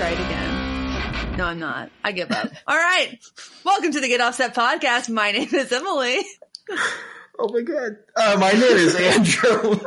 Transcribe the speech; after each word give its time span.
try 0.00 0.08
it 0.12 0.20
again. 0.20 1.36
No, 1.36 1.44
I'm 1.44 1.58
not. 1.58 1.90
I 2.02 2.12
give 2.12 2.30
up. 2.30 2.50
All 2.66 2.74
right. 2.74 3.18
Welcome 3.64 3.92
to 3.92 4.00
the 4.00 4.08
Get 4.08 4.22
Offset 4.22 4.54
podcast. 4.54 5.10
My 5.10 5.30
name 5.30 5.50
is 5.52 5.70
Emily. 5.70 6.20
Oh 7.38 7.52
my 7.52 7.60
god. 7.60 7.98
Uh, 8.16 8.38
my 8.40 8.50
name 8.50 8.62
is 8.62 8.96
Andrew. 8.96 9.78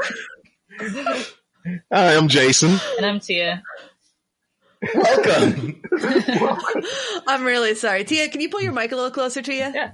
Hi, 1.92 2.16
I'm 2.16 2.28
Jason. 2.28 2.80
And 2.98 3.08
I'm 3.08 3.20
Tia. 3.22 3.64
Welcome. 4.94 5.82
I'm 7.28 7.44
really 7.44 7.74
sorry. 7.74 8.04
Tia, 8.04 8.30
can 8.30 8.40
you 8.42 8.50
pull 8.50 8.62
your 8.62 8.74
mic 8.74 8.92
a 8.92 8.96
little 8.96 9.10
closer 9.10 9.42
to 9.42 9.52
you? 9.52 9.62
Yeah. 9.62 9.94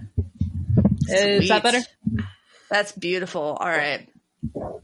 Is 1.07 1.47
that 1.47 1.63
better? 1.63 1.80
That's 2.70 2.91
beautiful. 2.91 3.41
All 3.41 3.70
right. 3.70 4.09
Well, 4.53 4.81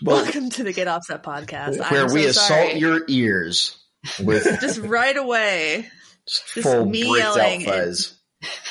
Welcome 0.00 0.50
to 0.50 0.62
the 0.62 0.72
Get 0.72 0.86
Offset 0.86 1.24
podcast. 1.24 1.90
where 1.90 2.04
I'm 2.06 2.12
we 2.12 2.22
so 2.22 2.28
assault 2.28 2.48
sorry. 2.68 2.78
your 2.78 3.00
ears 3.08 3.76
with 4.20 4.44
just 4.60 4.80
right 4.80 5.16
away. 5.16 5.88
just 6.26 6.54
Just 6.54 6.86
me 6.86 7.18
yelling 7.18 7.62
fuzz. 7.62 8.18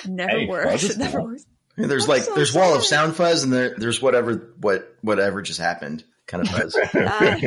Never 0.08 0.40
Hey, 0.40 0.45
works. 0.48 0.84
It 0.90 0.98
never 0.98 1.22
works. 1.22 1.45
And 1.76 1.91
there's 1.91 2.05
I'm 2.05 2.09
like 2.09 2.23
so 2.23 2.34
there's 2.36 2.54
wall 2.54 2.73
of 2.76 2.84
sound 2.84 3.16
fuzz 3.16 3.44
and 3.44 3.54
there, 3.54 3.76
there's 3.78 4.02
whatever 4.02 4.54
what 4.59 4.95
whatever 5.02 5.42
just 5.42 5.59
happened 5.59 6.04
kind 6.26 6.44
of 6.44 6.50
fuzz. 6.50 6.76
Uh, 6.95 7.38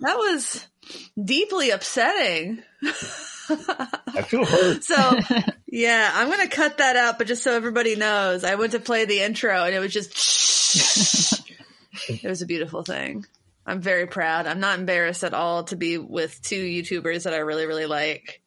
that 0.00 0.16
was 0.16 0.66
deeply 1.22 1.70
upsetting. 1.70 2.60
I 3.48 4.22
feel 4.26 4.44
hurt. 4.44 4.82
So, 4.82 5.18
yeah, 5.68 6.10
I'm 6.12 6.28
to 6.48 6.54
cut 6.54 6.78
that 6.78 6.96
out, 6.96 7.18
but 7.18 7.28
just 7.28 7.44
so 7.44 7.54
everybody 7.54 7.94
knows, 7.94 8.42
I 8.42 8.56
went 8.56 8.72
to 8.72 8.80
play 8.80 9.04
the 9.04 9.20
intro 9.20 9.64
and 9.64 9.74
it 9.74 9.78
was 9.78 9.92
just, 9.92 11.48
it 12.08 12.28
was 12.28 12.42
a 12.42 12.46
beautiful 12.46 12.82
thing. 12.82 13.24
I'm 13.66 13.80
very 13.80 14.06
proud. 14.06 14.46
I'm 14.46 14.60
not 14.60 14.78
embarrassed 14.78 15.22
at 15.24 15.34
all 15.34 15.64
to 15.64 15.76
be 15.76 15.98
with 15.98 16.40
two 16.42 16.62
YouTubers 16.64 17.24
that 17.24 17.32
I 17.34 17.38
really, 17.38 17.66
really 17.66 17.86
like. 17.86 18.40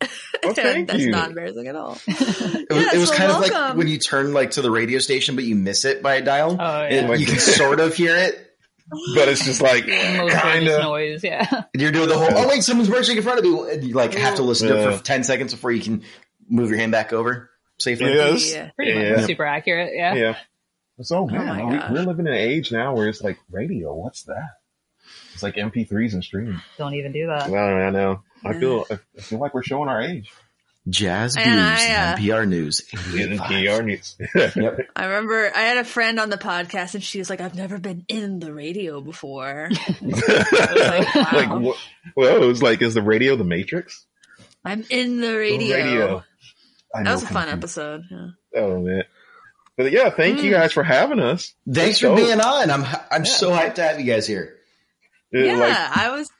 Well, 0.00 0.10
thank 0.54 0.88
That's 0.88 1.00
you. 1.02 1.10
not 1.10 1.28
embarrassing 1.30 1.66
at 1.68 1.76
all. 1.76 1.98
It 2.06 2.72
was, 2.72 2.82
Yeah, 2.84 2.94
it 2.94 2.98
was 2.98 3.08
so 3.10 3.14
kind 3.16 3.30
of 3.30 3.40
like 3.40 3.76
when 3.76 3.88
you 3.88 3.98
turn 3.98 4.32
like 4.32 4.52
to 4.52 4.62
the 4.62 4.70
radio 4.70 4.98
station, 5.00 5.34
but 5.36 5.44
you 5.44 5.54
miss 5.54 5.84
it 5.84 6.02
by 6.02 6.14
a 6.14 6.22
dial. 6.22 6.56
Oh, 6.58 6.64
And 6.82 7.08
yeah. 7.08 7.14
you 7.14 7.26
can 7.26 7.38
sort 7.38 7.78
of 7.80 7.94
hear 7.94 8.16
it. 8.16 8.40
But 9.14 9.28
it's 9.28 9.44
just 9.44 9.60
like 9.62 9.86
kind 9.86 10.68
of. 10.68 10.82
noise, 10.82 11.22
yeah. 11.24 11.46
You're 11.74 11.90
doing 11.92 12.08
the 12.08 12.18
whole. 12.18 12.28
Oh 12.30 12.48
wait, 12.48 12.62
someone's 12.62 12.88
marching 12.90 13.16
in 13.16 13.22
front 13.22 13.38
of 13.38 13.44
you. 13.44 13.66
And 13.68 13.82
you 13.84 13.94
like 13.94 14.12
have 14.14 14.36
to 14.36 14.42
listen 14.42 14.68
to 14.68 14.88
it 14.90 14.96
for 14.98 15.02
ten 15.02 15.24
seconds 15.24 15.52
before 15.54 15.72
you 15.72 15.82
can 15.82 16.02
move 16.48 16.68
your 16.70 16.78
hand 16.78 16.92
back 16.92 17.12
over 17.14 17.50
safely. 17.78 18.12
Yes. 18.14 18.52
Yeah. 18.52 18.70
Pretty 18.76 18.92
Yeah. 18.92 19.16
much 19.16 19.24
super 19.26 19.44
accurate, 19.46 19.92
yeah. 19.94 20.14
Yeah. 20.14 20.36
So 21.02 21.26
man, 21.26 21.46
my 21.46 21.64
we, 21.64 21.94
we're 21.94 22.04
living 22.04 22.26
in 22.26 22.32
an 22.32 22.38
age 22.38 22.70
now 22.70 22.94
where 22.94 23.08
it's 23.08 23.22
like 23.22 23.38
radio. 23.50 23.94
What's 23.94 24.22
that? 24.24 24.50
It's 25.32 25.42
like 25.42 25.56
MP3s 25.56 26.14
and 26.14 26.22
streaming. 26.22 26.60
Don't 26.78 26.94
even 26.94 27.12
do 27.12 27.26
that. 27.26 27.50
Well, 27.50 27.64
I 27.64 27.90
know. 27.90 28.22
I 28.44 28.52
feel 28.54 28.86
I 28.90 29.20
feel 29.20 29.40
like 29.40 29.54
we're 29.54 29.62
showing 29.62 29.88
our 29.88 30.00
age. 30.00 30.30
Jazz 30.88 31.34
And 31.36 31.44
Blues, 31.44 31.80
I, 31.80 31.94
uh, 31.94 32.16
NPR 32.16 32.46
News. 32.46 32.82
In 33.14 33.32
85. 33.32 33.48
PR 33.48 33.82
news. 33.82 34.16
Yep. 34.34 34.80
I 34.96 35.04
remember 35.06 35.50
I 35.54 35.60
had 35.60 35.78
a 35.78 35.84
friend 35.84 36.20
on 36.20 36.28
the 36.28 36.36
podcast 36.36 36.94
and 36.94 37.02
she 37.02 37.18
was 37.18 37.30
like, 37.30 37.40
I've 37.40 37.54
never 37.54 37.78
been 37.78 38.04
in 38.06 38.38
the 38.38 38.52
radio 38.52 39.00
before. 39.00 39.70
like, 40.02 41.14
wow. 41.14 41.28
like 41.32 41.62
what? 41.62 41.78
Well, 42.14 42.42
it 42.42 42.46
was 42.46 42.62
like, 42.62 42.82
is 42.82 42.92
the 42.92 43.02
radio 43.02 43.34
the 43.36 43.44
Matrix? 43.44 44.04
I'm 44.62 44.84
in 44.90 45.20
the 45.20 45.28
The 45.28 45.72
radio. 45.72 46.22
I 46.94 47.02
That 47.02 47.12
was 47.12 47.22
a 47.22 47.26
fun 47.26 47.48
Kung 47.48 47.52
Fu. 47.52 47.56
episode. 47.58 48.04
Yeah. 48.10 48.28
Oh 48.56 48.78
man. 48.80 49.04
But 49.76 49.90
yeah, 49.92 50.10
thank 50.10 50.42
you 50.42 50.50
Mm. 50.52 50.54
guys 50.54 50.72
for 50.72 50.82
having 50.84 51.18
us. 51.20 51.52
Thanks 51.70 51.98
for 51.98 52.06
So- 52.06 52.16
being 52.16 52.40
on. 52.40 52.70
I'm 52.70 52.86
I'm 53.10 53.24
so 53.24 53.50
hyped 53.50 53.74
to 53.76 53.82
have 53.82 53.98
you 54.00 54.06
guys 54.06 54.26
here. 54.26 54.56
It, 55.32 55.46
Yeah, 55.46 55.56
like, 55.56 55.96
I 55.98 56.10
was 56.10 56.30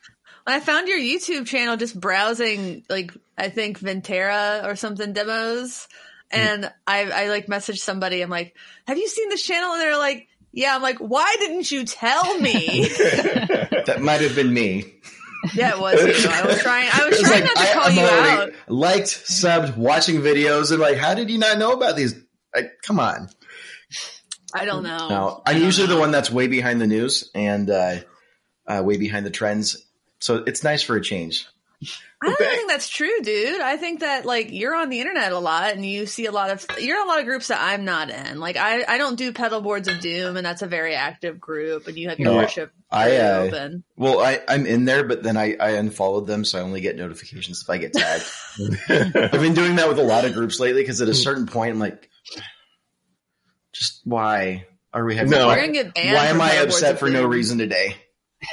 when 0.45 0.56
I 0.56 0.61
found 0.61 0.87
your 0.89 0.99
YouTube 0.99 1.47
channel 1.47 1.77
just 1.77 1.99
browsing 1.99 2.84
like 2.89 3.12
I 3.37 3.49
think 3.49 3.81
Vintera 3.81 4.65
or 4.65 4.77
something 4.77 5.12
demos 5.12 5.89
and 6.31 6.71
I 6.87 7.05
I 7.11 7.28
like 7.28 7.47
messaged 7.47 7.78
somebody 7.78 8.21
I'm 8.23 8.31
like, 8.31 8.55
"Have 8.87 8.99
you 8.99 9.09
seen 9.09 9.28
this 9.31 9.43
channel?" 9.43 9.73
and 9.73 9.81
they're 9.81 9.99
like, 9.99 10.28
"Yeah." 10.53 10.75
I'm 10.77 10.83
like, 10.83 10.99
"Why 10.99 11.34
didn't 11.41 11.71
you 11.73 11.84
tell 11.84 12.39
me?" 12.39 12.89
That 13.87 14.00
might 14.00 14.21
have 14.23 14.34
been 14.37 14.53
me. 14.55 14.94
yeah, 15.55 15.71
it 15.73 15.78
was 15.81 16.00
you. 16.00 16.31
I 16.31 16.47
was 16.47 16.61
trying 16.62 16.89
I 16.93 17.05
was 17.09 17.19
It's 17.19 17.28
trying 17.28 17.43
like, 17.44 17.55
not 17.55 17.56
to 17.56 17.71
I- 17.71 17.73
call 17.75 17.83
I'm 17.87 17.94
you 17.97 18.00
already 18.03 18.53
out. 18.53 18.69
Liked, 18.69 19.06
subbed, 19.09 19.77
watching 19.77 20.21
videos, 20.23 20.71
and 20.71 20.81
like, 20.81 20.97
how 20.97 21.15
did 21.15 21.28
you 21.31 21.39
not 21.39 21.59
know 21.59 21.73
about 21.73 21.97
these? 21.97 22.15
Like, 22.54 22.82
come 22.82 23.00
on. 23.00 23.28
I 24.54 24.65
don't 24.65 24.84
know. 24.84 25.09
No, 25.09 25.42
I'm 25.44 25.60
usually 25.60 25.88
know. 25.88 25.94
the 25.94 26.00
one 26.00 26.10
that's 26.12 26.31
way 26.31 26.47
behind 26.47 26.81
the 26.81 26.87
news 26.87 27.31
and 27.34 27.69
uh, 27.69 27.97
uh, 28.66 28.82
way 28.84 28.97
behind 28.97 29.26
the 29.26 29.31
trends. 29.31 29.84
So 30.20 30.44
it's 30.47 30.62
nice 30.62 30.82
for 30.82 30.97
a 30.97 31.03
change. 31.03 31.47
I 32.22 32.28
don't 32.28 32.38
think 32.38 32.70
that's 32.70 32.88
true, 32.88 33.20
dude. 33.22 33.60
I 33.60 33.76
think 33.76 34.00
that 34.00 34.25
like 34.25 34.50
you're 34.50 34.75
on 34.75 34.88
the 34.88 35.00
internet 35.00 35.32
a 35.32 35.38
lot 35.38 35.72
and 35.72 35.84
you 35.84 36.06
see 36.06 36.25
a 36.25 36.32
lot 36.32 36.50
of 36.50 36.64
you're 36.81 36.97
in 36.97 37.03
a 37.03 37.06
lot 37.06 37.19
of 37.19 37.26
groups 37.26 37.48
that 37.48 37.60
I'm 37.60 37.84
not 37.84 38.09
in. 38.09 38.41
Like 38.41 38.56
I 38.56 38.84
I 38.88 38.97
don't 38.97 39.16
do 39.16 39.32
pedal 39.32 39.60
boards 39.60 39.88
of 39.88 40.00
doom 40.00 40.37
and 40.37 40.47
that's 40.47 40.62
a 40.62 40.66
very 40.66 40.94
active 40.94 41.38
group 41.38 41.87
and 41.87 41.98
you 41.98 42.09
have 42.09 42.19
your 42.19 42.31
No, 42.31 42.37
worship 42.38 42.72
I, 42.91 43.16
uh, 43.16 43.38
open. 43.41 43.84
Well, 43.97 44.20
I, 44.20 44.41
I'm 44.48 44.64
in 44.66 44.84
there, 44.84 45.04
but 45.04 45.22
then 45.22 45.37
I, 45.37 45.56
I 45.59 45.70
unfollowed 45.72 46.26
them, 46.26 46.44
so 46.44 46.59
I 46.59 46.62
only 46.62 46.81
get 46.81 46.97
notifications 46.97 47.60
if 47.60 47.69
I 47.69 47.78
get 47.78 47.93
tagged. 47.93 48.25
I've 48.88 49.32
been 49.32 49.54
doing 49.54 49.76
that 49.76 49.88
with 49.88 49.98
a 49.98 50.04
lot 50.04 50.25
of 50.25 50.32
groups 50.32 50.60
lately 50.60 50.82
because 50.82 51.03
at 51.03 51.09
a 51.09 51.14
certain 51.14 51.47
point, 51.47 51.72
I'm 51.72 51.81
like, 51.81 52.09
just 53.73 54.01
why 54.05 54.67
are 54.93 55.05
we 55.05 55.17
having? 55.17 55.31
No. 55.31 55.47
We're 55.47 55.55
why 55.55 55.61
gonna 55.61 55.73
get 55.73 55.95
banned. 55.95 56.15
why 56.15 56.27
am 56.27 56.41
I 56.41 56.55
upset 56.57 56.99
for 56.99 57.11
no 57.11 57.25
reason 57.25 57.59
today? 57.59 57.97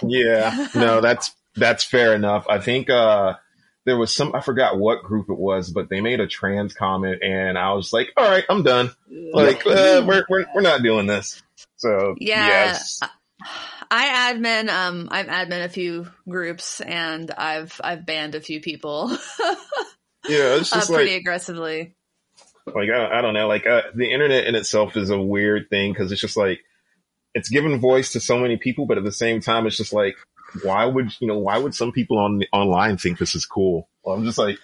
yeah, 0.03 0.67
no, 0.75 1.01
that's 1.01 1.33
that's 1.55 1.83
fair 1.83 2.13
enough. 2.15 2.45
I 2.49 2.59
think 2.59 2.89
uh 2.89 3.35
there 3.85 3.97
was 3.97 4.15
some 4.15 4.35
I 4.35 4.41
forgot 4.41 4.77
what 4.77 5.03
group 5.03 5.29
it 5.29 5.37
was, 5.37 5.71
but 5.71 5.89
they 5.89 6.01
made 6.01 6.19
a 6.19 6.27
trans 6.27 6.73
comment, 6.73 7.21
and 7.23 7.57
I 7.57 7.73
was 7.73 7.91
like, 7.91 8.11
all 8.17 8.29
right, 8.29 8.43
I'm 8.49 8.63
done. 8.63 8.91
Like 9.33 9.65
uh, 9.65 10.03
we're 10.05 10.23
we're 10.29 10.45
we're 10.55 10.61
not 10.61 10.83
doing 10.83 11.07
this. 11.07 11.41
So 11.77 12.15
Yeah. 12.19 12.47
yes, 12.47 12.99
I 13.89 14.33
admin 14.33 14.69
um 14.69 15.09
I've 15.11 15.27
admin 15.27 15.65
a 15.65 15.69
few 15.69 16.07
groups 16.29 16.79
and 16.81 17.29
I've 17.31 17.79
I've 17.83 18.05
banned 18.05 18.35
a 18.35 18.41
few 18.41 18.61
people 18.61 19.09
yeah, 20.27 20.55
it's 20.55 20.71
uh, 20.71 20.77
just 20.77 20.91
pretty 20.91 21.11
like 21.11 21.21
aggressively. 21.21 21.95
Like 22.67 22.89
I, 22.89 23.19
I 23.19 23.21
don't 23.21 23.33
know, 23.33 23.47
like 23.47 23.65
uh, 23.67 23.81
the 23.95 24.11
internet 24.11 24.45
in 24.47 24.55
itself 24.55 24.95
is 24.97 25.09
a 25.09 25.19
weird 25.21 25.69
thing 25.69 25.93
because 25.93 26.11
it's 26.11 26.21
just 26.21 26.37
like 26.37 26.59
it's 27.33 27.49
giving 27.49 27.79
voice 27.79 28.11
to 28.13 28.19
so 28.19 28.37
many 28.39 28.57
people, 28.57 28.85
but 28.85 28.97
at 28.97 29.03
the 29.03 29.11
same 29.11 29.39
time, 29.41 29.65
it's 29.67 29.77
just 29.77 29.93
like 29.93 30.15
why 30.63 30.85
would 30.85 31.11
you 31.19 31.27
know 31.27 31.37
why 31.39 31.57
would 31.57 31.73
some 31.73 31.91
people 31.91 32.17
on 32.19 32.41
online 32.51 32.97
think 32.97 33.17
this 33.17 33.35
is 33.35 33.45
cool? 33.45 33.89
Well, 34.03 34.15
I'm 34.15 34.25
just 34.25 34.37
like, 34.37 34.57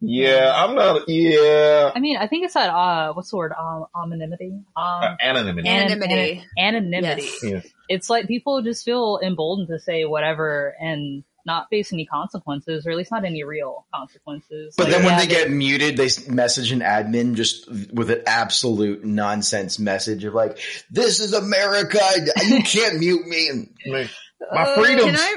yeah, 0.00 0.52
I'm 0.54 0.74
not, 0.74 1.08
yeah, 1.08 1.90
I 1.94 2.00
mean, 2.00 2.16
I 2.16 2.26
think 2.28 2.44
it's 2.44 2.54
that, 2.54 2.70
uh, 2.70 3.12
what's 3.14 3.30
the 3.30 3.36
word? 3.36 3.52
Um, 3.58 3.86
anonymity? 3.96 4.52
Um, 4.52 4.64
uh, 4.76 5.16
anonymity. 5.20 5.68
And- 5.68 5.92
anon- 5.92 6.02
Anonymity. 6.02 6.46
anonymity. 6.58 7.22
Yes. 7.22 7.42
Yeah. 7.44 7.60
It's 7.88 8.08
like 8.08 8.26
people 8.28 8.62
just 8.62 8.84
feel 8.84 9.18
emboldened 9.22 9.68
to 9.68 9.78
say 9.80 10.04
whatever 10.04 10.74
and 10.80 11.24
not 11.48 11.68
face 11.70 11.92
any 11.92 12.06
consequences, 12.06 12.86
or 12.86 12.90
at 12.92 12.96
least 12.96 13.10
not 13.10 13.24
any 13.24 13.42
real 13.42 13.86
consequences. 13.92 14.74
But 14.76 14.84
Like, 14.84 14.92
then 14.92 15.04
when 15.04 15.14
yeah, 15.14 15.20
they 15.20 15.26
get 15.26 15.50
muted, 15.50 15.96
they 15.96 16.10
message 16.28 16.70
an 16.70 16.80
admin 16.80 17.34
just 17.34 17.68
with 17.92 18.10
an 18.10 18.22
absolute 18.26 19.04
nonsense 19.04 19.80
message 19.80 20.22
of 20.24 20.34
like, 20.34 20.58
"This 20.90 21.18
is 21.18 21.32
America. 21.32 21.98
You 22.46 22.62
can't 22.74 23.00
mute 23.00 23.26
me." 23.26 23.48
And 23.48 23.74
My, 23.86 24.08
my 24.52 24.62
Uh, 24.62 24.74
freedoms. 24.76 25.04
Can 25.04 25.16
I 25.16 25.36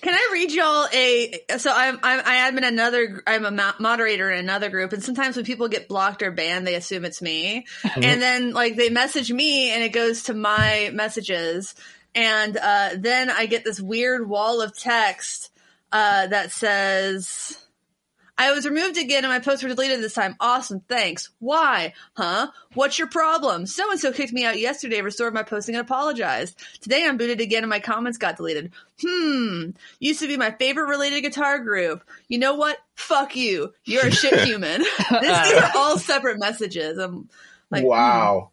can 0.00 0.14
I 0.14 0.30
read 0.32 0.52
y'all 0.52 0.86
a 0.92 1.58
so 1.58 1.72
I'm, 1.74 1.98
I'm 2.02 2.20
I 2.24 2.50
admin 2.50 2.66
another 2.66 3.22
I'm 3.26 3.44
a 3.44 3.74
moderator 3.80 4.30
in 4.30 4.38
another 4.38 4.70
group 4.70 4.92
and 4.92 5.02
sometimes 5.02 5.34
when 5.36 5.44
people 5.44 5.68
get 5.68 5.88
blocked 5.88 6.22
or 6.22 6.30
banned 6.30 6.66
they 6.66 6.76
assume 6.76 7.04
it's 7.04 7.20
me 7.20 7.66
and 7.96 8.22
then 8.22 8.52
like 8.52 8.76
they 8.76 8.90
message 8.90 9.32
me 9.32 9.70
and 9.70 9.82
it 9.82 9.92
goes 9.92 10.24
to 10.24 10.34
my 10.34 10.90
messages 10.92 11.74
and 12.14 12.56
uh, 12.56 12.90
then 12.96 13.30
I 13.30 13.46
get 13.46 13.64
this 13.64 13.80
weird 13.80 14.28
wall 14.28 14.60
of 14.60 14.76
text 14.76 15.50
uh, 15.92 16.26
that 16.26 16.52
says 16.52 17.58
I 18.38 18.52
was 18.52 18.64
removed 18.64 18.96
again 18.98 19.24
and 19.24 19.32
my 19.32 19.40
posts 19.40 19.64
were 19.64 19.68
deleted 19.68 20.00
this 20.00 20.14
time. 20.14 20.36
Awesome, 20.38 20.80
thanks. 20.80 21.30
Why? 21.40 21.92
Huh? 22.16 22.48
What's 22.74 22.96
your 22.96 23.08
problem? 23.08 23.66
So 23.66 23.90
and 23.90 23.98
so 23.98 24.12
kicked 24.12 24.32
me 24.32 24.44
out 24.44 24.60
yesterday, 24.60 25.00
restored 25.00 25.34
my 25.34 25.42
posting 25.42 25.74
and 25.74 25.82
apologized. 25.82 26.56
Today 26.80 27.04
I'm 27.04 27.16
booted 27.16 27.40
again 27.40 27.64
and 27.64 27.70
my 27.70 27.80
comments 27.80 28.16
got 28.16 28.36
deleted. 28.36 28.72
Hmm. 29.04 29.70
Used 29.98 30.20
to 30.20 30.28
be 30.28 30.36
my 30.36 30.52
favorite 30.52 30.86
related 30.86 31.22
guitar 31.22 31.58
group. 31.58 32.04
You 32.28 32.38
know 32.38 32.54
what? 32.54 32.78
Fuck 32.94 33.34
you. 33.34 33.72
You're 33.84 34.06
a 34.06 34.12
shit 34.12 34.40
human. 34.46 34.82
this, 34.82 35.10
these 35.10 35.54
are 35.54 35.72
all 35.74 35.98
separate 35.98 36.38
messages. 36.38 36.96
I'm 36.96 37.28
like, 37.72 37.82
hmm. 37.82 37.88
wow. 37.88 38.50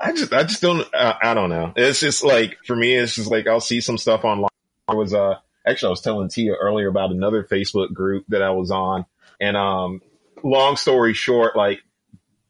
I 0.00 0.12
just, 0.12 0.32
I 0.32 0.42
just 0.42 0.62
don't, 0.62 0.86
I, 0.94 1.14
I 1.22 1.34
don't 1.34 1.50
know. 1.50 1.72
It's 1.76 2.00
just 2.00 2.24
like, 2.24 2.58
for 2.66 2.74
me, 2.74 2.94
it's 2.94 3.14
just 3.14 3.30
like, 3.30 3.46
I'll 3.46 3.60
see 3.60 3.80
some 3.80 3.98
stuff 3.98 4.24
online. 4.24 4.48
I 4.88 4.94
was, 4.94 5.14
uh, 5.14 5.36
actually, 5.66 5.88
I 5.88 5.90
was 5.90 6.00
telling 6.00 6.28
Tia 6.28 6.54
earlier 6.54 6.88
about 6.88 7.10
another 7.12 7.44
Facebook 7.44 7.92
group 7.92 8.24
that 8.28 8.42
I 8.42 8.50
was 8.50 8.70
on. 8.70 9.06
And, 9.40 9.56
um, 9.56 10.02
long 10.42 10.76
story 10.76 11.14
short, 11.14 11.54
like, 11.56 11.80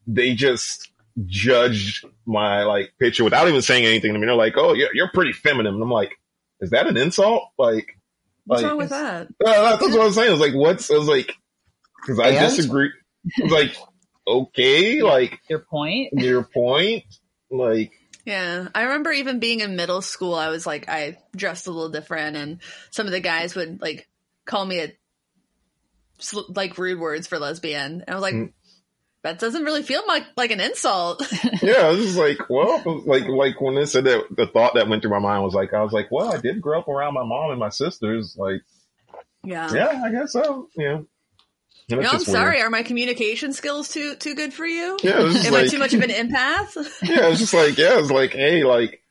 they 0.07 0.33
just 0.33 0.89
judged 1.25 2.05
my, 2.25 2.63
like, 2.63 2.93
picture 2.99 3.23
without 3.23 3.47
even 3.47 3.61
saying 3.61 3.85
anything 3.85 4.13
to 4.13 4.19
me. 4.19 4.25
They're 4.25 4.35
like, 4.35 4.55
oh, 4.57 4.73
you're, 4.73 4.93
you're 4.93 5.11
pretty 5.13 5.33
feminine. 5.33 5.73
And 5.75 5.83
I'm 5.83 5.91
like, 5.91 6.17
is 6.61 6.71
that 6.71 6.87
an 6.87 6.97
insult? 6.97 7.49
Like, 7.57 7.97
What's 8.45 8.63
Like, 8.63 8.69
wrong 8.71 8.77
with 8.79 8.89
that? 8.89 9.27
Uh, 9.45 9.77
that's 9.77 9.81
what 9.83 10.01
I 10.01 10.05
was 10.05 10.15
saying. 10.15 10.29
I 10.29 10.31
was 10.31 10.39
like, 10.41 10.55
what's, 10.55 10.89
I 10.89 10.95
was 10.95 11.07
like, 11.07 11.35
cause 12.05 12.19
I 12.19 12.29
And? 12.29 12.39
disagree. 12.55 12.89
I 13.39 13.43
was 13.43 13.51
like, 13.51 13.75
okay, 14.31 15.01
like, 15.01 15.39
Your 15.49 15.59
point. 15.59 16.09
your 16.13 16.43
point, 16.43 17.03
like, 17.49 17.91
Yeah, 18.25 18.67
I 18.73 18.83
remember 18.83 19.11
even 19.11 19.39
being 19.39 19.59
in 19.59 19.75
middle 19.75 20.01
school. 20.01 20.35
I 20.35 20.49
was 20.49 20.65
like, 20.65 20.87
I 20.89 21.17
dressed 21.35 21.67
a 21.67 21.71
little 21.71 21.89
different, 21.89 22.35
and 22.37 22.59
some 22.91 23.05
of 23.07 23.11
the 23.11 23.19
guys 23.19 23.55
would 23.55 23.81
like 23.81 24.07
call 24.45 24.65
me 24.65 24.79
a 24.79 24.91
like 26.49 26.77
rude 26.77 26.99
words 26.99 27.27
for 27.27 27.39
lesbian. 27.39 28.01
And 28.01 28.09
I 28.09 28.13
was 28.13 28.21
like, 28.21 28.35
Mm. 28.35 28.53
that 29.23 29.39
doesn't 29.39 29.63
really 29.63 29.83
feel 29.83 30.03
like 30.07 30.23
like 30.37 30.51
an 30.51 30.59
insult. 30.61 31.21
yeah, 31.61 31.77
I 31.87 31.89
was 31.89 32.05
just 32.05 32.17
like, 32.17 32.37
well, 32.49 33.03
like, 33.05 33.27
like 33.27 33.59
when 33.59 33.75
they 33.75 33.85
said 33.85 34.03
that, 34.05 34.25
the 34.35 34.47
thought 34.47 34.75
that 34.75 34.87
went 34.87 35.01
through 35.01 35.11
my 35.11 35.19
mind 35.19 35.43
was 35.43 35.53
like, 35.53 35.73
I 35.73 35.81
was 35.81 35.93
like, 35.93 36.09
well, 36.11 36.31
I 36.33 36.37
did 36.37 36.61
grow 36.61 36.79
up 36.79 36.87
around 36.87 37.13
my 37.15 37.23
mom 37.23 37.51
and 37.51 37.59
my 37.59 37.69
sisters. 37.69 38.35
Like, 38.37 38.61
yeah. 39.43 39.73
yeah, 39.73 40.01
I 40.05 40.11
guess 40.11 40.31
so. 40.33 40.69
Yeah. 40.75 41.01
No, 41.99 42.07
I'm 42.07 42.13
weird. 42.15 42.21
sorry. 42.23 42.61
Are 42.61 42.69
my 42.69 42.83
communication 42.83 43.53
skills 43.53 43.89
too 43.89 44.15
too 44.15 44.35
good 44.35 44.53
for 44.53 44.65
you? 44.65 44.97
Yeah, 45.03 45.19
Am 45.19 45.53
like, 45.53 45.65
I 45.65 45.67
too 45.67 45.79
much 45.79 45.93
of 45.93 46.01
an 46.01 46.09
empath? 46.09 46.75
yeah, 47.03 47.27
it's 47.29 47.39
just 47.39 47.53
like, 47.53 47.77
yeah, 47.77 47.99
it's 47.99 48.11
like, 48.11 48.31
hey, 48.33 48.63
like, 48.63 49.01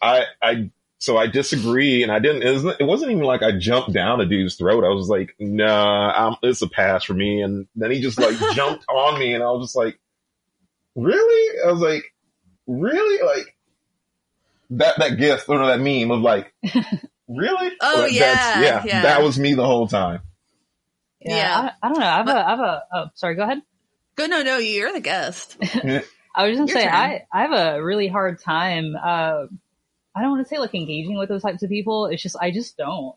I, 0.00 0.24
I, 0.42 0.70
so 0.98 1.16
I 1.16 1.26
disagree, 1.26 2.02
and 2.02 2.12
I 2.12 2.18
didn't. 2.18 2.42
It 2.42 2.52
wasn't, 2.52 2.80
it 2.80 2.84
wasn't 2.84 3.10
even 3.12 3.24
like 3.24 3.42
I 3.42 3.52
jumped 3.58 3.92
down 3.92 4.20
a 4.20 4.26
dude's 4.26 4.54
throat. 4.54 4.84
I 4.84 4.88
was 4.88 5.08
like, 5.08 5.34
nah, 5.38 6.28
I'm, 6.28 6.36
it's 6.42 6.62
a 6.62 6.68
pass 6.68 7.04
for 7.04 7.14
me. 7.14 7.42
And 7.42 7.66
then 7.74 7.90
he 7.90 8.00
just 8.00 8.20
like 8.20 8.36
jumped 8.54 8.84
on 8.88 9.18
me, 9.18 9.34
and 9.34 9.42
I 9.42 9.46
was 9.50 9.66
just 9.68 9.76
like, 9.76 9.98
really? 10.94 11.58
I 11.66 11.72
was 11.72 11.80
like, 11.80 12.04
really? 12.66 13.22
Like 13.24 13.56
that 14.70 14.98
that 14.98 15.18
gift 15.18 15.48
or 15.48 15.58
that 15.66 15.80
meme 15.80 16.10
of 16.10 16.20
like, 16.20 16.52
really? 17.28 17.72
Oh, 17.80 18.00
Like, 18.02 18.12
yeah, 18.12 18.60
yeah, 18.60 18.82
yeah. 18.84 19.02
that 19.02 19.22
was 19.22 19.38
me 19.38 19.54
the 19.54 19.66
whole 19.66 19.88
time. 19.88 20.20
Yeah. 21.24 21.36
Yeah. 21.36 21.70
I, 21.82 21.86
I 21.86 21.88
don't 21.88 22.00
know. 22.00 22.06
I 22.06 22.16
have 22.16 22.28
a, 22.28 22.46
I 22.46 22.50
have 22.50 22.60
a, 22.60 22.82
oh, 22.94 23.04
sorry, 23.14 23.34
go 23.34 23.42
ahead. 23.42 23.62
Go, 24.16 24.26
no, 24.26 24.42
no, 24.42 24.58
you're 24.58 24.92
the 24.92 25.00
guest. 25.00 25.56
I 25.62 26.48
was 26.48 26.56
just 26.56 26.58
gonna 26.58 26.66
Your 26.66 26.68
say, 26.68 26.84
turn. 26.84 26.94
I, 26.94 27.22
I 27.32 27.42
have 27.42 27.52
a 27.52 27.82
really 27.82 28.08
hard 28.08 28.40
time, 28.40 28.94
uh, 28.96 29.46
I 30.14 30.20
don't 30.20 30.30
want 30.30 30.46
to 30.46 30.48
say 30.48 30.58
like 30.58 30.74
engaging 30.74 31.16
with 31.16 31.28
those 31.28 31.42
types 31.42 31.62
of 31.62 31.70
people. 31.70 32.06
It's 32.06 32.22
just, 32.22 32.36
I 32.40 32.50
just 32.50 32.76
don't. 32.76 33.14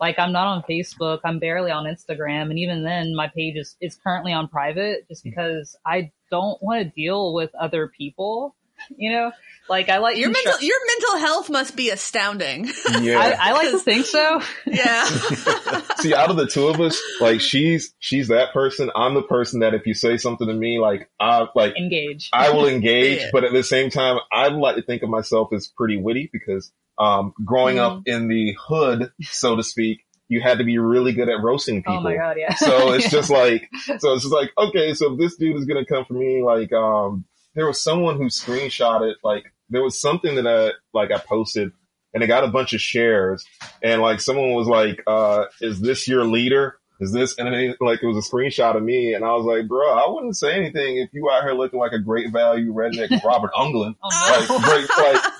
Like, 0.00 0.18
I'm 0.18 0.32
not 0.32 0.46
on 0.46 0.62
Facebook. 0.62 1.20
I'm 1.24 1.38
barely 1.38 1.70
on 1.70 1.84
Instagram. 1.84 2.50
And 2.50 2.58
even 2.58 2.82
then, 2.82 3.14
my 3.14 3.28
page 3.28 3.56
is, 3.56 3.76
is 3.80 3.94
currently 3.94 4.32
on 4.32 4.48
private 4.48 5.06
just 5.08 5.22
because 5.22 5.76
I 5.86 6.10
don't 6.30 6.60
want 6.62 6.82
to 6.82 6.90
deal 6.90 7.34
with 7.34 7.54
other 7.54 7.88
people. 7.88 8.56
You 8.96 9.12
know, 9.12 9.32
like 9.68 9.88
I 9.88 9.98
like 9.98 10.16
Your 10.18 10.30
constru- 10.30 10.44
mental 10.44 10.62
your 10.62 10.76
mental 10.86 11.18
health 11.26 11.50
must 11.50 11.76
be 11.76 11.90
astounding. 11.90 12.70
Yeah. 13.00 13.18
I, 13.18 13.50
I 13.50 13.52
like 13.52 13.70
to 13.70 13.78
think 13.78 14.06
so. 14.06 14.40
yeah. 14.66 15.04
See, 15.98 16.14
out 16.14 16.30
of 16.30 16.36
the 16.36 16.46
two 16.46 16.68
of 16.68 16.80
us, 16.80 17.00
like 17.20 17.40
she's 17.40 17.94
she's 17.98 18.28
that 18.28 18.52
person. 18.52 18.90
I'm 18.94 19.14
the 19.14 19.22
person 19.22 19.60
that 19.60 19.74
if 19.74 19.86
you 19.86 19.94
say 19.94 20.16
something 20.16 20.46
to 20.46 20.54
me, 20.54 20.78
like 20.78 21.08
I 21.18 21.46
like 21.54 21.76
Engage. 21.76 22.28
I 22.32 22.50
will 22.50 22.66
engage, 22.68 23.20
Yeah. 23.20 23.30
but 23.32 23.44
at 23.44 23.52
the 23.52 23.62
same 23.62 23.90
time, 23.90 24.18
I 24.32 24.48
like 24.48 24.76
to 24.76 24.82
think 24.82 25.02
of 25.02 25.08
myself 25.10 25.52
as 25.52 25.68
pretty 25.68 25.96
witty 25.96 26.28
because 26.32 26.72
um, 26.98 27.32
growing 27.44 27.76
Mm-hmm. 27.76 27.96
up 27.96 28.02
in 28.06 28.28
the 28.28 28.54
hood, 28.68 29.10
so 29.22 29.56
to 29.56 29.62
speak, 29.62 30.04
you 30.28 30.40
had 30.40 30.58
to 30.58 30.64
be 30.64 30.78
really 30.78 31.12
good 31.12 31.28
at 31.28 31.42
roasting 31.42 31.82
people. 31.82 31.98
oh 31.98 32.00
my 32.00 32.14
god, 32.14 32.36
yeah. 32.38 32.54
So 32.54 32.92
it's 32.92 33.10
just 33.10 33.30
like, 33.30 33.68
so 33.98 34.12
it's 34.14 34.22
just 34.24 34.32
like, 34.34 34.50
okay, 34.58 34.94
so 34.94 35.12
if 35.14 35.18
this 35.18 35.36
dude 35.36 35.56
is 35.56 35.64
gonna 35.64 35.86
come 35.86 36.04
for 36.04 36.14
me, 36.14 36.42
like, 36.42 36.72
um, 36.72 37.24
there 37.54 37.66
was 37.66 37.80
someone 37.82 38.16
who 38.16 38.26
screenshotted, 38.26 39.14
like, 39.22 39.44
there 39.70 39.82
was 39.82 40.00
something 40.00 40.34
that 40.36 40.46
I, 40.46 40.70
like, 40.96 41.10
I 41.10 41.18
posted, 41.18 41.70
and 42.14 42.22
it 42.22 42.26
got 42.26 42.44
a 42.44 42.48
bunch 42.48 42.72
of 42.74 42.80
shares, 42.80 43.44
and 43.82 44.00
like, 44.02 44.20
someone 44.20 44.52
was 44.52 44.66
like, 44.68 45.02
uh, 45.06 45.44
is 45.60 45.80
this 45.80 46.06
your 46.08 46.24
leader? 46.24 46.78
Is 47.00 47.10
this, 47.12 47.36
and 47.36 47.52
then 47.52 47.74
like, 47.80 48.00
it 48.00 48.06
was 48.06 48.16
a 48.16 48.30
screenshot 48.30 48.76
of 48.76 48.82
me, 48.82 49.12
and 49.14 49.24
I 49.24 49.32
was 49.34 49.44
like, 49.44 49.66
bro, 49.66 49.92
I 49.92 50.08
wouldn't 50.08 50.36
say 50.36 50.54
anything 50.54 50.98
if 50.98 51.08
you 51.12 51.28
out 51.30 51.42
here 51.42 51.52
looking 51.52 51.80
like 51.80 51.90
a 51.92 51.98
great 51.98 52.30
value 52.32 52.72
redneck 52.72 53.22
Robert 53.24 53.50
Englund. 53.54 53.96
Oh, 54.04 54.46
no. 54.48 54.54
Like, 54.56 54.62
great, 54.86 54.98
like, 54.98 55.32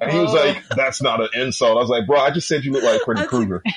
and 0.00 0.12
he 0.12 0.18
was 0.18 0.32
like, 0.32 0.66
that's 0.70 1.02
not 1.02 1.20
an 1.20 1.28
insult. 1.34 1.72
I 1.76 1.80
was 1.80 1.90
like, 1.90 2.06
bro, 2.06 2.18
I 2.20 2.30
just 2.30 2.48
said 2.48 2.64
you 2.64 2.72
look 2.72 2.84
like 2.84 3.02
Freddy 3.02 3.26
Krueger. 3.26 3.62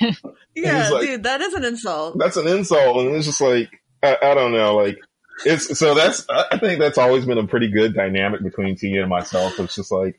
Yeah, 0.56 0.88
like- 0.90 1.02
dude, 1.02 1.22
that 1.24 1.40
is 1.42 1.52
an 1.52 1.64
insult. 1.64 2.16
that's 2.18 2.36
an 2.36 2.46
insult, 2.46 2.96
and 3.04 3.14
it's 3.16 3.26
just 3.26 3.40
like 3.40 3.68
I, 4.02 4.16
I 4.22 4.34
don't 4.34 4.52
know, 4.52 4.76
like 4.76 4.98
it's 5.44 5.78
so 5.78 5.94
that's 5.94 6.26
I 6.28 6.58
think 6.58 6.78
that's 6.80 6.98
always 6.98 7.24
been 7.26 7.38
a 7.38 7.46
pretty 7.46 7.68
good 7.68 7.94
dynamic 7.94 8.42
between 8.42 8.76
Tia 8.76 9.00
and 9.00 9.10
myself. 9.10 9.58
It's 9.60 9.74
just 9.74 9.90
like 9.92 10.16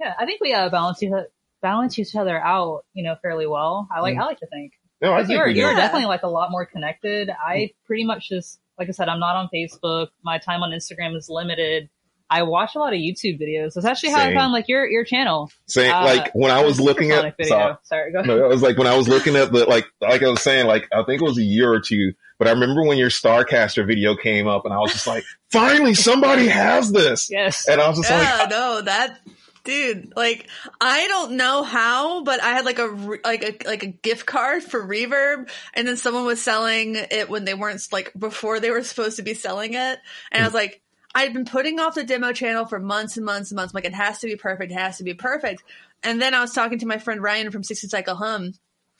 yeah, 0.00 0.14
I 0.18 0.24
think 0.26 0.40
we 0.40 0.54
uh, 0.54 0.68
balance 0.68 1.02
each 1.02 1.12
balance 1.60 1.98
each 1.98 2.14
other 2.14 2.38
out, 2.40 2.84
you 2.94 3.02
know, 3.04 3.16
fairly 3.20 3.46
well. 3.46 3.88
I 3.94 4.00
like 4.00 4.14
Mm. 4.16 4.20
I 4.22 4.26
like 4.26 4.38
to 4.40 4.46
think. 4.46 4.72
no, 5.02 5.12
I 5.12 5.24
think 5.24 5.38
you're 5.38 5.48
you're 5.48 5.74
definitely 5.74 6.06
like 6.06 6.22
a 6.22 6.28
lot 6.28 6.50
more 6.50 6.64
connected. 6.66 7.30
I 7.30 7.70
pretty 7.86 8.04
much 8.04 8.28
just 8.28 8.60
like 8.78 8.88
I 8.88 8.92
said, 8.92 9.08
I'm 9.08 9.18
not 9.20 9.34
on 9.36 9.48
Facebook. 9.52 10.08
My 10.22 10.38
time 10.38 10.62
on 10.62 10.70
Instagram 10.70 11.16
is 11.16 11.28
limited. 11.28 11.88
I 12.30 12.42
watch 12.42 12.74
a 12.76 12.78
lot 12.78 12.92
of 12.92 12.98
YouTube 12.98 13.40
videos. 13.40 13.72
That's 13.74 13.86
actually 13.86 14.10
how 14.10 14.18
Same. 14.18 14.36
I 14.36 14.40
found 14.40 14.52
like 14.52 14.68
your 14.68 14.86
your 14.88 15.02
channel. 15.04 15.50
saying 15.66 15.90
Uh, 15.90 16.04
like 16.04 16.30
when 16.34 16.50
I 16.50 16.62
was 16.62 16.78
looking 16.78 17.10
at 17.10 17.36
video. 17.38 17.48
sorry, 17.48 17.74
Sorry, 17.84 18.12
go 18.12 18.18
ahead. 18.20 18.28
no, 18.28 18.44
it 18.44 18.48
was 18.48 18.62
like 18.62 18.76
when 18.76 18.86
I 18.86 18.96
was 18.96 19.08
looking 19.08 19.34
at 19.36 19.50
the 19.50 19.64
like 19.64 19.86
like 20.00 20.22
I 20.22 20.28
was 20.28 20.42
saying 20.42 20.66
like 20.66 20.86
I 20.92 21.02
think 21.04 21.22
it 21.22 21.24
was 21.24 21.38
a 21.38 21.42
year 21.42 21.72
or 21.72 21.80
two, 21.80 22.12
but 22.38 22.48
I 22.48 22.52
remember 22.52 22.84
when 22.84 22.98
your 22.98 23.10
Starcaster 23.10 23.86
video 23.86 24.16
came 24.16 24.46
up, 24.46 24.64
and 24.64 24.72
I 24.72 24.78
was 24.78 24.92
just 24.92 25.06
like, 25.06 25.24
finally 25.50 25.94
somebody 25.94 26.46
has 26.48 26.90
this, 26.92 27.28
Yes. 27.30 27.68
and 27.68 27.80
I 27.80 27.88
was 27.88 27.98
just 27.98 28.10
Yeah, 28.10 28.38
like, 28.40 28.50
no, 28.50 28.80
that 28.82 29.18
dude, 29.64 30.12
like 30.16 30.46
I 30.80 31.06
don't 31.08 31.32
know 31.32 31.62
how, 31.62 32.22
but 32.24 32.42
I 32.42 32.50
had 32.52 32.64
like 32.64 32.78
a 32.78 32.86
like 33.24 33.42
a 33.42 33.68
like 33.68 33.82
a 33.82 33.88
gift 33.88 34.24
card 34.26 34.62
for 34.62 34.86
Reverb, 34.86 35.50
and 35.74 35.86
then 35.86 35.96
someone 35.96 36.24
was 36.24 36.40
selling 36.40 36.96
it 36.96 37.28
when 37.28 37.44
they 37.44 37.54
weren't 37.54 37.86
like 37.92 38.12
before 38.18 38.60
they 38.60 38.70
were 38.70 38.82
supposed 38.82 39.16
to 39.16 39.22
be 39.22 39.34
selling 39.34 39.74
it, 39.74 39.98
and 40.32 40.42
I 40.42 40.44
was 40.44 40.54
like. 40.54 40.80
I'd 41.14 41.32
been 41.32 41.46
putting 41.46 41.80
off 41.80 41.94
the 41.94 42.04
demo 42.04 42.32
channel 42.32 42.66
for 42.66 42.78
months 42.78 43.16
and 43.16 43.24
months 43.24 43.50
and 43.50 43.56
months. 43.56 43.72
I'm 43.72 43.78
like, 43.78 43.86
it 43.86 43.94
has 43.94 44.18
to 44.18 44.26
be 44.26 44.36
perfect. 44.36 44.70
It 44.70 44.74
has 44.78 44.98
to 44.98 45.04
be 45.04 45.14
perfect. 45.14 45.64
And 46.02 46.20
then 46.20 46.34
I 46.34 46.40
was 46.42 46.52
talking 46.52 46.78
to 46.80 46.86
my 46.86 46.98
friend 46.98 47.22
Ryan 47.22 47.50
from 47.50 47.64
60 47.64 47.88
Cycle 47.88 48.14
Hum. 48.14 48.52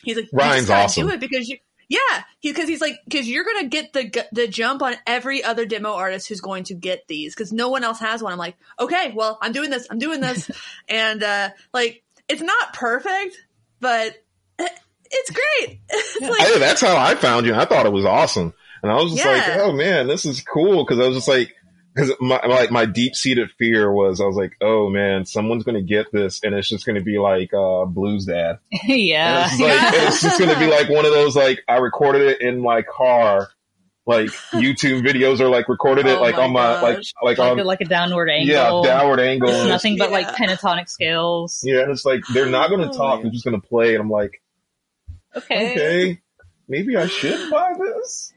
He's 0.02 0.16
like, 0.16 0.24
you 0.32 0.38
Ryan's 0.38 0.56
just 0.60 0.68
gotta 0.68 0.84
awesome. 0.84 1.06
Do 1.06 1.12
it 1.12 1.20
because 1.20 1.48
you, 1.50 1.58
yeah, 1.88 1.98
because 2.42 2.68
he's 2.68 2.82
like, 2.82 3.00
because 3.04 3.26
you're 3.26 3.44
gonna 3.44 3.68
get 3.68 3.94
the 3.94 4.26
the 4.30 4.46
jump 4.46 4.82
on 4.82 4.94
every 5.06 5.42
other 5.42 5.64
demo 5.64 5.94
artist 5.94 6.28
who's 6.28 6.42
going 6.42 6.64
to 6.64 6.74
get 6.74 7.08
these 7.08 7.34
because 7.34 7.50
no 7.50 7.70
one 7.70 7.82
else 7.82 7.98
has 8.00 8.22
one. 8.22 8.32
I'm 8.32 8.38
like, 8.38 8.56
okay, 8.78 9.12
well, 9.14 9.38
I'm 9.40 9.52
doing 9.52 9.70
this, 9.70 9.86
I'm 9.90 9.98
doing 9.98 10.20
this, 10.20 10.50
and 10.88 11.22
uh 11.22 11.48
like, 11.72 12.02
it's 12.28 12.42
not 12.42 12.74
perfect, 12.74 13.36
but 13.80 14.14
it's 14.58 15.30
great. 15.30 15.80
It's 15.90 16.28
like, 16.28 16.40
Hey, 16.40 16.58
that's 16.58 16.80
how 16.80 16.96
I 16.96 17.14
found 17.14 17.46
you. 17.46 17.54
I 17.54 17.64
thought 17.64 17.86
it 17.86 17.92
was 17.92 18.04
awesome, 18.04 18.52
and 18.82 18.92
I 18.92 18.96
was 18.96 19.12
just 19.14 19.24
like, 19.24 19.58
"Oh 19.58 19.72
man, 19.72 20.08
this 20.08 20.26
is 20.26 20.42
cool." 20.42 20.84
Because 20.84 20.98
I 20.98 21.06
was 21.06 21.16
just 21.16 21.28
like, 21.28 21.54
because 21.98 22.14
my 22.20 22.40
like 22.46 22.70
my 22.70 22.84
deep 22.86 23.14
seated 23.16 23.50
fear 23.58 23.90
was, 23.92 24.20
I 24.20 24.24
was 24.24 24.36
like, 24.36 24.52
"Oh 24.60 24.88
man, 24.88 25.24
someone's 25.26 25.64
gonna 25.64 25.82
get 25.82 26.12
this, 26.12 26.40
and 26.44 26.54
it's 26.54 26.68
just 26.68 26.86
gonna 26.86 27.00
be 27.02 27.18
like 27.18 27.52
uh, 27.52 27.84
Blues 27.86 28.26
Dad." 28.26 28.58
And 28.88 28.98
yeah. 29.00 29.48
it's, 29.50 29.60
like, 29.60 29.72
and 29.82 30.08
it's 30.08 30.22
just 30.22 30.38
gonna 30.38 30.58
be 30.58 30.66
like 30.68 30.88
one 30.88 31.04
of 31.04 31.12
those 31.12 31.34
like 31.34 31.62
I 31.68 31.76
recorded 31.78 32.22
it 32.22 32.40
in 32.40 32.60
my 32.60 32.82
car, 32.82 33.48
like 34.06 34.28
YouTube 34.52 35.02
videos, 35.04 35.40
or 35.40 35.48
like 35.48 35.68
recorded 35.68 36.06
it 36.06 36.18
Oh 36.18 36.22
like 36.22 36.36
my 36.36 36.42
on 36.44 36.52
my 36.52 36.80
like 36.80 36.96
gosh. 36.98 37.12
like 37.22 37.38
like, 37.38 37.50
on 37.52 37.58
a, 37.58 37.64
like 37.64 37.80
a 37.80 37.86
downward 37.86 38.30
angle. 38.30 38.54
yeah 38.54 38.90
downward 38.90 39.20
angle. 39.20 39.48
It's 39.48 39.68
nothing 39.68 39.96
but 39.98 40.12
like 40.12 40.28
pentatonic 40.28 40.88
scales. 40.88 41.60
yeah, 41.64 41.80
and 41.82 41.90
it's 41.90 42.04
like 42.04 42.22
they're 42.32 42.46
not 42.46 42.70
gonna 42.70 42.90
Oh, 42.90 42.96
talk; 42.96 43.22
they're 43.22 43.30
just 43.32 43.44
gonna 43.44 43.60
play, 43.60 43.94
and 43.94 44.02
I'm 44.02 44.10
like. 44.10 44.40
Okay. 45.36 45.72
okay, 45.72 46.20
maybe 46.68 46.96
I 46.96 47.06
should 47.06 47.50
buy 47.50 47.72
this. 47.78 48.32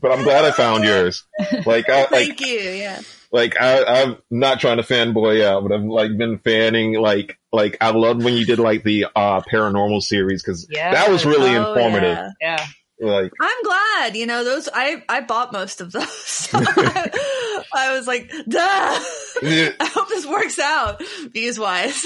But 0.00 0.12
I'm 0.12 0.24
glad 0.24 0.44
I 0.44 0.50
found 0.50 0.84
yours. 0.84 1.24
Like 1.64 1.88
I 1.88 2.00
like 2.02 2.08
thank 2.10 2.40
you. 2.40 2.46
Yeah. 2.58 3.00
like 3.32 3.60
I 3.60 3.84
I'm 4.02 4.16
not 4.30 4.60
trying 4.60 4.76
to 4.76 4.82
fanboy 4.82 5.44
out, 5.44 5.62
but 5.62 5.72
I've 5.72 5.82
like 5.84 6.16
been 6.16 6.38
fanning 6.38 6.94
like 7.00 7.38
like 7.52 7.76
I 7.80 7.90
loved 7.90 8.22
when 8.22 8.34
you 8.34 8.44
did 8.44 8.58
like 8.58 8.82
the 8.82 9.06
uh 9.16 9.40
paranormal 9.40 10.02
series 10.02 10.42
because 10.42 10.66
Yeah. 10.70 10.92
that 10.92 11.10
was 11.10 11.24
really 11.24 11.56
Oh, 11.56 11.72
informative. 11.74 12.18
yeah. 12.40 12.66
Yeah. 12.98 13.08
Like 13.10 13.32
I'm 13.40 13.62
glad. 13.62 14.16
You 14.16 14.26
know, 14.26 14.42
those 14.44 14.68
I 14.72 15.02
I 15.08 15.20
bought 15.20 15.52
most 15.52 15.80
of 15.80 15.92
those. 15.92 16.08
So 16.12 16.58
I, 16.62 17.62
I 17.74 17.92
was 17.96 18.06
like, 18.06 18.30
duh. 18.48 18.98
it, 19.42 19.76
I 19.80 19.84
hope 19.86 20.08
this 20.08 20.24
works 20.26 20.58
out 20.58 21.02
views 21.32 21.58
wise. 21.58 22.04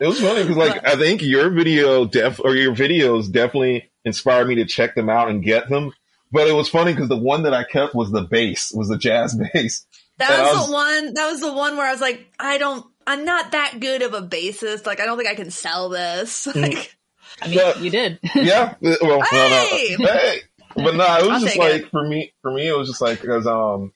it 0.00 0.06
was 0.06 0.20
funny 0.20 0.42
because 0.42 0.56
like 0.56 0.86
I 0.86 0.96
think 0.96 1.22
your 1.22 1.48
video 1.50 2.04
def 2.04 2.38
or 2.40 2.54
your 2.54 2.74
videos 2.74 3.30
definitely 3.32 3.90
inspired 4.04 4.46
me 4.48 4.56
to 4.56 4.64
check 4.66 4.94
them 4.94 5.08
out 5.08 5.28
and 5.30 5.42
get 5.42 5.68
them. 5.70 5.92
But 6.30 6.46
it 6.48 6.52
was 6.52 6.68
funny 6.68 6.92
because 6.92 7.08
the 7.08 7.16
one 7.16 7.44
that 7.44 7.54
I 7.54 7.64
kept 7.64 7.94
was 7.94 8.10
the 8.10 8.22
bass, 8.22 8.72
was 8.74 8.88
the 8.88 8.98
jazz 8.98 9.34
bass. 9.54 9.86
That 10.18 10.30
And 10.30 10.42
was, 10.42 10.56
was- 10.56 10.66
the 10.66 10.72
one. 10.72 11.14
That 11.14 11.30
was 11.30 11.40
the 11.40 11.52
one 11.52 11.76
where 11.76 11.86
I 11.86 11.92
was 11.92 12.00
like, 12.00 12.26
I 12.38 12.58
don't. 12.58 12.84
I'm 13.06 13.24
not 13.24 13.52
that 13.52 13.80
good 13.80 14.02
of 14.02 14.12
a 14.12 14.20
bassist. 14.20 14.84
Like, 14.84 15.00
I 15.00 15.06
don't 15.06 15.16
think 15.16 15.30
I 15.30 15.34
can 15.34 15.50
sell 15.50 15.88
this. 15.88 16.46
Mm. 16.52 16.62
Like, 16.62 16.96
I 17.40 17.48
mean, 17.48 17.58
Yeah. 17.58 17.78
you 17.78 17.90
did. 17.90 18.18
Yeah. 18.34 18.74
Well, 18.80 19.20
Hey! 19.22 19.96
no, 19.98 20.04
no. 20.06 20.12
Hey. 20.12 20.40
But 20.74 20.94
no, 20.96 21.04
it 21.18 21.22
was 21.22 21.30
I'll 21.30 21.40
just 21.40 21.56
like 21.56 21.82
it. 21.82 21.90
for 21.90 22.06
me. 22.06 22.32
For 22.42 22.50
me, 22.52 22.66
it 22.68 22.76
was 22.76 22.88
just 22.88 23.00
like 23.00 23.20
because 23.20 23.46
um, 23.46 23.92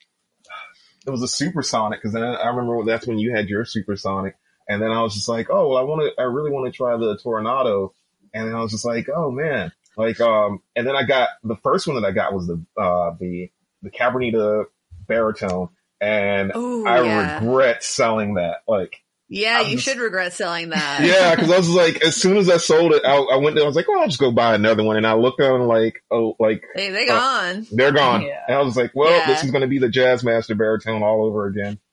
it 1.06 1.10
was 1.10 1.22
a 1.22 1.28
supersonic. 1.28 1.98
Because 2.00 2.12
then 2.12 2.22
I 2.22 2.48
remember 2.48 2.84
that's 2.84 3.06
when 3.06 3.18
you 3.18 3.34
had 3.34 3.48
your 3.48 3.64
supersonic, 3.64 4.36
and 4.68 4.80
then 4.80 4.90
I 4.90 5.02
was 5.02 5.14
just 5.14 5.28
like, 5.28 5.48
oh, 5.50 5.68
well, 5.68 5.78
I 5.78 5.82
want 5.82 6.02
to. 6.02 6.20
I 6.20 6.24
really 6.24 6.50
want 6.50 6.72
to 6.72 6.76
try 6.76 6.96
the 6.96 7.18
Tornado, 7.22 7.92
and 8.32 8.48
then 8.48 8.54
I 8.54 8.60
was 8.60 8.70
just 8.72 8.84
like, 8.84 9.08
oh 9.14 9.30
man, 9.30 9.72
like 9.96 10.20
um, 10.20 10.60
and 10.76 10.86
then 10.86 10.96
I 10.96 11.04
got 11.04 11.28
the 11.42 11.56
first 11.56 11.86
one 11.86 12.00
that 12.00 12.06
I 12.06 12.12
got 12.12 12.32
was 12.32 12.46
the 12.46 12.64
uh 12.80 13.14
the 13.20 13.50
the 13.82 13.90
Cabronita 13.90 14.64
baritone, 15.06 15.68
and 16.00 16.52
Ooh, 16.56 16.86
I 16.86 17.02
yeah. 17.02 17.38
regret 17.40 17.82
selling 17.82 18.34
that. 18.34 18.58
Like, 18.68 18.96
Yeah, 19.28 19.58
I'm 19.60 19.66
you 19.66 19.72
just- 19.76 19.84
should 19.84 19.98
regret 19.98 20.32
selling 20.32 20.68
that. 20.70 21.00
yeah, 21.02 21.34
because 21.34 21.50
I 21.50 21.56
was 21.58 21.68
like, 21.70 22.02
as 22.04 22.14
soon 22.16 22.36
as 22.36 22.48
I 22.48 22.56
sold 22.58 22.92
it, 22.92 23.02
I, 23.04 23.16
I 23.16 23.36
went 23.36 23.56
there. 23.56 23.64
I 23.64 23.66
was 23.66 23.74
like, 23.76 23.88
well, 23.88 24.00
I'll 24.00 24.06
just 24.06 24.20
go 24.20 24.30
buy 24.32 24.54
another 24.54 24.84
one, 24.84 24.96
and 24.96 25.06
I 25.06 25.14
looked 25.14 25.40
on 25.40 25.66
like, 25.66 26.02
oh, 26.10 26.36
like 26.38 26.62
They 26.76 26.90
they 26.90 27.08
Uh, 27.08 27.16
gone. 27.18 27.66
they're 27.72 27.92
gone, 27.92 28.22
Yeah. 28.22 28.40
and 28.48 28.56
I 28.56 28.62
was 28.62 28.76
like, 28.76 28.92
well, 28.94 29.10
Yeah. 29.10 29.26
this 29.26 29.42
is 29.44 29.50
going 29.50 29.62
to 29.62 29.68
be 29.68 29.78
the 29.78 29.88
Jazzmaster 29.88 30.56
baritone 30.56 31.02
all 31.02 31.24
over 31.26 31.46
again. 31.46 31.78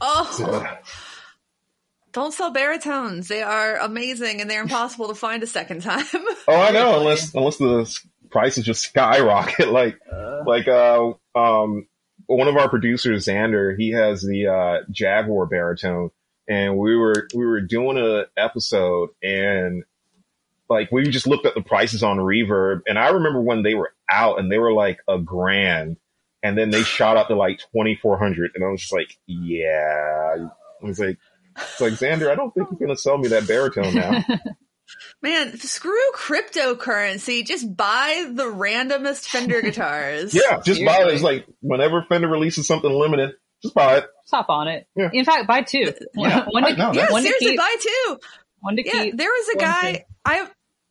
Oh, 0.00 0.28
So, 0.30 0.64
don't 2.18 2.32
sell 2.32 2.50
baritones. 2.50 3.28
They 3.28 3.42
are 3.42 3.76
amazing 3.76 4.40
and 4.40 4.50
they're 4.50 4.62
impossible 4.62 5.08
to 5.08 5.14
find 5.14 5.42
a 5.42 5.46
second 5.46 5.82
time. 5.82 6.04
oh, 6.48 6.60
I 6.60 6.70
know, 6.70 6.98
unless 6.98 7.34
unless 7.34 7.56
the 7.56 7.98
prices 8.30 8.64
just 8.64 8.82
skyrocket, 8.88 9.68
like 9.68 9.98
Uh, 10.10 10.42
like 10.46 10.68
uh 10.68 11.12
um 11.34 11.86
one 12.26 12.48
of 12.48 12.56
our 12.56 12.68
producers 12.68 13.26
xander 13.26 13.74
he 13.76 13.90
has 13.92 14.20
the 14.22 14.46
uh 14.46 14.84
jaguar 14.90 15.46
baritone 15.46 16.10
and 16.48 16.76
we 16.76 16.94
were 16.94 17.26
we 17.34 17.46
were 17.46 17.60
doing 17.60 17.96
a 17.96 18.24
episode 18.36 19.10
and 19.22 19.84
like 20.68 20.92
we 20.92 21.04
just 21.08 21.26
looked 21.26 21.46
at 21.46 21.54
the 21.54 21.62
prices 21.62 22.02
on 22.02 22.18
reverb 22.18 22.80
and 22.86 22.98
i 22.98 23.08
remember 23.08 23.40
when 23.40 23.62
they 23.62 23.74
were 23.74 23.92
out 24.10 24.38
and 24.38 24.52
they 24.52 24.58
were 24.58 24.72
like 24.72 24.98
a 25.08 25.18
grand 25.18 25.96
and 26.42 26.56
then 26.56 26.70
they 26.70 26.82
shot 26.82 27.16
up 27.16 27.28
to 27.28 27.34
like 27.34 27.58
2400 27.72 28.52
and 28.54 28.64
i 28.64 28.68
was 28.68 28.80
just 28.82 28.92
like 28.92 29.16
yeah 29.26 30.36
i 30.82 30.86
was 30.86 30.98
like 31.00 31.18
it's 31.58 31.80
like 31.80 31.92
xander 31.94 32.30
i 32.30 32.34
don't 32.34 32.52
think 32.54 32.68
you're 32.70 32.78
gonna 32.86 32.96
sell 32.96 33.18
me 33.18 33.28
that 33.28 33.46
baritone 33.46 33.94
now 33.94 34.24
Man, 35.22 35.58
screw 35.58 36.00
cryptocurrency. 36.16 37.44
Just 37.46 37.76
buy 37.76 38.24
the 38.32 38.44
randomest 38.44 39.28
Fender 39.28 39.60
guitars. 39.60 40.34
yeah 40.34 40.60
just 40.64 40.82
buy 40.84 41.02
it 41.02 41.08
it's 41.12 41.22
like 41.22 41.46
whenever 41.60 42.02
fender 42.08 42.28
releases 42.28 42.66
something 42.66 42.90
limited 42.90 43.32
just 43.62 43.74
buy 43.74 43.98
it 43.98 44.06
Stop 44.24 44.46
on 44.50 44.68
it. 44.68 44.86
Yeah. 44.94 45.08
In 45.12 45.24
fact, 45.24 45.46
buy 45.46 45.62
two. 45.62 45.92
Yeah. 46.14 46.44
one 46.50 46.62
to, 46.64 46.70
I 46.70 46.72
know, 46.76 46.92
Yeah, 46.92 47.10
one 47.10 47.22
to 47.22 47.28
seriously, 47.28 47.48
keep. 47.48 47.58
buy 47.58 47.76
two. 47.80 48.18
One 48.60 48.76
to 48.76 48.82
Yeah, 48.86 49.04
keep. 49.04 49.16
there 49.16 49.28
was 49.30 49.48
a 49.54 49.58
guy. 49.58 50.04
I 50.24 50.46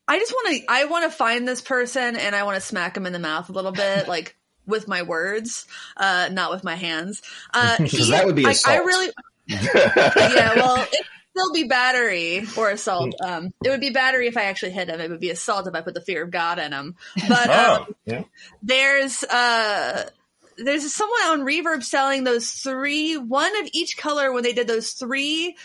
I 0.08 0.18
just 0.20 0.32
want 0.32 0.58
to. 0.58 0.64
I 0.68 0.86
want 0.86 1.04
to 1.12 1.16
find 1.16 1.48
this 1.48 1.62
person 1.62 2.16
and 2.16 2.36
I 2.36 2.44
want 2.44 2.56
to 2.56 2.62
smack 2.62 2.98
him 2.98 3.06
in 3.06 3.14
the 3.14 3.20
mouth 3.20 3.50
a 3.50 3.52
little 3.52 3.72
bit, 3.72 4.08
like 4.08 4.36
with 4.66 4.88
my 4.88 5.04
words, 5.04 5.66
uh, 5.98 6.30
not 6.32 6.50
with 6.52 6.64
my 6.64 6.76
hands. 6.76 7.22
Uh, 7.54 7.78
'Cause 7.78 7.92
he- 7.92 8.10
that 8.12 8.26
would 8.26 8.36
be 8.36 8.46
I, 8.48 8.54
I 8.66 8.78
really. 8.78 9.12
Yeah, 9.48 10.56
well, 10.56 10.78
it'd 10.78 11.06
still 11.32 11.54
be 11.54 11.66
battery 11.66 12.46
or 12.58 12.70
assault. 12.70 13.14
Um, 13.22 13.54
it 13.64 13.70
would 13.70 13.80
be 13.80 13.92
battery 13.92 14.28
if 14.28 14.38
I 14.38 14.44
actually 14.44 14.72
hit 14.72 14.90
him. 14.90 15.00
It 15.00 15.10
would 15.10 15.20
be 15.20 15.30
assault 15.30 15.68
if 15.68 15.76
I 15.76 15.82
put 15.82 15.94
the 15.94 16.02
fear 16.02 16.24
of 16.24 16.32
God 16.32 16.60
in 16.60 16.72
him. 16.72 16.96
But 17.28 17.50
um, 17.50 17.86
oh 17.90 17.94
yeah 18.06 18.24
there's 18.62 19.24
uh 19.24 20.10
there's 20.58 20.92
someone 20.94 21.22
on 21.28 21.42
Reverb 21.42 21.84
selling 21.84 22.24
those 22.24 22.50
three, 22.50 23.16
one 23.16 23.56
of 23.62 23.70
each 23.74 23.98
color 23.98 24.32
when 24.34 24.44
they 24.44 24.54
did 24.54 24.68
those 24.68 24.92
three 24.92 25.56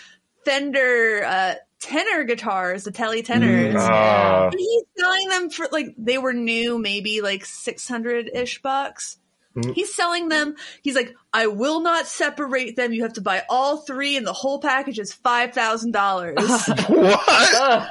Fender 0.45 1.23
uh, 1.25 1.55
tenor 1.79 2.25
guitars, 2.25 2.85
the 2.85 2.91
Tele 2.91 3.23
tenors. 3.23 3.77
Mm. 3.77 3.89
Uh, 3.89 4.51
And 4.51 4.59
he's 4.59 4.83
selling 4.99 5.29
them 5.29 5.51
for 5.51 5.69
like 5.71 5.95
they 5.97 6.19
were 6.19 6.33
new, 6.33 6.79
maybe 6.79 7.21
like 7.21 7.45
six 7.45 7.87
hundred 7.89 8.29
ish 8.35 8.61
bucks. 8.61 9.19
Mhm. 9.57 9.75
He's 9.75 9.95
selling 9.95 10.29
them. 10.29 10.57
He's 10.83 10.95
like, 10.95 11.15
I 11.33 11.47
will 11.47 11.81
not 11.81 12.07
separate 12.07 12.77
them. 12.77 12.93
You 12.93 13.03
have 13.03 13.15
to 13.15 13.21
buy 13.21 13.43
all 13.49 13.79
three, 13.79 14.17
and 14.17 14.27
the 14.27 14.33
whole 14.33 14.61
package 14.61 14.99
is 14.99 15.13
five 15.13 15.53
thousand 15.53 15.93
dollars. 15.93 16.37
what? 16.89 17.89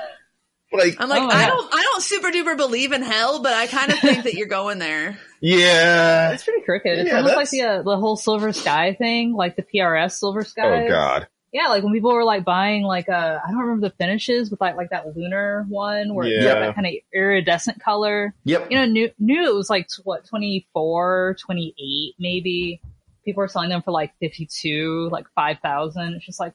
Like, 0.74 0.96
I'm 1.00 1.10
like, 1.10 1.22
Oh 1.22 1.30
I 1.30 1.48
don't, 1.48 1.74
I 1.74 1.82
don't 1.82 2.01
super 2.01 2.30
duper 2.30 2.56
believe 2.56 2.94
in 2.94 3.01
hell, 3.01 3.41
but 3.44 3.53
I 3.53 3.68
kind 3.68 3.91
of 3.91 4.00
think 4.00 4.24
that 4.24 4.36
you're 4.36 4.48
going 4.48 4.80
there. 4.80 5.20
yeah. 5.41 6.32
It's 6.32 6.44
pretty 6.46 6.62
crooked. 6.63 6.98
It's 7.00 7.10
Yeah, 7.10 7.18
almost 7.18 7.36
like 7.36 7.50
the 7.50 7.62
uh, 7.62 7.82
the 7.82 7.98
whole 7.98 8.15
Silver 8.15 8.53
Sky 8.53 8.94
thing, 8.94 9.34
like 9.34 9.58
the 9.58 9.63
PRS 9.63 10.13
Silver 10.13 10.44
Sky. 10.44 10.86
Oh 10.86 10.88
God. 10.88 11.27
Yeah, 11.53 11.67
like 11.67 11.84
when 11.84 11.91
people 11.91 12.13
were 12.13 12.24
like 12.24 12.46
buying 12.46 12.84
like 12.84 13.10
uh 13.10 13.39
I 13.46 13.51
don't 13.51 13.60
remember 13.60 13.89
the 13.89 13.96
finishes 13.96 14.50
with 14.50 14.62
like 14.62 14.77
like 14.77 14.91
that 14.91 15.15
lunar 15.17 15.65
one 15.67 16.13
where 16.15 16.25
it's 16.25 16.46
Yeah. 16.46 16.60
that 16.62 16.75
kind 16.75 16.88
of 16.88 16.93
iridescent 17.13 17.81
color. 17.81 18.34
Yep. 18.46 18.72
You 18.72 18.77
know, 18.77 18.86
knew 18.86 19.10
knew 19.20 19.43
it 19.46 19.53
was 19.53 19.70
like 19.70 19.88
what 20.03 20.25
24, 20.25 21.36
28 21.41 22.15
maybe. 22.20 22.79
People 23.25 23.41
were 23.41 23.48
selling 23.50 23.70
them 23.70 23.81
for 23.81 23.91
like 23.91 24.13
52, 24.20 25.10
like 25.12 25.25
5,000. 25.36 26.13
It's 26.13 26.25
just 26.25 26.39
like 26.39 26.53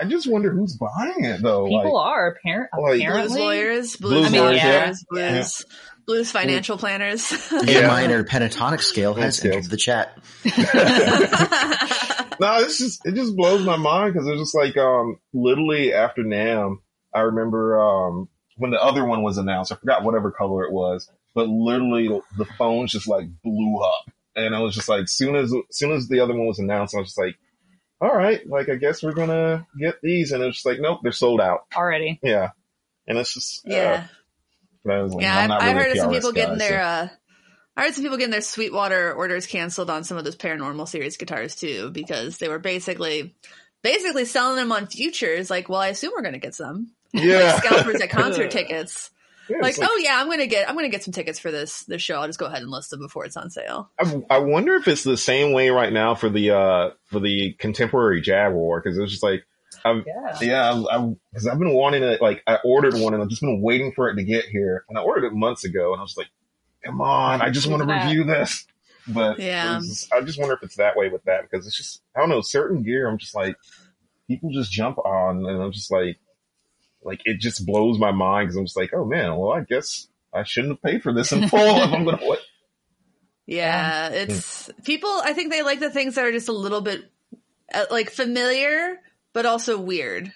I 0.00 0.04
just 0.04 0.30
wonder 0.30 0.50
who's 0.50 0.76
buying 0.76 1.24
it 1.24 1.42
though. 1.42 1.64
people 1.66 1.94
like, 1.96 2.06
are 2.06 2.26
apparent 2.28 2.70
Like- 2.72 2.80
Blues 2.82 3.00
apparently. 3.02 3.40
lawyers, 3.40 3.96
blues, 3.96 4.12
Blues 4.12 4.26
I 4.26 4.30
mean, 4.30 4.40
lawyers, 4.42 4.56
yeah. 4.58 4.92
blues, 5.10 5.64
blues 6.06 6.30
financial 6.30 6.76
planners. 6.78 7.28
The 7.28 7.64
Yeah. 7.66 7.86
minor 7.88 8.24
pentatonic 8.24 8.80
scale 8.80 9.14
has 9.14 9.36
Scale. 9.38 9.54
entered 9.54 9.70
the 9.70 9.76
chat. 9.76 10.18
no, 12.42 12.58
it's 12.60 12.78
just 12.78 13.06
it 13.06 13.14
just 13.14 13.36
blows 13.36 13.64
my 13.64 13.76
mind 13.76 14.12
because 14.12 14.28
it's 14.28 14.40
just 14.40 14.54
like 14.54 14.76
um 14.76 15.16
literally 15.32 15.92
after 15.94 16.22
NAMM, 16.22 16.76
I 17.14 17.20
remember 17.20 17.80
um 17.80 18.28
when 18.56 18.70
the 18.70 18.82
other 18.82 19.04
one 19.04 19.22
was 19.22 19.38
announced. 19.38 19.72
I 19.72 19.76
forgot 19.76 20.02
whatever 20.04 20.30
color 20.30 20.64
it 20.64 20.72
was, 20.72 21.10
but 21.34 21.48
literally 21.48 22.08
the 22.36 22.44
phones 22.44 22.92
just 22.92 23.08
like 23.08 23.26
blew 23.42 23.78
up, 23.82 24.10
and 24.36 24.54
I 24.54 24.60
was 24.60 24.74
just 24.74 24.88
like, 24.88 25.08
soon 25.08 25.36
as 25.36 25.54
soon 25.70 25.92
as 25.92 26.08
the 26.08 26.20
other 26.20 26.34
one 26.34 26.46
was 26.46 26.58
announced, 26.58 26.94
I 26.94 26.98
was 26.98 27.08
just 27.08 27.18
like, 27.18 27.36
all 28.00 28.14
right, 28.14 28.46
like 28.46 28.68
I 28.68 28.74
guess 28.74 29.02
we're 29.02 29.12
gonna 29.14 29.66
get 29.78 29.96
these, 30.02 30.32
and 30.32 30.42
it's 30.42 30.56
just 30.58 30.66
like, 30.66 30.80
nope, 30.80 31.00
they're 31.02 31.12
sold 31.12 31.40
out. 31.40 31.60
already. 31.76 32.18
Yeah, 32.22 32.50
and 33.06 33.16
it's 33.18 33.32
just 33.34 33.66
uh, 33.66 33.70
yeah, 33.72 34.06
but 34.84 34.94
I 34.94 35.02
was 35.02 35.14
like, 35.14 35.22
yeah. 35.22 35.38
I'm 35.38 35.48
not 35.48 35.62
I 35.62 35.66
really 35.72 35.78
a 35.78 35.82
heard 35.82 35.90
of 35.92 35.98
some 35.98 36.10
PRS 36.10 36.14
people 36.14 36.32
getting 36.32 36.58
their. 36.58 36.68
so- 36.82 36.84
Uh, 36.84 37.08
I 37.76 37.82
heard 37.84 37.94
some 37.94 38.02
people 38.04 38.18
getting 38.18 38.32
their 38.32 38.40
Sweetwater 38.42 39.12
orders 39.14 39.46
canceled 39.46 39.88
on 39.90 40.04
some 40.04 40.18
of 40.18 40.24
those 40.24 40.36
paranormal 40.36 40.88
series 40.88 41.16
guitars 41.16 41.54
too, 41.56 41.90
because 41.90 42.38
they 42.38 42.48
were 42.48 42.58
basically, 42.58 43.34
basically 43.82 44.24
selling 44.26 44.56
them 44.56 44.72
on 44.72 44.86
futures. 44.86 45.48
Like, 45.50 45.68
well, 45.68 45.80
I 45.80 45.88
assume 45.88 46.12
we're 46.14 46.22
going 46.22 46.34
to 46.34 46.38
get 46.40 46.54
some 46.54 46.90
yeah, 47.14 47.58
scalpers 47.58 48.00
at 48.00 48.10
concert 48.10 48.50
tickets. 48.50 49.10
Yeah, 49.48 49.58
Like, 49.60 49.76
like- 49.76 49.88
oh 49.90 49.96
yeah, 49.96 50.20
I'm 50.20 50.28
gonna 50.30 50.46
get, 50.46 50.68
I'm 50.68 50.76
gonna 50.76 50.88
get 50.88 51.02
some 51.02 51.12
tickets 51.12 51.38
for 51.40 51.50
this 51.50 51.82
this 51.84 52.00
show. 52.00 52.20
I'll 52.20 52.28
just 52.28 52.38
go 52.38 52.46
ahead 52.46 52.62
and 52.62 52.70
list 52.70 52.90
them 52.90 53.00
before 53.00 53.24
it's 53.24 53.36
on 53.36 53.50
sale. 53.50 53.90
I, 53.98 54.22
I 54.30 54.38
wonder 54.38 54.76
if 54.76 54.86
it's 54.86 55.02
the 55.02 55.16
same 55.16 55.52
way 55.52 55.70
right 55.70 55.92
now 55.92 56.14
for 56.14 56.28
the 56.30 56.50
uh 56.52 56.90
for 57.06 57.18
the 57.18 57.54
contemporary 57.58 58.20
Jaguar 58.20 58.80
because 58.80 58.96
it's 58.96 59.10
just 59.10 59.22
like 59.24 59.42
I've 59.84 60.04
Yeah. 60.06 60.38
yeah 60.40 60.82
I 60.90 61.12
because 61.32 61.48
I've 61.48 61.58
been 61.58 61.74
wanting 61.74 62.04
it 62.04 62.22
like 62.22 62.42
I 62.46 62.58
ordered 62.64 62.94
one 62.94 63.14
and 63.14 63.22
I've 63.22 63.28
just 63.30 63.42
been 63.42 63.60
waiting 63.60 63.92
for 63.92 64.08
it 64.10 64.14
to 64.14 64.22
get 64.22 64.44
here 64.44 64.84
and 64.88 64.96
I 64.96 65.02
ordered 65.02 65.24
it 65.24 65.32
months 65.34 65.64
ago 65.64 65.92
and 65.92 65.98
I 65.98 66.02
was 66.02 66.14
like 66.16 66.28
come 66.84 67.00
on 67.00 67.42
I 67.42 67.50
just 67.50 67.66
want 67.66 67.86
to 67.86 67.92
review 67.92 68.24
this 68.24 68.66
but 69.08 69.38
Yeah. 69.38 69.80
I 70.12 70.20
just 70.20 70.38
wonder 70.38 70.54
if 70.54 70.62
it's 70.62 70.76
that 70.76 70.96
way 70.96 71.08
with 71.08 71.24
that 71.24 71.42
because 71.50 71.66
it's 71.66 71.76
just 71.76 72.02
I 72.16 72.20
don't 72.20 72.28
know 72.28 72.40
certain 72.40 72.82
gear 72.82 73.08
I'm 73.08 73.18
just 73.18 73.34
like 73.34 73.56
people 74.28 74.50
just 74.50 74.70
jump 74.70 74.98
on 74.98 75.46
and 75.46 75.62
I'm 75.62 75.72
just 75.72 75.90
like 75.90 76.18
like 77.02 77.20
it 77.24 77.40
just 77.40 77.66
blows 77.66 77.98
my 77.98 78.12
mind 78.12 78.48
because 78.48 78.56
I'm 78.56 78.66
just 78.66 78.76
like 78.76 78.92
oh 78.94 79.04
man 79.04 79.36
well 79.36 79.52
I 79.52 79.60
guess 79.60 80.08
I 80.32 80.44
shouldn't 80.44 80.74
have 80.74 80.82
paid 80.82 81.02
for 81.02 81.12
this 81.12 81.32
in 81.32 81.48
full 81.48 81.58
if 81.58 81.92
I'm 81.92 82.04
gonna 82.04 82.18
what 82.18 82.40
Yeah, 83.46 84.08
it's 84.08 84.70
people. 84.84 85.10
I 85.10 85.32
think 85.32 85.50
they 85.50 85.62
like 85.62 85.80
the 85.80 85.90
things 85.90 86.14
that 86.14 86.24
are 86.24 86.32
just 86.32 86.48
a 86.48 86.52
little 86.52 86.80
bit 86.80 87.10
uh, 87.74 87.86
like 87.90 88.10
familiar, 88.10 89.00
but 89.32 89.46
also 89.46 89.80
weird. 89.80 90.32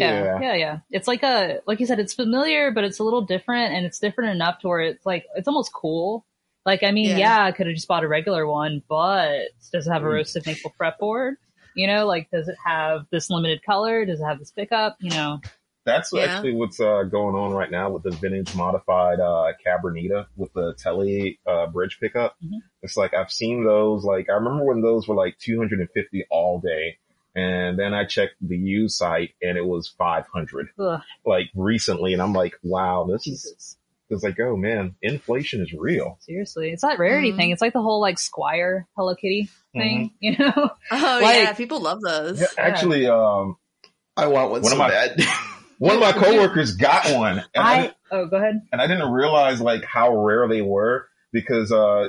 Yeah, 0.00 0.38
yeah, 0.40 0.54
yeah. 0.54 0.78
It's 0.90 1.08
like 1.08 1.22
a 1.22 1.60
like 1.66 1.80
you 1.80 1.86
said, 1.86 1.98
it's 1.98 2.14
familiar, 2.14 2.70
but 2.70 2.84
it's 2.84 2.98
a 2.98 3.04
little 3.04 3.22
different, 3.22 3.74
and 3.74 3.86
it's 3.86 3.98
different 3.98 4.30
enough 4.30 4.60
to 4.60 4.68
where 4.68 4.80
it's 4.80 5.04
like 5.06 5.24
it's 5.34 5.48
almost 5.48 5.72
cool. 5.72 6.24
Like, 6.64 6.82
I 6.82 6.90
mean, 6.90 7.10
Yeah. 7.10 7.18
yeah, 7.18 7.44
I 7.44 7.52
could 7.52 7.66
have 7.66 7.76
just 7.76 7.86
bought 7.88 8.02
a 8.04 8.08
regular 8.08 8.46
one, 8.46 8.82
but 8.88 9.48
does 9.72 9.86
it 9.86 9.90
have 9.92 10.02
a 10.02 10.06
Mm. 10.06 10.12
roasted 10.14 10.46
maple 10.46 10.74
fretboard? 10.80 11.36
You 11.74 11.86
know, 11.86 12.06
like 12.06 12.28
does 12.30 12.48
it 12.48 12.56
have 12.64 13.06
this 13.10 13.30
limited 13.30 13.62
color? 13.64 14.04
Does 14.04 14.20
it 14.20 14.24
have 14.24 14.38
this 14.38 14.50
pickup? 14.50 14.96
You 15.00 15.10
know, 15.10 15.40
That's 15.84 16.12
Yeah. 16.12 16.24
actually 16.24 16.54
what's 16.54 16.80
uh, 16.80 17.04
going 17.04 17.36
on 17.36 17.52
right 17.52 17.70
now 17.70 17.90
with 17.90 18.02
the 18.02 18.10
vintage 18.10 18.52
modified 18.56 19.20
uh, 19.20 19.52
Cabronita 19.64 20.26
with 20.36 20.52
the 20.52 20.74
Tele 20.76 21.38
uh, 21.46 21.68
bridge 21.68 21.98
pickup. 22.00 22.34
Mhm. 22.44 22.58
It's 22.82 22.96
like 22.96 23.14
I've 23.14 23.30
seen 23.30 23.64
those. 23.64 24.02
Like 24.04 24.28
I 24.28 24.32
remember 24.32 24.64
when 24.64 24.80
those 24.82 25.06
were 25.06 25.14
like 25.14 25.38
250 25.38 26.26
all 26.30 26.58
day, 26.58 26.98
and 27.36 27.78
then 27.78 27.94
I 27.94 28.04
checked 28.06 28.34
the 28.40 28.56
used 28.56 28.96
site 28.96 29.34
and 29.40 29.56
it 29.56 29.64
was 29.64 29.86
500 29.96 30.68
ugh, 30.80 31.00
like 31.24 31.50
recently, 31.54 32.12
and 32.14 32.20
I'm 32.22 32.32
like, 32.32 32.54
wow, 32.64 33.06
this 33.08 33.26
is. 33.28 33.76
It's 34.08 34.22
like, 34.22 34.38
oh 34.38 34.56
man, 34.56 34.94
inflation 35.02 35.60
is 35.62 35.72
real. 35.76 36.16
Seriously, 36.20 36.70
it's 36.70 36.82
that 36.82 36.98
rarity 37.00 37.32
Mhm. 37.32 37.36
thing. 37.36 37.50
It's 37.50 37.60
like 37.60 37.72
the 37.72 37.82
whole 37.82 38.00
like 38.00 38.18
Squier 38.18 38.84
Hello 38.96 39.14
Kitty 39.16 39.48
thing. 39.74 40.12
You 40.20 40.36
know, 40.38 40.70
Oh 40.92 41.20
Like- 41.22 41.36
yeah, 41.42 41.52
people 41.54 41.80
love 41.80 42.00
those. 42.02 42.40
Yeah, 42.40 42.46
actually, 42.56 43.08
um, 43.08 43.56
I 44.16 44.28
want 44.28 44.52
one 44.52 44.62
One 44.62 44.70
so 44.70 44.76
of 44.76 44.78
my- 44.78 44.90
bad. 44.90 45.20
one 45.78 45.94
of 45.96 46.00
my 46.00 46.12
coworkers 46.12 46.76
got 46.76 47.10
one, 47.16 47.38
and 47.52 47.64
I, 47.64 47.78
I 47.86 47.92
oh 48.12 48.26
go 48.26 48.36
ahead. 48.36 48.62
and 48.70 48.80
I 48.80 48.86
didn't 48.86 49.10
realize 49.10 49.60
like 49.60 49.84
how 49.84 50.16
rare 50.16 50.46
they 50.48 50.62
were 50.62 51.08
because 51.32 51.72
uh 51.72 52.08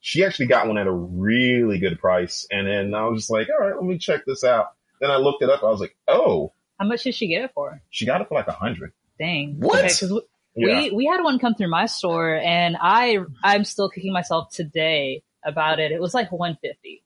she 0.00 0.24
actually 0.24 0.46
got 0.46 0.66
one 0.68 0.78
at 0.78 0.86
a 0.86 0.92
really 0.92 1.78
good 1.78 1.98
price 1.98 2.46
and 2.50 2.66
then 2.66 2.94
I 2.94 3.04
was 3.06 3.22
just 3.22 3.30
like, 3.30 3.48
all 3.48 3.66
right, 3.66 3.74
let 3.74 3.84
me 3.84 3.98
check 3.98 4.24
this 4.26 4.44
out. 4.44 4.72
Then 5.00 5.10
I 5.10 5.16
looked 5.16 5.42
it 5.42 5.50
up. 5.50 5.62
I 5.62 5.66
was 5.70 5.80
like, 5.80 5.96
oh, 6.08 6.52
How 6.78 6.86
much 6.86 7.02
did 7.04 7.14
she 7.14 7.28
get 7.28 7.42
it 7.44 7.50
for? 7.54 7.80
she 7.90 8.06
got 8.06 8.20
it 8.20 8.28
for 8.28 8.34
like 8.34 8.48
a 8.48 8.52
hundred. 8.52 8.92
dang. 9.18 9.56
What? 9.58 9.78
Okay, 9.80 9.88
'cause 9.88 10.12
we, 10.12 10.20
Yeah. 10.56 10.80
we 10.82 10.90
we 10.92 11.06
had 11.06 11.22
one 11.22 11.38
come 11.38 11.54
through 11.54 11.70
my 11.70 11.86
store, 11.86 12.34
and 12.34 12.76
I 12.80 13.18
I'm 13.44 13.64
still 13.64 13.88
kicking 13.88 14.12
myself 14.12 14.50
today 14.52 15.22
about 15.44 15.78
it. 15.78 15.92
It 15.92 16.00
was 16.00 16.14
like 16.14 16.30
150, 16.32 17.02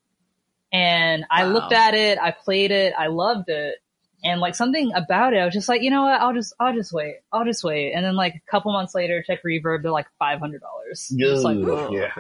and 0.73 1.25
I 1.31 1.45
Wow. 1.45 1.53
looked 1.53 1.73
at 1.73 1.95
it, 1.95 2.19
I 2.19 2.31
played 2.31 2.71
it, 2.71 2.95
I 2.99 3.09
loved 3.09 3.49
it, 3.51 3.77
and 4.25 4.41
like 4.41 4.55
something 4.55 4.93
about 4.95 5.35
it, 5.35 5.39
I 5.39 5.45
was 5.45 5.53
just 5.55 5.69
like, 5.69 5.83
you 5.83 5.91
know 5.91 6.03
what, 6.03 6.21
I'll 6.21 6.33
just 6.33 6.55
I'll 6.59 6.73
just 6.75 6.93
wait, 6.93 7.17
I'll 7.33 7.45
just 7.45 7.63
wait, 7.65 7.93
and 7.93 8.05
then 8.05 8.17
like 8.17 8.35
a 8.37 8.51
couple 8.51 8.73
months 8.73 8.95
later, 8.95 9.23
check 9.27 9.41
Reverb, 9.45 9.83
they're 9.83 9.91
like 9.93 10.07
five 10.19 10.39
hundred 10.39 10.63
dollars. 10.63 11.13
Just 11.19 11.45
like, 11.45 11.59
yeah. 11.91 12.13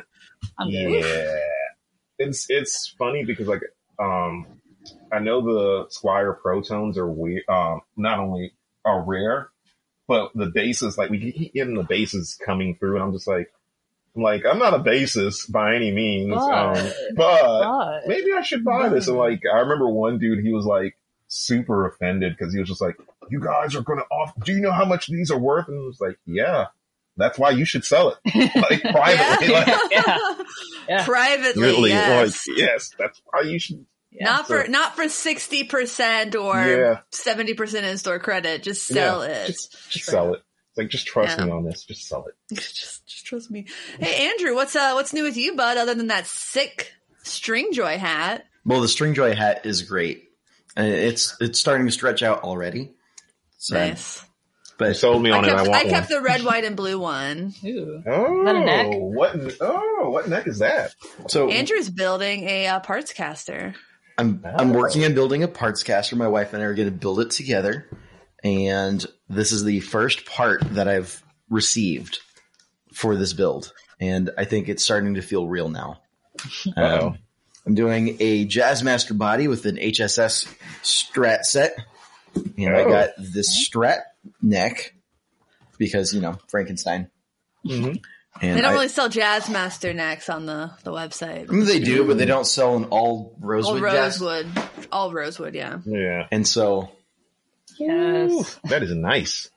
I'm. 0.58 0.68
Yeah. 0.68 1.38
It's 2.18 2.46
it's 2.50 2.88
funny 2.98 3.24
because 3.24 3.48
like 3.48 3.62
um 3.98 4.46
I 5.10 5.18
know 5.18 5.40
the 5.40 5.86
Squier 5.88 6.36
Protones 6.40 6.96
are 6.96 7.08
weird 7.08 7.42
um 7.48 7.80
not 7.96 8.18
only 8.18 8.52
are 8.84 9.02
rare, 9.02 9.48
but 10.08 10.30
the 10.34 10.46
bases 10.46 10.96
like 10.98 11.10
we 11.10 11.32
keep 11.32 11.54
getting 11.54 11.74
the 11.74 11.82
bases 11.84 12.38
coming 12.44 12.76
through 12.76 12.96
and 12.96 13.04
I'm 13.04 13.12
just 13.12 13.26
like 13.26 13.52
I'm 14.14 14.22
like, 14.22 14.44
I'm 14.44 14.58
not 14.58 14.74
a 14.74 14.78
bassist 14.78 15.50
by 15.50 15.74
any 15.74 15.90
means. 15.90 16.34
Um 16.36 16.74
But- 16.74 16.94
but 17.16 17.62
But 17.62 18.08
maybe 18.08 18.32
I 18.32 18.42
should 18.42 18.64
buy 18.64 18.88
this. 18.88 19.08
And 19.08 19.16
like 19.16 19.42
I 19.52 19.60
remember 19.60 19.88
one 19.88 20.18
dude 20.18 20.44
he 20.44 20.52
was 20.52 20.66
like 20.66 20.96
super 21.28 21.86
offended 21.86 22.36
because 22.36 22.52
he 22.52 22.60
was 22.60 22.68
just 22.68 22.82
like, 22.82 22.96
You 23.30 23.40
guys 23.40 23.74
are 23.74 23.80
gonna 23.82 24.02
off 24.10 24.32
do 24.44 24.52
you 24.52 24.60
know 24.60 24.72
how 24.72 24.84
much 24.84 25.06
these 25.08 25.30
are 25.30 25.38
worth? 25.38 25.66
And 25.68 25.78
I 25.78 25.84
was 25.86 26.00
like, 26.00 26.18
Yeah. 26.26 26.66
That's 27.16 27.38
why 27.38 27.50
you 27.50 27.64
should 27.64 27.84
sell 27.84 28.16
it. 28.24 28.50
Like 28.56 28.82
privately. 28.82 29.48
Like 29.48 29.66
Yeah. 29.90 30.18
Yeah. 30.88 31.04
Privately, 31.04 31.62
Really, 31.62 31.90
yes. 31.90 32.46
like 32.48 32.58
yes, 32.58 32.90
that's 32.98 33.20
why 33.26 33.42
you 33.42 33.58
should. 33.58 33.84
Yeah. 34.10 34.24
not 34.26 34.46
for 34.46 34.64
So- 34.64 34.70
not 34.70 34.96
for 34.96 35.08
sixty 35.08 35.64
percent 35.64 36.34
or 36.34 36.54
Yeah. 36.56 36.98
seventy 37.10 37.54
percent 37.54 37.84
in 37.86 37.96
store 37.98 38.18
credit. 38.18 38.62
Just 38.62 38.86
sell 38.86 39.22
Yeah, 39.26 39.30
it. 39.34 39.46
Just, 39.48 39.90
just 39.90 40.06
sell 40.06 40.34
it. 40.34 40.42
It's 40.70 40.78
like 40.78 40.88
just 40.88 41.06
trust 41.06 41.38
Yeah. 41.38 41.44
me 41.46 41.50
on 41.52 41.64
this. 41.64 41.84
Just 41.84 42.08
sell 42.08 42.24
it. 42.26 42.34
just, 42.54 43.06
just 43.06 43.26
trust 43.26 43.50
me. 43.50 43.66
Hey 43.98 44.28
Andrew, 44.30 44.54
what's 44.54 44.74
uh 44.74 44.92
what's 44.92 45.12
new 45.12 45.22
with 45.22 45.36
you, 45.36 45.54
bud? 45.54 45.76
Other 45.76 45.94
than 45.94 46.06
that 46.08 46.26
sick 46.26 46.92
Stringjoy 47.24 47.98
hat. 47.98 48.46
Well, 48.64 48.80
the 48.80 48.86
Stringjoy 48.86 49.34
hat 49.36 49.64
is 49.66 49.82
great. 49.82 50.30
And 50.76 50.88
it's 50.92 51.36
it's 51.40 51.60
starting 51.60 51.86
to 51.86 51.92
stretch 51.92 52.22
out 52.22 52.42
already. 52.42 52.94
So, 53.58 53.76
Nice. 53.76 54.24
But 54.82 54.88
You 54.88 54.94
sold 54.94 55.22
me 55.22 55.30
I 55.30 55.38
on 55.38 55.44
it. 55.44 55.48
I 55.52 55.56
kept, 55.56 55.68
want 55.68 55.86
I 55.86 55.88
kept 55.88 56.10
one. 56.10 56.18
the 56.22 56.24
red, 56.28 56.42
white, 56.44 56.64
and 56.64 56.76
blue 56.76 56.98
one. 56.98 57.54
Ooh. 57.64 58.02
Oh, 58.06 58.44
that 58.44 58.56
a 58.56 58.60
neck? 58.60 58.86
what? 58.90 59.56
Oh, 59.60 60.10
what 60.10 60.28
neck 60.28 60.46
is 60.46 60.58
that? 60.58 60.94
so 61.28 61.48
Andrew's 61.50 61.90
building 61.90 62.44
a 62.48 62.66
uh, 62.66 62.80
parts 62.80 63.12
caster. 63.12 63.74
I'm 64.18 64.44
I'm 64.44 64.72
Oh. 64.72 64.78
working 64.78 65.04
on 65.04 65.14
building 65.14 65.42
a 65.42 65.48
parts 65.48 65.82
caster. 65.82 66.16
My 66.16 66.28
wife 66.28 66.52
and 66.52 66.62
I 66.62 66.66
are 66.66 66.74
going 66.74 66.88
to 66.88 66.94
build 66.94 67.20
it 67.20 67.30
together, 67.30 67.88
and 68.44 69.04
this 69.28 69.52
is 69.52 69.64
the 69.64 69.80
first 69.80 70.26
part 70.26 70.60
that 70.74 70.86
I've 70.88 71.22
received 71.48 72.18
for 72.92 73.16
this 73.16 73.32
build, 73.32 73.72
and 74.00 74.30
I 74.36 74.44
think 74.44 74.68
it's 74.68 74.84
starting 74.84 75.14
to 75.14 75.22
feel 75.22 75.46
real 75.48 75.68
now. 75.70 76.00
Uh-oh. 76.76 77.06
Um, 77.08 77.18
I'm 77.66 77.74
doing 77.74 78.16
a 78.20 78.44
Jazzmaster 78.46 79.16
body 79.16 79.46
with 79.48 79.64
an 79.66 79.76
HSS 79.76 80.46
Strat 80.82 81.44
set, 81.44 81.76
and 82.34 82.76
I 82.76 82.82
Oh. 82.82 82.88
got 82.90 83.10
this 83.18 83.68
Strat 83.68 84.00
neck 84.40 84.94
because 85.78 86.12
you 86.14 86.20
know 86.20 86.38
Frankenstein. 86.48 87.10
Mhm. 87.66 88.02
And 88.40 88.56
They 88.56 88.62
don't 88.62 88.70
I- 88.70 88.74
really 88.74 88.88
sell 88.88 89.08
Jazzmaster 89.10 89.94
necks 89.94 90.28
on 90.30 90.46
the, 90.46 90.70
the 90.84 90.90
website. 90.90 91.48
I 91.50 91.52
mean, 91.52 91.66
they 91.66 91.78
do, 91.80 92.06
but 92.06 92.16
they 92.16 92.24
don't 92.24 92.46
sell 92.46 92.76
an 92.76 92.84
all 92.84 93.34
All 93.34 93.36
rosewood. 93.40 93.82
jazz. 93.82 94.20
rosewood. 94.20 94.46
All 94.90 95.12
rosewood, 95.12 95.54
yeah. 95.54 95.78
Yeah. 95.84 96.26
And 96.32 96.46
so 96.48 96.90
Yes. 97.78 98.58
That 98.64 98.82
is 98.82 98.90
nice. 98.92 99.50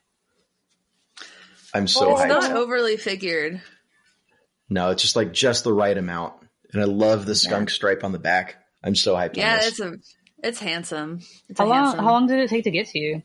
I'm 1.73 1.87
so 1.87 2.11
It's 2.13 2.21
hyped. 2.21 2.27
not 2.29 2.51
overly 2.51 2.97
figured. 2.97 3.61
No, 4.69 4.91
it's 4.91 5.01
just 5.01 5.15
like 5.15 5.31
just 5.33 5.63
the 5.63 5.73
right 5.73 5.97
amount. 5.97 6.33
And 6.73 6.81
I 6.81 6.85
love 6.85 7.25
the 7.25 7.35
skunk 7.35 7.69
stripe 7.69 8.03
on 8.03 8.11
the 8.11 8.19
back. 8.19 8.55
I'm 8.83 8.95
so 8.95 9.15
hyped 9.15 9.35
Yeah, 9.37 9.53
on 9.53 9.57
this. 9.59 9.67
it's 9.67 9.79
a 9.79 9.93
it's 10.45 10.59
handsome. 10.59 11.19
It's 11.49 11.59
How 11.59 11.65
long? 11.65 11.77
handsome. 11.85 12.05
How 12.05 12.11
long 12.11 12.27
did 12.27 12.39
it 12.39 12.49
take 12.49 12.63
to 12.65 12.71
get 12.71 12.87
to 12.89 12.99
you? 12.99 13.23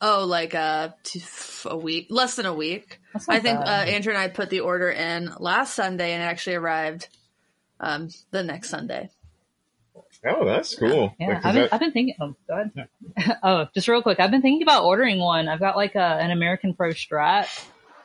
Oh, 0.00 0.24
like 0.24 0.54
a 0.54 0.94
t- 1.02 1.22
a 1.66 1.76
week, 1.76 2.06
less 2.08 2.36
than 2.36 2.46
a 2.46 2.54
week. 2.54 3.00
I 3.28 3.40
think 3.40 3.58
uh. 3.58 3.64
Andrew 3.64 4.12
and 4.12 4.20
I 4.20 4.28
put 4.28 4.48
the 4.48 4.60
order 4.60 4.90
in 4.90 5.30
last 5.38 5.74
Sunday 5.74 6.12
and 6.14 6.22
it 6.22 6.26
actually 6.26 6.56
arrived 6.56 7.08
um, 7.80 8.08
the 8.30 8.42
next 8.42 8.70
Sunday. 8.70 9.10
Oh, 10.26 10.44
that's 10.44 10.74
cool. 10.74 11.14
Yeah, 11.18 11.28
Like, 11.28 11.36
I've 11.46 11.54
been, 11.54 11.62
that- 11.62 11.74
I've 11.74 11.80
been 11.80 11.92
thinking. 11.92 12.14
Oh, 12.20 12.34
go 12.48 12.54
ahead. 13.16 13.36
oh, 13.42 13.66
just 13.74 13.88
real 13.88 14.02
quick. 14.02 14.20
I've 14.20 14.30
been 14.30 14.42
thinking 14.42 14.62
about 14.62 14.84
ordering 14.84 15.18
one. 15.18 15.48
I've 15.48 15.60
got 15.60 15.76
like 15.76 15.94
a, 15.94 15.98
an 16.20 16.30
American 16.30 16.74
Pro 16.74 16.90
Strat, 16.90 17.46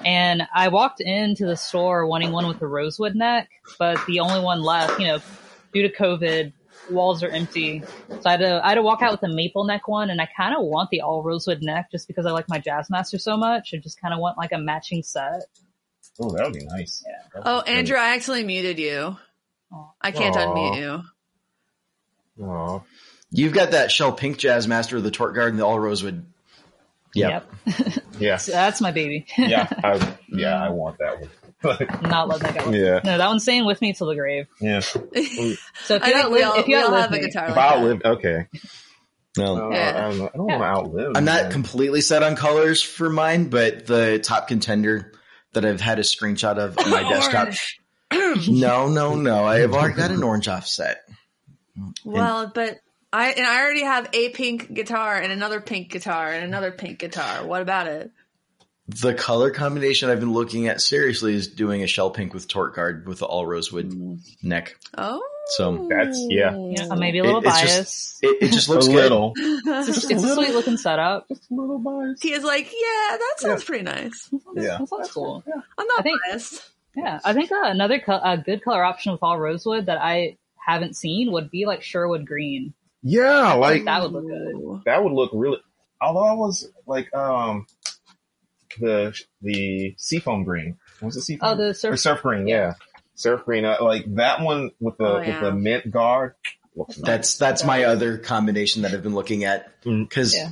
and 0.03 0.47
I 0.53 0.69
walked 0.69 1.01
into 1.01 1.45
the 1.45 1.57
store 1.57 2.05
wanting 2.07 2.31
one 2.31 2.47
with 2.47 2.59
the 2.59 2.67
rosewood 2.67 3.15
neck, 3.15 3.49
but 3.79 3.99
the 4.07 4.19
only 4.21 4.39
one 4.39 4.61
left, 4.61 4.99
you 4.99 5.07
know, 5.07 5.19
due 5.73 5.88
to 5.88 5.93
COVID, 5.93 6.53
walls 6.89 7.23
are 7.23 7.29
empty. 7.29 7.83
So 8.09 8.21
I 8.25 8.31
had 8.31 8.39
to, 8.41 8.65
I 8.65 8.69
had 8.69 8.75
to 8.75 8.81
walk 8.81 9.01
out 9.01 9.11
with 9.11 9.29
a 9.29 9.33
maple 9.33 9.65
neck 9.65 9.87
one, 9.87 10.09
and 10.09 10.21
I 10.21 10.27
kind 10.37 10.55
of 10.55 10.63
want 10.65 10.89
the 10.89 11.01
all 11.01 11.23
rosewood 11.23 11.61
neck 11.61 11.91
just 11.91 12.07
because 12.07 12.25
I 12.25 12.31
like 12.31 12.47
my 12.49 12.59
jazz 12.59 12.89
master 12.89 13.17
so 13.17 13.37
much. 13.37 13.73
I 13.73 13.77
just 13.77 13.99
kind 13.99 14.13
of 14.13 14.19
want 14.19 14.37
like 14.37 14.51
a 14.51 14.57
matching 14.57 15.03
set. 15.03 15.43
oh, 16.19 16.31
that 16.35 16.45
would 16.45 16.53
be 16.53 16.65
nice. 16.65 17.03
Yeah. 17.05 17.41
Oh, 17.45 17.61
Andrew, 17.61 17.97
I 17.97 18.15
accidentally 18.15 18.45
muted 18.45 18.79
you. 18.79 19.17
I 20.01 20.11
can't 20.11 20.35
Aw. 20.35 20.45
unmute 20.45 20.77
you. 22.37 22.45
Aw. 22.45 22.81
You've 23.31 23.53
got 23.53 23.71
that 23.71 23.91
Shell 23.91 24.13
Pink 24.13 24.37
Jazz 24.37 24.67
Master, 24.67 24.97
of 24.97 25.03
the 25.03 25.11
Tort 25.11 25.35
Guard, 25.35 25.49
and 25.49 25.59
the 25.59 25.65
All 25.65 25.79
Rosewood. 25.79 26.25
Yep. 27.13 27.49
Yeah. 28.19 28.37
So 28.37 28.51
that's 28.53 28.81
my 28.81 28.91
baby. 28.91 29.25
Yeah. 29.37 29.67
I, 29.83 30.15
yeah, 30.29 30.61
I 30.61 30.69
want 30.69 30.97
that 30.99 31.19
one. 31.21 31.29
I'm 31.69 32.10
not 32.10 32.28
letting 32.28 32.54
that 32.54 32.65
go. 32.65 32.71
yeah. 32.71 32.99
No, 33.04 33.17
that 33.17 33.28
one's 33.28 33.43
staying 33.43 33.65
with 33.65 33.82
me 33.82 33.93
till 33.93 34.08
the 34.08 34.15
grave. 34.15 34.47
Yeah. 34.60 34.80
So 34.80 35.08
if 35.13 35.34
you 35.38 35.56
think 35.86 36.15
outlive, 36.15 36.43
all, 36.43 36.60
if 36.60 36.67
you 36.67 36.75
we 36.78 36.82
outlive 36.84 37.01
have 37.01 37.12
a 37.12 37.13
me- 37.15 37.21
guitar 37.21 37.45
If 37.45 37.56
like 37.56 37.58
I 37.58 37.69
that. 37.69 37.78
outlive, 37.78 38.01
okay. 38.06 38.47
No. 39.38 39.71
Uh, 39.71 39.75
I 39.75 39.91
don't, 40.01 40.17
know. 40.17 40.30
I 40.34 40.38
don't 40.38 40.45
want 40.47 40.62
to 40.62 40.65
outlive. 40.65 41.12
I'm 41.15 41.25
not 41.25 41.43
man. 41.43 41.51
completely 41.51 42.01
set 42.01 42.23
on 42.23 42.36
colors 42.36 42.82
for 42.82 43.10
mine, 43.10 43.49
but 43.49 43.86
the 43.86 44.19
top 44.19 44.47
contender 44.47 45.12
that 45.54 45.65
I've 45.65 45.82
had 45.82 45.99
a 45.99 46.04
screenshot 46.04 46.58
of 46.58 46.78
on 46.78 46.89
my 46.89 47.04
desktop. 47.10 47.49
No, 48.47 48.88
no, 48.88 49.15
no. 49.15 49.43
I 49.45 49.60
have 49.60 49.73
already 49.73 49.95
got 49.95 50.12
an 50.12 50.21
orange 50.23 50.47
offset. 50.47 51.01
Well, 52.04 52.51
but 52.54 52.80
I 53.12 53.32
and 53.32 53.45
I 53.45 53.62
already 53.62 53.84
have 53.84 54.10
a 54.13 54.30
pink 54.30 54.73
guitar 54.73 55.15
and 55.15 55.32
another 55.32 55.60
pink 55.62 55.89
guitar 55.89 56.32
and 56.32 56.43
another 56.43 56.71
pink 56.71 56.99
guitar. 56.99 57.45
What 57.45 57.62
about 57.62 57.88
it? 57.88 58.12
The 58.87 59.13
color 59.15 59.49
combination 59.49 60.09
I've 60.09 60.19
been 60.19 60.33
looking 60.33 60.67
at 60.67 60.79
seriously 60.79 61.33
is 61.33 61.47
doing 61.47 61.81
a 61.81 61.87
shell 61.87 62.11
pink 62.11 62.33
with 62.33 62.47
tort 62.47 62.75
guard 62.75 63.07
with 63.07 63.19
the 63.19 63.25
all 63.25 63.45
rosewood 63.45 64.19
neck. 64.43 64.77
Oh, 64.95 65.23
So 65.55 65.87
That's- 65.89 66.23
yeah. 66.29 66.55
Yeah, 66.55 66.87
I 66.91 66.95
may 66.95 67.11
be 67.11 67.17
a 67.19 67.23
little 67.23 67.39
It- 67.39 67.45
biased. 67.45 67.65
just- 67.65 68.23
It, 68.23 68.43
it 68.43 68.51
just 68.51 68.67
a 68.69 68.73
looks 68.73 68.87
good. 68.87 68.95
little. 68.95 69.33
it's, 69.35 70.05
a, 70.05 70.13
it's 70.13 70.23
a 70.23 70.33
sweet 70.35 70.51
looking 70.53 70.77
setup. 70.77 71.27
Just 71.29 71.49
a 71.49 71.53
little 71.55 71.79
biased. 71.79 72.21
he 72.23 72.31
is 72.33 72.43
like, 72.43 72.65
yeah, 72.71 73.17
that 73.17 73.33
sounds 73.37 73.63
pretty 73.63 73.83
nice. 73.83 74.29
Yeah. 74.55 74.77
That 74.79 74.87
sounds 74.89 75.11
cool. 75.11 75.43
I'm 75.77 75.87
not 75.87 75.99
I 75.99 76.03
think- 76.03 76.19
biased. 76.29 76.63
Yeah, 76.95 77.19
I 77.25 77.33
think 77.33 77.51
uh, 77.51 77.55
another 77.63 77.99
co- 77.99 78.21
a 78.23 78.37
good 78.37 78.63
color 78.63 78.81
option 78.83 79.11
with 79.11 79.21
all 79.21 79.37
rosewood 79.37 79.87
that 79.87 79.97
I 80.01 80.37
haven't 80.55 80.95
seen 80.95 81.31
would 81.33 81.51
be 81.51 81.65
like 81.65 81.81
Sherwood 81.83 82.25
green. 82.25 82.73
Yeah, 83.03 83.53
like 83.53 83.83
that 83.85 84.01
would 84.03 84.13
look 84.13 84.27
good. 84.27 84.81
That 84.85 85.03
would 85.03 85.11
look 85.11 85.31
really. 85.33 85.57
Although 86.01 86.23
I 86.23 86.33
was 86.33 86.69
like, 86.87 87.13
um, 87.13 87.67
the 88.79 89.17
the 89.41 89.95
seafoam 89.97 90.43
green. 90.43 90.77
What 90.99 91.07
was 91.07 91.15
the 91.15 91.21
seafoam? 91.21 91.49
Oh, 91.53 91.55
the 91.55 91.69
or 91.69 91.73
surf. 91.73 91.99
surf 91.99 92.21
green. 92.21 92.47
Yeah, 92.47 92.73
surf 93.15 93.43
green. 93.45 93.65
Uh, 93.65 93.77
like 93.81 94.05
that 94.15 94.41
one 94.41 94.71
with 94.79 94.97
the 94.97 95.05
Oh, 95.05 95.19
with 95.19 95.39
the 95.41 95.51
mint 95.51 95.89
guard. 95.91 96.33
Looks 96.75 96.97
nice. 96.97 97.05
That's 97.05 97.38
that's 97.38 97.63
my 97.63 97.83
other 97.85 98.17
combination 98.17 98.81
that 98.83 98.93
I've 98.93 99.03
been 99.03 99.15
looking 99.15 99.43
at 99.45 99.71
because 99.83 100.35
Yeah. 100.35 100.49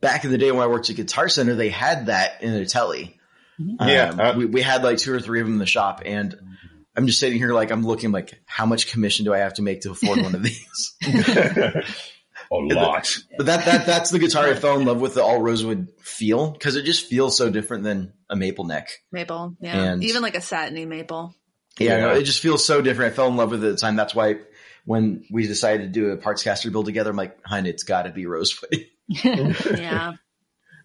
back 0.00 0.24
in 0.24 0.30
the 0.30 0.38
day 0.38 0.50
when 0.50 0.62
I 0.62 0.66
worked 0.66 0.88
at 0.90 0.96
Guitar 0.96 1.28
Center, 1.28 1.54
they 1.54 1.68
had 1.68 2.06
that 2.06 2.42
in 2.42 2.52
a 2.54 2.64
telly. 2.64 3.18
Mhm. 3.60 3.76
Yeah, 3.80 4.08
Um, 4.10 4.20
uh, 4.20 4.32
we, 4.36 4.46
we 4.46 4.62
had 4.62 4.82
like 4.84 4.98
two 4.98 5.12
or 5.12 5.20
three 5.20 5.40
of 5.40 5.46
them 5.46 5.54
in 5.54 5.58
the 5.58 5.66
shop, 5.66 6.02
and 6.06 6.34
I'm 6.96 7.06
just 7.06 7.20
sitting 7.20 7.38
here 7.38 7.52
like 7.52 7.70
I'm 7.70 7.84
looking 7.84 8.12
like 8.12 8.40
how 8.46 8.64
much 8.66 8.90
commission 8.90 9.24
do 9.24 9.34
I 9.34 9.38
have 9.38 9.54
to 9.54 9.62
make 9.62 9.82
to 9.82 9.90
afford 9.90 10.22
one 10.22 10.34
of 10.34 10.42
these? 10.42 10.94
a 12.50 12.56
lot. 12.56 13.16
But 13.36 13.46
that 13.46 13.64
that 13.66 13.86
that's 13.86 14.10
the 14.10 14.18
guitar 14.18 14.46
I 14.46 14.54
fell 14.54 14.78
in 14.78 14.84
love 14.86 15.00
with 15.00 15.14
the 15.14 15.22
all 15.22 15.40
rosewood 15.40 15.88
feel 16.00 16.50
because 16.50 16.76
it 16.76 16.82
just 16.84 17.06
feels 17.06 17.36
so 17.36 17.50
different 17.50 17.84
than 17.84 18.12
a 18.30 18.36
maple 18.36 18.64
neck. 18.64 18.88
Maple, 19.12 19.56
yeah, 19.60 19.92
And- 19.92 20.04
even 20.04 20.22
like 20.22 20.34
a 20.36 20.40
satiny 20.40 20.86
maple. 20.86 21.34
Yeah, 21.78 21.96
Yeah. 21.96 22.00
no, 22.06 22.14
it 22.14 22.24
just 22.24 22.40
feels 22.40 22.64
so 22.64 22.80
different. 22.82 23.12
I 23.12 23.16
fell 23.16 23.28
in 23.28 23.36
love 23.36 23.50
with 23.52 23.62
it 23.62 23.68
at 23.68 23.70
the 23.74 23.80
time. 23.80 23.96
That's 23.96 24.14
why 24.14 24.36
when 24.84 25.24
we 25.30 25.46
decided 25.46 25.82
to 25.92 26.00
do 26.00 26.10
a 26.10 26.16
parts 26.16 26.42
caster 26.42 26.70
build 26.70 26.86
together, 26.86 27.10
I'm 27.10 27.16
like, 27.16 27.36
hun, 27.44 27.66
it's 27.66 27.82
got 27.84 28.02
to 28.02 28.10
be 28.10 28.26
rosewood. 28.26 28.86
Yeah, 29.08 30.14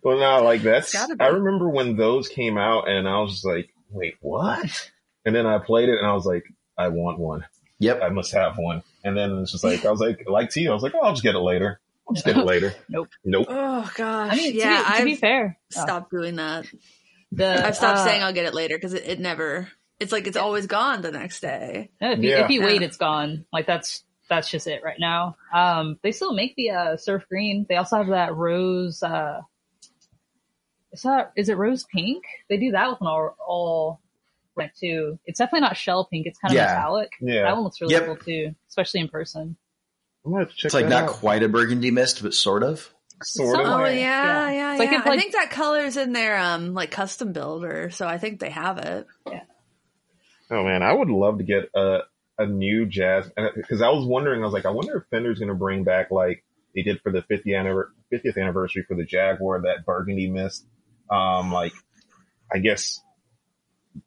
Well, 0.03 0.19
no, 0.19 0.43
like 0.43 0.61
that's. 0.61 0.87
It's 0.87 0.93
gotta 0.93 1.15
be. 1.15 1.23
I 1.23 1.27
remember 1.29 1.69
when 1.69 1.95
those 1.97 2.27
came 2.27 2.57
out, 2.57 2.89
and 2.89 3.07
I 3.07 3.19
was 3.21 3.31
just 3.31 3.45
like, 3.45 3.69
"Wait, 3.89 4.15
what?" 4.21 4.91
And 5.25 5.33
then 5.35 5.45
I 5.45 5.59
played 5.59 5.87
it, 5.89 5.97
and 5.97 6.05
I 6.05 6.13
was 6.13 6.25
like, 6.25 6.43
"I 6.77 6.89
want 6.89 7.19
one. 7.19 7.45
Yep. 7.83 8.01
I 8.01 8.09
must 8.09 8.33
have 8.33 8.57
one." 8.57 8.83
And 9.03 9.15
then 9.17 9.37
it's 9.39 9.51
just 9.51 9.63
like 9.63 9.85
I 9.85 9.91
was 9.91 9.99
like, 9.99 10.23
like 10.27 10.49
T, 10.49 10.67
I 10.67 10.73
was 10.73 10.83
like, 10.83 10.93
"Oh, 10.95 11.01
I'll 11.01 11.11
just 11.13 11.23
get 11.23 11.35
it 11.35 11.39
later." 11.39 11.79
I'll 12.07 12.13
just 12.13 12.25
get 12.25 12.37
it 12.37 12.45
later. 12.53 12.73
Nope. 12.89 13.09
Nope. 13.23 13.47
Oh 13.49 13.89
gosh. 13.95 14.33
I 14.33 14.35
mean, 14.35 14.55
yeah, 14.55 14.83
to, 14.83 14.91
be, 14.91 14.97
to 14.99 15.05
be 15.05 15.15
fair, 15.15 15.57
stop 15.69 15.83
stopped 15.87 16.11
doing 16.11 16.35
that. 16.37 16.65
the 17.31 17.65
I've 17.67 17.75
stopped 17.75 17.99
uh, 17.99 18.05
saying 18.05 18.21
I'll 18.23 18.33
get 18.33 18.45
it 18.45 18.53
later 18.53 18.75
because 18.77 18.93
it, 18.93 19.03
it 19.07 19.19
never. 19.19 19.69
It's 19.99 20.11
like 20.11 20.27
it's 20.27 20.35
always 20.37 20.67
gone 20.67 21.01
the 21.01 21.11
next 21.11 21.39
day. 21.39 21.91
If 22.01 22.19
you, 22.19 22.29
Yeah. 22.29 22.43
if 22.43 22.49
you 22.49 22.61
wait, 22.61 22.81
Yeah. 22.81 22.87
it's 22.87 22.97
gone. 22.97 23.45
Like 23.53 23.65
that's 23.67 24.03
that's 24.29 24.49
just 24.49 24.67
it 24.67 24.81
right 24.83 24.99
now. 24.99 25.35
Um, 25.53 25.97
they 26.01 26.11
still 26.11 26.33
make 26.33 26.55
the 26.55 26.71
uh, 26.71 26.97
surf 26.97 27.23
green. 27.29 27.65
They 27.69 27.75
also 27.75 27.97
have 27.97 28.07
that 28.07 28.35
rose. 28.35 29.01
Uh, 29.03 29.41
is 30.91 31.01
that 31.03 31.31
is 31.37 31.49
it 31.49 31.57
rose 31.57 31.85
pink? 31.85 32.23
They 32.49 32.57
do 32.57 32.71
that 32.71 32.89
with 32.89 33.01
an 33.01 33.07
all 33.07 33.35
all 33.47 34.01
red 34.55 34.71
too. 34.79 35.19
It's 35.25 35.39
definitely 35.39 35.61
not 35.61 35.77
shell 35.77 36.05
pink. 36.05 36.25
It's 36.27 36.39
kind 36.39 36.51
of 36.51 36.55
Yeah. 36.57 36.73
metallic. 36.75 37.11
Yeah. 37.21 37.43
That 37.43 37.53
one 37.55 37.63
looks 37.63 37.81
really 37.81 37.93
Yep. 37.93 38.05
cool 38.05 38.15
too, 38.17 38.55
especially 38.69 38.99
in 39.01 39.07
person. 39.09 39.55
I'm 40.25 40.31
gonna 40.31 40.43
have 40.45 40.51
to 40.51 40.55
check 40.57 40.65
It's 40.65 40.73
like 40.73 40.87
not 40.87 41.03
out. 41.03 41.09
quite 41.09 41.43
a 41.43 41.49
burgundy 41.49 41.91
mist, 41.91 42.21
but 42.23 42.33
sort 42.33 42.63
of. 42.63 42.93
Sort 43.21 43.59
of. 43.59 43.65
Oh 43.65 43.69
Somewhere. 43.69 43.93
yeah, 43.93 44.51
yeah, 44.51 44.71
It's 44.71 44.79
like 44.79 44.91
yeah. 44.91 44.99
if, 44.99 45.05
like- 45.05 45.17
I 45.17 45.21
think 45.21 45.33
that 45.33 45.49
color's 45.51 45.97
in 45.97 46.13
their 46.13 46.37
um 46.37 46.73
like 46.73 46.91
custom 46.91 47.31
builder, 47.33 47.89
so 47.91 48.07
I 48.07 48.17
think 48.17 48.39
they 48.39 48.49
have 48.49 48.77
it. 48.79 49.07
Yeah. 49.29 49.41
Oh 50.51 50.63
man, 50.63 50.83
I 50.83 50.93
would 50.93 51.09
love 51.09 51.37
to 51.39 51.43
get 51.43 51.69
a 51.75 51.99
a 52.39 52.45
new 52.47 52.85
jazz 52.85 53.29
because 53.55 53.81
I 53.81 53.89
was 53.89 54.05
wondering. 54.05 54.41
I 54.41 54.45
was 54.45 54.53
like, 54.53 54.65
I 54.65 54.71
wonder 54.71 54.97
if 54.97 55.03
Fender's 55.09 55.39
going 55.39 55.49
to 55.49 55.55
bring 55.55 55.83
back 55.83 56.09
like 56.09 56.43
they 56.75 56.81
did 56.81 56.99
for 57.01 57.11
the 57.11 57.21
50th, 57.21 57.45
anniver- 57.45 57.89
50th 58.11 58.37
anniversary 58.41 58.83
for 58.87 58.95
the 58.95 59.05
Jaguar 59.05 59.61
that 59.61 59.85
burgundy 59.85 60.29
mist. 60.31 60.65
Um, 61.11 61.51
like 61.51 61.73
I 62.51 62.57
guess 62.57 62.99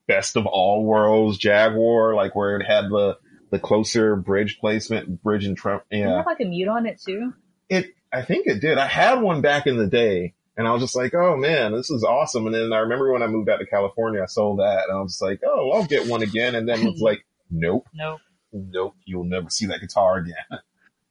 best 0.09 0.37
of 0.37 0.47
all 0.47 0.85
worlds 0.85 1.39
Jaguar, 1.39 2.15
like 2.15 2.35
where 2.35 2.57
it 2.59 2.65
had 2.65 2.85
the 2.91 3.19
the 3.51 3.59
closer 3.59 4.17
bridge 4.17 4.59
placement, 4.59 5.23
bridge 5.23 5.45
and 5.47 5.57
trump. 5.57 5.85
Does 5.91 6.01
it 6.01 6.03
Yeah, 6.03 6.17
have 6.19 6.27
like 6.27 6.41
a 6.41 6.45
mute 6.45 6.69
on 6.69 6.87
it 6.87 7.01
too? 7.05 7.33
it. 7.69 7.87
I 8.13 8.23
think 8.23 8.47
it 8.47 8.61
did. 8.61 8.79
I 8.79 8.87
had 8.87 9.21
one 9.21 9.41
back 9.41 9.67
in 9.67 9.77
the 9.77 9.87
day. 9.87 10.35
And 10.59 10.67
I 10.67 10.73
was 10.73 10.81
just 10.81 10.97
like, 10.97 11.13
oh 11.13 11.37
man, 11.37 11.73
this 11.73 11.91
is 11.91 12.03
awesome. 12.03 12.47
And 12.47 12.55
then 12.55 12.73
I 12.73 12.79
remember 12.79 13.13
when 13.13 13.23
I 13.23 13.27
moved 13.27 13.51
out 13.51 13.59
to 13.59 13.67
California, 13.67 14.23
I 14.23 14.27
sold 14.27 14.61
that 14.61 14.85
and 14.89 14.97
I 14.97 15.03
was 15.03 15.21
like, 15.21 15.41
oh, 15.45 15.71
I'll 15.73 15.85
get 15.85 16.07
one 16.09 16.23
again. 16.23 16.55
And 16.55 16.67
then 16.67 16.81
it 16.81 16.91
was 16.93 17.01
like, 17.03 17.27
nope 17.51 17.87
nope, 17.93 18.21
nope, 18.53 18.95
you'll 19.05 19.25
never 19.25 19.51
see 19.51 19.67
that 19.67 19.81
guitar 19.81 20.17
again. 20.19 20.35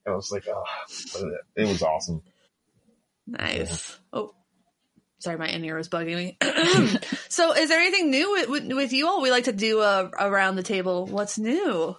And 0.08 0.14
I 0.14 0.16
was 0.18 0.32
like, 0.32 0.46
oh, 0.48 0.64
it 1.56 1.68
was 1.68 1.82
awesome. 1.82 2.22
Nice. 3.28 4.00
Oh, 4.14 4.36
sorry, 5.26 5.38
my 5.38 5.48
in 5.48 5.66
ear 5.66 5.76
was 5.76 5.90
bugging 5.90 6.16
me. 6.16 6.38
so, 7.30 7.54
is 7.54 7.68
there 7.70 7.80
anything 7.80 8.10
new 8.12 8.32
with, 8.32 8.50
with, 8.50 8.72
with 8.74 8.94
you 8.94 9.08
all? 9.08 9.22
We 9.22 9.32
like 9.32 9.46
to 9.46 9.52
do 9.54 9.82
uh, 9.82 10.10
around 10.20 10.56
the 10.56 10.64
table. 10.64 11.06
What's 11.08 11.38
new? 11.38 11.96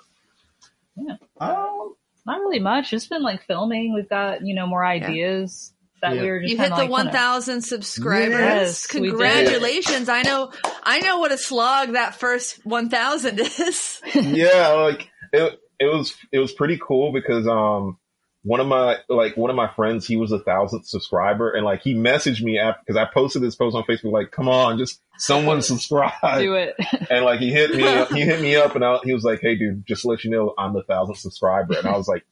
Yeah. 0.96 1.16
Um, 1.40 1.94
Not 2.24 2.38
really 2.40 2.60
much. 2.60 2.92
It's 2.92 3.06
been 3.06 3.22
like 3.22 3.42
filming. 3.46 3.92
We've 3.94 4.08
got 4.08 4.46
you 4.46 4.54
know 4.54 4.66
more 4.66 4.84
ideas 4.84 5.72
that 6.02 6.14
Yeah. 6.14 6.22
we 6.22 6.30
were 6.30 6.40
just 6.40 6.52
You 6.52 6.58
hit 6.58 6.68
the 6.70 6.74
like, 6.76 6.90
one 6.90 7.06
kinda- 7.06 7.18
thousand 7.18 7.62
subscribers. 7.62 8.30
Yes. 8.38 8.86
Congratulations! 8.86 10.08
I 10.08 10.22
know, 10.22 10.52
I 10.82 11.00
know 11.00 11.18
what 11.18 11.32
a 11.32 11.38
slog 11.38 11.92
that 11.92 12.14
first 12.14 12.64
one 12.64 12.88
thousand 12.88 13.40
is. 13.40 14.00
yeah, 14.14 14.68
like 14.72 15.10
it, 15.32 15.58
it 15.80 15.86
was, 15.86 16.14
it 16.32 16.38
was 16.38 16.52
pretty 16.52 16.78
cool 16.80 17.12
because, 17.12 17.46
um, 17.46 17.98
one 18.46 18.60
of 18.60 18.68
my, 18.68 18.96
like 19.08 19.36
one 19.36 19.50
of 19.50 19.56
my 19.56 19.68
friends, 19.74 20.06
he 20.06 20.16
was 20.16 20.30
a 20.30 20.38
thousandth 20.38 20.86
subscriber 20.86 21.50
and 21.50 21.64
like 21.64 21.82
he 21.82 21.96
messaged 21.96 22.40
me 22.42 22.60
after, 22.60 22.80
cause 22.86 22.96
I 22.96 23.04
posted 23.12 23.42
this 23.42 23.56
post 23.56 23.74
on 23.74 23.82
Facebook, 23.82 24.12
like, 24.12 24.30
come 24.30 24.48
on, 24.48 24.78
just 24.78 25.00
someone 25.18 25.62
subscribe. 25.62 26.38
Do 26.38 26.54
it. 26.54 26.76
And 27.10 27.24
like 27.24 27.40
he 27.40 27.52
hit 27.52 27.74
me, 27.74 27.82
he 28.16 28.24
hit 28.24 28.40
me 28.40 28.54
up 28.54 28.76
and 28.76 28.84
I, 28.84 28.98
he 29.02 29.12
was 29.12 29.24
like, 29.24 29.40
Hey 29.40 29.56
dude, 29.56 29.84
just 29.84 30.02
to 30.02 30.08
let 30.08 30.22
you 30.22 30.30
know, 30.30 30.54
I'm 30.56 30.74
the 30.74 30.84
thousandth 30.84 31.18
subscriber. 31.18 31.76
And 31.76 31.88
I 31.88 31.96
was 31.96 32.06
like, 32.06 32.24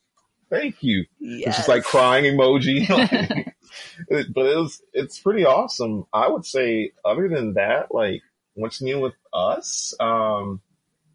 thank 0.51 0.85
you. 0.85 1.05
It's 1.19 1.57
just 1.57 1.69
like 1.69 1.83
crying 1.83 2.25
emoji. 2.25 3.53
Like, 4.09 4.27
but 4.33 4.47
it 4.47 4.57
was, 4.57 4.83
it's 4.93 5.19
pretty 5.19 5.45
awesome. 5.45 6.05
I 6.13 6.29
would 6.29 6.47
say 6.47 6.93
other 7.05 7.29
than 7.29 7.55
that, 7.55 7.93
like 7.93 8.23
what's 8.55 8.81
new 8.81 9.01
with 9.01 9.15
us? 9.33 9.95
Um, 9.99 10.61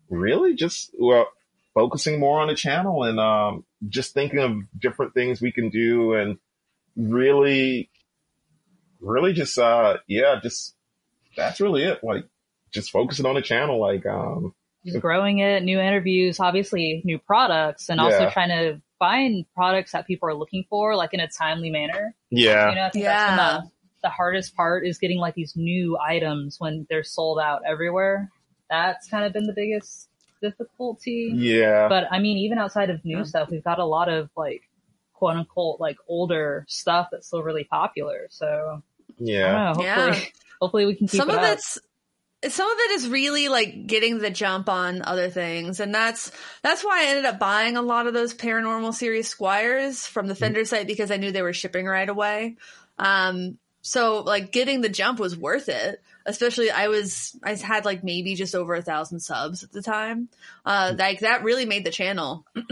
really 0.10 0.56
just, 0.56 0.94
well, 1.00 1.28
focusing 1.80 2.20
more 2.20 2.42
on 2.42 2.50
the 2.50 2.56
channel 2.56 3.04
and, 3.04 3.20
um, 3.20 3.64
just 3.88 4.14
thinking 4.14 4.40
of 4.40 4.52
different 4.78 5.14
things 5.14 5.40
we 5.42 5.54
can 5.54 5.70
do 5.70 6.14
and 6.14 6.38
really, 6.98 7.90
really 9.00 9.32
just, 9.32 9.58
uh, 9.58 9.96
yeah, 10.08 10.40
just, 10.44 10.76
that's 11.38 11.62
really 11.62 11.84
it. 11.84 12.04
Like 12.04 12.26
just 12.74 12.92
focusing 12.92 13.26
on 13.26 13.36
the 13.36 13.42
channel. 13.42 13.80
Like, 13.80 14.06
um, 14.06 14.54
just 14.86 15.00
growing 15.00 15.40
it, 15.40 15.64
new 15.64 15.80
interviews, 15.80 16.42
obviously 16.42 17.02
new 17.06 17.18
products, 17.18 17.88
and 17.90 18.02
also 18.02 18.30
trying 18.30 18.50
to 18.50 18.82
find 18.98 19.46
products 19.56 19.94
that 19.94 20.06
people 20.06 20.28
are 20.28 20.34
looking 20.36 20.66
for, 20.70 20.98
like 20.98 21.14
in 21.14 21.22
a 21.22 21.30
timely 21.30 21.70
manner. 21.70 22.14
yeah. 22.30 22.70
You 22.70 22.76
know, 22.76 22.84
I 22.84 22.90
think 22.90 23.04
Yeah. 23.06 23.14
that's 23.14 23.62
been 23.62 23.70
the, 23.70 23.72
the 24.04 24.10
hardest 24.10 24.54
part 24.54 24.86
is 24.86 24.98
getting 24.98 25.18
like 25.20 25.36
these 25.36 25.54
new 25.56 25.98
items 25.98 26.58
when 26.60 26.86
they're 26.90 27.06
sold 27.06 27.40
out 27.40 27.62
everywhere. 27.66 28.30
That's 28.70 29.08
kind 29.08 29.24
of 29.24 29.32
been 29.32 29.48
the 29.48 29.54
biggest 29.54 30.09
difficulty. 30.42 31.32
Yeah. 31.36 31.88
But 31.88 32.06
I 32.12 32.20
mean, 32.20 32.38
even 32.38 32.58
outside 32.58 32.90
of 32.90 33.04
new 33.06 33.18
Yeah. 33.18 33.24
stuff, 33.24 33.50
we've 33.52 33.64
got 33.64 33.80
a 33.80 33.86
lot 33.86 34.10
of 34.10 34.30
like 34.36 34.62
quote 35.14 35.36
unquote 35.36 35.80
like 35.80 35.98
older 36.08 36.66
stuff 36.68 37.08
that's 37.12 37.28
still 37.28 37.44
really 37.44 37.64
popular. 37.66 38.28
So 38.30 38.82
yeah. 39.18 39.48
I 39.48 39.74
don't 39.74 39.78
know. 39.78 39.84
Yeah. 39.84 39.96
Hopefully, 40.06 40.34
hopefully 40.62 40.86
we 40.86 40.96
can 40.96 41.08
keep 41.08 41.20
some 41.20 41.30
it 41.30 41.36
of 41.36 41.40
up. 41.44 41.54
it's 41.58 41.80
some 42.48 42.72
of 42.72 42.78
it 42.80 42.92
is 42.92 43.10
really 43.10 43.50
like 43.50 43.86
getting 43.86 44.20
the 44.20 44.30
jump 44.30 44.70
on 44.70 45.02
other 45.02 45.30
things 45.30 45.82
and 45.82 45.94
that's 45.94 46.32
that's 46.62 46.86
why 46.86 47.02
i 47.04 47.08
ended 47.10 47.26
up 47.26 47.38
buying 47.38 47.76
a 47.76 47.82
lot 47.82 48.08
of 48.08 48.14
those 48.14 48.34
paranormal 48.34 48.94
series 48.94 49.34
squiers 49.36 50.08
from 50.08 50.28
the 50.28 50.36
fender 50.36 50.64
site 50.64 50.88
because 50.88 51.12
i 51.12 51.18
knew 51.18 51.34
they 51.34 51.42
were 51.42 51.52
shipping 51.52 51.86
right 51.86 52.08
away 52.08 52.56
um 52.98 53.58
so 53.82 54.22
like 54.22 54.54
getting 54.54 54.80
the 54.80 54.88
jump 54.88 55.20
was 55.20 55.36
worth 55.36 55.68
it 55.68 56.02
especially 56.30 56.70
i 56.72 56.88
was 56.88 57.38
i 57.44 57.54
had 57.56 57.86
like 57.86 58.04
maybe 58.04 58.36
just 58.36 58.56
over 58.56 58.76
a 58.76 58.82
thousand 58.82 59.20
subs 59.20 59.64
at 59.64 59.72
the 59.72 59.82
time 59.82 60.30
uh 60.66 60.94
like 60.98 61.20
that 61.20 61.44
really 61.44 61.66
made 61.66 61.84
the 61.86 61.92
channel 61.92 62.46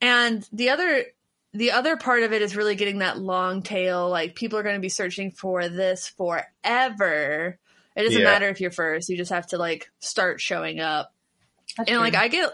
and 0.00 0.48
the 0.52 0.70
other 0.70 1.04
the 1.52 1.72
other 1.72 1.96
part 1.96 2.22
of 2.22 2.32
it 2.32 2.42
is 2.42 2.54
really 2.54 2.76
getting 2.76 2.98
that 2.98 3.18
long 3.18 3.62
tail. 3.62 4.08
Like 4.08 4.36
people 4.36 4.58
are 4.58 4.62
going 4.62 4.76
to 4.76 4.80
be 4.80 4.88
searching 4.88 5.32
for 5.32 5.68
this 5.68 6.06
forever. 6.06 7.58
It 7.96 8.02
doesn't 8.04 8.20
Yeah. 8.20 8.24
matter 8.24 8.48
if 8.48 8.60
you're 8.60 8.70
first. 8.70 9.08
You 9.08 9.16
just 9.16 9.32
have 9.32 9.48
to 9.48 9.58
like 9.58 9.90
start 9.98 10.40
showing 10.40 10.78
up. 10.78 11.12
That's 11.76 11.90
and 11.90 11.98
like. 11.98 12.14
I 12.14 12.28
get 12.28 12.50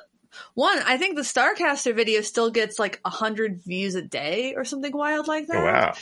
one, 0.55 0.79
I 0.79 0.97
think 0.97 1.17
the 1.17 1.23
Starcaster 1.23 1.95
video 1.95 2.23
still 2.23 2.51
gets 2.51 2.79
like 2.79 3.01
a 3.05 3.11
hundred 3.11 3.63
views 3.63 3.95
a 3.97 4.03
day 4.03 4.55
or 4.57 4.65
something 4.65 4.97
wild 4.97 5.29
like 5.29 5.47
that. 5.49 5.57
Oh, 5.57 5.65
wow. 5.65 5.95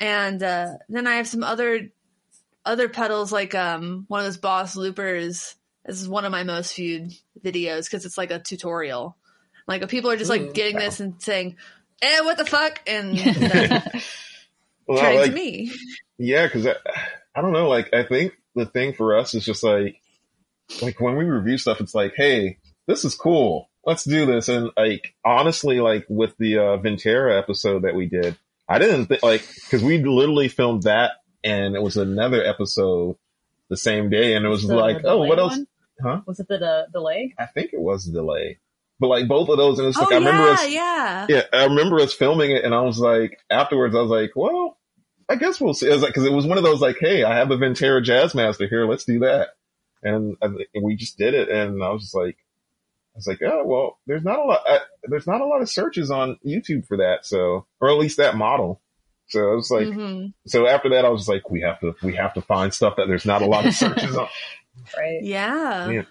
And 0.00 0.42
uh, 0.42 0.72
then 0.88 1.06
I 1.06 1.14
have 1.16 1.28
some 1.28 1.44
other 1.44 1.92
other 2.64 2.88
pedals 2.88 3.32
like 3.32 3.54
um 3.54 4.04
one 4.08 4.20
of 4.20 4.26
those 4.26 4.38
boss 4.38 4.76
loopers. 4.76 5.54
This 5.84 6.00
is 6.00 6.08
one 6.08 6.24
of 6.24 6.32
my 6.32 6.44
most 6.44 6.74
viewed 6.74 7.12
videos 7.42 7.84
because 7.84 8.06
it's 8.06 8.16
like 8.16 8.30
a 8.30 8.38
tutorial. 8.38 9.16
Like 9.66 9.86
people 9.88 10.10
are 10.10 10.16
just 10.16 10.30
Ooh, 10.30 10.34
like 10.36 10.54
getting 10.54 10.76
wow. 10.76 10.82
this 10.82 11.00
and 11.00 11.20
saying, 11.22 11.56
"Eh, 12.02 12.20
what 12.20 12.38
the 12.38 12.46
fuck?" 12.46 12.80
and 12.86 13.16
then 13.18 13.82
Well, 14.86 14.98
turning 14.98 15.20
like, 15.20 15.30
to 15.30 15.34
me. 15.34 15.72
Yeah, 16.18 16.46
because 16.46 16.66
I, 16.66 16.74
I 17.34 17.40
don't 17.40 17.52
know. 17.52 17.68
Like, 17.68 17.92
I 17.94 18.04
think 18.04 18.34
the 18.54 18.66
thing 18.66 18.94
for 18.94 19.18
us 19.18 19.34
is 19.34 19.44
just 19.44 19.62
like, 19.62 20.00
like 20.82 21.00
when 21.00 21.16
we 21.16 21.24
review 21.24 21.58
stuff, 21.58 21.80
it's 21.80 21.94
like, 21.94 22.14
hey, 22.16 22.58
this 22.86 23.04
is 23.04 23.14
cool. 23.14 23.70
Let's 23.84 24.04
do 24.04 24.26
this. 24.26 24.48
And 24.48 24.70
like, 24.76 25.14
honestly, 25.24 25.80
like 25.80 26.06
with 26.08 26.36
the 26.38 26.58
uh, 26.58 26.78
Vintera 26.78 27.38
episode 27.38 27.82
that 27.82 27.94
we 27.94 28.06
did, 28.06 28.36
I 28.68 28.78
didn't 28.78 29.06
think 29.06 29.22
like 29.22 29.46
because 29.64 29.82
we 29.82 30.02
literally 30.02 30.48
filmed 30.48 30.84
that, 30.84 31.12
and 31.44 31.76
it 31.76 31.82
was 31.82 31.96
another 31.96 32.42
episode 32.44 33.16
the 33.70 33.76
same 33.76 34.10
day, 34.10 34.34
and 34.34 34.44
it 34.44 34.48
was 34.48 34.66
The- 34.66 34.74
like, 34.74 35.02
the 35.02 35.08
oh, 35.10 35.18
what 35.18 35.38
else? 35.38 35.52
one? 35.52 35.66
Huh? 36.02 36.20
Was 36.26 36.40
it 36.40 36.48
the, 36.48 36.58
the 36.58 36.86
delay? 36.92 37.34
I 37.38 37.46
think 37.46 37.72
it 37.72 37.80
was 37.80 38.04
delay, 38.06 38.58
but 38.98 39.06
like 39.08 39.28
both 39.28 39.48
of 39.48 39.56
those, 39.58 39.78
and 39.78 39.86
it's 39.88 39.96
Oh 39.98 40.02
like 40.02 40.12
I 40.12 40.16
remember 40.16 40.42
us, 40.48 40.68
yeah. 40.68 41.26
yeah, 41.28 41.42
I 41.52 41.64
remember 41.66 42.00
us 42.00 42.12
filming 42.14 42.50
it, 42.50 42.64
and 42.64 42.74
I 42.74 42.80
was 42.80 42.98
like, 42.98 43.38
afterwards, 43.48 43.94
I 43.94 44.00
was 44.00 44.10
like, 44.10 44.32
well, 44.34 44.76
I 45.28 45.36
guess 45.36 45.60
we'll 45.60 45.72
see. 45.74 45.88
It 45.88 45.92
was 45.92 46.02
like, 46.02 46.12
cause 46.12 46.24
it 46.24 46.32
was 46.32 46.46
one 46.46 46.58
of 46.58 46.64
those 46.64 46.80
like, 46.80 46.96
hey, 47.00 47.22
I 47.22 47.36
have 47.36 47.50
a 47.52 47.56
Vintera 47.56 48.02
Jazzmaster 48.04 48.68
here, 48.68 48.86
let's 48.86 49.04
do 49.04 49.20
that. 49.20 49.50
And, 50.02 50.36
I, 50.42 50.46
and 50.74 50.82
we 50.84 50.96
just 50.96 51.16
did 51.16 51.32
it, 51.34 51.48
and 51.48 51.82
I 51.82 51.90
was 51.90 52.02
just 52.02 52.14
like, 52.14 52.36
I 53.14 53.16
was 53.18 53.26
like, 53.28 53.40
oh, 53.42 53.62
well, 53.64 53.98
there's 54.08 54.24
not 54.24 54.40
a 54.40 54.42
lot, 54.42 54.60
uh, 54.68 54.78
there's 55.04 55.28
not 55.28 55.40
a 55.40 55.46
lot 55.46 55.62
of 55.62 55.70
searches 55.70 56.10
on 56.10 56.38
YouTube 56.44 56.86
for 56.88 56.96
that, 56.96 57.24
so, 57.24 57.66
or 57.80 57.88
at 57.88 57.98
least 57.98 58.16
that 58.16 58.36
model. 58.36 58.80
So 59.28 59.50
I 59.50 59.54
was 59.54 59.70
like, 59.70 59.86
Mhm. 59.88 60.32
so 60.46 60.66
after 60.66 60.90
that, 60.90 61.04
I 61.04 61.08
was 61.08 61.22
just 61.22 61.28
like, 61.28 61.48
we 61.50 61.62
have 61.62 61.80
to, 61.80 61.94
we 62.02 62.14
have 62.16 62.34
to 62.34 62.42
find 62.42 62.72
stuff 62.74 62.96
that 62.96 63.06
there's 63.08 63.24
not 63.26 63.42
a 63.42 63.46
lot 63.46 63.66
of 63.66 63.74
searches 63.74 64.16
on. 64.16 64.28
Right. 64.96 65.20
yeah, 65.22 65.88
Yeah. 65.90 66.02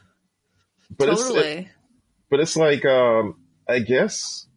But 0.98 1.10
it's, 1.10 1.22
totally. 1.28 1.70
but 2.30 2.40
it's 2.40 2.56
like 2.56 2.86
um 2.86 3.36
i 3.68 3.80
guess 3.80 4.48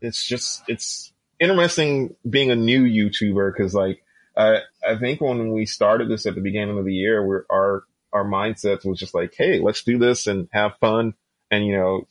it's 0.00 0.26
just 0.26 0.62
it's 0.68 1.12
interesting 1.38 2.16
being 2.28 2.50
a 2.50 2.56
new 2.56 2.82
youtuber 2.84 3.52
because 3.52 3.74
like 3.74 4.02
i 4.36 4.58
i 4.88 4.96
think 4.96 5.20
when 5.20 5.52
we 5.52 5.66
started 5.66 6.08
this 6.08 6.24
at 6.26 6.34
the 6.34 6.40
beginning 6.40 6.78
of 6.78 6.84
the 6.86 6.94
year 6.94 7.24
where 7.26 7.44
our 7.50 7.84
our 8.12 8.24
mindsets 8.24 8.84
was 8.86 8.98
just 8.98 9.14
like 9.14 9.34
hey 9.36 9.60
let's 9.60 9.82
do 9.84 9.98
this 9.98 10.26
and 10.26 10.48
have 10.52 10.72
fun 10.80 11.12
and 11.50 11.66
you 11.66 11.76
know 11.76 12.06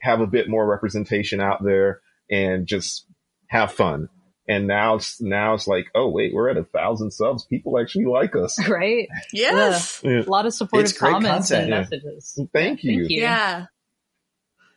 have 0.00 0.20
a 0.20 0.26
bit 0.26 0.48
more 0.48 0.66
representation 0.66 1.40
out 1.40 1.62
there 1.62 2.00
and 2.30 2.66
just 2.66 3.06
have 3.46 3.70
fun 3.72 4.08
And 4.50 4.66
now 4.66 4.96
it's 4.96 5.20
now 5.20 5.54
it's 5.54 5.68
like, 5.68 5.86
oh 5.94 6.08
wait, 6.08 6.34
we're 6.34 6.48
at 6.50 6.56
a 6.56 6.64
thousand 6.64 7.12
subs. 7.12 7.44
People 7.46 7.78
actually 7.78 8.06
like 8.06 8.34
us. 8.34 8.58
right? 8.68 9.06
Yes. 9.32 10.00
Yeah. 10.02 10.22
A 10.22 10.30
lot 10.30 10.44
of 10.46 10.52
supportive 10.52 10.90
It's 10.90 10.98
great 10.98 11.12
comments 11.12 11.50
and 11.52 11.70
content, 11.70 11.90
yeah. 11.92 11.98
messages. 12.00 12.40
Thank 12.52 12.82
you. 12.82 12.98
Thank 13.00 13.10
you. 13.10 13.20
Yeah. 13.22 13.66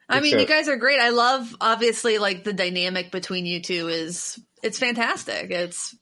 I 0.07 0.17
It's 0.17 0.23
mean, 0.23 0.39
you 0.39 0.45
guys 0.45 0.67
are 0.67 0.75
great. 0.75 0.99
I 0.99 1.09
love 1.09 1.55
obviously 1.59 2.19
like 2.19 2.43
the 2.43 2.53
dynamic 2.53 3.09
between 3.11 3.45
you 3.47 3.61
two 3.63 3.87
is 3.87 4.39
it's 4.61 4.77
fantastic. 4.77 5.49
It's 5.49 5.95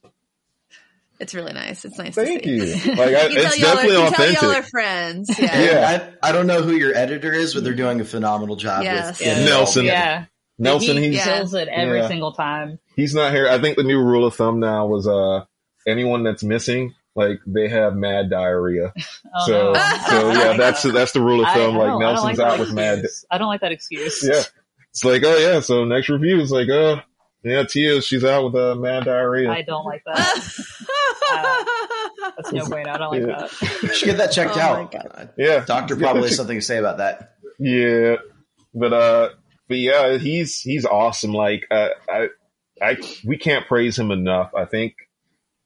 it's 1.19 1.35
really 1.35 1.53
nice. 1.53 1.85
It's 1.85 1.97
nice. 1.99 2.15
Thank 2.15 2.43
to 2.43 2.67
see. 2.67 2.89
you. 2.89 2.95
Like 2.97 3.15
I, 3.15 3.27
You 3.27 3.29
can 3.29 3.45
it's 3.45 3.57
tell 3.57 3.59
y'all 3.59 3.69
are- 3.69 3.75
definitely 3.75 4.03
you 4.03 4.11
tell 4.11 4.31
y'all 4.31 4.45
are 4.51 4.59
authentic. 4.59 4.69
friends. 4.71 5.29
Yeah. 5.39 5.61
Yeah. 5.63 6.09
I, 6.23 6.29
I 6.29 6.31
don't 6.33 6.47
know 6.47 6.61
who 6.61 6.73
your 6.73 6.93
editor 6.95 7.31
is, 7.31 7.53
but 7.53 7.63
they're 7.63 7.75
doing 7.75 8.01
a 8.01 8.05
phenomenal 8.05 8.55
job 8.57 8.83
Yes. 8.83 9.19
with 9.19 9.21
Yeah. 9.21 9.27
getting 9.35 9.47
it 9.47 9.51
all 9.51 9.57
Nelson. 9.59 9.85
Yeah. 9.85 10.25
Nelson, 10.61 10.97
he 10.97 11.09
he's 11.09 11.15
Yeah. 11.25 11.43
it 11.43 11.67
every 11.67 11.99
Yeah. 11.99 12.07
single 12.07 12.31
time. 12.33 12.79
he's 12.95 13.13
not 13.15 13.33
here. 13.33 13.47
I 13.49 13.59
think 13.59 13.77
the 13.77 13.83
new 13.83 13.99
rule 14.01 14.25
of 14.25 14.35
thumb 14.35 14.59
now 14.59 14.85
was 14.87 15.07
uh 15.07 15.45
anyone 15.87 16.23
that's 16.23 16.43
missing, 16.43 16.93
like 17.15 17.39
they 17.47 17.67
have 17.67 17.95
mad 17.95 18.29
diarrhea. 18.29 18.93
Oh, 19.33 19.47
so 19.47 19.71
no. 19.73 19.79
so 20.09 20.31
yeah, 20.33 20.53
that's 20.57 20.83
that's 20.83 21.13
the 21.13 21.21
rule 21.21 21.39
of 21.45 21.47
thumb. 21.53 21.75
I 21.77 21.79
like 21.85 21.89
I 21.95 21.99
Nelson's 21.99 22.37
like 22.37 22.47
out 22.47 22.59
with 22.59 22.73
mad. 22.73 22.99
excuse. 22.99 23.25
I 23.31 23.37
don't 23.37 23.47
like 23.47 23.61
that 23.61 23.71
excuse. 23.71 24.21
Yeah, 24.27 24.41
it's 24.89 25.05
like 25.05 25.23
oh 25.25 25.37
yeah. 25.37 25.61
So 25.61 25.85
next 25.85 26.09
review 26.09 26.39
is 26.41 26.51
like 26.51 26.67
oh 26.69 26.99
yeah, 27.43 27.63
Tia 27.63 28.01
she's 28.01 28.25
out 28.25 28.43
with 28.45 28.55
uh, 28.55 28.75
mad 28.75 29.05
diarrhea. 29.05 29.49
I 29.49 29.61
don't 29.61 29.85
like 29.85 30.03
that. 30.05 30.53
That's 32.37 32.51
no 32.51 32.65
point. 32.67 32.87
I 32.87 32.97
don't 32.97 33.11
like 33.11 33.21
Yeah. 33.21 33.47
that. 33.47 33.81
You 33.83 33.93
should 33.93 34.05
get 34.05 34.17
that 34.17 34.31
checked 34.31 34.51
Oh 34.55 34.59
my 34.59 34.63
out. 34.81 34.91
God. 34.91 35.11
Uh, 35.13 35.25
yeah, 35.37 35.63
Doctor 35.65 35.95
probably 35.95 36.23
has 36.23 36.35
something 36.35 36.57
to 36.59 36.65
say 36.65 36.77
about 36.77 36.97
that. 36.97 37.35
Yeah, 37.59 38.17
but 38.73 38.93
uh, 38.93 39.29
but 39.71 39.79
yeah, 39.79 40.17
he's 40.17 40.59
he's 40.59 40.85
awesome. 40.85 41.31
Like 41.33 41.65
uh, 41.71 41.89
I 42.09 42.27
I 42.81 42.97
we 43.25 43.37
can't 43.37 43.65
praise 43.67 43.97
him 43.97 44.11
enough. 44.11 44.51
I 44.55 44.65
think 44.65 44.95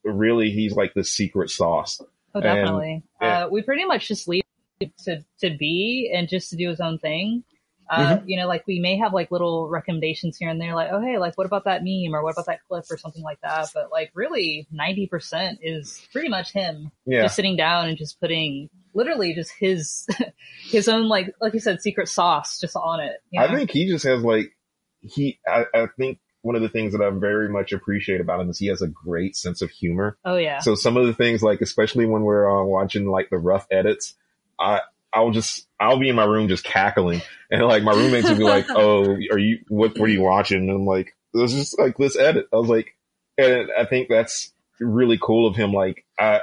really 0.03 0.51
he's 0.51 0.73
like 0.75 0.93
the 0.93 1.03
secret 1.03 1.49
sauce. 1.49 1.99
Oh, 2.01 2.39
And- 2.39 2.43
definitely. 2.43 3.03
yeah. 3.21 3.45
Uh, 3.45 3.49
we 3.49 3.61
pretty 3.63 3.85
much 3.85 4.07
just 4.07 4.27
leave 4.27 4.43
it 4.79 4.91
to 5.05 5.23
to 5.41 5.57
be 5.57 6.11
and 6.13 6.29
just 6.29 6.51
to 6.51 6.55
do 6.55 6.69
his 6.69 6.79
own 6.79 6.99
thing. 6.99 7.43
Uh, 7.89 8.17
Mm-hmm. 8.17 8.29
You 8.29 8.37
know, 8.37 8.47
like 8.47 8.65
we 8.67 8.79
may 8.79 8.97
have 8.97 9.13
like 9.13 9.29
little 9.31 9.69
recommendations 9.69 10.37
here 10.37 10.49
and 10.49 10.59
there, 10.59 10.73
like, 10.75 10.89
oh 10.91 11.01
hey, 11.01 11.17
like 11.19 11.37
what 11.37 11.45
about 11.47 11.65
that 11.65 11.81
meme 11.83 12.13
or 12.15 12.23
what 12.23 12.33
about 12.33 12.47
that 12.47 12.59
clip 12.67 12.83
or 12.89 12.97
something 12.97 13.21
like 13.23 13.39
that. 13.41 13.69
But 13.73 13.91
like 13.91 14.11
really, 14.15 14.67
ninety 14.71 15.05
percent 15.07 15.59
is 15.61 16.07
pretty 16.11 16.29
much 16.29 16.51
him 16.51 16.91
Yeah, 17.05 17.21
just 17.23 17.35
sitting 17.35 17.55
down 17.55 17.87
and 17.89 17.97
just 17.97 18.19
putting 18.19 18.69
literally 18.95 19.35
just 19.35 19.51
his 19.59 20.07
his 20.63 20.87
own 20.87 21.07
like 21.07 21.33
like 21.39 21.53
you 21.53 21.59
said 21.59 21.81
secret 21.81 22.07
sauce 22.07 22.59
just 22.59 22.75
on 22.75 22.99
it. 23.01 23.17
you 23.29 23.41
I 23.41 23.53
think 23.53 23.69
he 23.69 23.87
just 23.87 24.05
has 24.05 24.23
like 24.23 24.55
he. 25.01 25.39
I, 25.47 25.65
I 25.73 25.87
think 25.97 26.19
one 26.41 26.55
of 26.55 26.61
the 26.61 26.69
things 26.69 26.93
that 26.93 27.01
I 27.01 27.09
very 27.09 27.49
much 27.49 27.73
appreciate 27.73 28.21
about 28.21 28.39
him 28.39 28.49
is 28.49 28.59
he 28.59 28.67
has 28.67 28.81
a 28.81 28.87
great 28.87 29.35
sense 29.35 29.61
of 29.61 29.69
humor. 29.69 30.17
Oh 30.25 30.37
yeah. 30.37 30.59
So 30.59 30.75
some 30.75 30.97
of 30.97 31.05
the 31.05 31.13
things, 31.13 31.43
like 31.43 31.61
especially 31.61 32.05
when 32.05 32.23
we're 32.23 32.49
uh, 32.49 32.63
watching 32.63 33.07
like 33.07 33.29
the 33.29 33.37
rough 33.37 33.67
edits, 33.69 34.15
I 34.59 34.81
I'll 35.13 35.31
just 35.31 35.67
I'll 35.79 35.99
be 35.99 36.09
in 36.09 36.15
my 36.15 36.25
room 36.25 36.47
just 36.47 36.63
cackling, 36.63 37.21
and 37.51 37.63
like 37.63 37.83
my 37.83 37.93
roommates 37.93 38.29
will 38.29 38.37
be 38.37 38.43
like, 38.43 38.65
"Oh, 38.69 39.15
are 39.31 39.39
you 39.39 39.59
what? 39.69 39.97
What 39.97 40.09
are 40.09 40.13
you 40.13 40.21
watching?" 40.21 40.59
And 40.59 40.71
I'm 40.71 40.85
like, 40.85 41.15
"This 41.33 41.53
is 41.53 41.59
just 41.59 41.79
like 41.79 41.97
this 41.97 42.17
edit." 42.17 42.47
I 42.53 42.57
was 42.57 42.69
like, 42.69 42.95
and 43.37 43.69
I 43.77 43.85
think 43.85 44.09
that's 44.09 44.53
really 44.79 45.17
cool 45.21 45.47
of 45.47 45.55
him. 45.55 45.71
Like 45.71 46.05
I 46.19 46.41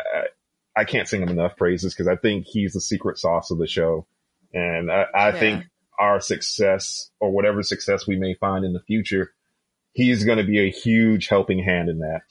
I, 0.77 0.85
can't 0.85 1.09
sing 1.09 1.23
him 1.23 1.29
enough 1.29 1.57
praises 1.57 1.93
because 1.95 2.09
I 2.09 2.17
think 2.17 2.47
he's 2.47 2.73
the 2.73 2.81
secret 2.81 3.19
sauce 3.19 3.51
of 3.51 3.59
the 3.59 3.67
show, 3.67 4.07
and 4.53 4.91
I, 4.91 5.07
I 5.15 5.29
Yeah. 5.29 5.39
think 5.41 5.65
our 5.99 6.21
success 6.21 7.11
or 7.21 7.31
whatever 7.31 7.63
success 7.63 8.07
we 8.07 8.17
may 8.17 8.35
find 8.35 8.65
in 8.65 8.73
the 8.73 8.81
future, 8.81 9.33
he's 9.93 10.25
going 10.25 10.39
to 10.39 10.45
be 10.45 10.59
a 10.61 10.71
huge 10.71 11.29
helping 11.29 11.63
hand 11.63 11.89
in 11.89 11.99
that. 12.01 12.23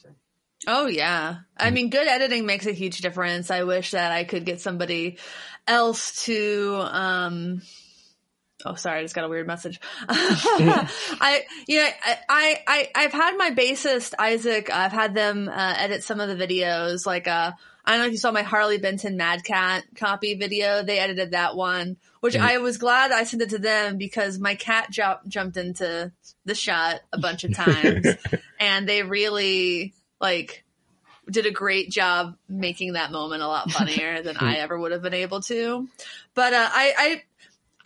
Oh 0.67 0.87
yeah. 0.87 1.37
I 1.57 1.71
mean, 1.71 1.89
good 1.89 2.07
editing 2.07 2.45
makes 2.45 2.65
a 2.67 2.71
huge 2.71 2.99
difference. 2.99 3.49
I 3.49 3.63
wish 3.63 3.91
that 3.91 4.11
I 4.11 4.25
could 4.25 4.45
get 4.45 4.61
somebody 4.61 5.17
else 5.67 6.25
to, 6.25 6.75
um, 6.91 7.61
Oh, 8.63 8.75
sorry, 8.75 8.99
I 8.99 9.01
just 9.01 9.15
got 9.15 9.23
a 9.23 9.27
weird 9.29 9.47
message. 9.47 9.79
I, 10.07 11.43
you 11.67 11.79
know, 11.79 11.89
I, 12.05 12.17
I, 12.29 12.59
I, 12.67 12.89
I've 12.93 13.11
had 13.11 13.35
my 13.37 13.51
bassist 13.51 14.13
Isaac. 14.19 14.69
I've 14.71 14.91
had 14.91 15.15
them 15.15 15.49
uh, 15.49 15.73
edit 15.77 16.03
some 16.03 16.19
of 16.19 16.29
the 16.29 16.35
videos. 16.35 17.05
Like, 17.07 17.27
uh, 17.27 17.53
I 17.85 17.91
don't 17.91 18.01
know 18.01 18.05
if 18.07 18.11
you 18.11 18.17
saw 18.17 18.31
my 18.31 18.43
Harley 18.43 18.77
Benton 18.77 19.17
Mad 19.17 19.43
Cat 19.43 19.83
copy 19.95 20.35
video. 20.35 20.83
They 20.83 20.99
edited 20.99 21.31
that 21.31 21.55
one, 21.55 21.97
which 22.19 22.35
Mhm. 22.35 22.41
I 22.41 22.57
was 22.59 22.77
glad 22.77 23.11
I 23.11 23.23
sent 23.23 23.41
it 23.41 23.49
to 23.49 23.57
them 23.59 23.97
because 23.97 24.37
my 24.39 24.55
cat 24.55 24.91
ju- 24.91 25.03
jumped 25.27 25.57
into 25.57 26.11
the 26.45 26.55
shot 26.55 27.01
a 27.11 27.19
bunch 27.19 27.43
of 27.43 27.53
times, 27.55 28.07
and 28.59 28.87
they 28.87 29.03
really 29.03 29.93
like 30.19 30.63
did 31.29 31.45
a 31.45 31.51
great 31.51 31.89
job 31.89 32.35
making 32.49 32.93
that 32.93 33.11
moment 33.11 33.41
a 33.41 33.47
lot 33.47 33.71
funnier 33.71 34.21
than 34.23 34.37
I 34.37 34.57
ever 34.57 34.77
would 34.77 34.91
have 34.91 35.01
been 35.01 35.13
able 35.13 35.41
to. 35.43 35.87
But 36.33 36.53
uh, 36.53 36.69
I, 36.71 36.93
I 36.97 37.23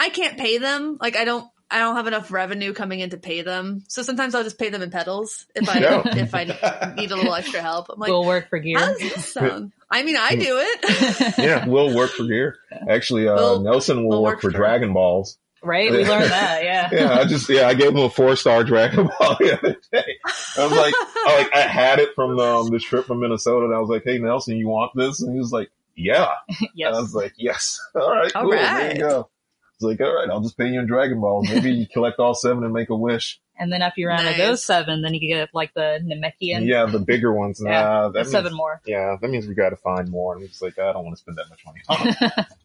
I 0.05 0.09
can't 0.09 0.37
pay 0.37 0.57
them. 0.57 0.97
Like 0.99 1.15
I 1.15 1.25
don't 1.25 1.47
I 1.69 1.79
don't 1.79 1.95
have 1.95 2.07
enough 2.07 2.31
revenue 2.31 2.73
coming 2.73 2.99
in 2.99 3.09
to 3.11 3.17
pay 3.17 3.41
them. 3.41 3.83
So 3.87 4.03
sometimes 4.03 4.35
I'll 4.35 4.43
just 4.43 4.59
pay 4.59 4.69
them 4.69 4.81
in 4.81 4.91
pedals 4.91 5.45
if 5.55 5.67
I 5.67 5.79
No. 5.79 6.01
if 6.05 6.33
I 6.35 6.43
need 6.97 7.11
a 7.11 7.15
little 7.15 7.33
extra 7.33 7.61
help. 7.61 7.87
I'm 7.89 7.99
like, 7.99 8.09
we'll 8.09 8.25
work 8.25 8.49
for 8.49 8.57
how 8.59 8.63
gear. 8.63 8.77
does 8.77 8.97
this 8.99 9.33
sound? 9.33 9.71
I 9.95 10.03
mean, 10.03 10.17
I 10.17 10.35
do 10.35 10.57
it. 10.59 11.37
yeah, 11.37 11.65
we'll 11.65 11.95
work 11.95 12.11
for 12.11 12.23
gear. 12.25 12.57
Actually, 12.89 13.27
uh, 13.27 13.35
Will- 13.35 13.59
Nelson 13.61 14.03
will 14.03 14.09
will 14.09 14.23
work 14.23 14.33
work 14.35 14.41
for 14.41 14.51
for- 14.51 14.57
Dragon 14.57 14.93
Balls. 14.93 15.37
right? 15.63 15.89
We 15.89 16.05
learned 16.05 16.31
that. 16.31 16.63
Yeah. 16.63 16.89
Yeah, 16.91 17.19
I 17.19 17.25
just 17.25 17.49
yeah, 17.49 17.67
I 17.67 17.73
gave 17.73 17.89
him 17.91 17.99
a 17.99 18.09
four 18.09 18.35
star 18.35 18.63
Dragon 18.63 19.07
Ball 19.07 19.37
the 19.39 19.57
other 19.57 19.77
day. 19.91 20.17
I 20.57 20.63
was 20.63 20.71
like, 20.71 20.93
I 20.97 21.37
like 21.37 21.55
I 21.55 21.61
had 21.61 21.99
it 21.99 22.09
from 22.15 22.37
um, 22.39 22.69
this 22.69 22.83
trip 22.83 23.05
from 23.05 23.19
Minnesota, 23.21 23.65
and 23.65 23.73
I 23.73 23.79
was 23.79 23.89
like, 23.89 24.03
"Hey 24.03 24.17
Nelson, 24.19 24.57
you 24.57 24.67
want 24.67 24.91
this?" 24.95 25.21
And 25.21 25.31
he 25.33 25.39
was 25.39 25.51
like, 25.53 25.69
"Yeah." 25.95 26.27
And 26.59 26.95
I 26.95 26.99
was 26.99 27.13
like, 27.15 27.33
"Yes, 27.37 27.79
all 27.95 28.09
right, 28.11 28.35
All 28.35 28.41
cool, 28.43 28.51
there 28.51 28.93
you 28.93 28.99
go." 28.99 29.29
It's 29.75 29.83
like, 29.83 29.99
"All 30.01 30.13
right, 30.15 30.29
I'll 30.29 30.41
just 30.41 30.57
pay 30.57 30.67
you 30.69 30.79
in 30.79 30.87
Dragon 30.87 31.19
Balls. 31.19 31.49
Maybe 31.49 31.71
you 31.71 31.85
collect 31.87 32.19
all 32.19 32.33
seven 32.33 32.63
and 32.63 32.71
make 32.73 32.89
a 32.89 32.95
wish." 32.95 33.39
And 33.57 33.71
then 33.71 33.81
after 33.81 34.01
you 34.01 34.07
run 34.07 34.25
out 34.25 34.31
of 34.31 34.37
those 34.37 34.63
seven, 34.63 35.01
then 35.01 35.13
you 35.13 35.19
can 35.21 35.29
get 35.29 35.49
like 35.53 35.73
the 35.73 35.99
Namekian. 36.03 36.65
yeah, 36.65 36.85
the 36.85 36.99
bigger 36.99 37.31
ones. 37.33 37.61
Yeah, 37.63 38.03
that 38.03 38.13
There's 38.13 38.31
seven 38.31 38.51
means, 38.51 38.57
more. 38.57 38.81
yeah, 38.85 39.15
that 39.21 39.29
means 39.29 39.47
we 39.47 39.53
got 39.55 39.69
to 39.69 39.77
find 39.77 40.09
more. 40.09 40.35
And 40.35 40.43
it's 40.43 40.61
like, 40.61 40.77
I 40.79 40.91
don't 40.93 41.05
want 41.05 41.15
to 41.17 41.21
spend 41.21 41.37
that 41.37 41.49
much 41.49 41.63
money. 41.65 42.45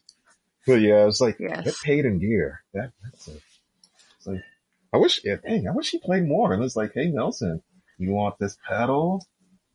But 0.66 0.82
yeah, 0.82 1.06
it's 1.06 1.20
like 1.20 1.36
Yes. 1.40 1.64
get 1.64 1.74
paid 1.82 2.04
in 2.04 2.18
gear. 2.18 2.62
That, 2.74 2.92
that's 3.02 3.28
it. 3.28 3.40
It's 4.18 4.26
like 4.26 4.42
I 4.92 4.98
wish. 4.98 5.20
Yeah, 5.24 5.36
dang, 5.42 5.66
I 5.66 5.72
wish 5.72 5.90
he 5.90 5.98
played 5.98 6.24
more. 6.26 6.52
And 6.52 6.62
it's 6.62 6.76
like, 6.76 6.92
hey 6.94 7.06
Nelson, 7.06 7.62
you 7.98 8.10
want 8.12 8.38
this 8.38 8.56
pedal? 8.68 9.24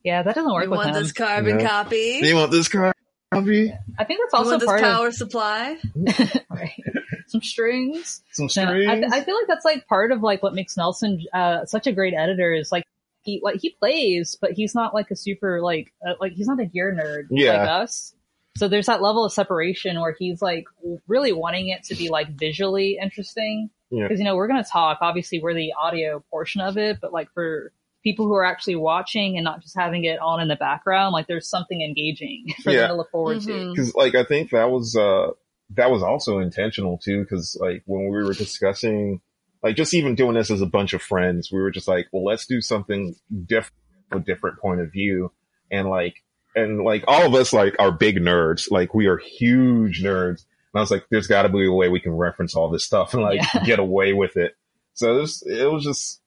Yeah, 0.04 0.22
that 0.22 0.34
doesn't 0.36 0.52
work 0.52 0.64
you 0.64 0.70
with 0.70 0.76
want 0.78 0.90
him. 0.90 1.02
this 1.02 1.12
carbon 1.12 1.58
Yeah. 1.60 1.68
copy? 1.68 2.20
You 2.22 2.36
want 2.36 2.52
this 2.52 2.68
car? 2.68 2.92
Copy? 3.34 3.72
I 3.98 4.04
think 4.04 4.20
that's 4.20 4.32
You 4.32 4.38
also 4.38 4.50
want 4.50 4.60
this 4.60 4.68
part 4.68 4.80
power 4.80 5.10
supply? 5.10 5.76
right. 6.50 6.70
some 7.28 7.42
strings. 7.42 8.22
Some 8.32 8.48
strings? 8.48 8.86
I, 9.12 9.18
I 9.18 9.20
feel 9.24 9.34
like 9.36 9.46
that's 9.48 9.64
like 9.64 9.86
part 9.86 10.12
of 10.12 10.22
like 10.22 10.42
what 10.42 10.54
makes 10.54 10.76
Nelson 10.76 11.22
uh, 11.32 11.64
such 11.66 11.86
a 11.86 11.92
great 11.92 12.14
editor 12.14 12.52
is 12.52 12.70
like 12.72 12.84
he 13.22 13.40
like 13.42 13.60
he 13.60 13.70
plays, 13.70 14.36
but 14.40 14.52
he's 14.52 14.74
not 14.74 14.94
like 14.94 15.10
a 15.10 15.16
super 15.16 15.60
like 15.60 15.92
uh, 16.06 16.14
like 16.20 16.32
he's 16.32 16.46
not 16.46 16.60
a 16.60 16.66
gear 16.66 16.94
nerd 16.94 17.26
Yeah. 17.30 17.58
like 17.58 17.68
us. 17.68 18.14
So 18.56 18.68
there's 18.68 18.86
that 18.86 19.02
level 19.02 19.24
of 19.24 19.32
separation 19.32 20.00
where 20.00 20.16
he's 20.18 20.40
like 20.40 20.64
really 21.06 21.32
wanting 21.32 21.68
it 21.68 21.82
to 21.84 21.94
be 21.94 22.08
like 22.08 22.28
visually 22.38 22.98
interesting. 23.02 23.68
Yeah. 23.90 24.04
Because 24.04 24.18
you 24.18 24.24
know 24.24 24.34
we're 24.36 24.48
gonna 24.48 24.64
talk. 24.64 24.98
Obviously, 25.00 25.40
we're 25.40 25.54
the 25.54 25.72
audio 25.80 26.24
portion 26.30 26.60
of 26.60 26.76
it, 26.78 26.98
but 27.00 27.12
like 27.12 27.30
for 27.34 27.72
people 28.02 28.26
who 28.26 28.34
are 28.34 28.44
actually 28.44 28.76
watching 28.76 29.36
and 29.36 29.42
not 29.44 29.60
just 29.60 29.76
having 29.76 30.04
it 30.04 30.18
on 30.20 30.40
in 30.40 30.46
the 30.48 30.54
background, 30.56 31.12
like 31.12 31.26
there's 31.26 31.48
something 31.48 31.82
engaging 31.82 32.46
for 32.62 32.70
Yeah. 32.70 32.82
them 32.82 32.90
to 32.90 32.96
look 32.96 33.10
forward 33.10 33.40
to. 33.42 33.48
Mhm. 33.50 33.72
because 33.74 33.94
like 33.94 34.14
I 34.14 34.24
think 34.24 34.50
that 34.52 34.70
was 34.70 34.96
uh 34.96 35.30
that 35.70 35.90
was 35.90 36.02
also 36.02 36.38
intentional 36.38 36.98
too 36.98 37.22
because 37.22 37.56
like 37.60 37.82
when 37.86 38.08
we 38.08 38.22
were 38.22 38.32
discussing 38.34 39.20
like 39.62 39.76
just 39.76 39.94
even 39.94 40.14
doing 40.14 40.34
this 40.34 40.50
as 40.50 40.60
a 40.60 40.66
bunch 40.66 40.92
of 40.92 41.02
friends 41.02 41.50
we 41.50 41.58
were 41.58 41.70
just 41.70 41.88
like 41.88 42.06
well 42.12 42.24
let's 42.24 42.46
do 42.46 42.60
something 42.60 43.14
different 43.46 43.72
a 44.12 44.20
different 44.20 44.58
point 44.58 44.80
of 44.80 44.92
view. 44.92 45.32
And 45.70 45.88
like 45.88 46.22
and 46.54 46.82
like 46.82 47.04
all 47.08 47.26
of 47.26 47.34
us 47.34 47.52
like 47.52 47.74
are 47.78 47.92
big 47.92 48.16
nerds. 48.18 48.70
Like 48.70 48.94
we 48.94 49.06
are 49.06 49.18
huge 49.18 50.02
nerds. 50.02 50.44
And 50.72 50.76
I 50.76 50.80
was 50.80 50.90
like 50.90 51.06
there's 51.10 51.26
got 51.26 51.42
to 51.42 51.48
be 51.48 51.66
a 51.66 51.72
way 51.72 51.88
we 51.88 52.00
can 52.00 52.12
reference 52.12 52.54
all 52.54 52.70
this 52.70 52.84
stuff 52.84 53.14
and 53.14 53.22
like 53.22 53.40
Yeah. 53.54 53.64
get 53.64 53.78
away 53.78 54.12
with 54.12 54.36
it. 54.36 54.54
So 54.94 55.18
this 55.18 55.42
it 55.44 55.70
was 55.70 55.84
just 55.84 56.20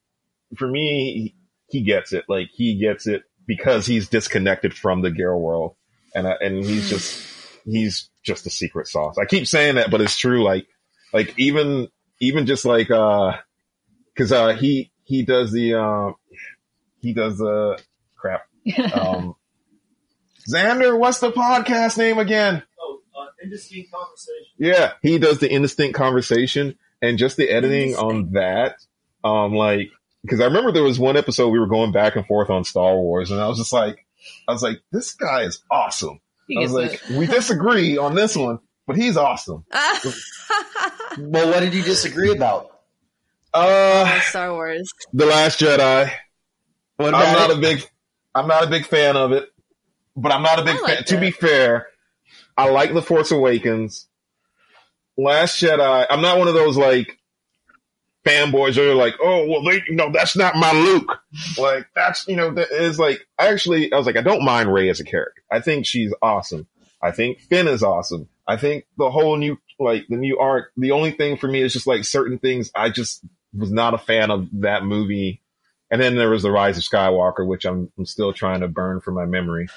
for 0.57 0.67
me 0.67 1.35
he 1.67 1.81
gets 1.81 2.13
it. 2.13 2.25
Like 2.27 2.49
he 2.51 2.75
gets 2.79 3.07
it 3.07 3.23
because 3.47 3.85
he's 3.85 4.09
disconnected 4.09 4.73
from 4.73 5.01
the 5.01 5.11
gear 5.11 5.35
world. 5.37 5.75
And 6.13 6.27
I, 6.27 6.35
and 6.41 6.63
he's 6.65 6.89
just 6.89 7.25
he's 7.71 8.09
just 8.23 8.45
a 8.45 8.49
secret 8.49 8.87
sauce. 8.87 9.17
I 9.17 9.25
keep 9.25 9.47
saying 9.47 9.75
that, 9.75 9.91
but 9.91 10.01
it's 10.01 10.17
true. 10.17 10.43
Like, 10.43 10.67
like 11.13 11.33
even, 11.37 11.87
even 12.19 12.45
just 12.45 12.65
like, 12.65 12.91
uh, 12.91 13.33
cause, 14.17 14.31
uh, 14.31 14.53
he, 14.53 14.91
he 15.03 15.23
does 15.23 15.51
the, 15.51 15.75
um, 15.75 16.15
he 17.01 17.13
does 17.13 17.37
the 17.37 17.79
crap. 18.15 18.41
Um, 18.93 19.35
Xander, 20.49 20.97
what's 20.97 21.19
the 21.19 21.31
podcast 21.31 21.97
name 21.97 22.17
again? 22.17 22.63
Oh, 22.79 22.99
uh, 23.19 23.25
indistinct 23.43 23.91
conversation. 23.91 24.53
Yeah, 24.57 24.93
he 25.01 25.19
does 25.19 25.39
the 25.39 25.51
indistinct 25.51 25.95
conversation 25.95 26.77
and 27.01 27.17
just 27.17 27.37
the 27.37 27.49
editing 27.49 27.95
on 27.95 28.33
that. 28.33 28.75
Um, 29.23 29.53
like 29.53 29.91
because 30.23 30.41
I 30.41 30.45
remember 30.45 30.71
there 30.71 30.83
was 30.83 30.99
one 30.99 31.17
episode 31.17 31.49
we 31.49 31.59
were 31.59 31.67
going 31.67 31.91
back 31.91 32.15
and 32.15 32.25
forth 32.25 32.49
on 32.49 32.63
Star 32.63 32.95
Wars, 32.95 33.31
and 33.31 33.39
I 33.39 33.47
was 33.47 33.57
just 33.57 33.73
like, 33.73 34.05
I 34.47 34.51
was 34.51 34.63
like, 34.63 34.81
this 34.91 35.13
guy 35.13 35.43
is 35.43 35.63
awesome. 35.71 36.19
He 36.49 36.57
I 36.57 36.61
was 36.61 36.73
gets 36.73 37.09
like, 37.09 37.17
we 37.17 37.27
disagree 37.27 37.97
on 37.97 38.15
this 38.15 38.35
one, 38.35 38.59
but 38.85 38.97
he's 38.97 39.15
awesome. 39.15 39.65
Well, 41.17 41.49
what 41.49 41.59
did 41.59 41.73
you 41.73 41.83
disagree 41.83 42.31
about? 42.31 42.71
Uh, 43.53 44.19
Star 44.21 44.53
Wars. 44.53 44.89
The 45.13 45.25
Last 45.25 45.59
Jedi. 45.59 46.11
What 46.97 47.13
I'm 47.13 47.33
not 47.33 47.49
it? 47.49 47.57
a 47.57 47.61
big, 47.61 47.83
I'm 48.33 48.47
not 48.47 48.63
a 48.63 48.69
big 48.69 48.85
fan 48.85 49.17
of 49.17 49.31
it, 49.31 49.49
but 50.15 50.31
I'm 50.31 50.43
not 50.43 50.59
a 50.59 50.63
big 50.63 50.75
fan. 50.75 50.83
liked 50.83 51.07
To 51.09 51.19
be 51.19 51.31
fair, 51.31 51.87
I 52.57 52.69
like 52.69 52.93
The 52.93 53.01
Force 53.01 53.31
Awakens. 53.31 54.07
Last 55.17 55.61
Jedi, 55.61 56.05
I'm 56.09 56.21
not 56.21 56.37
one 56.37 56.47
of 56.47 56.53
those 56.53 56.77
like 56.77 57.19
fanboys 58.25 58.75
who 58.75 58.91
are 58.91 58.95
like, 58.95 59.15
oh, 59.21 59.47
well, 59.47 59.63
they, 59.63 59.83
no, 59.89 60.11
that's 60.11 60.35
not 60.35 60.55
my 60.55 60.71
Luke. 60.71 61.19
Like, 61.57 61.87
that's, 61.95 62.27
you 62.27 62.35
know, 62.35 62.51
that 62.53 62.71
is 62.71 62.99
like, 62.99 63.25
I 63.37 63.47
actually, 63.47 63.91
I 63.91 63.97
was 63.97 64.05
like, 64.05 64.17
I 64.17 64.21
don't 64.21 64.43
mind 64.43 64.71
Rey 64.71 64.89
as 64.89 64.99
a 64.99 65.05
character. 65.05 65.38
I 65.51 65.59
think 65.61 65.85
she's 65.85 66.13
awesome. 66.21 66.67
I 67.01 67.11
think 67.11 67.39
Finn 67.41 67.67
is 67.67 67.83
awesome. 67.83 68.27
I 68.47 68.57
think 68.57 68.85
the 68.97 69.09
whole 69.09 69.37
new, 69.37 69.57
like, 69.79 70.05
the 70.09 70.17
new 70.17 70.37
arc, 70.39 70.71
the 70.75 70.91
only 70.91 71.11
thing 71.11 71.37
for 71.37 71.47
me 71.47 71.61
is 71.61 71.73
just 71.73 71.87
like 71.87 72.03
certain 72.03 72.39
things 72.39 72.71
I 72.75 72.89
just 72.89 73.23
was 73.57 73.71
not 73.71 73.93
a 73.93 73.97
fan 73.97 74.31
of 74.31 74.47
that 74.61 74.83
movie. 74.83 75.41
And 75.91 76.01
then 76.01 76.15
there 76.17 76.29
was 76.29 76.43
The 76.43 76.51
Rise 76.51 76.77
of 76.77 76.83
Skywalker, 76.83 77.47
which 77.47 77.65
I'm, 77.65 77.91
I'm 77.97 78.05
still 78.05 78.33
trying 78.33 78.61
to 78.61 78.67
burn 78.67 79.01
from 79.01 79.15
my 79.15 79.25
memory. 79.25 79.67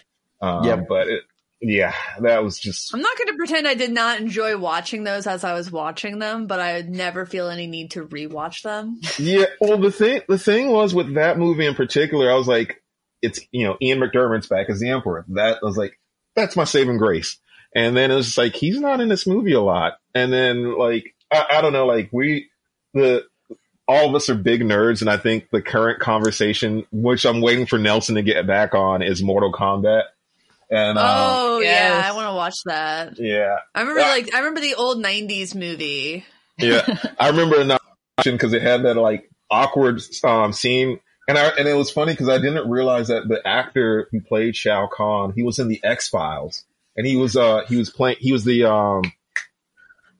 Um, 0.40 0.64
Yep. 0.64 0.88
but 0.88 1.08
it, 1.08 1.22
yeah, 1.60 1.94
that 2.20 2.42
was 2.42 2.58
just, 2.58 2.92
I'm 2.92 3.00
not 3.00 3.16
going 3.16 3.28
to 3.28 3.36
pretend 3.36 3.68
I 3.68 3.74
did 3.74 3.92
not 3.92 4.20
enjoy 4.20 4.58
watching 4.58 5.04
those 5.04 5.28
as 5.28 5.44
I 5.44 5.54
was 5.54 5.70
watching 5.70 6.18
them, 6.18 6.48
but 6.48 6.58
I 6.58 6.74
would 6.74 6.90
never 6.90 7.24
feel 7.24 7.48
any 7.48 7.68
need 7.68 7.92
to 7.92 8.04
rewatch 8.04 8.62
them. 8.62 9.00
Yeah, 9.16 9.44
well, 9.60 9.78
the 9.78 9.92
thing 9.92 10.22
the 10.28 10.38
thing 10.38 10.70
was 10.70 10.92
with 10.92 11.14
that 11.14 11.38
movie 11.38 11.64
in 11.66 11.76
particular, 11.76 12.30
I 12.30 12.34
was 12.34 12.48
like, 12.48 12.81
it's 13.22 13.40
you 13.52 13.66
know 13.66 13.76
Ian 13.80 14.00
McDiarmid's 14.00 14.48
back 14.48 14.68
as 14.68 14.80
the 14.80 14.90
Emperor. 14.90 15.24
That 15.28 15.58
I 15.62 15.66
was 15.66 15.76
like, 15.76 15.98
that's 16.34 16.56
my 16.56 16.64
saving 16.64 16.98
grace. 16.98 17.38
And 17.74 17.96
then 17.96 18.10
it 18.10 18.14
was 18.14 18.26
just 18.26 18.38
like 18.38 18.54
he's 18.54 18.78
not 18.78 19.00
in 19.00 19.08
this 19.08 19.26
movie 19.26 19.52
a 19.52 19.60
lot. 19.60 19.94
And 20.14 20.32
then 20.32 20.76
like 20.76 21.14
I, 21.32 21.46
I 21.50 21.60
don't 21.60 21.72
know, 21.72 21.86
like 21.86 22.10
we 22.12 22.50
the 22.92 23.24
all 23.88 24.08
of 24.08 24.14
us 24.14 24.30
are 24.30 24.34
big 24.34 24.62
nerds, 24.62 25.00
and 25.00 25.10
I 25.10 25.16
think 25.16 25.50
the 25.50 25.62
current 25.62 26.00
conversation, 26.00 26.86
which 26.92 27.24
I'm 27.24 27.40
waiting 27.40 27.66
for 27.66 27.78
Nelson 27.78 28.14
to 28.14 28.22
get 28.22 28.46
back 28.46 28.74
on, 28.74 29.02
is 29.02 29.22
Mortal 29.22 29.52
Kombat. 29.52 30.04
And 30.70 30.98
um, 30.98 31.04
oh 31.06 31.60
yeah, 31.60 31.68
yes. 31.70 32.06
I 32.06 32.12
want 32.12 32.28
to 32.28 32.34
watch 32.34 32.54
that. 32.64 33.18
yeah, 33.18 33.56
I 33.74 33.80
remember 33.80 34.00
like 34.00 34.34
I 34.34 34.38
remember 34.38 34.60
the 34.60 34.74
old 34.74 35.02
'90s 35.02 35.54
movie. 35.54 36.24
Yeah, 36.58 36.86
I 37.20 37.28
remember 37.28 37.62
not 37.64 37.82
watching 38.16 38.34
because 38.34 38.52
it 38.52 38.62
had 38.62 38.84
that 38.84 38.96
like 38.96 39.30
awkward 39.50 40.00
um, 40.24 40.52
scene, 40.52 41.00
and 41.28 41.38
I 41.38 41.48
and 41.58 41.68
it 41.68 41.74
was 41.74 41.90
funny 41.90 42.12
because 42.12 42.28
I 42.28 42.38
didn't 42.38 42.68
realize 42.68 43.08
that 43.08 43.28
the 43.28 43.46
actor 43.46 44.08
who 44.10 44.20
played 44.20 44.56
Shao 44.56 44.86
Kahn, 44.86 45.32
he 45.34 45.42
was 45.42 45.58
in 45.58 45.68
the 45.68 45.80
X 45.82 46.08
Files, 46.08 46.64
and 46.96 47.06
he 47.06 47.16
was 47.16 47.36
uh 47.36 47.64
he 47.68 47.76
was 47.76 47.90
playing 47.90 48.16
he 48.20 48.32
was 48.32 48.44
the 48.44 48.64
um 48.64 49.02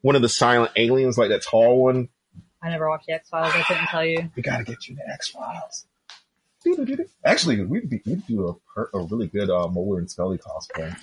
one 0.01 0.17
of 0.17 0.23
the 0.23 0.29
silent 0.29 0.73
aliens, 0.77 1.17
like 1.17 1.31
that 1.31 1.43
tall 1.43 1.83
one. 1.83 2.09
I 2.63 2.71
never 2.71 2.89
watched 2.89 3.07
the 3.07 3.15
X 3.15 3.29
Files. 3.29 3.53
I 3.55 3.63
couldn't 3.63 3.87
tell 3.87 4.05
you. 4.05 4.31
We 4.37 4.43
got 4.43 4.59
to 4.59 4.65
get 4.65 4.87
you 4.89 4.97
the 4.97 5.09
X 5.13 5.29
Files. 5.29 5.87
Actually, 7.25 7.65
we'd 7.65 7.91
be, 7.91 8.01
we'd 8.07 8.27
do 8.27 8.61
a 8.77 8.81
a 8.95 9.03
really 9.05 9.27
good 9.27 9.51
uh, 9.51 9.67
Mulder 9.69 9.99
and 9.99 10.11
Scully 10.11 10.39
cosplay. 10.39 10.97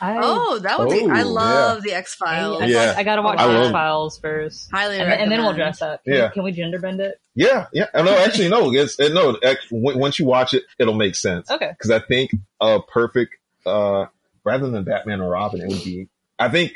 I, 0.00 0.18
Oh, 0.22 0.58
that 0.58 0.78
would 0.78 0.90
be. 0.90 1.00
Oh, 1.02 1.10
I 1.10 1.18
yeah. 1.18 1.24
love 1.24 1.82
the 1.82 1.92
X 1.92 2.14
Files. 2.14 2.62
I, 2.62 2.66
Yeah. 2.66 2.94
I 2.96 3.02
gotta 3.04 3.22
watch 3.22 3.38
I 3.38 3.46
the 3.46 3.58
X 3.60 3.70
Files 3.72 4.18
first, 4.18 4.70
Highly 4.70 4.98
and, 4.98 5.10
then- 5.10 5.20
and 5.20 5.32
then 5.32 5.42
we'll 5.42 5.52
dress 5.54 5.80
up. 5.82 6.04
Can, 6.04 6.14
Yeah. 6.14 6.28
can 6.30 6.42
we 6.42 6.52
gender 6.52 6.78
bend 6.78 7.00
it? 7.00 7.20
Yeah, 7.34 7.66
yeah. 7.72 7.86
Oh, 7.94 8.02
No, 8.02 8.16
actually, 8.16 8.48
no. 8.48 8.72
It's 8.72 8.98
it, 8.98 9.12
no. 9.12 9.38
act- 9.42 9.66
Once 9.70 10.18
you 10.18 10.26
watch 10.26 10.54
it, 10.54 10.64
it'll 10.78 10.94
make 10.94 11.14
sense. 11.16 11.50
Okay. 11.50 11.68
because 11.70 11.90
I 11.90 11.98
think 12.00 12.30
a 12.60 12.80
perfect, 12.80 13.34
uh, 13.64 14.06
rather 14.44 14.70
than 14.70 14.84
Batman 14.84 15.20
or 15.20 15.30
Robin, 15.30 15.60
it 15.60 15.68
would 15.68 15.84
be. 15.84 16.08
I 16.38 16.48
think 16.48 16.72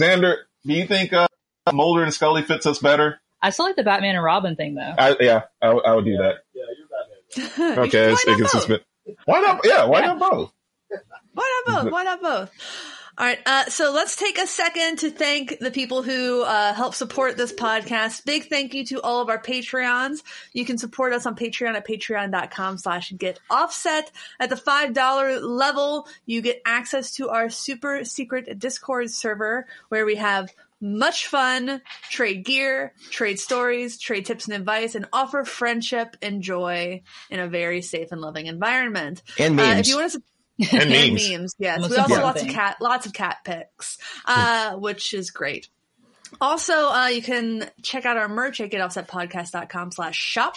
Xander. 0.00 0.36
Do 0.66 0.72
you 0.72 0.86
think 0.86 1.12
uh, 1.12 1.28
Mulder 1.72 2.02
and 2.02 2.12
Scully 2.14 2.42
fits 2.42 2.64
us 2.66 2.78
better? 2.78 3.20
I 3.42 3.50
still 3.50 3.66
like 3.66 3.76
the 3.76 3.82
Batman 3.82 4.14
and 4.14 4.24
Robin 4.24 4.56
thing 4.56 4.74
though. 4.74 4.94
I, 4.98 5.16
yeah, 5.20 5.42
I, 5.60 5.68
I 5.68 5.94
would 5.94 6.06
do 6.06 6.16
that. 6.16 6.36
Yeah, 6.54 6.62
you're 7.36 7.48
Batman. 7.68 7.84
Okay, 7.88 8.06
why, 8.06 8.12
it's, 8.12 8.24
it 8.24 8.30
not 8.30 8.38
gets 8.38 8.52
both? 8.52 8.62
suspend- 8.62 8.84
Why 9.26 9.40
not? 9.40 9.60
Yeah, 9.64 9.84
why 9.84 10.00
not 10.00 10.18
both? 10.18 10.52
why 11.34 11.62
not 11.66 11.84
both? 11.84 11.92
Why 11.92 12.02
not 12.04 12.22
both? 12.22 12.50
All 13.16 13.24
right, 13.24 13.38
uh, 13.46 13.66
so 13.66 13.92
let's 13.92 14.16
take 14.16 14.38
a 14.38 14.46
second 14.46 14.98
to 14.98 15.10
thank 15.10 15.60
the 15.60 15.70
people 15.70 16.02
who 16.02 16.42
uh, 16.42 16.74
help 16.74 16.96
support 16.96 17.36
this 17.36 17.52
podcast. 17.52 18.24
Big 18.24 18.48
thank 18.48 18.74
you 18.74 18.84
to 18.86 19.00
all 19.02 19.20
of 19.22 19.28
our 19.28 19.40
Patreons. 19.40 20.24
You 20.52 20.64
can 20.64 20.78
support 20.78 21.12
us 21.12 21.24
on 21.24 21.36
Patreon 21.36 21.74
at 21.76 21.86
patreon.com 21.86 22.78
slash 22.78 23.12
get 23.16 23.38
offset. 23.48 24.10
At 24.40 24.50
the 24.50 24.56
$5 24.56 25.40
level, 25.42 26.08
you 26.26 26.42
get 26.42 26.60
access 26.66 27.12
to 27.14 27.28
our 27.28 27.50
super 27.50 28.04
secret 28.04 28.58
Discord 28.58 29.08
server 29.10 29.68
where 29.90 30.04
we 30.04 30.16
have 30.16 30.50
much 30.80 31.28
fun, 31.28 31.82
trade 32.10 32.44
gear, 32.44 32.94
trade 33.10 33.38
stories, 33.38 33.96
trade 33.96 34.26
tips 34.26 34.46
and 34.46 34.56
advice, 34.56 34.96
and 34.96 35.06
offer 35.12 35.44
friendship 35.44 36.16
and 36.20 36.42
joy 36.42 37.00
in 37.30 37.38
a 37.38 37.46
very 37.46 37.80
safe 37.80 38.10
and 38.10 38.20
loving 38.20 38.46
environment. 38.46 39.22
and 39.38 39.58
Uh, 39.60 39.78
if 39.78 39.88
you 39.88 39.96
want 39.96 40.10
to 40.12 40.22
And 40.58 40.82
and 40.82 40.90
memes. 40.90 41.30
memes, 41.30 41.54
yes. 41.58 41.80
Most 41.80 41.90
we 41.90 41.96
also 41.96 42.14
important 42.14 42.36
lots 42.36 42.42
of 42.42 42.48
cat, 42.48 42.76
lots 42.80 43.06
of 43.06 43.12
cat 43.12 43.38
pics, 43.44 43.98
uh, 44.24 44.76
which 44.76 45.12
is 45.12 45.30
great. 45.30 45.68
Also, 46.40 46.90
uh, 46.90 47.08
you 47.08 47.22
can 47.22 47.68
check 47.82 48.06
out 48.06 48.16
our 48.16 48.28
merch 48.28 48.60
at 48.60 48.70
getoffsetpodcast.com 48.70 49.92
slash 49.92 50.16
shop. 50.16 50.56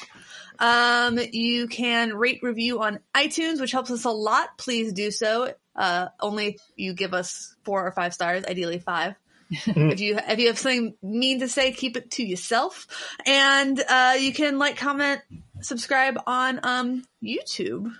Um, 0.59 1.19
you 1.31 1.67
can 1.67 2.13
rate 2.13 2.39
review 2.41 2.81
on 2.81 2.99
iTunes, 3.15 3.59
which 3.59 3.71
helps 3.71 3.91
us 3.91 4.05
a 4.05 4.09
lot. 4.09 4.57
Please 4.57 4.93
do 4.93 5.11
so. 5.11 5.53
Uh, 5.75 6.07
only 6.19 6.47
if 6.47 6.61
you 6.75 6.93
give 6.93 7.13
us 7.13 7.55
four 7.63 7.85
or 7.85 7.91
five 7.91 8.13
stars, 8.13 8.43
ideally 8.45 8.79
five. 8.79 9.15
if 9.49 10.01
you 10.01 10.19
if 10.27 10.39
you 10.39 10.47
have 10.47 10.57
something 10.57 10.95
mean 11.01 11.39
to 11.39 11.47
say, 11.47 11.71
keep 11.71 11.95
it 11.95 12.11
to 12.11 12.23
yourself. 12.23 12.87
And 13.25 13.81
uh, 13.87 14.15
you 14.19 14.33
can 14.33 14.57
like, 14.57 14.77
comment, 14.77 15.21
subscribe 15.61 16.19
on 16.25 16.59
um, 16.63 17.03
YouTube. 17.23 17.93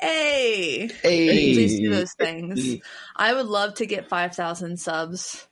Hey, 0.00 0.88
Hey. 1.02 1.28
please 1.54 1.78
do 1.78 1.90
those 1.90 2.12
things. 2.14 2.80
I 3.16 3.34
would 3.34 3.46
love 3.46 3.74
to 3.74 3.86
get 3.86 4.08
five 4.08 4.34
thousand 4.34 4.78
subs 4.78 5.46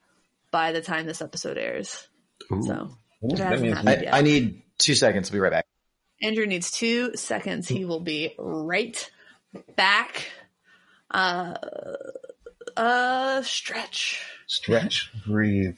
by 0.51 0.73
the 0.73 0.81
time 0.81 1.07
this 1.07 1.21
episode 1.21 1.59
airs. 1.59 2.09
Ooh. 2.53 2.63
So 2.63 2.91
It 3.23 3.37
that 3.37 3.47
hasn't 3.47 3.63
means- 3.63 3.77
happened. 3.79 4.09
I, 4.09 4.19
I 4.19 4.23
need 4.23 4.63
two 4.79 4.95
seconds. 4.95 5.29
I'll 5.29 5.33
be 5.35 5.41
right 5.41 5.53
back. 5.53 5.67
Andrew 6.23 6.47
needs 6.47 6.71
two 6.71 7.15
seconds. 7.17 7.69
He 7.69 7.85
will 7.85 8.01
be 8.01 8.35
right 8.39 9.11
back. 9.77 10.29
Uh, 11.11 11.55
uh, 12.77 13.43
stretch. 13.43 14.21
stretch, 14.47 15.11
breathe. 15.27 15.77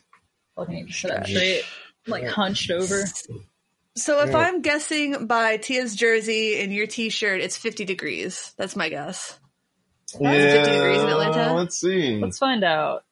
Looking 0.56 0.86
at 0.88 0.94
sit 0.94 1.10
up 1.10 1.26
straight, 1.26 1.64
like 2.06 2.26
hunched 2.26 2.70
over. 2.70 3.04
So 3.96 4.20
if 4.22 4.34
I'm 4.34 4.62
guessing 4.62 5.26
by 5.26 5.56
Tia's 5.56 5.94
jersey 5.96 6.60
and 6.60 6.72
your 6.72 6.86
t-shirt, 6.86 7.40
it's 7.40 7.56
50 7.56 7.84
degrees. 7.84 8.54
That's 8.56 8.76
my 8.76 8.88
guess. 8.88 9.38
it 10.14 10.18
50 10.18 10.72
degrees 10.72 11.02
in 11.02 11.08
Atlanta? 11.08 11.54
Let's 11.54 11.78
see. 11.80 12.18
Let's 12.18 12.38
find 12.38 12.62
out. 12.64 13.04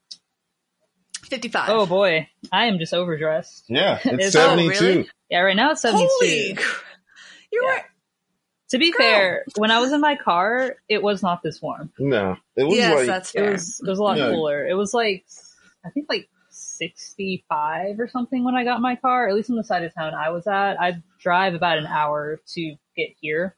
55. 1.24 1.68
Oh 1.68 1.84
boy, 1.86 2.28
I 2.50 2.66
am 2.66 2.78
just 2.78 2.94
overdressed. 2.94 3.64
yeah, 3.68 3.98
it's 4.04 4.26
Is- 4.28 4.36
oh, 4.36 4.40
seventy-two. 4.48 4.84
really? 4.86 5.10
Yeah, 5.28 5.40
right 5.40 5.56
now 5.56 5.72
it's 5.72 5.82
seventy-two. 5.82 6.08
Holy! 6.20 6.54
cr- 6.54 6.84
You 7.52 7.62
Yeah. 7.64 7.74
were 7.74 7.82
To 8.70 8.78
be 8.78 8.92
Girl. 8.92 8.98
fair, 8.98 9.44
when 9.56 9.70
I 9.70 9.78
was 9.80 9.92
in 9.92 10.00
my 10.00 10.16
car, 10.16 10.76
it 10.88 11.02
was 11.02 11.22
not 11.22 11.42
this 11.42 11.60
warm. 11.60 11.92
No, 11.98 12.36
it 12.56 12.64
was 12.64 12.76
yes, 12.78 12.96
like 12.96 13.06
that's 13.06 13.34
It 13.34 13.42
was 13.42 13.78
it 13.84 13.90
was 13.90 13.98
a 13.98 14.02
lot 14.02 14.16
Yeah. 14.16 14.30
cooler. 14.30 14.66
It 14.66 14.72
was 14.74 14.94
like 14.94 15.26
I 15.85 15.90
think 15.90 16.06
like 16.08 16.31
sixty 16.79 17.44
five 17.48 17.98
or 18.00 18.08
something 18.08 18.44
when 18.44 18.54
I 18.54 18.64
got 18.64 18.81
my 18.81 18.96
car. 18.96 19.29
At 19.29 19.35
least 19.35 19.50
on 19.50 19.56
the 19.56 19.64
side 19.64 19.83
of 19.85 19.94
town 19.94 20.14
I 20.14 20.31
was 20.31 20.46
at. 20.46 20.81
I 20.81 21.02
drive 21.20 21.54
about 21.54 21.79
an 21.79 21.87
hour 21.87 22.40
to 22.54 22.74
get 22.96 23.08
here. 23.20 23.56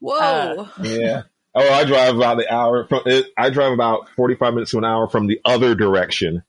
Whoa! 0.00 0.16
uh, 0.18 0.68
Yeah. 0.82 1.22
Oh, 1.56 1.72
I 1.72 1.84
drive 1.84 2.16
about 2.16 2.36
the 2.38 2.52
hour 2.52 2.84
from 2.88 3.02
it. 3.06 3.26
I 3.38 3.48
drive 3.50 3.70
about 3.70 4.08
45 4.16 4.54
minutes 4.54 4.72
to 4.72 4.78
an 4.78 4.84
hour 4.84 5.08
from 5.08 5.28
the 5.28 5.38
other 5.44 5.76
direction. 5.76 6.42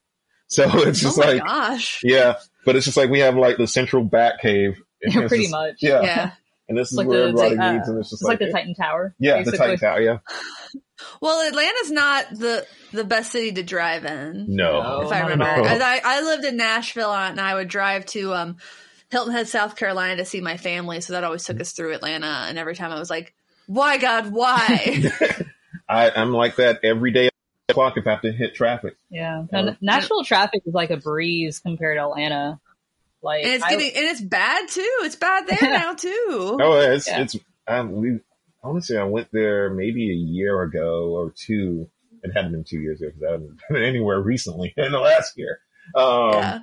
So 0.48 0.64
it's 0.80 1.00
oh 1.00 1.06
just 1.06 1.18
my 1.18 1.26
like, 1.34 1.44
gosh! 1.44 2.00
yeah, 2.02 2.38
but 2.64 2.74
it's 2.74 2.86
just 2.86 2.96
like 2.96 3.08
we 3.08 3.20
have 3.20 3.36
like 3.36 3.56
the 3.56 3.68
central 3.68 4.02
bat 4.02 4.40
cave. 4.42 4.82
And 5.02 5.14
it's 5.14 5.28
Pretty 5.28 5.44
just- 5.44 5.52
much. 5.52 5.74
Yeah. 5.78 6.02
Yeah. 6.02 6.30
And 6.68 6.76
this 6.76 6.90
is 6.90 6.98
like 6.98 7.06
where 7.06 7.20
the- 7.20 7.40
everybody 7.40 7.54
the, 7.54 7.62
uh, 7.62 7.72
meets 7.74 7.88
and 7.88 7.98
it's 8.00 8.10
just 8.10 8.22
It's 8.22 8.26
like, 8.28 8.40
like, 8.40 8.48
the 8.48 8.52
Titan 8.52 8.74
Tower. 8.74 9.14
yeah, 9.20 9.40
the. 9.44 9.52
Titan 9.52 9.78
Tower. 9.78 10.00
Yeah. 10.00 10.18
Well, 11.20 11.46
Atlanta's 11.48 11.90
not 11.90 12.30
the 12.30 12.66
the 12.92 13.04
best 13.04 13.32
city 13.32 13.52
to 13.52 13.62
drive 13.62 14.04
in. 14.04 14.46
No. 14.48 15.02
if 15.02 15.12
I 15.12 15.20
remember. 15.20 15.44
all. 15.44 15.66
As 15.66 15.80
I, 15.82 16.00
I 16.04 16.22
lived 16.22 16.44
in 16.44 16.56
Nashville 16.56 17.12
and 17.12 17.40
I 17.40 17.54
would 17.54 17.68
drive 17.68 18.06
to 18.06 18.32
um, 18.32 18.56
Hilton 19.10 19.32
Head, 19.32 19.48
South 19.48 19.76
Carolina 19.76 20.16
to 20.16 20.24
see 20.24 20.40
my 20.40 20.56
family. 20.56 21.00
So 21.00 21.12
that 21.12 21.24
always 21.24 21.44
took 21.44 21.60
us 21.60 21.72
through 21.72 21.92
Atlanta. 21.94 22.26
And 22.48 22.58
every 22.58 22.74
time 22.74 22.90
I 22.92 22.98
was 22.98 23.10
like, 23.10 23.34
why, 23.66 23.98
God, 23.98 24.32
why? 24.32 25.02
I, 25.88 26.10
I'm 26.10 26.32
like 26.32 26.56
that 26.56 26.80
every 26.82 27.10
day 27.12 27.26
at 27.26 27.32
the 27.68 27.74
clock 27.74 27.96
if 27.96 28.06
I 28.06 28.10
have 28.12 28.22
to 28.22 28.32
hit 28.32 28.54
traffic. 28.54 28.96
Yeah. 29.10 29.44
Uh, 29.52 29.74
Nashville 29.80 30.24
traffic 30.24 30.62
is 30.64 30.74
like 30.74 30.90
a 30.90 30.96
breeze 30.96 31.58
compared 31.60 31.98
to 31.98 32.04
Atlanta. 32.04 32.58
Like 33.22 33.44
and 33.44 33.54
it's 33.54 33.64
I- 33.64 33.70
getting 33.70 33.92
and 33.96 34.04
it's 34.06 34.20
bad 34.20 34.68
too. 34.68 34.96
It's 35.00 35.16
bad 35.16 35.46
there 35.46 35.58
now 35.70 35.94
too. 35.94 36.58
Oh, 36.60 36.78
it's 36.80 37.06
Yeah. 37.08 37.20
it's. 37.22 37.36
Um, 37.68 37.92
we 37.92 38.20
honestly, 38.66 38.96
I 38.98 39.04
went 39.04 39.28
there 39.32 39.70
maybe 39.70 40.10
a 40.10 40.14
year 40.14 40.62
ago 40.62 41.10
or 41.10 41.32
two. 41.36 41.88
It 42.22 42.32
hadn't 42.34 42.52
been 42.52 42.64
two 42.64 42.80
years 42.80 43.00
ago 43.00 43.10
because 43.10 43.22
I 43.28 43.32
haven't 43.32 43.58
been 43.70 43.82
anywhere 43.84 44.20
recently 44.20 44.72
in 44.76 44.92
the 44.92 44.98
last 45.00 45.34
year. 45.36 45.60
Um, 45.94 46.32
yeah. 46.32 46.58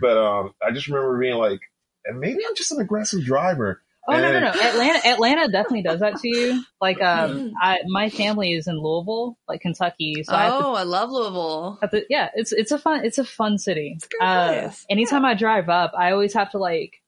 but 0.00 0.16
um, 0.18 0.54
I 0.66 0.72
just 0.72 0.88
remember 0.88 1.18
being 1.18 1.36
like, 1.36 1.60
and 2.04 2.18
maybe 2.20 2.40
I'm 2.46 2.54
just 2.56 2.72
an 2.72 2.80
aggressive 2.80 3.24
driver. 3.24 3.80
Oh 4.06 4.12
no 4.12 4.32
no 4.32 4.38
no! 4.40 4.48
Atlanta 4.62 5.06
Atlanta 5.08 5.48
definitely 5.48 5.80
does 5.82 6.00
that 6.00 6.16
to 6.16 6.28
you. 6.28 6.62
Like 6.78 7.00
um, 7.00 7.52
I 7.58 7.78
my 7.86 8.10
family 8.10 8.52
is 8.52 8.66
in 8.66 8.78
Louisville, 8.78 9.38
like 9.48 9.62
Kentucky, 9.62 10.22
so 10.24 10.34
I 10.34 10.48
to 10.48 10.54
oh, 10.66 10.74
I 10.74 10.82
love 10.82 11.08
Louisville. 11.10 11.78
To- 11.90 12.04
yeah, 12.10 12.28
it's 12.34 12.52
it's 12.52 12.70
a 12.70 12.76
fun 12.78 13.06
it's 13.06 13.16
a 13.16 13.24
fun 13.24 13.56
city. 13.56 13.94
It's 13.96 14.04
a 14.04 14.08
great 14.18 14.26
Uh, 14.28 14.60
place. 14.64 14.84
anytime 14.90 15.24
I 15.24 15.32
drive 15.32 15.70
up, 15.70 15.92
I 15.98 16.12
always 16.12 16.34
have 16.34 16.50
to 16.50 16.58
like 16.58 17.00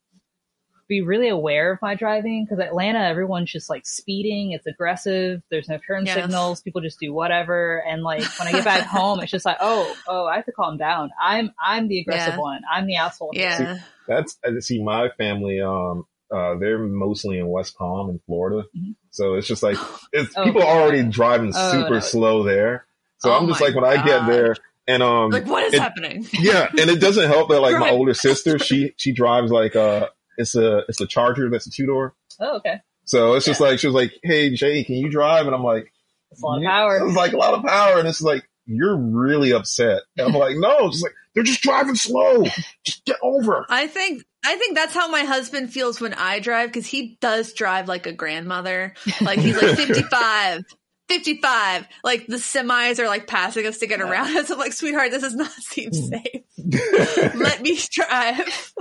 be 0.89 1.03
really 1.03 1.28
aware 1.28 1.72
of 1.72 1.82
my 1.82 1.95
driving 1.95 2.45
because 2.45 2.59
Atlanta, 2.64 3.01
everyone's 3.01 3.51
just 3.51 3.68
like 3.68 3.87
speeding. 3.87 4.53
It's 4.53 4.66
aggressive. 4.66 5.43
There's 5.51 5.68
no 5.68 5.78
turn 5.87 6.07
Yes. 6.07 6.14
signals. 6.14 6.62
People 6.62 6.80
just 6.80 7.01
do 7.01 7.12
whatever. 7.12 7.82
And 7.87 8.03
like 8.03 8.22
when 8.39 8.49
I 8.49 8.53
get 8.53 8.64
back 8.64 8.82
home, 8.87 9.20
it's 9.20 9.30
just 9.32 9.45
like, 9.45 9.57
oh, 9.61 9.95
oh, 10.07 10.26
I 10.26 10.37
have 10.37 10.47
to 10.47 10.53
calm 10.53 10.76
down. 10.76 11.11
I'm 11.20 11.53
I'm 11.61 11.89
the 11.89 12.01
aggressive 12.01 12.34
Yeah. 12.34 12.41
one. 12.41 12.61
I'm 12.72 12.87
the 12.87 12.97
asshole. 12.97 13.30
here. 13.34 13.51
Yeah. 13.51 13.78
That's 14.07 14.39
see 14.66 14.82
my 14.82 15.09
family. 15.18 15.61
Um, 15.61 16.07
uh, 16.30 16.57
they're 16.59 16.78
mostly 16.78 17.39
in 17.39 17.49
West 17.49 17.76
Palm 17.76 18.11
in 18.11 18.20
Florida, 18.26 18.66
Mhm. 18.76 18.95
so 19.11 19.34
it's 19.34 19.47
just 19.47 19.62
like 19.62 19.76
it's 20.12 20.32
Oh, 20.37 20.45
people 20.45 20.62
are 20.62 20.82
already 20.82 21.03
driving 21.05 21.53
Oh, 21.55 21.70
super 21.72 21.95
no. 21.95 22.01
slow 22.01 22.43
there. 22.43 22.87
So 23.18 23.30
Oh 23.32 23.39
I'm 23.39 23.47
just 23.49 23.61
like 23.61 23.74
when 23.74 23.84
I 23.84 24.05
get 24.05 24.26
there, 24.26 24.57
and 24.89 25.03
um, 25.03 25.30
Like 25.30 25.47
what 25.47 25.62
is 25.64 25.74
it- 25.74 25.80
happening? 25.80 26.26
yeah, 26.32 26.68
and 26.70 26.91
it 26.91 27.01
doesn't 27.01 27.28
help 27.28 27.49
that 27.51 27.61
like 27.61 27.78
my 27.78 27.91
older 27.99 28.12
sister, 28.14 28.59
she 28.59 28.93
she 28.97 29.12
drives 29.12 29.51
like 29.53 29.74
uh, 29.76 30.09
it's 30.39 30.55
a 30.57 30.78
it's 30.89 31.01
a 31.01 31.07
Charger 31.07 31.51
that's 31.51 31.66
a 31.66 31.70
two 31.70 31.87
door. 31.87 32.14
Oh, 32.41 32.57
okay. 32.57 32.80
So 33.05 33.34
it's 33.34 33.47
just 33.47 33.61
like 33.61 33.78
she 33.78 33.87
was 33.87 33.95
like, 33.95 34.12
"Hey 34.22 34.51
Jay, 34.55 34.82
can 34.84 34.97
you 34.97 35.09
drive?" 35.09 35.47
And 35.47 35.55
I'm 35.55 35.62
like, 35.62 35.93
It's 36.32 36.43
a 36.43 36.47
lot 36.47 36.57
of 36.57 36.62
"Yeah." 36.62 36.70
power. 36.70 37.07
It's 37.07 37.16
like 37.16 37.32
a 37.32 37.37
lot 37.37 37.55
of 37.55 37.64
power, 37.64 37.99
and 37.99 38.09
it's 38.09 38.20
like 38.22 38.49
you're 38.66 38.97
really 38.97 39.53
upset. 39.53 40.03
And 40.16 40.28
I'm 40.28 40.34
like, 40.34 40.57
"No, 40.57 40.89
it's 40.89 41.01
like 41.03 41.12
they're 41.34 41.45
just 41.45 41.62
driving 41.62 41.95
slow. 41.95 42.45
Just 42.84 43.05
get 43.05 43.16
over." 43.22 43.64
I 43.68 43.87
think 43.87 44.24
I 44.45 44.57
think 44.57 44.76
that's 44.76 44.95
how 44.95 45.09
my 45.09 45.22
husband 45.22 45.72
feels 45.72 46.01
when 46.01 46.14
I 46.14 46.41
drive 46.41 46.68
because 46.70 46.87
he 46.87 47.16
does 47.20 47.53
drive 47.53 47.87
like 47.89 48.07
a 48.07 48.12
grandmother. 48.12 48.95
Like 49.20 49.39
he's 49.39 49.61
like 49.61 49.76
55, 49.76 50.64
55. 51.09 51.86
Like 52.04 52.26
the 52.26 52.36
semis 52.36 52.98
are 52.98 53.07
like 53.07 53.26
passing 53.26 53.66
us 53.66 53.78
to 53.78 53.86
get 53.86 54.00
around 54.00 54.36
us. 54.36 54.50
I'm 54.50 54.59
like, 54.59 54.72
sweetheart, 54.72 55.11
this 55.11 55.22
does 55.22 55.34
not 55.34 55.50
seem 55.61 55.90
hmm. 55.90 55.94
safe. 55.94 57.34
Let 57.34 57.62
me 57.62 57.78
drive. 57.90 58.74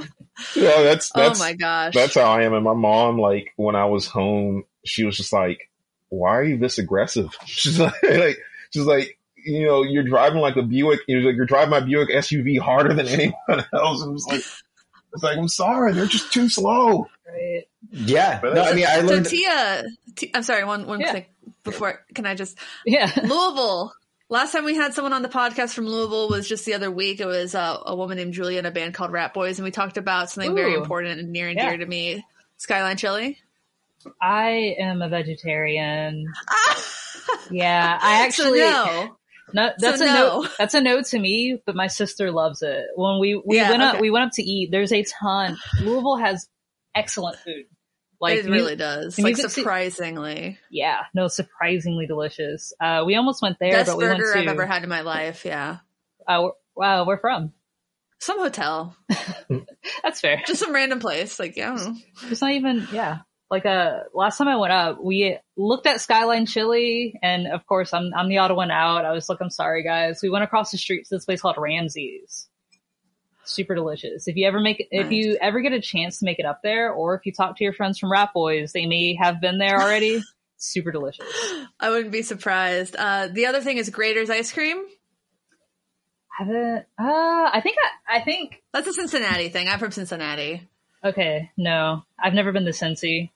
yeah, 0.55 0.81
that's 0.83 1.11
that's 1.13 1.39
oh 1.39 1.43
my 1.43 1.53
gosh. 1.53 1.93
that's 1.93 2.15
how 2.15 2.31
I 2.31 2.43
am. 2.43 2.53
And 2.53 2.63
my 2.63 2.73
mom, 2.73 3.19
like 3.19 3.53
when 3.55 3.75
I 3.75 3.85
was 3.85 4.07
home, 4.07 4.63
she 4.83 5.03
was 5.03 5.17
just 5.17 5.33
like, 5.33 5.69
"Why 6.09 6.31
are 6.37 6.43
you 6.43 6.57
this 6.57 6.77
aggressive?" 6.77 7.35
She's 7.45 7.79
like, 7.79 8.01
like 8.03 8.37
she's 8.71 8.85
like, 8.85 9.17
you 9.37 9.65
know, 9.65 9.83
you're 9.83 10.03
driving 10.03 10.39
like 10.39 10.55
a 10.55 10.63
Buick. 10.63 11.01
You're 11.07 11.21
like, 11.21 11.35
you're 11.35 11.45
driving 11.45 11.69
my 11.69 11.79
Buick 11.79 12.09
SUV 12.09 12.59
harder 12.59 12.93
than 12.93 13.07
anyone 13.07 13.65
else. 13.73 14.01
I'm 14.01 14.15
just 14.15 14.29
like, 14.29 14.43
it's 15.13 15.23
like, 15.23 15.37
I'm 15.37 15.47
sorry, 15.47 15.93
they're 15.93 16.05
just 16.07 16.33
too 16.33 16.49
slow. 16.49 17.07
Right. 17.27 17.65
Yeah. 17.91 18.39
But 18.41 18.53
No, 18.55 18.63
I 18.63 18.73
mean, 18.73 18.85
I 18.87 18.97
learned. 19.01 19.25
So 19.27 19.31
Tia, 19.31 19.83
T- 20.15 20.31
I'm 20.33 20.43
sorry, 20.43 20.63
one 20.65 20.85
one 20.87 20.99
Yeah. 20.99 21.11
quick 21.11 21.29
before. 21.63 22.05
Can 22.13 22.25
I 22.25 22.35
just 22.35 22.57
Yeah. 22.85 23.11
Louisville? 23.23 23.93
Last 24.27 24.51
time 24.53 24.65
we 24.65 24.75
had 24.75 24.93
someone 24.95 25.13
on 25.13 25.21
the 25.21 25.29
podcast 25.29 25.73
from 25.73 25.85
Louisville 25.87 26.29
was 26.29 26.47
just 26.49 26.65
the 26.65 26.73
other 26.73 26.89
week. 26.89 27.19
It 27.19 27.27
was 27.27 27.53
uh, 27.53 27.77
a 27.85 27.95
woman 27.95 28.17
named 28.17 28.33
Julia 28.33 28.57
in 28.59 28.65
a 28.65 28.71
band 28.71 28.95
called 28.95 29.11
Ratboys, 29.11 29.55
and 29.57 29.63
we 29.63 29.69
talked 29.71 29.97
about 29.97 30.29
something 30.31 30.55
very 30.55 30.73
important 30.73 31.19
and 31.19 31.31
near 31.31 31.47
and 31.47 31.57
Yeah. 31.57 31.69
dear 31.69 31.77
to 31.77 31.85
me: 31.85 32.25
Skyline 32.57 32.97
Chili. 32.97 33.37
I 34.21 34.75
am 34.79 35.01
a 35.01 35.09
vegetarian. 35.09 36.25
Yeah, 37.51 37.99
I 38.01 38.19
So 38.19 38.23
actually 38.43 38.59
no. 38.59 39.17
No, 39.53 39.71
that's 39.77 39.99
So 39.99 40.05
a 40.05 40.07
no. 40.07 40.41
no. 40.41 40.49
That's 40.57 40.73
a 40.73 40.81
no 40.81 41.01
to 41.01 41.19
me. 41.19 41.59
But 41.65 41.75
my 41.75 41.87
sister 41.87 42.31
loves 42.31 42.61
it. 42.61 42.85
When 42.95 43.19
we 43.19 43.35
we 43.45 43.57
Yeah, 43.57 43.69
went 43.71 43.81
up, 43.83 43.99
we 44.01 44.09
went 44.11 44.25
up 44.25 44.31
to 44.33 44.43
eat. 44.43 44.69
There's 44.71 44.91
a 44.91 45.03
ton. 45.03 45.57
Louisville 45.81 46.17
has 46.17 46.47
excellent 46.95 47.37
food. 47.39 47.65
Like 48.21 48.39
it 48.39 48.45
really 48.49 48.75
does. 48.75 49.17
Like 49.19 49.37
surprisingly, 49.37 50.57
yeah, 50.71 51.01
no, 51.13 51.27
surprisingly 51.27 52.07
delicious. 52.07 52.73
Uh, 52.79 53.03
we 53.05 53.15
almost 53.15 53.41
went 53.41 53.57
there, 53.59 53.71
best 53.71 53.89
but 53.89 53.97
we 53.97 54.05
went 54.05 54.19
burger 54.19 54.33
to. 54.33 54.39
I've 54.39 54.47
ever 54.47 54.65
had 54.65 54.83
in 54.83 54.89
my 54.89 55.01
life. 55.01 55.45
Yeah, 55.45 55.77
Uh, 56.27 56.49
wow, 56.75 57.05
we're 57.05 57.19
from. 57.19 57.53
some 58.19 58.39
hotel, 58.39 58.95
That's 60.03 60.21
fair. 60.21 60.41
just 60.47 60.61
some 60.61 60.73
random 60.73 60.99
place. 60.99 61.39
Like 61.39 61.55
yeah, 61.57 61.73
I 61.73 61.75
don't 61.77 61.85
know. 61.93 61.99
It's 62.29 62.41
not 62.41 62.51
even. 62.51 62.87
Yeah, 62.91 63.19
like 63.51 63.65
uh, 63.65 63.99
last 64.13 64.37
time 64.37 64.47
I 64.47 64.55
went 64.55 64.73
up, 64.73 64.97
we 65.03 65.37
looked 65.57 65.85
at 65.87 66.01
Skyline 66.01 66.45
Chili, 66.45 67.19
and 67.21 67.47
of 67.47 67.65
course, 67.67 67.93
I'm 67.93 68.11
I'm 68.15 68.29
the 68.29 68.37
odd 68.39 68.55
one 68.55 68.71
out. 68.71 69.05
I 69.05 69.11
was 69.11 69.29
like, 69.29 69.39
I'm 69.41 69.49
sorry, 69.49 69.83
guys. 69.83 70.19
We 70.23 70.29
went 70.29 70.43
across 70.43 70.71
the 70.71 70.77
street 70.77 71.03
to 71.05 71.15
this 71.15 71.25
place 71.25 71.41
called 71.41 71.57
Ramsey's. 71.57 72.47
Super 73.45 73.75
delicious. 73.75 74.27
If 74.27 74.35
you 74.35 74.47
ever 74.47 74.59
make, 74.59 74.87
if 74.91 75.11
you 75.11 75.37
ever 75.39 75.61
get 75.61 75.71
a 75.71 75.81
chance 75.81 76.19
to 76.19 76.25
make 76.25 76.39
it 76.39 76.45
up 76.45 76.61
there, 76.63 76.91
or 76.91 77.15
if 77.15 77.25
you 77.25 77.31
talk 77.31 77.57
to 77.57 77.63
your 77.63 77.73
friends 77.73 77.99
from 77.99 78.11
Ratboys, 78.11 78.71
they 78.71 78.85
may 78.85 79.15
have 79.15 79.39
been 79.39 79.57
there 79.59 79.79
already. 79.79 80.21
Super 80.57 80.91
delicious. 80.91 81.25
I 81.79 81.89
wouldn't 81.89 82.11
be 82.11 82.23
surprised. 82.23 82.95
Uh, 82.97 83.27
the 83.27 83.45
other 83.45 83.61
thing 83.61 83.77
is 83.77 83.89
Graeter's 83.89 84.29
ice 84.29 84.51
cream. 84.51 84.83
Haven't. 86.37 86.85
Uh, 86.99 87.49
I 87.53 87.61
think 87.61 87.77
I, 88.07 88.17
I 88.17 88.21
think. 88.21 88.63
That's 88.73 88.87
a 88.87 88.93
Cincinnati 88.93 89.49
thing. 89.49 89.67
I'm 89.69 89.79
from 89.79 89.91
Cincinnati. 89.91 90.67
Okay, 91.03 91.51
no, 91.55 92.03
I've 92.19 92.33
never 92.33 92.51
been 92.51 92.65
to 92.65 92.71
Cincy. 92.71 93.29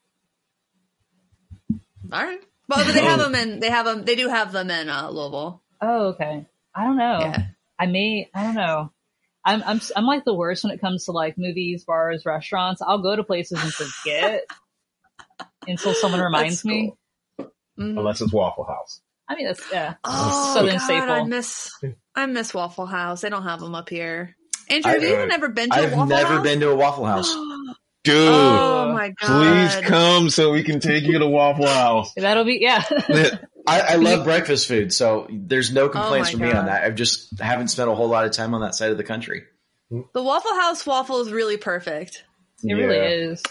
All 2.11 2.23
right. 2.23 2.41
Well, 2.67 2.85
but 2.85 2.93
they 2.93 3.03
have 3.03 3.19
them 3.19 3.35
in. 3.35 3.59
They 3.59 3.69
have 3.69 3.85
them. 3.85 4.05
They 4.05 4.15
do 4.15 4.27
have 4.27 4.51
them 4.51 4.69
in 4.71 4.89
uh, 4.89 5.09
Louisville. 5.09 5.61
Oh, 5.81 6.07
okay. 6.09 6.45
I 6.75 6.83
don't 6.83 6.97
know. 6.97 7.19
Yeah. 7.21 7.45
I 7.77 7.85
may. 7.85 8.29
I 8.33 8.43
don't 8.43 8.55
know. 8.55 8.91
I'm 9.45 9.63
I'm 9.65 9.81
I'm 9.95 10.05
like 10.05 10.25
the 10.25 10.33
worst 10.33 10.63
when 10.63 10.73
it 10.73 10.81
comes 10.81 11.05
to 11.05 11.11
like 11.11 11.37
movies, 11.37 11.83
bars, 11.85 12.25
restaurants. 12.25 12.81
I'll 12.81 13.01
go 13.01 13.15
to 13.15 13.23
places 13.23 13.61
and 13.63 13.73
forget 13.73 14.43
until 15.67 15.93
someone 15.93 16.21
reminds 16.21 16.57
That's 16.57 16.65
me. 16.65 16.93
cool. 17.37 17.51
Mhm. 17.79 17.97
Unless 17.97 18.21
it's 18.21 18.33
Waffle 18.33 18.65
House. 18.65 19.01
I 19.29 19.35
mean, 19.35 19.45
that's 19.45 19.63
yeah. 19.71 19.95
Oh 20.03 20.53
Southern 20.53 20.77
God, 20.77 20.83
staple. 20.83 21.11
I 21.13 21.23
miss 21.23 21.71
I 22.15 22.25
miss 22.25 22.53
Waffle 22.53 22.85
House. 22.85 23.21
They 23.21 23.29
don't 23.29 23.43
have 23.43 23.59
them 23.59 23.75
up 23.75 23.89
here. 23.89 24.35
Andrew, 24.69 24.91
I- 24.91 24.93
have 24.95 25.03
you 25.03 25.15
even 25.15 25.31
ever 25.31 25.49
been 25.49 25.69
to 25.69 25.79
a 25.79 25.83
I've 25.83 25.91
Waffle 25.93 26.05
never 26.07 26.33
House? 26.35 26.43
been 26.43 26.59
to 26.59 26.69
a 26.71 26.75
Waffle 26.75 27.05
House. 27.05 27.33
Dude, 28.05 28.15
oh 28.17 28.93
my 28.93 29.09
God! 29.21 29.27
please 29.27 29.75
come 29.89 30.29
so 30.29 30.51
we 30.51 30.63
can 30.63 30.79
take 30.79 31.03
you 31.03 31.19
to 31.19 31.27
Waffle 31.27 31.67
House. 31.67 32.13
That'll 32.17 32.45
be 32.45 32.59
yeah. 32.61 32.83
I, 33.69 33.93
I 33.93 33.95
love 33.95 34.23
breakfast 34.23 34.67
food, 34.67 34.91
so 34.93 35.27
there's 35.29 35.71
no 35.71 35.89
complaints 35.89 36.29
my 36.33 36.39
from 36.39 36.41
me 36.47 36.53
on 36.53 36.65
that. 36.65 36.83
I've 36.83 36.95
just 36.95 37.39
haven't 37.39 37.69
spent 37.69 37.89
a 37.89 37.95
whole 37.95 38.07
lot 38.07 38.25
of 38.25 38.31
time 38.31 38.53
on 38.53 38.61
that 38.61 38.75
side 38.75 38.91
of 38.91 38.97
the 38.97 39.03
country. 39.03 39.43
The 39.91 40.21
Waffle 40.23 40.53
House 40.53 40.85
waffle 40.85 41.21
is 41.21 41.31
really 41.31 41.57
perfect. 41.57 42.23
it 42.63 42.73
really 42.73 42.97
is. 42.97 43.43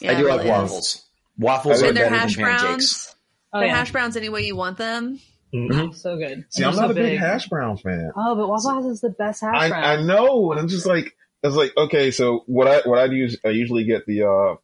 Yeah, 0.00 0.12
I 0.12 0.14
do 0.16 0.26
it 0.26 0.30
like 0.30 0.38
really 0.44 0.50
is. 0.50 0.58
waffles. 0.60 1.04
Waffles 1.38 1.80
And 1.82 1.90
are 1.90 1.92
their 1.92 2.04
better 2.10 2.16
hash 2.16 2.36
than 2.36 2.44
pancakes. 2.44 2.62
browns. 2.66 3.14
Oh 3.52 3.58
their 3.60 3.68
yeah, 3.68 3.76
hash 3.76 3.92
browns 3.92 4.16
any 4.16 4.28
way 4.28 4.42
you 4.42 4.56
want 4.56 4.76
them. 4.78 5.20
so 5.52 6.16
good. 6.18 6.44
See, 6.50 6.62
And 6.62 6.66
I'm 6.66 6.72
they're 6.72 6.72
not 6.72 6.76
so 6.76 6.90
a 6.90 6.94
big 6.94 7.18
hash 7.18 7.48
brown 7.48 7.76
fan. 7.78 8.10
Oh, 8.16 8.34
but 8.34 8.48
Waffle 8.48 8.70
House 8.70 8.84
is 8.86 9.00
the 9.00 9.10
best 9.10 9.40
hash 9.40 9.54
I, 9.54 9.68
brown. 9.68 9.84
I 9.84 10.02
know, 10.02 10.50
and 10.52 10.60
I'm 10.60 10.68
just 10.68 10.84
like, 10.86 11.14
it's 11.42 11.54
like, 11.56 11.72
okay, 11.76 12.10
so 12.10 12.42
what 12.46 12.66
I 12.66 12.88
what 12.88 12.98
I 12.98 13.06
do 13.08 13.24
is 13.24 13.38
I 13.44 13.50
usually 13.50 13.84
get 13.84 14.04
the 14.06 14.24
uh 14.24 14.56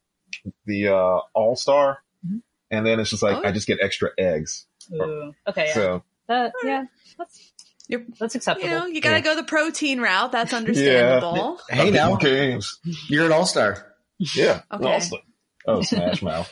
the 0.65 0.89
uh 0.89 1.19
All 1.33 1.55
Star, 1.55 1.99
Mhm. 2.27 2.41
and 2.71 2.85
then 2.85 2.99
it's 2.99 3.09
just 3.09 3.23
like 3.23 3.37
Oh, 3.37 3.41
yeah. 3.41 3.47
I 3.49 3.51
just 3.53 3.67
get 3.67 3.79
extra 3.81 4.09
eggs. 4.17 4.67
Ooh. 4.93 5.33
Okay, 5.47 5.65
yeah. 5.67 5.73
So 5.73 6.03
That, 6.27 6.53
yeah, 6.63 6.85
that's 7.17 7.51
You're- 7.87 8.05
that's 8.19 8.33
You 8.33 8.39
acceptable. 8.39 8.69
know, 8.69 8.85
you 8.87 8.99
gotta 9.01 9.17
Yeah. 9.17 9.21
go 9.21 9.35
the 9.35 9.43
protein 9.43 9.99
route. 10.01 10.31
That's 10.31 10.53
understandable. 10.53 11.59
Hey 11.69 11.91
now, 11.91 12.15
games, 12.15 12.79
you're 13.07 13.25
an 13.25 13.31
all 13.31 13.45
star. 13.45 13.93
yeah, 14.17 14.61
Okay. 14.71 14.95
Awesome. 14.95 15.19
Oh, 15.67 15.81
Smash 15.81 16.21
Mouth. 16.21 16.51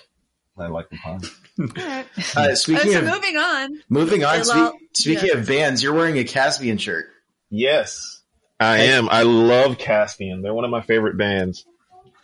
I 0.58 0.68
like 0.68 0.90
the 0.90 0.98
pun. 0.98 1.22
All 1.60 1.68
right. 1.88 2.06
Uh, 2.36 2.40
Uh, 2.52 2.56
speaking 2.56 2.92
so 2.92 3.00
of 3.00 3.06
moving 3.06 3.38
on. 3.38 3.80
moving 3.90 4.24
on, 4.24 4.44
spe- 4.44 4.56
well, 4.56 4.78
speaking 4.94 5.30
yeah. 5.34 5.38
of 5.38 5.48
bands, 5.48 5.82
you're 5.82 5.94
wearing 5.94 6.18
a 6.20 6.24
Caspian 6.24 6.78
shirt. 6.78 7.06
Yes, 7.50 8.22
I 8.60 8.78
am. 8.84 9.10
I 9.10 9.24
love 9.24 9.78
Caspian. 9.80 10.42
They're 10.44 10.54
one 10.54 10.66
of 10.66 10.72
my 10.72 10.82
favorite 10.82 11.18
bands. 11.18 11.66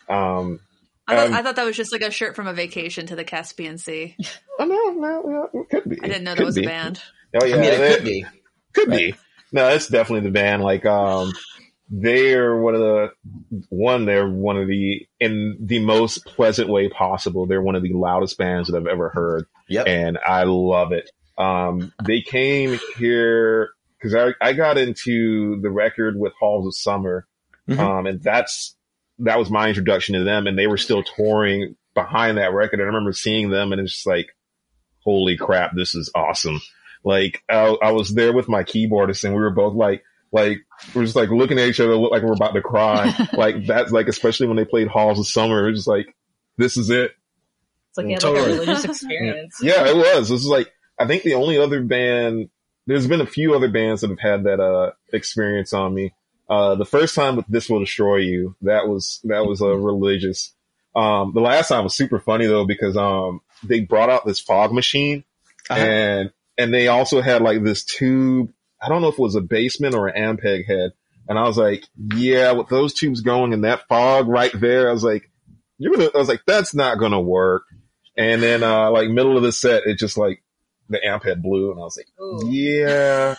Um, 0.08 0.60
I 1.10 1.16
thought, 1.16 1.26
Um, 1.28 1.34
I 1.34 1.42
thought 1.42 1.56
that 1.56 1.64
was 1.66 1.76
just 1.76 1.92
like 1.92 2.02
a 2.02 2.10
shirt 2.10 2.36
from 2.36 2.46
a 2.46 2.52
vacation 2.52 3.06
to 3.06 3.16
the 3.16 3.24
Caspian 3.24 3.78
Sea. 3.78 4.16
oh, 4.58 4.64
no, 4.64 4.90
no, 4.90 5.22
no, 5.52 5.60
it 5.60 5.68
could 5.70 5.88
be. 5.88 5.98
I 6.02 6.06
didn't 6.08 6.24
know 6.24 6.34
that 6.34 6.44
was 6.44 6.56
be. 6.56 6.64
a 6.64 6.68
band. 6.68 7.02
Oh 7.40 7.44
yeah, 7.44 7.56
I 7.56 7.58
mean, 7.60 7.70
it 7.72 7.78
they- 7.78 7.94
could 7.94 8.04
be. 8.04 8.26
Could 8.72 8.90
be. 8.90 9.14
No, 9.52 9.68
it's 9.68 9.88
definitely 9.88 10.28
the 10.28 10.32
band. 10.32 10.62
Like, 10.62 10.86
um, 10.86 11.32
they're 11.90 12.56
one 12.56 12.74
of 12.74 12.80
the 12.80 13.08
one. 13.68 14.04
They're 14.04 14.28
one 14.28 14.56
of 14.56 14.68
the 14.68 15.06
in 15.18 15.56
the 15.60 15.80
most 15.80 16.24
pleasant 16.24 16.68
way 16.68 16.88
possible. 16.88 17.46
They're 17.46 17.60
one 17.62 17.74
of 17.74 17.82
the 17.82 17.92
loudest 17.92 18.38
bands 18.38 18.68
that 18.68 18.76
I've 18.76 18.86
ever 18.86 19.08
heard, 19.08 19.46
Yep. 19.68 19.88
and 19.88 20.18
I 20.24 20.44
love 20.44 20.92
it. 20.92 21.10
Um, 21.36 21.92
they 22.04 22.20
came 22.20 22.78
here 22.96 23.70
because 23.98 24.14
I 24.14 24.34
I 24.40 24.52
got 24.52 24.78
into 24.78 25.60
the 25.62 25.70
record 25.70 26.16
with 26.16 26.32
Halls 26.38 26.66
of 26.66 26.74
Summer, 26.76 27.26
Mhm. 27.68 27.78
um, 27.80 28.06
and 28.06 28.22
that's 28.22 28.76
that 29.20 29.38
was 29.38 29.50
my 29.50 29.68
introduction 29.68 30.14
to 30.16 30.24
them 30.24 30.46
and 30.46 30.58
they 30.58 30.66
were 30.66 30.76
still 30.76 31.02
touring 31.02 31.76
behind 31.94 32.38
that 32.38 32.52
record. 32.52 32.80
And 32.80 32.82
I 32.82 32.86
remember 32.86 33.12
seeing 33.12 33.50
them 33.50 33.72
and 33.72 33.80
it's 33.80 33.94
just 33.94 34.06
like, 34.06 34.28
holy 35.04 35.36
crap, 35.36 35.72
this 35.74 35.94
is 35.94 36.10
awesome. 36.14 36.60
Like 37.04 37.42
I, 37.48 37.76
I 37.82 37.92
was 37.92 38.14
there 38.14 38.32
with 38.32 38.48
my 38.48 38.62
keyboardist 38.62 39.24
and 39.24 39.34
we 39.34 39.40
were 39.40 39.50
both 39.50 39.74
like, 39.74 40.02
like 40.32 40.58
we're 40.94 41.04
just 41.04 41.16
like 41.16 41.30
looking 41.30 41.58
at 41.58 41.68
each 41.68 41.80
other, 41.80 41.96
look 41.96 42.12
like 42.12 42.22
we're 42.22 42.32
about 42.32 42.54
to 42.54 42.62
cry. 42.62 43.14
like 43.32 43.66
that's 43.66 43.92
like, 43.92 44.08
especially 44.08 44.46
when 44.46 44.56
they 44.56 44.64
played 44.64 44.88
Halls 44.88 45.18
of 45.18 45.26
Summer, 45.26 45.66
it 45.66 45.70
was 45.70 45.80
just 45.80 45.88
like, 45.88 46.14
this 46.56 46.76
is 46.76 46.90
it. 46.90 47.12
It's 47.90 47.98
like, 47.98 48.06
yeah, 48.06 48.18
Totally. 48.18 48.42
like 48.42 48.56
a 48.56 48.60
religious 48.60 48.84
experience. 49.02 49.58
Yeah, 49.62 49.88
it 49.88 49.96
was. 49.96 50.28
This 50.28 50.40
is 50.40 50.46
like, 50.46 50.70
I 50.98 51.06
think 51.06 51.22
the 51.22 51.34
only 51.34 51.58
other 51.58 51.82
band, 51.82 52.50
there's 52.86 53.06
been 53.06 53.20
a 53.20 53.26
few 53.26 53.54
other 53.54 53.68
bands 53.70 54.02
that 54.02 54.10
have 54.10 54.20
had 54.20 54.44
that, 54.44 54.60
uh, 54.60 54.92
experience 55.12 55.72
on 55.72 55.94
me. 55.94 56.14
Uh, 56.50 56.74
the 56.74 56.84
first 56.84 57.14
time 57.14 57.36
with 57.36 57.46
This 57.48 57.70
Will 57.70 57.78
Destroy 57.78 58.16
You, 58.16 58.56
that 58.62 58.88
was, 58.88 59.20
that 59.24 59.46
was 59.46 59.60
a 59.60 59.68
religious. 59.68 60.52
Um, 60.96 61.30
the 61.32 61.40
last 61.40 61.68
time 61.68 61.84
was 61.84 61.94
super 61.94 62.18
funny 62.18 62.46
though, 62.46 62.66
because, 62.66 62.96
um, 62.96 63.40
they 63.62 63.80
brought 63.80 64.10
out 64.10 64.26
this 64.26 64.40
fog 64.40 64.72
machine 64.72 65.22
Uh-huh. 65.70 65.80
and, 65.80 66.32
and 66.58 66.74
they 66.74 66.88
also 66.88 67.20
had 67.20 67.40
like 67.42 67.62
this 67.62 67.84
tube. 67.84 68.52
I 68.82 68.88
don't 68.88 69.00
know 69.00 69.08
if 69.08 69.14
it 69.14 69.20
was 69.20 69.36
a 69.36 69.40
Bassman 69.40 69.94
or 69.94 70.08
an 70.08 70.36
Ampeg 70.36 70.66
head. 70.66 70.90
And 71.28 71.38
I 71.38 71.42
was 71.44 71.56
like, 71.56 71.84
yeah, 72.16 72.50
with 72.52 72.68
those 72.68 72.92
tubes 72.94 73.20
going 73.20 73.52
and 73.52 73.62
that 73.62 73.86
fog 73.88 74.26
right 74.26 74.50
there, 74.52 74.88
I 74.88 74.92
was 74.92 75.04
like, 75.04 75.30
you're 75.78 75.92
gonna, 75.94 76.10
I 76.12 76.18
was 76.18 76.28
like, 76.28 76.42
that's 76.46 76.74
not 76.74 76.98
gonna 76.98 77.20
work. 77.20 77.62
And 78.16 78.42
then, 78.42 78.64
uh, 78.64 78.90
like 78.90 79.08
middle 79.08 79.36
of 79.36 79.44
the 79.44 79.52
set, 79.52 79.84
it 79.86 79.96
just 79.98 80.18
like 80.18 80.42
the 80.88 80.98
amp 81.06 81.22
head 81.22 81.40
blew 81.42 81.70
and 81.70 81.78
I 81.78 81.84
was 81.84 81.96
like, 81.96 82.08
Ooh. 82.20 82.50
yeah. 82.50 83.36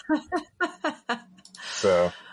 so, 1.74 2.05
he's 2.05 2.12
like, 2.12 2.14
but 2.14 2.30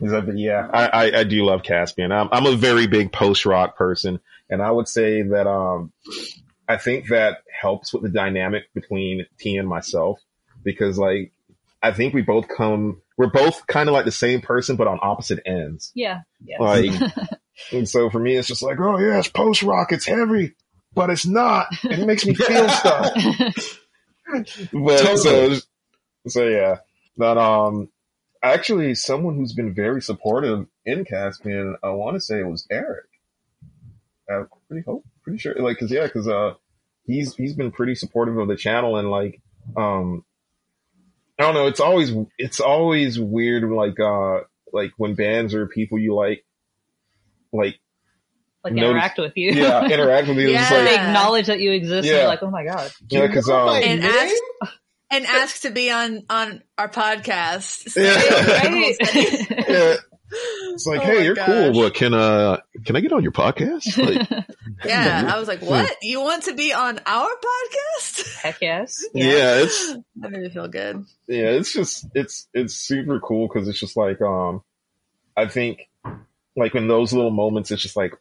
yeah, 0.00 0.68
I, 0.72 0.86
I, 0.86 1.18
I 1.20 1.24
do 1.24 1.44
love 1.44 1.62
Caspian. 1.62 2.12
I'm, 2.12 2.28
I'm 2.32 2.46
a 2.46 2.56
very 2.56 2.86
big 2.86 3.12
post 3.12 3.46
rock 3.46 3.76
person. 3.76 4.20
And 4.48 4.62
I 4.62 4.70
would 4.70 4.88
say 4.88 5.22
that, 5.22 5.46
um, 5.46 5.92
I 6.68 6.76
think 6.76 7.08
that 7.08 7.38
helps 7.60 7.92
with 7.92 8.02
the 8.02 8.08
dynamic 8.08 8.72
between 8.74 9.26
T 9.38 9.56
and 9.56 9.68
myself 9.68 10.20
because 10.62 10.98
like, 10.98 11.32
I 11.82 11.92
think 11.92 12.14
we 12.14 12.22
both 12.22 12.46
come, 12.48 13.00
we're 13.16 13.30
both 13.30 13.66
kind 13.66 13.88
of 13.88 13.92
like 13.92 14.04
the 14.04 14.12
same 14.12 14.40
person, 14.40 14.76
but 14.76 14.86
on 14.86 14.98
opposite 15.02 15.40
ends. 15.46 15.92
Yeah. 15.94 16.20
Yeah. 16.44 16.58
Like, 16.60 16.90
and 17.72 17.88
so 17.88 18.10
for 18.10 18.18
me, 18.18 18.36
it's 18.36 18.48
just 18.48 18.62
like, 18.62 18.78
oh 18.80 18.98
yeah, 18.98 19.18
it's 19.18 19.28
post 19.28 19.62
rock, 19.62 19.92
it's 19.92 20.06
heavy, 20.06 20.54
but 20.94 21.10
it's 21.10 21.26
not. 21.26 21.66
It 21.84 22.06
makes 22.06 22.26
me 22.26 22.34
feel 22.34 22.68
stuff. 22.68 23.78
But 24.72 25.18
so, 25.18 25.56
so 26.28 26.48
yeah, 26.48 26.76
but 27.16 27.36
um, 27.36 27.88
actually, 28.42 28.94
someone 28.94 29.36
who's 29.36 29.52
been 29.52 29.74
very 29.74 30.00
supportive 30.02 30.66
in 30.84 31.04
Caspian, 31.04 31.76
I 31.82 31.90
want 31.90 32.14
to 32.16 32.20
say 32.20 32.40
it 32.40 32.46
was 32.46 32.66
Eric. 32.70 33.06
I'm 34.30 34.46
pretty 34.68 34.84
hope, 34.86 35.04
pretty 35.22 35.38
sure, 35.38 35.54
like, 35.56 35.78
cause 35.78 35.90
yeah, 35.90 36.06
cause 36.08 36.28
uh, 36.28 36.54
he's 37.04 37.34
he's 37.34 37.54
been 37.54 37.72
pretty 37.72 37.94
supportive 37.96 38.38
of 38.38 38.46
the 38.48 38.56
channel 38.56 38.96
and 38.96 39.10
like, 39.10 39.40
um, 39.76 40.24
I 41.38 41.42
don't 41.42 41.54
know, 41.54 41.66
it's 41.66 41.80
always 41.80 42.12
it's 42.38 42.60
always 42.60 43.18
weird, 43.18 43.64
like 43.64 43.98
uh, 43.98 44.40
like 44.72 44.92
when 44.98 45.14
bands 45.16 45.52
or 45.54 45.66
people 45.66 45.98
you 45.98 46.14
like, 46.14 46.44
like 47.52 47.80
like 48.62 48.74
Notice- 48.74 48.90
interact 48.90 49.18
with 49.18 49.32
you. 49.36 49.52
yeah, 49.52 49.84
interact 49.86 50.28
with 50.28 50.36
you. 50.36 50.50
It's 50.50 50.54
Yeah. 50.70 50.76
like, 50.76 50.88
they 50.88 50.94
acknowledge 50.96 51.46
that 51.46 51.58
you 51.60 51.72
exist. 51.72 52.06
And 52.06 52.06
Yeah. 52.06 52.16
you're 52.18 52.28
like, 52.28 52.42
oh 52.42 52.50
my 52.50 52.64
god. 52.64 52.92
yeah, 53.10 53.26
cause 53.32 53.48
um, 53.48 53.68
and 53.82 54.04
ask 54.04 54.34
and 55.10 55.26
ask 55.26 55.62
to 55.62 55.70
be 55.70 55.90
on 55.90 56.22
on 56.30 56.62
our 56.78 56.88
podcast. 56.88 57.96
Yeah. 58.00 59.64
Yeah, 60.32 60.38
it's 60.74 60.86
like, 60.86 61.00
Oh 61.00 61.04
hey, 61.04 61.24
you're 61.24 61.34
gosh. 61.34 61.46
cool. 61.46 61.72
What 61.72 61.92
can 61.94 62.14
uh 62.14 62.58
can 62.84 62.94
I 62.94 63.00
get 63.00 63.12
on 63.12 63.24
your 63.24 63.32
podcast? 63.32 63.98
Like, 64.30 64.30
Yeah, 64.84 65.28
I 65.34 65.38
was 65.40 65.48
like, 65.48 65.60
"What? 65.60 65.92
You 66.02 66.20
want 66.20 66.44
to 66.44 66.54
be 66.54 66.72
on 66.72 67.00
our 67.04 67.28
podcast?" 67.28 68.36
Heck 68.36 68.58
yes. 68.62 69.02
yeah. 69.12 69.62
it's 69.62 69.96
That 70.16 70.30
made 70.30 70.42
me 70.42 70.48
feel 70.50 70.68
good. 70.68 71.04
yeah, 71.26 71.50
it's 71.50 71.72
just 71.72 72.06
it's 72.14 72.46
it's 72.54 72.74
super 72.74 73.18
cool 73.18 73.48
because 73.48 73.66
it's 73.68 73.80
just 73.80 73.96
like 73.96 74.20
um, 74.22 74.62
I 75.36 75.48
think 75.48 75.88
like 76.56 76.76
in 76.76 76.86
those 76.86 77.12
little 77.12 77.32
moments, 77.32 77.72
it's 77.72 77.82
just 77.82 77.96
like. 77.96 78.14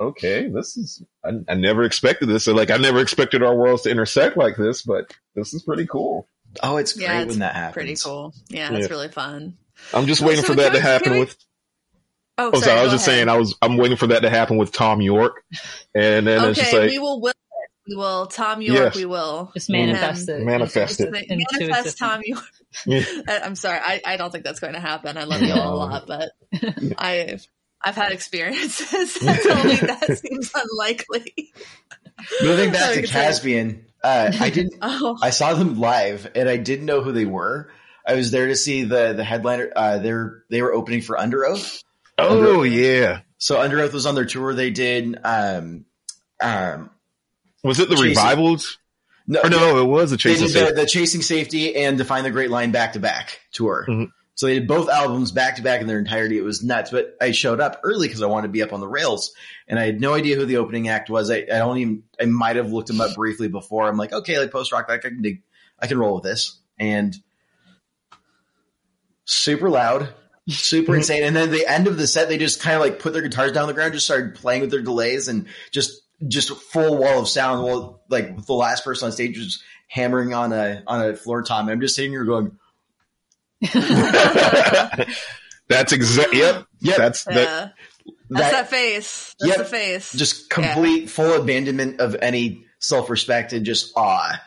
Okay, 0.00 0.48
this 0.48 0.76
is, 0.78 1.02
I, 1.24 1.30
I 1.48 1.54
never 1.54 1.82
expected 1.84 2.26
this. 2.28 2.44
So 2.44 2.54
like, 2.54 2.70
I 2.70 2.78
never 2.78 3.00
expected 3.00 3.42
our 3.42 3.54
worlds 3.54 3.82
to 3.82 3.90
intersect 3.90 4.36
like 4.36 4.56
this, 4.56 4.82
but 4.82 5.12
this 5.34 5.52
is 5.52 5.62
pretty 5.62 5.86
cool. 5.86 6.26
Oh, 6.62 6.78
it's 6.78 6.94
great 6.94 7.10
it's 7.10 7.28
when 7.30 7.38
that 7.40 7.54
happens. 7.54 7.74
Pretty 7.74 7.96
cool. 8.02 8.32
Yeah, 8.48 8.72
Yeah. 8.72 8.78
it's 8.78 8.90
really 8.90 9.08
fun. 9.08 9.56
I'm 9.94 10.06
just 10.06 10.22
Oh, 10.22 10.26
waiting 10.26 10.42
so 10.42 10.48
for 10.48 10.54
that 10.56 10.72
to 10.72 10.80
happen 10.80 11.12
we- 11.12 11.20
with, 11.20 11.36
Oh, 12.38 12.52
oh, 12.54 12.60
sorry, 12.60 12.78
I 12.78 12.82
was 12.84 12.92
go 12.92 12.94
just 12.96 13.06
ahead. 13.06 13.16
saying, 13.18 13.28
I 13.28 13.36
was, 13.36 13.54
I'm 13.60 13.76
waiting 13.76 13.98
for 13.98 14.06
that 14.06 14.20
to 14.20 14.30
happen 14.30 14.56
with 14.56 14.72
Thom 14.72 15.02
Yorke. 15.02 15.42
And 15.94 16.26
then 16.26 16.42
it's 16.48 16.58
just 16.58 16.72
Okay, 16.72 16.80
like, 16.84 16.90
we 16.90 16.98
will. 16.98 17.20
Will. 17.20 17.32
We 17.86 17.96
will. 17.96 18.26
Thom 18.26 18.62
Yorke. 18.62 18.78
Yes. 18.78 18.96
We 18.96 19.04
will. 19.04 19.50
Just 19.52 19.68
manifest 19.68 20.28
it. 20.30 20.42
Manifest 20.42 20.98
Just 20.98 21.12
it. 21.14 21.28
Manifest. 21.28 21.98
Thom 21.98 22.22
Yorke. 22.24 22.42
Yeah. 22.86 23.02
I- 23.28 23.40
I'm 23.40 23.54
sorry. 23.56 23.78
I, 23.82 24.00
I 24.06 24.16
don't 24.16 24.30
think 24.30 24.44
that's 24.44 24.60
going 24.60 24.72
to 24.72 24.80
happen. 24.80 25.18
I 25.18 25.24
love 25.24 25.42
you 25.42 25.52
all 25.52 25.74
a 25.74 25.76
lot, 25.76 26.06
but 26.06 26.30
I 26.96 27.38
I've 27.82 27.94
had 27.96 28.12
experiences 28.12 29.14
that 29.14 29.42
tell 29.42 29.64
me 29.64 29.76
that 29.76 30.18
seems 30.18 30.52
unlikely. 30.54 31.52
Moving 32.42 32.72
back 32.72 32.94
to. 32.94 33.02
Caspian, 33.06 33.86
uh, 34.04 34.30
I 34.38 34.50
didn't. 34.50 34.74
Oh, 34.82 35.16
I 35.22 35.30
saw 35.30 35.54
them 35.54 35.78
live, 35.80 36.30
and 36.34 36.48
I 36.48 36.56
didn't 36.58 36.86
know 36.86 37.00
who 37.02 37.12
they 37.12 37.24
were. 37.24 37.70
I 38.06 38.14
was 38.14 38.30
there 38.30 38.48
to 38.48 38.56
see 38.56 38.82
the 38.84 39.12
the 39.14 39.24
headliner. 39.24 39.70
Uh, 39.74 39.98
they're 39.98 40.44
they 40.50 40.60
were 40.62 40.72
opening 40.72 41.00
for 41.02 41.16
Underoath. 41.16 41.82
oh 42.18 42.62
yeah. 42.62 43.20
So 43.38 43.56
Underoath 43.56 43.92
was 43.94 44.04
on 44.06 44.14
their 44.14 44.26
tour. 44.26 44.52
They 44.54 44.70
did. 44.70 45.18
Um, 45.24 45.86
um, 46.42 46.90
Was 47.64 47.80
it 47.80 47.88
the 47.88 47.94
Chasing- 47.96 48.08
revivals? 48.10 48.78
no, 49.26 49.40
Or 49.42 49.48
no, 49.50 49.78
it 49.80 49.84
was 49.86 50.12
a 50.12 50.16
they 50.16 50.18
Chasing 50.34 50.46
did 50.48 50.52
Safety. 50.52 50.74
the, 50.74 50.80
the 50.82 50.86
Chasing 50.86 51.22
Safety 51.22 51.76
and 51.76 51.96
Define 51.96 52.24
the 52.24 52.30
Great 52.30 52.50
Line 52.50 52.70
back 52.72 52.92
to 52.94 53.00
back 53.00 53.40
tour. 53.52 53.86
Mhm. 53.88 54.08
So 54.40 54.46
they 54.46 54.54
did 54.54 54.66
both 54.66 54.88
albums 54.88 55.32
back 55.32 55.56
to 55.56 55.62
back 55.62 55.82
in 55.82 55.86
their 55.86 55.98
entirety. 55.98 56.38
It 56.38 56.44
was 56.44 56.64
nuts. 56.64 56.90
But 56.90 57.14
I 57.20 57.32
showed 57.32 57.60
up 57.60 57.78
early 57.84 58.08
because 58.08 58.22
I 58.22 58.26
wanted 58.26 58.46
to 58.46 58.52
be 58.52 58.62
up 58.62 58.72
on 58.72 58.80
the 58.80 58.88
rails, 58.88 59.34
and 59.68 59.78
I 59.78 59.84
had 59.84 60.00
no 60.00 60.14
idea 60.14 60.34
who 60.34 60.46
the 60.46 60.56
opening 60.56 60.88
act 60.88 61.10
was. 61.10 61.30
I, 61.30 61.40
I 61.40 61.58
don't 61.58 61.76
even. 61.76 62.04
I 62.18 62.24
might 62.24 62.56
have 62.56 62.72
looked 62.72 62.88
them 62.88 63.02
up 63.02 63.14
briefly 63.14 63.48
before. 63.48 63.86
I'm 63.86 63.98
like, 63.98 64.14
okay, 64.14 64.38
like 64.38 64.50
post 64.50 64.72
rock, 64.72 64.88
like 64.88 65.04
I 65.04 65.10
can 65.10 65.20
dig, 65.20 65.42
I 65.78 65.88
can 65.88 65.98
roll 65.98 66.14
with 66.14 66.24
this, 66.24 66.58
and 66.78 67.14
super 69.26 69.68
loud, 69.68 70.08
super 70.48 70.92
mm-hmm. 70.92 71.00
insane. 71.00 71.22
And 71.22 71.36
then 71.36 71.50
the 71.50 71.66
end 71.66 71.86
of 71.86 71.98
the 71.98 72.06
set, 72.06 72.30
they 72.30 72.38
just 72.38 72.62
kind 72.62 72.76
of 72.76 72.80
like 72.80 72.98
put 72.98 73.12
their 73.12 73.20
guitars 73.20 73.52
down 73.52 73.64
on 73.64 73.68
the 73.68 73.74
ground, 73.74 73.92
just 73.92 74.06
started 74.06 74.36
playing 74.36 74.62
with 74.62 74.70
their 74.70 74.80
delays, 74.80 75.28
and 75.28 75.48
just 75.70 76.00
just 76.26 76.48
a 76.48 76.54
full 76.54 76.96
wall 76.96 77.20
of 77.20 77.28
sound. 77.28 77.62
Well, 77.62 78.00
like 78.08 78.46
the 78.46 78.54
last 78.54 78.84
person 78.84 79.04
on 79.04 79.12
stage 79.12 79.36
was 79.36 79.62
hammering 79.86 80.32
on 80.32 80.54
a 80.54 80.82
on 80.86 81.10
a 81.10 81.14
floor 81.14 81.42
tom. 81.42 81.66
And 81.66 81.72
I'm 81.72 81.80
just 81.82 81.94
sitting 81.94 82.12
here 82.12 82.24
going, 82.24 82.58
That's 85.68 85.92
exactly. 85.92 86.38
Yep. 86.40 86.66
Yep. 86.80 86.96
That's 86.96 87.24
that. 87.24 87.34
yeah. 87.34 87.68
That's 88.30 88.50
that- 88.50 88.50
that, 88.52 88.70
face. 88.70 89.34
That's 89.40 89.48
Yep. 89.50 89.58
the 89.58 89.64
face. 89.64 90.12
just 90.12 90.50
complete 90.50 91.10
full 91.10 91.34
abandonment 91.40 92.00
of 92.00 92.16
any 92.20 92.66
self 92.78 93.10
respect 93.10 93.52
and 93.52 93.64
just 93.66 93.92
awe. 93.96 94.40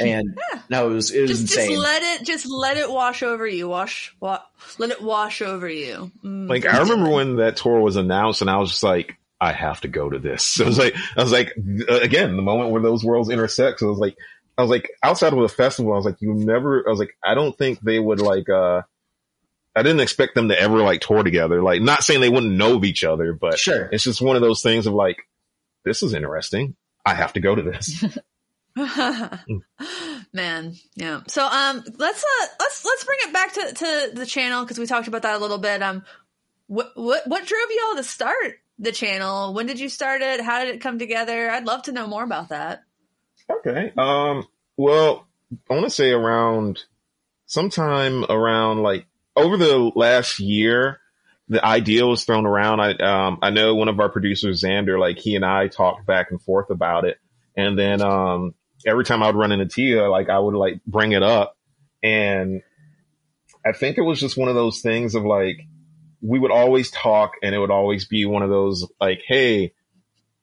And 0.00 0.38
no, 0.70 0.90
it 0.90 0.94
was 0.94 1.10
it 1.10 1.22
was 1.22 1.30
just 1.32 1.42
insane. 1.42 1.70
just 1.70 1.82
let 1.82 2.02
it 2.02 2.26
just 2.26 2.46
let 2.50 2.76
it 2.78 2.90
wash 2.90 3.22
over 3.22 3.46
you. 3.46 3.68
Wash 3.68 4.14
wa- 4.20 4.42
let 4.78 4.90
it 4.90 5.02
wash 5.02 5.42
over 5.42 5.68
you. 5.68 6.10
Mm. 6.24 6.48
Like 6.48 6.64
I 6.66 6.78
remember 6.78 7.10
when 7.10 7.36
that 7.36 7.56
tour 7.58 7.80
was 7.80 7.96
announced, 7.96 8.40
and 8.40 8.48
I 8.50 8.56
was 8.56 8.70
just 8.70 8.82
like, 8.82 9.16
I 9.40 9.52
have 9.52 9.82
to 9.82 9.88
go 9.88 10.08
to 10.08 10.18
this. 10.18 10.44
So 10.56 10.64
I 10.64 10.68
was 10.68 10.78
like, 10.78 10.94
I 11.16 11.22
was 11.22 11.32
like, 11.32 11.52
uh, 11.90 11.96
again, 12.00 12.36
the 12.36 12.42
moment 12.42 12.70
where 12.70 12.80
those 12.82 13.04
worlds 13.04 13.28
intersect. 13.28 13.80
So 13.80 13.86
I 13.86 13.90
was 13.90 13.98
like, 13.98 14.16
I 14.58 14.62
was 14.62 14.70
like, 14.70 14.90
outside 15.02 15.32
of 15.32 15.38
a 15.38 15.48
festival, 15.48 15.92
I 15.92 15.96
was 15.96 16.04
like, 16.06 16.20
you 16.20 16.32
never. 16.32 16.86
I 16.86 16.90
was 16.90 16.98
like, 16.98 17.16
I 17.22 17.34
don't 17.34 17.56
think 17.56 17.80
they 17.80 17.98
would 17.98 18.20
like. 18.20 18.48
uh 18.48 18.82
I 19.74 19.82
didn't 19.82 20.00
expect 20.00 20.34
them 20.34 20.48
to 20.48 20.58
ever 20.58 20.78
like 20.78 21.02
tour 21.02 21.22
together. 21.22 21.62
Like, 21.62 21.82
not 21.82 22.02
saying 22.02 22.22
they 22.22 22.30
wouldn't 22.30 22.56
know 22.56 22.76
of 22.76 22.84
each 22.84 23.04
other, 23.04 23.34
but 23.34 23.58
Sure. 23.58 23.90
it's 23.92 24.04
just 24.04 24.22
one 24.22 24.34
of 24.34 24.40
those 24.40 24.62
things 24.62 24.86
of 24.86 24.94
like, 24.94 25.18
this 25.84 26.02
is 26.02 26.14
interesting. 26.14 26.74
I 27.04 27.12
have 27.12 27.34
to 27.34 27.40
go 27.40 27.54
to 27.54 27.60
this. 27.62 28.02
Man, 30.32 30.74
yeah. 30.94 31.20
So 31.28 31.44
um 31.46 31.82
let's 31.98 32.24
uh 32.24 32.46
let's 32.60 32.84
let's 32.84 33.04
bring 33.04 33.18
it 33.22 33.32
back 33.32 33.52
to 33.54 33.72
to 33.74 34.10
the 34.14 34.26
channel 34.26 34.64
because 34.64 34.78
we 34.78 34.86
talked 34.86 35.08
about 35.08 35.22
that 35.22 35.36
a 35.36 35.38
little 35.38 35.58
bit. 35.58 35.82
Um 35.82 36.04
what 36.66 36.92
what 36.94 37.26
what 37.26 37.46
drove 37.46 37.60
y'all 37.70 37.96
to 37.96 38.02
start 38.02 38.58
the 38.78 38.92
channel? 38.92 39.54
When 39.54 39.66
did 39.66 39.78
you 39.80 39.88
start 39.88 40.20
it? 40.22 40.40
How 40.40 40.64
did 40.64 40.74
it 40.74 40.80
come 40.80 40.98
together? 40.98 41.50
I'd 41.50 41.64
love 41.66 41.82
to 41.84 41.92
know 41.92 42.06
more 42.06 42.24
about 42.24 42.48
that. 42.50 42.84
Okay. 43.50 43.92
Um. 43.96 44.46
Well, 44.76 45.26
I 45.70 45.74
want 45.74 45.84
to 45.84 45.90
say 45.90 46.10
around 46.10 46.84
sometime 47.46 48.24
around 48.24 48.82
like 48.82 49.06
over 49.34 49.56
the 49.56 49.90
last 49.94 50.40
year, 50.40 51.00
the 51.48 51.64
idea 51.64 52.06
was 52.06 52.24
thrown 52.24 52.46
around. 52.46 52.80
I 52.80 52.92
um 52.94 53.38
I 53.42 53.50
know 53.50 53.74
one 53.74 53.88
of 53.88 54.00
our 54.00 54.08
producers, 54.08 54.62
Xander, 54.62 54.98
like 54.98 55.18
he 55.18 55.36
and 55.36 55.44
I 55.44 55.68
talked 55.68 56.06
back 56.06 56.30
and 56.30 56.40
forth 56.42 56.70
about 56.70 57.04
it, 57.04 57.18
and 57.56 57.78
then 57.78 58.02
um 58.02 58.54
every 58.86 59.04
time 59.04 59.22
I 59.22 59.26
would 59.26 59.36
run 59.36 59.52
into 59.52 59.66
Tia, 59.66 60.08
like 60.08 60.28
I 60.28 60.38
would 60.38 60.54
like 60.54 60.84
bring 60.84 61.12
it 61.12 61.22
up, 61.22 61.56
and 62.02 62.62
I 63.64 63.72
think 63.72 63.98
it 63.98 64.02
was 64.02 64.20
just 64.20 64.36
one 64.36 64.48
of 64.48 64.54
those 64.54 64.80
things 64.80 65.14
of 65.14 65.24
like 65.24 65.60
we 66.22 66.38
would 66.38 66.50
always 66.50 66.90
talk 66.90 67.32
and 67.42 67.54
it 67.54 67.58
would 67.58 67.70
always 67.70 68.06
be 68.06 68.24
one 68.26 68.42
of 68.42 68.50
those 68.50 68.90
like, 69.00 69.22
Hey, 69.26 69.72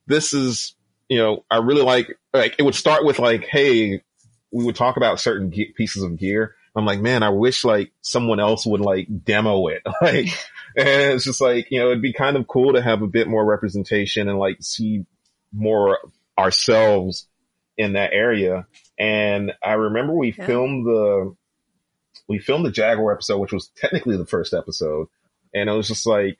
this 0.06 0.32
is, 0.32 0.74
you 1.14 1.20
know, 1.20 1.44
I 1.48 1.58
really 1.58 1.82
like, 1.82 2.18
like 2.32 2.56
it 2.58 2.62
would 2.64 2.74
start 2.74 3.04
with 3.04 3.20
like, 3.20 3.44
Hey, 3.44 4.02
we 4.50 4.64
would 4.64 4.74
talk 4.74 4.96
about 4.96 5.20
certain 5.20 5.52
ge- 5.52 5.72
pieces 5.76 6.02
of 6.02 6.18
gear. 6.18 6.56
I'm 6.74 6.84
like, 6.84 6.98
man, 7.00 7.22
I 7.22 7.28
wish 7.28 7.64
like 7.64 7.92
someone 8.02 8.40
else 8.40 8.66
would 8.66 8.80
like 8.80 9.06
demo 9.24 9.68
it. 9.68 9.82
like, 10.02 10.26
and 10.76 11.12
it's 11.12 11.22
just 11.24 11.40
like, 11.40 11.70
you 11.70 11.78
know, 11.78 11.86
it'd 11.90 12.02
be 12.02 12.12
kind 12.12 12.36
of 12.36 12.48
cool 12.48 12.72
to 12.72 12.82
have 12.82 13.00
a 13.02 13.06
bit 13.06 13.28
more 13.28 13.44
representation 13.44 14.28
and 14.28 14.40
like 14.40 14.56
see 14.60 15.06
more 15.52 15.98
ourselves 16.36 17.28
in 17.78 17.92
that 17.92 18.10
area. 18.12 18.66
And 18.98 19.52
I 19.62 19.74
remember 19.74 20.14
we 20.14 20.34
Yeah. 20.36 20.46
filmed 20.46 20.84
the, 20.84 21.36
we 22.28 22.40
filmed 22.40 22.66
the 22.66 22.72
Jaguar 22.72 23.12
episode, 23.12 23.38
which 23.38 23.52
was 23.52 23.70
technically 23.76 24.16
the 24.16 24.26
first 24.26 24.52
episode. 24.52 25.06
And 25.54 25.68
it 25.70 25.72
was 25.72 25.86
just 25.86 26.06
like, 26.06 26.38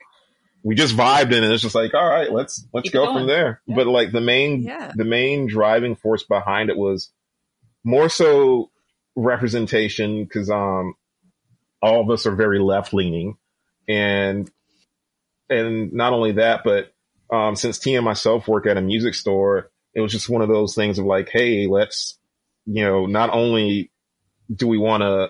we 0.67 0.73
just 0.73 0.95
vibed 0.97 1.31
in 1.31 1.43
and 1.43 1.53
it's 1.53 1.61
just 1.61 1.75
like, 1.75 1.93
all 1.93 2.09
right, 2.09 2.31
let's, 2.33 2.65
let's 2.73 2.85
Keep 2.85 2.93
go 2.93 3.05
going. 3.05 3.17
from 3.19 3.27
there. 3.27 3.61
Yeah. 3.67 3.75
But 3.75 3.85
like 3.85 4.11
the 4.11 4.19
main, 4.19 4.63
Yeah. 4.63 4.91
the 4.95 5.05
main 5.05 5.45
driving 5.47 5.95
force 5.95 6.23
behind 6.23 6.71
it 6.71 6.75
was 6.77 7.11
more 7.83 8.09
so 8.09 8.71
representation 9.15 10.23
because, 10.23 10.49
um, 10.49 10.95
all 11.83 12.01
of 12.01 12.09
us 12.09 12.25
are 12.25 12.35
very 12.35 12.57
left 12.59 12.95
leaning 12.95 13.37
and, 13.87 14.49
and 15.51 15.93
not 15.93 16.13
only 16.13 16.31
that, 16.33 16.61
but, 16.63 16.91
um, 17.29 17.55
since 17.55 17.77
T 17.77 17.93
and 17.93 18.03
myself 18.03 18.47
work 18.47 18.65
at 18.65 18.75
a 18.77 18.81
music 18.81 19.13
store, 19.13 19.69
it 19.93 20.01
was 20.01 20.11
just 20.11 20.29
one 20.29 20.41
of 20.41 20.47
those 20.49 20.73
things 20.73 20.97
of 20.97 21.05
like, 21.05 21.29
Hey, 21.31 21.67
let's, 21.67 22.17
you 22.65 22.83
know, 22.83 23.05
not 23.05 23.29
only 23.31 23.91
do 24.51 24.67
we 24.67 24.79
want 24.79 25.01
to 25.01 25.29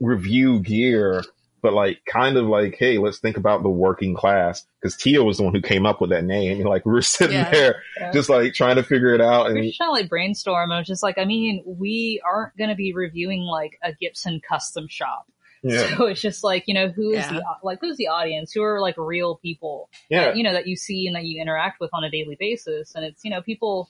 review 0.00 0.58
gear, 0.60 1.22
but 1.62 1.72
like 1.72 1.98
kind 2.06 2.36
of 2.36 2.46
like, 2.46 2.76
hey, 2.78 2.98
let's 2.98 3.18
think 3.18 3.36
about 3.36 3.62
the 3.62 3.68
working 3.68 4.14
class 4.14 4.66
because 4.80 4.96
Tia 4.96 5.22
was 5.24 5.38
the 5.38 5.42
one 5.42 5.54
who 5.54 5.60
came 5.62 5.84
up 5.86 6.00
with 6.00 6.10
that 6.10 6.24
name. 6.24 6.60
And 6.60 6.68
like 6.68 6.84
we 6.86 6.92
were 6.92 7.02
sitting 7.02 7.36
Yeah. 7.36 7.50
there 7.50 7.82
Yeah. 7.98 8.12
just 8.12 8.28
like 8.28 8.54
trying 8.54 8.76
to 8.76 8.82
figure 8.82 9.14
it 9.14 9.20
out. 9.20 9.46
We're 9.46 9.56
And 9.56 9.64
just 9.64 9.76
trying 9.76 9.88
to 9.88 9.92
like 9.92 10.08
brainstorm. 10.08 10.70
I 10.70 10.78
was 10.78 10.86
just 10.86 11.02
like, 11.02 11.18
I 11.18 11.24
mean, 11.24 11.62
we 11.66 12.20
aren't 12.24 12.56
going 12.56 12.70
to 12.70 12.76
be 12.76 12.92
reviewing 12.92 13.40
like 13.42 13.78
a 13.82 13.92
Gibson 13.92 14.40
custom 14.48 14.86
shop. 14.88 15.26
yeah, 15.62 15.96
So 15.96 16.06
it's 16.06 16.20
just 16.20 16.44
like, 16.44 16.64
you 16.66 16.74
know, 16.74 16.88
who 16.88 17.10
is 17.10 17.18
Yeah. 17.18 17.32
the, 17.32 17.44
like, 17.64 17.78
who's 17.80 17.96
the 17.96 18.08
audience? 18.08 18.52
Who 18.52 18.62
are 18.62 18.80
like 18.80 18.94
real 18.98 19.36
people 19.36 19.88
yeah, 20.10 20.26
that, 20.26 20.36
you 20.36 20.42
know, 20.44 20.52
that 20.52 20.66
you 20.68 20.76
see 20.76 21.06
and 21.06 21.16
that 21.16 21.24
you 21.24 21.40
interact 21.40 21.80
with 21.80 21.90
on 21.92 22.04
a 22.04 22.10
daily 22.10 22.36
basis. 22.38 22.94
And 22.94 23.04
it's, 23.04 23.24
you 23.24 23.30
know, 23.30 23.42
people 23.42 23.88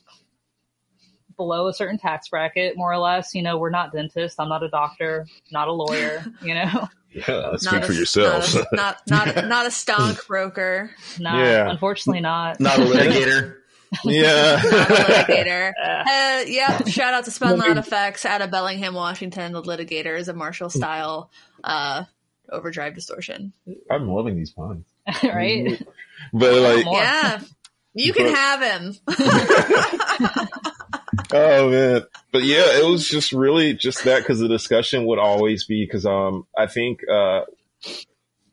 below 1.36 1.66
a 1.68 1.74
certain 1.74 1.98
tax 1.98 2.28
bracket, 2.28 2.76
more 2.76 2.92
or 2.92 2.98
less. 2.98 3.34
You 3.34 3.42
know, 3.42 3.58
we're 3.58 3.70
not 3.70 3.92
dentists. 3.92 4.38
I'm 4.38 4.48
not 4.48 4.62
a 4.62 4.68
doctor, 4.68 5.26
not 5.50 5.68
a 5.68 5.72
lawyer, 5.72 6.24
you 6.42 6.54
know, 6.54 6.88
yeah. 7.10 7.48
Let's 7.50 7.64
Not 7.64 7.70
speak 7.74 7.82
a- 7.82 7.86
for 7.86 7.92
yourselves. 7.92 8.54
Not 8.54 8.66
a, 8.72 8.76
not 9.10 9.34
not, 9.36 9.44
not 9.48 9.66
a 9.66 9.70
stockbroker, 9.70 10.90
not, 11.18 11.38
Yeah. 11.44 11.70
unfortunately 11.70 12.20
not. 12.20 12.60
Not 12.60 12.78
a 12.78 12.82
litigator. 12.82 13.56
yeah. 14.04 14.60
not 14.64 14.90
a 14.90 14.94
litigator. 14.94 15.72
Uh, 15.80 16.44
yeah, 16.46 16.78
shout 16.84 17.14
out 17.14 17.24
to 17.24 17.30
Spun 17.30 17.58
Loud 17.58 17.78
Effects 17.78 18.24
out 18.24 18.42
of 18.42 18.50
Bellingham, 18.50 18.94
Washington. 18.94 19.52
The 19.52 19.62
litigator 19.62 20.18
is 20.18 20.28
a 20.28 20.34
Marshall 20.34 20.70
style 20.70 21.30
uh, 21.64 22.04
overdrive 22.50 22.94
distortion. 22.94 23.52
I'm 23.90 24.08
loving 24.08 24.36
these 24.36 24.50
puns. 24.52 24.84
right? 25.22 25.80
But 26.32 26.52
like, 26.54 26.84
Yeah, 26.86 27.40
you 27.94 28.12
can 28.12 28.26
But- 28.26 28.34
have 28.34 28.80
him. 28.80 28.96
Oh 31.36 31.70
man. 31.70 32.02
But 32.32 32.44
yeah 32.44 32.78
it 32.78 32.84
was 32.84 33.08
just 33.08 33.32
really 33.32 33.74
just 33.74 34.04
that 34.04 34.18
because 34.18 34.38
the 34.38 34.48
discussion 34.48 35.06
would 35.06 35.18
always 35.18 35.64
be 35.64 35.84
because 35.84 36.04
um 36.04 36.46
i 36.56 36.66
think 36.66 37.00
uh 37.08 37.42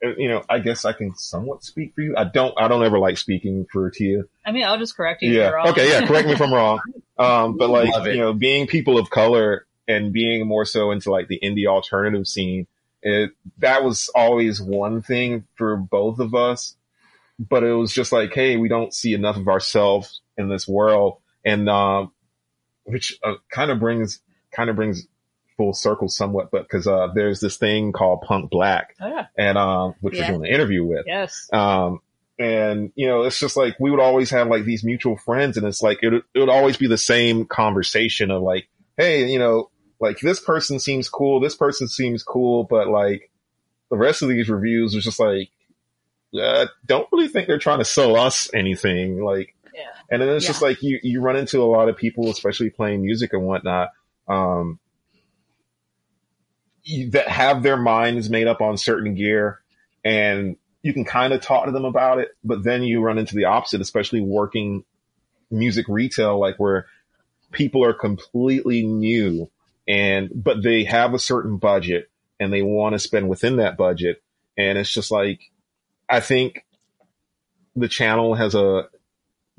you 0.01 0.27
know 0.27 0.43
i 0.49 0.59
guess 0.59 0.85
i 0.85 0.93
can 0.93 1.15
somewhat 1.15 1.63
speak 1.63 1.93
for 1.95 2.01
you. 2.01 2.15
I 2.17 2.25
don't 2.25 2.53
i 2.57 2.67
don't 2.67 2.83
ever 2.83 2.99
like 2.99 3.17
speaking 3.17 3.65
for 3.71 3.89
tia. 3.89 4.23
I 4.45 4.51
mean, 4.51 4.63
I'll 4.63 4.77
just 4.77 4.95
correct 4.95 5.21
you 5.21 5.29
if 5.31 5.35
yeah. 5.35 5.43
you're 5.49 5.55
wrong. 5.55 5.67
okay 5.69 5.89
yeah 5.89 6.05
correct 6.05 6.27
me 6.27 6.33
if 6.33 6.41
i'm 6.41 6.53
wrong. 6.53 6.79
Um 7.17 7.57
but 7.57 7.69
like 7.69 7.93
you 8.05 8.17
know 8.17 8.33
being 8.33 8.67
people 8.67 8.97
of 8.97 9.09
color 9.09 9.65
and 9.87 10.13
being 10.13 10.47
more 10.47 10.65
so 10.65 10.91
into 10.91 11.11
like 11.11 11.27
the 11.27 11.39
indie 11.43 11.67
alternative 11.67 12.27
scene 12.27 12.67
it 13.01 13.31
that 13.57 13.83
was 13.83 14.09
always 14.15 14.61
one 14.61 15.01
thing 15.01 15.45
for 15.55 15.75
both 15.75 16.19
of 16.19 16.33
us. 16.33 16.75
But 17.37 17.63
it 17.63 17.73
was 17.73 17.93
just 17.93 18.11
like 18.11 18.33
hey 18.33 18.55
we 18.57 18.69
don't 18.69 18.93
see 18.93 19.13
enough 19.13 19.37
of 19.37 19.47
ourselves 19.47 20.21
in 20.37 20.49
this 20.49 20.67
world. 20.67 21.17
And 21.45 21.69
um 21.69 22.11
which 22.83 23.17
uh, 23.23 23.33
kind 23.51 23.71
of 23.71 23.79
brings 23.79 24.19
kind 24.51 24.69
of 24.69 24.75
brings 24.75 25.07
full 25.57 25.73
circle 25.73 26.07
somewhat 26.09 26.49
but 26.51 26.63
because 26.63 26.87
uh 26.87 27.07
there's 27.13 27.39
this 27.39 27.57
thing 27.57 27.91
called 27.91 28.21
punk 28.21 28.49
black 28.49 28.95
Oh, 28.99 29.07
yeah. 29.07 29.25
and 29.37 29.57
um 29.57 29.93
which 30.01 30.15
Yeah. 30.15 30.31
we're 30.31 30.37
doing 30.39 30.47
an 30.49 30.53
interview 30.55 30.83
with 30.83 31.05
Yes. 31.07 31.47
um, 31.53 31.99
and 32.39 32.91
you 32.95 33.05
know, 33.05 33.21
it's 33.21 33.39
just 33.39 33.55
like 33.55 33.79
we 33.79 33.91
would 33.91 33.99
always 33.99 34.31
have 34.31 34.47
like 34.47 34.63
these 34.63 34.83
mutual 34.83 35.15
friends, 35.17 35.55
and 35.55 35.67
it's 35.67 35.83
like 35.83 35.99
it, 36.01 36.09
would- 36.09 36.23
it 36.33 36.39
would 36.39 36.49
always 36.49 36.77
be 36.77 36.87
the 36.87 36.97
same 36.97 37.45
conversation 37.45 38.31
of 38.31 38.41
like, 38.41 38.67
hey, 38.97 39.31
you 39.31 39.37
know, 39.37 39.69
like 39.99 40.19
this 40.19 40.39
person 40.39 40.79
seems 40.79 41.07
cool, 41.09 41.39
this 41.39 41.55
person 41.55 41.87
seems 41.87 42.23
cool, 42.23 42.63
but 42.63 42.87
like 42.87 43.29
the 43.91 43.97
rest 43.97 44.23
of 44.23 44.29
these 44.29 44.49
reviews 44.49 44.95
was 44.95 45.03
just 45.03 45.19
like, 45.19 45.49
uh, 46.41 46.65
don't 46.87 47.07
really 47.11 47.27
think 47.27 47.45
they're 47.47 47.59
trying 47.59 47.77
to 47.79 47.85
sell 47.85 48.15
us 48.17 48.49
anything, 48.53 49.23
like. 49.23 49.52
Yeah. 50.13 50.21
And 50.21 50.29
then 50.29 50.35
it's 50.35 50.45
just 50.45 50.61
like 50.61 50.81
you 50.83 50.99
you 51.01 51.21
run 51.21 51.35
into 51.35 51.61
a 51.61 51.65
lot 51.65 51.89
of 51.89 51.97
people, 51.97 52.29
especially 52.29 52.69
playing 52.69 53.01
music 53.01 53.33
and 53.33 53.43
whatnot, 53.43 53.89
um, 54.27 54.79
that 57.09 57.27
have 57.27 57.63
their 57.63 57.77
minds 57.77 58.29
made 58.29 58.47
up 58.47 58.61
on 58.61 58.77
certain 58.77 59.15
gear, 59.15 59.61
and 60.03 60.57
you 60.83 60.93
can 60.93 61.05
kind 61.05 61.33
of 61.33 61.41
talk 61.41 61.65
to 61.65 61.71
them 61.71 61.85
about 61.85 62.19
it, 62.19 62.29
but 62.43 62.63
then 62.63 62.83
you 62.83 63.01
run 63.01 63.17
into 63.17 63.35
the 63.35 63.45
opposite, 63.45 63.81
especially 63.81 64.21
working 64.21 64.83
music 65.49 65.87
retail, 65.87 66.39
like 66.39 66.57
where 66.57 66.87
people 67.51 67.85
are 67.85 67.93
completely 67.93 68.85
new 68.85 69.49
and, 69.87 70.29
but 70.35 70.61
they 70.61 70.83
have 70.83 71.13
a 71.13 71.19
certain 71.19 71.57
budget 71.57 72.09
and 72.39 72.51
they 72.51 72.61
want 72.61 72.93
to 72.93 72.99
spend 72.99 73.29
within 73.29 73.57
that 73.57 73.77
budget. 73.77 74.21
And 74.57 74.77
it's 74.77 74.93
just 74.93 75.09
like, 75.09 75.51
I 76.09 76.19
think 76.19 76.65
the 77.75 77.87
channel 77.87 78.35
has 78.35 78.53
a, 78.53 78.89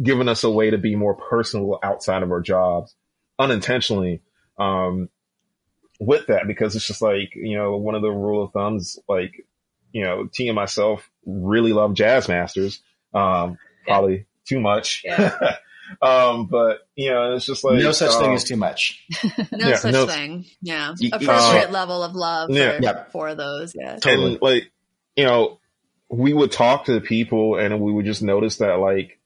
given 0.02 0.28
us 0.28 0.44
a 0.44 0.50
way 0.50 0.70
to 0.70 0.78
be 0.78 0.96
more 0.96 1.14
personal 1.14 1.78
outside 1.82 2.22
of 2.22 2.30
our 2.30 2.40
jobs 2.40 2.94
unintentionally. 3.38 4.22
Um, 4.58 5.08
with 6.00 6.26
that, 6.26 6.46
because 6.46 6.74
it's 6.74 6.86
just 6.86 7.02
like, 7.02 7.30
you 7.34 7.56
know, 7.56 7.76
one 7.76 7.94
of 7.94 8.02
the 8.02 8.10
rule 8.10 8.42
of 8.44 8.52
thumbs, 8.52 8.98
like, 9.08 9.32
you 9.92 10.02
know, 10.02 10.26
T 10.32 10.48
and 10.48 10.56
myself 10.56 11.08
really 11.24 11.72
love 11.72 11.92
Jazzmasters. 11.92 12.80
Um, 13.12 13.58
Yeah. 13.86 13.94
probably 13.94 14.26
too 14.46 14.60
much. 14.60 15.02
Yeah. 15.04 15.56
um, 16.02 16.46
but 16.46 16.78
you 16.96 17.10
know, 17.10 17.34
it's 17.34 17.46
just 17.46 17.62
like 17.62 17.80
no 17.80 17.92
such 17.92 18.12
thing 18.16 18.30
um, 18.30 18.34
as 18.34 18.44
too 18.44 18.56
much. 18.56 19.06
No 19.52 19.68
Yeah, 19.68 19.76
such 19.76 19.92
no- 19.92 20.06
thing. 20.06 20.46
Yeah, 20.60 20.94
appropriate 21.12 21.68
uh, 21.68 21.72
level 21.72 22.02
of 22.02 22.14
love 22.14 22.50
yeah. 22.50 23.04
for, 23.04 23.10
for 23.10 23.34
those. 23.34 23.74
Yeah. 23.74 23.96
Totally. 23.96 24.32
and 24.32 24.42
like 24.42 24.72
you 25.16 25.24
know 25.24 25.60
we 26.08 26.32
would 26.34 26.50
talk 26.52 26.86
to 26.86 26.92
the 26.92 27.00
people 27.00 27.56
and 27.56 27.80
we 27.80 27.92
would 27.92 28.04
just 28.04 28.22
notice 28.22 28.56
that 28.56 28.78
like 28.78 29.18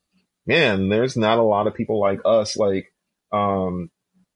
man 0.48 0.88
there's 0.88 1.16
not 1.16 1.38
a 1.38 1.42
lot 1.42 1.66
of 1.68 1.74
people 1.74 2.00
like 2.00 2.20
us 2.24 2.56
like 2.56 2.92
um 3.32 3.90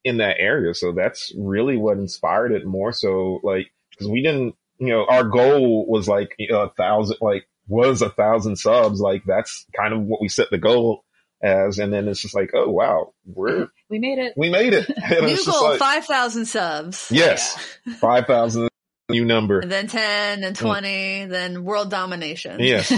in 0.04 0.18
that 0.18 0.36
area. 0.38 0.74
So 0.74 0.92
that's 0.92 1.32
really 1.38 1.76
what 1.76 1.96
inspired 1.96 2.52
it 2.52 2.66
more 2.66 2.92
so 2.92 3.40
like 3.42 3.72
because 3.90 4.08
we 4.08 4.22
didn't 4.22 4.54
you 4.78 4.88
know 4.88 5.06
our 5.08 5.24
goal 5.24 5.86
was 5.86 6.06
like 6.08 6.36
a 6.50 6.68
thousand 6.70 7.16
like 7.20 7.44
was 7.68 8.02
a 8.02 8.10
thousand 8.10 8.56
subs. 8.56 9.00
Like 9.00 9.22
that's 9.26 9.64
kind 9.76 9.94
of 9.94 10.00
what 10.02 10.20
we 10.20 10.28
set 10.28 10.50
the 10.50 10.58
goal 10.58 11.04
as. 11.42 11.78
And 11.78 11.92
then 11.92 12.08
it's 12.08 12.20
just 12.20 12.34
like 12.34 12.50
oh 12.54 12.68
wow 12.70 13.14
we're 13.24 13.68
We 13.88 13.98
made 14.00 14.18
it. 14.18 14.34
we 14.36 14.50
made 14.50 14.74
it. 14.74 14.90
And 15.02 15.26
New 15.26 15.32
it's 15.34 15.46
goal, 15.46 15.62
like, 15.70 15.78
5,000 15.78 16.46
subs. 16.46 17.08
yes. 17.10 17.56
5000 18.00 18.68
new 19.10 19.24
number. 19.24 19.60
And 19.60 19.70
then 19.70 19.86
10 19.86 20.42
and 20.44 20.56
20, 20.56 21.26
then 21.26 21.64
world 21.64 21.90
domination. 21.90 22.58
yes. 22.60 22.90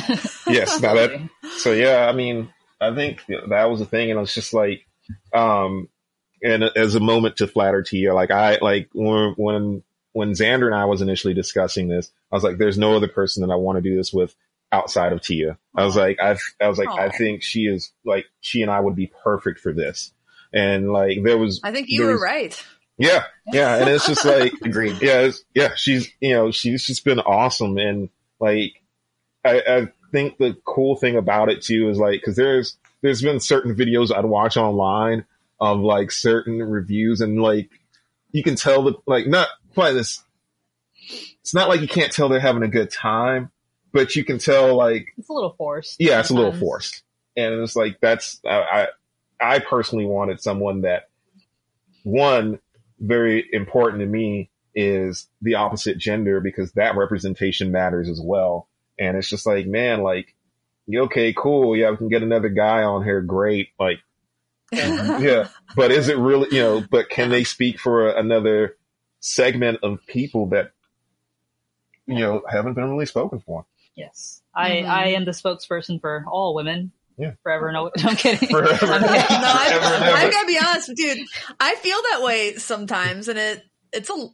Yes. 0.47 0.81
Now 0.81 0.95
that 0.95 1.11
so 1.59 1.73
yeah, 1.73 2.07
I 2.09 2.13
mean, 2.13 2.49
I 2.91 2.95
think 2.95 3.23
that 3.49 3.71
was 3.71 3.81
the 3.81 3.87
thing, 3.87 4.11
and 4.11 4.21
it's 4.21 4.35
just 4.35 4.55
like, 4.55 4.87
um, 5.33 5.89
and 6.43 6.65
as 6.65 6.95
a 6.95 7.01
moment 7.01 7.39
to 7.39 7.47
flatter 7.47 7.83
Tia, 7.83 8.15
like 8.15 8.31
I 8.31 8.59
like 8.61 8.91
when 8.93 9.35
when 9.37 9.83
when 10.13 10.31
Xander 10.33 10.67
and 10.67 10.75
I 10.75 10.85
was 10.85 11.03
initially 11.03 11.35
discussing 11.35 11.89
this, 11.89 12.11
I 12.31 12.37
was 12.37 12.45
like, 12.45 12.59
"There's 12.59 12.79
no 12.79 12.97
other 12.97 13.09
person 13.09 13.47
that 13.47 13.53
I 13.53 13.57
want 13.57 13.77
to 13.77 13.83
do 13.83 13.97
this 13.97 14.13
with 14.13 14.35
outside 14.71 15.13
of 15.13 15.21
Tia." 15.23 15.59
I 15.75 15.85
was 15.85 15.97
like, 15.97 16.21
I 16.21 16.37
I 16.61 16.69
was 16.69 16.79
like, 16.79 16.89
I 16.89 17.09
think 17.09 17.43
she 17.43 17.63
is 17.63 17.93
like 18.05 18.27
she 18.41 18.63
and 18.63 18.71
I 18.71 18.81
would 18.81 18.95
be 18.97 19.11
perfect 19.23 19.61
for 19.61 19.73
this, 19.73 20.13
and 20.53 20.93
like 20.93 21.23
there 21.23 21.39
was 21.39 21.61
I 21.65 21.73
think 21.73 21.89
you 21.89 22.05
were 22.05 22.13
was- 22.13 22.23
right. 22.23 22.65
yeah, 22.99 23.25
yeah, 23.53 23.77
and 23.77 23.89
it's 23.89 24.07
just 24.07 24.25
like 24.25 24.53
Agreed. 24.63 25.01
yeah, 25.01 25.21
it's, 25.21 25.45
yeah, 25.55 25.75
she's 25.77 26.11
you 26.21 26.35
know 26.35 26.51
she's 26.51 26.85
just 26.85 27.05
been 27.05 27.21
awesome, 27.21 27.79
and 27.79 28.11
like 28.39 28.83
I, 29.45 29.63
I 29.67 29.89
think 30.15 30.39
the 30.39 30.57
cool 30.65 30.95
thing 30.95 31.17
about 31.17 31.49
it 31.51 31.61
too 31.61 31.89
is 31.89 31.99
like 31.99 32.21
because 32.21 32.37
there's 32.37 32.77
there's 33.03 33.21
been 33.21 33.41
certain 33.41 33.75
videos 33.75 34.15
I'd 34.15 34.25
watch 34.25 34.57
online 34.57 35.25
of 35.61 35.81
like 35.81 36.13
certain 36.13 36.63
reviews, 36.63 37.21
and 37.21 37.43
like 37.43 37.69
you 38.31 38.45
can 38.45 38.55
tell 38.55 38.85
the 38.85 38.95
like 39.07 39.27
not 39.27 39.49
quite 39.75 39.93
this. 39.93 40.23
It's 41.41 41.53
not 41.53 41.69
like 41.69 41.81
you 41.81 41.89
can't 41.89 42.13
tell 42.13 42.29
they're 42.29 42.41
having 42.41 42.63
a 42.63 42.69
good 42.69 42.91
time, 42.91 43.51
but 43.93 44.15
you 44.15 44.25
can 44.25 44.39
tell 44.39 44.77
like 44.77 45.09
It's 45.19 45.29
a 45.29 45.33
little 45.33 45.55
forced. 45.59 46.01
yeah, 46.01 46.21
it's 46.21 46.31
a 46.31 46.35
little 46.35 46.53
forced, 46.53 47.03
and 47.37 47.53
it's 47.55 47.75
like 47.75 47.99
that's 48.01 48.41
I 48.47 48.89
I, 49.41 49.57
I 49.57 49.59
personally 49.59 50.07
wanted 50.07 50.41
someone 50.41 50.83
that 50.83 51.09
one 52.05 52.61
very 53.01 53.47
important 53.53 54.01
to 54.01 54.07
me 54.07 54.51
is 54.77 55.29
the 55.43 55.57
opposite 55.57 55.99
gender 55.99 56.41
because 56.41 56.73
that 56.73 56.97
representation 56.97 57.73
matters 57.73 58.09
as 58.09 58.21
well, 58.23 58.69
and 58.99 59.17
it's 59.17 59.29
just 59.29 59.47
like 59.47 59.67
man, 59.67 60.03
like 60.03 60.35
okay, 60.95 61.33
cool, 61.33 61.77
yeah, 61.77 61.91
we 61.91 61.97
can 61.97 62.09
get 62.09 62.23
another 62.23 62.49
guy 62.49 62.83
on 62.83 63.05
here, 63.05 63.21
great, 63.21 63.69
like 63.79 64.01
yeah, 64.73 65.49
but 65.77 65.91
is 65.93 66.09
it 66.09 66.19
really 66.19 66.49
you 66.55 66.63
know? 66.63 66.85
But 66.91 67.09
can 67.09 67.31
they 67.31 67.45
speak 67.45 67.79
for 67.79 68.09
another 68.09 68.77
segment 69.21 69.79
of 69.83 70.05
people 70.07 70.49
that 70.49 70.73
you 72.07 72.19
know 72.19 72.43
haven't 72.51 72.75
been 72.75 72.91
really 72.91 73.07
spoken 73.07 73.41
for? 73.41 73.67
Yes. 73.97 74.43
I, 74.55 74.71
Mhm. 74.71 74.89
I 74.89 75.07
am 75.09 75.25
the 75.25 75.31
spokesperson 75.31 76.01
for 76.01 76.25
all 76.29 76.55
women. 76.55 76.93
Yeah. 77.17 77.33
Forever. 77.45 77.71
No, 77.73 77.91
I'm 77.99 78.17
kidding. 78.17 78.49
Forever. 78.49 78.87
I'm 78.87 79.01
no. 79.03 79.07
I, 79.09 79.69
Forever 79.69 79.95
and 79.95 80.05
ever. 80.05 80.17
I 80.17 80.31
gotta 80.31 80.47
be 80.47 80.59
honest, 80.59 80.91
dude. 80.97 81.19
I 81.61 81.75
feel 81.77 81.99
that 82.11 82.23
way 82.23 82.55
sometimes, 82.57 83.29
and 83.29 83.39
it 83.39 83.63
it's 83.93 84.11
a 84.11 84.27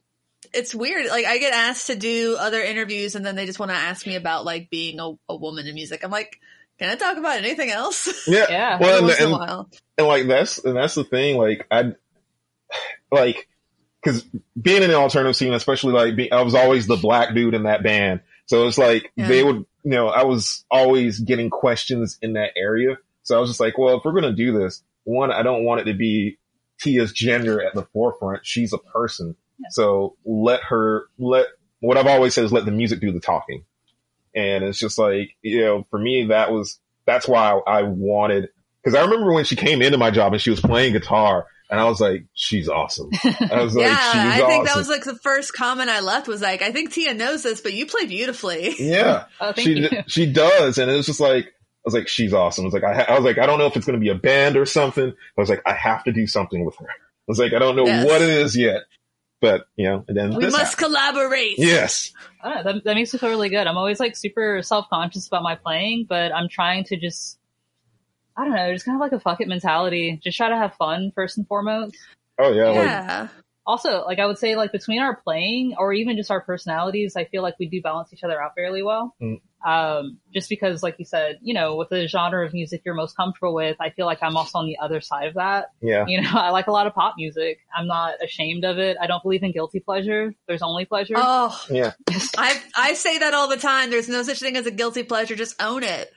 it's 0.53 0.75
weird. 0.75 1.07
Like 1.07 1.27
I 1.27 1.39
get 1.39 1.53
asked 1.53 1.89
to 1.89 1.97
do 1.97 2.37
other 2.39 2.61
interviews, 2.63 3.15
and 3.15 3.25
then 3.25 3.37
they 3.37 3.47
just 3.47 3.59
want 3.59 3.71
to 3.71 3.77
ask 3.77 4.07
me 4.07 4.17
about 4.17 4.45
like 4.45 4.71
being 4.71 4.99
a, 5.01 5.13
a 5.29 5.37
woman 5.37 5.67
in 5.67 5.75
music. 5.75 6.03
I'm 6.05 6.11
like, 6.11 6.39
can 6.79 6.91
I 6.91 6.95
talk 6.97 7.17
about 7.19 7.39
anything 7.39 7.71
else? 7.71 8.09
Yeah, 8.27 8.47
Yeah. 8.49 8.79
well, 8.81 9.05
Every 9.11 9.25
and, 9.25 9.33
once 9.33 9.49
in 9.49 9.49
a 9.49 9.59
and, 9.59 9.67
and 9.99 10.07
like 10.07 10.27
that's 10.27 10.59
and 10.65 10.77
that's 10.77 10.95
the 10.95 11.05
thing 11.05 11.37
like 11.37 11.67
i 11.71 11.93
like 13.13 13.49
because 14.03 14.25
being 14.61 14.83
in 14.83 14.89
the 14.91 14.97
alternative 14.97 15.37
scene 15.37 15.53
especially 15.53 15.93
like 15.93 16.17
be, 16.17 16.31
i 16.33 16.43
was 16.43 16.55
always 16.55 16.87
the 16.87 16.97
black 16.97 17.35
dude 17.35 17.55
in 17.55 17.65
that 17.65 17.83
band 17.83 18.21
so 18.47 18.67
it's 18.67 18.79
like 18.79 19.13
Yeah. 19.17 19.29
they 19.29 19.43
would 19.43 19.57
you 19.57 19.91
know 19.91 20.09
i 20.09 20.25
was 20.25 20.65
always 20.71 21.19
getting 21.19 21.51
questions 21.51 22.19
in 22.23 22.35
that 22.35 22.51
area 22.57 22.97
so 23.23 23.37
i 23.37 23.41
was 23.41 23.51
just 23.51 23.61
like 23.61 23.77
well 23.77 23.99
if 23.99 24.05
we're 24.05 24.13
going 24.13 24.25
to 24.25 24.33
do 24.33 24.57
this 24.59 24.83
one 25.05 25.31
i 25.33 25.43
don't 25.43 25.65
want 25.65 25.81
it 25.83 25.85
to 25.85 25.95
be 25.95 26.39
tia's 26.81 27.13
gender 27.13 27.63
at 27.63 27.75
the 27.75 27.83
forefront 27.93 28.47
she's 28.47 28.73
a 28.73 28.79
person 28.79 29.37
so 29.71 30.17
let 30.25 30.63
her 30.65 31.05
let 31.19 31.47
what 31.81 31.97
i've 31.97 32.07
always 32.07 32.35
said 32.35 32.45
is 32.45 32.53
let 32.53 32.65
the 32.65 32.71
music 32.73 33.01
do 33.01 33.13
the 33.13 33.21
talking 33.21 33.65
and 34.35 34.65
it's 34.65 34.79
just 34.79 34.99
like 34.99 35.37
you 35.43 35.61
know 35.61 35.87
for 35.91 35.99
me 35.99 36.27
that 36.27 36.51
was 36.53 36.79
that's 37.07 37.27
why 37.29 37.53
i, 37.67 37.79
I 37.81 37.83
wanted 37.83 38.49
because 38.83 38.99
I 38.99 39.03
remember 39.03 39.35
when 39.35 39.45
she 39.45 39.57
came 39.57 39.83
into 39.83 39.99
my 39.99 40.11
job 40.11 40.33
and 40.33 40.41
she 40.41 40.49
was 40.49 40.59
playing 40.63 40.95
guitar, 40.95 41.45
and 41.69 41.79
I 41.79 41.85
was 41.85 42.01
like, 42.01 42.25
"She's 42.33 42.67
awesome." 42.67 43.11
I 43.25 43.63
was 43.63 43.75
like, 43.77 43.85
yeah, 43.89 44.13
"She's 44.13 44.43
I 44.43 44.47
think 44.47 44.65
that 44.67 44.75
was 44.75 44.89
like 44.89 45.05
the 45.05 45.17
first 45.17 45.53
comment 45.53 45.91
I 45.91 46.01
left 46.01 46.27
was 46.29 46.41
like, 46.41 46.63
I 46.63 46.73
think 46.73 46.91
Tia 46.91 47.13
knows 47.13 47.43
this, 47.43 47.61
but 47.61 47.75
you 47.75 47.85
play 47.85 48.07
beautifully. 48.07 48.75
yeah, 48.79 49.25
Oh, 49.43 49.53
she 49.55 49.75
you. 49.81 49.89
she 50.07 50.33
does, 50.33 50.79
and 50.79 50.91
it 50.91 50.95
was 50.97 51.05
just 51.05 51.21
like 51.21 51.45
I 51.49 51.51
was 51.85 51.93
like, 51.93 52.09
"She's 52.09 52.33
awesome." 52.33 52.65
I 52.65 52.69
was 52.69 52.73
like, 52.73 52.85
I, 52.85 52.95
ha- 52.95 53.07
I 53.11 53.17
was 53.17 53.25
like, 53.27 53.37
I 53.37 53.45
don't 53.45 53.59
know 53.59 53.67
if 53.67 53.77
it's 53.77 53.85
going 53.85 53.99
to 53.99 54.03
be 54.03 54.09
a 54.09 54.15
band 54.15 54.57
or 54.57 54.65
something. 54.65 55.09
I 55.11 55.41
was 55.41 55.51
like, 55.51 55.61
I 55.67 55.75
have 55.75 56.03
to 56.05 56.13
do 56.13 56.27
something 56.27 56.65
with 56.65 56.77
her. 56.77 56.87
I 56.89 56.95
was 57.29 57.39
like, 57.39 57.53
I 57.53 57.59
don't 57.59 57.77
know 57.77 57.85
Yes. 57.85 58.07
what 58.07 58.23
it 58.23 58.31
is 58.31 58.57
yet, 58.57 58.85
but 59.41 59.67
you 59.77 59.87
know, 59.89 60.05
and 60.09 60.17
then 60.17 60.35
We 60.35 60.45
must 60.47 60.57
happened. 60.57 60.79
collaborate. 60.95 61.59
Yes, 61.59 62.13
I 62.43 62.63
that, 62.63 62.85
that 62.85 62.95
makes 62.95 63.13
me 63.13 63.19
feel 63.19 63.31
really 63.31 63.49
good. 63.49 63.67
I'm 63.67 63.77
always 63.77 64.01
like 64.01 64.17
super 64.17 64.63
self 64.63 64.89
conscious 64.91 65.27
about 65.27 65.43
my 65.43 65.55
playing, 65.57 66.07
but 66.09 66.33
I'm 66.35 66.49
trying 66.49 66.85
to 66.85 66.97
just, 66.97 67.39
I 68.37 68.45
don't 68.45 68.55
know, 68.55 68.73
just 68.73 68.85
kind 68.85 68.97
of 68.97 69.01
like 69.01 69.13
a 69.13 69.21
fuck 69.21 69.41
it 69.41 69.49
mentality. 69.49 70.21
Just 70.23 70.37
try 70.37 70.49
to 70.49 70.57
have 70.57 70.75
fun 70.75 71.13
first 71.15 71.39
and 71.39 71.47
foremost. 71.47 71.97
oh 72.39 72.53
yeah, 72.53 72.65
like 72.69 72.75
Yeah. 72.77 73.29
Also, 73.67 74.05
like 74.05 74.19
I 74.19 74.27
would 74.27 74.39
say, 74.39 74.57
like 74.57 74.73
between 74.73 75.01
our 75.01 75.15
playing 75.17 75.75
or 75.79 75.93
even 75.93 76.17
just 76.17 76.31
our 76.31 76.41
personalities, 76.41 77.15
I 77.17 77.25
feel 77.27 77.43
like 77.43 77.57
we 77.59 77.67
do 77.67 77.81
balance 77.83 78.13
each 78.13 78.25
other 78.25 78.43
out 78.43 78.55
fairly 78.57 78.83
well. 78.83 79.15
Mm. 79.23 79.41
Um, 79.65 80.19
just 80.33 80.49
because, 80.49 80.83
like 80.83 80.97
you 80.99 81.05
said, 81.05 81.39
you 81.43 81.53
know, 81.53 81.77
with 81.77 81.91
the 81.91 82.07
genre 82.09 82.47
of 82.47 82.55
music 82.55 82.81
you're 82.85 82.95
most 82.95 83.15
comfortable 83.17 83.53
with, 83.55 83.77
I 83.79 83.91
feel 83.91 84.07
like 84.07 84.19
I'm 84.23 84.37
also 84.37 84.59
on 84.59 84.67
the 84.67 84.79
other 84.79 85.01
side 85.03 85.27
of 85.29 85.35
that. 85.35 85.73
yeah, 85.83 86.07
You 86.07 86.23
know, 86.23 86.31
I 86.35 86.49
like 86.51 86.67
a 86.67 86.73
lot 86.73 86.87
of 86.87 86.95
pop 86.95 87.15
music. 87.19 87.59
I'm 87.77 87.87
not 87.87 88.15
ashamed 88.25 88.65
of 88.65 88.79
it. 88.79 88.97
I 89.01 89.07
don't 89.07 89.23
believe 89.23 89.43
in 89.43 89.53
guilty 89.53 89.81
pleasure. 89.81 90.35
There's 90.47 90.63
only 90.63 90.87
pleasure. 90.87 91.15
Oh, 91.17 91.59
yeah, 91.71 91.93
I 92.39 92.61
I 92.77 92.95
say 92.95 93.19
that 93.19 93.35
all 93.35 93.49
the 93.49 93.59
time. 93.59 93.91
There's 93.91 94.09
no 94.09 94.23
such 94.23 94.41
thing 94.41 94.57
as 94.57 94.65
a 94.67 94.71
guilty 94.71 95.03
pleasure. 95.03 95.37
Just 95.37 95.61
own 95.63 95.83
it. 95.83 96.11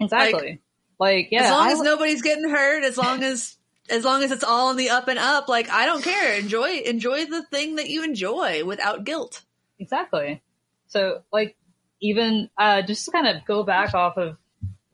exactly. 0.00 0.60
Like, 0.98 1.28
yeah, 1.30 1.44
as 1.44 1.50
long 1.50 1.68
I- 1.68 1.72
as 1.72 1.80
nobody's 1.80 2.22
getting 2.22 2.48
hurt, 2.48 2.84
as 2.84 2.96
long 2.98 3.22
as 3.22 3.56
as 3.90 4.04
long 4.04 4.22
as 4.22 4.30
it's 4.30 4.44
all 4.44 4.68
on 4.68 4.76
the 4.76 4.90
up 4.90 5.08
and 5.08 5.18
up, 5.18 5.48
like 5.48 5.68
I 5.70 5.86
don't 5.86 6.02
care. 6.02 6.34
Enjoy 6.38 6.68
enjoy 6.84 7.26
the 7.26 7.42
thing 7.44 7.76
that 7.76 7.88
you 7.88 8.04
enjoy 8.04 8.64
without 8.64 9.04
guilt. 9.04 9.42
Exactly. 9.78 10.42
So, 10.86 11.22
like, 11.32 11.56
even 12.02 12.50
uh, 12.58 12.82
just 12.82 13.06
to 13.06 13.12
kind 13.12 13.26
of 13.26 13.44
go 13.46 13.62
back 13.62 13.94
off 13.94 14.18
of, 14.18 14.36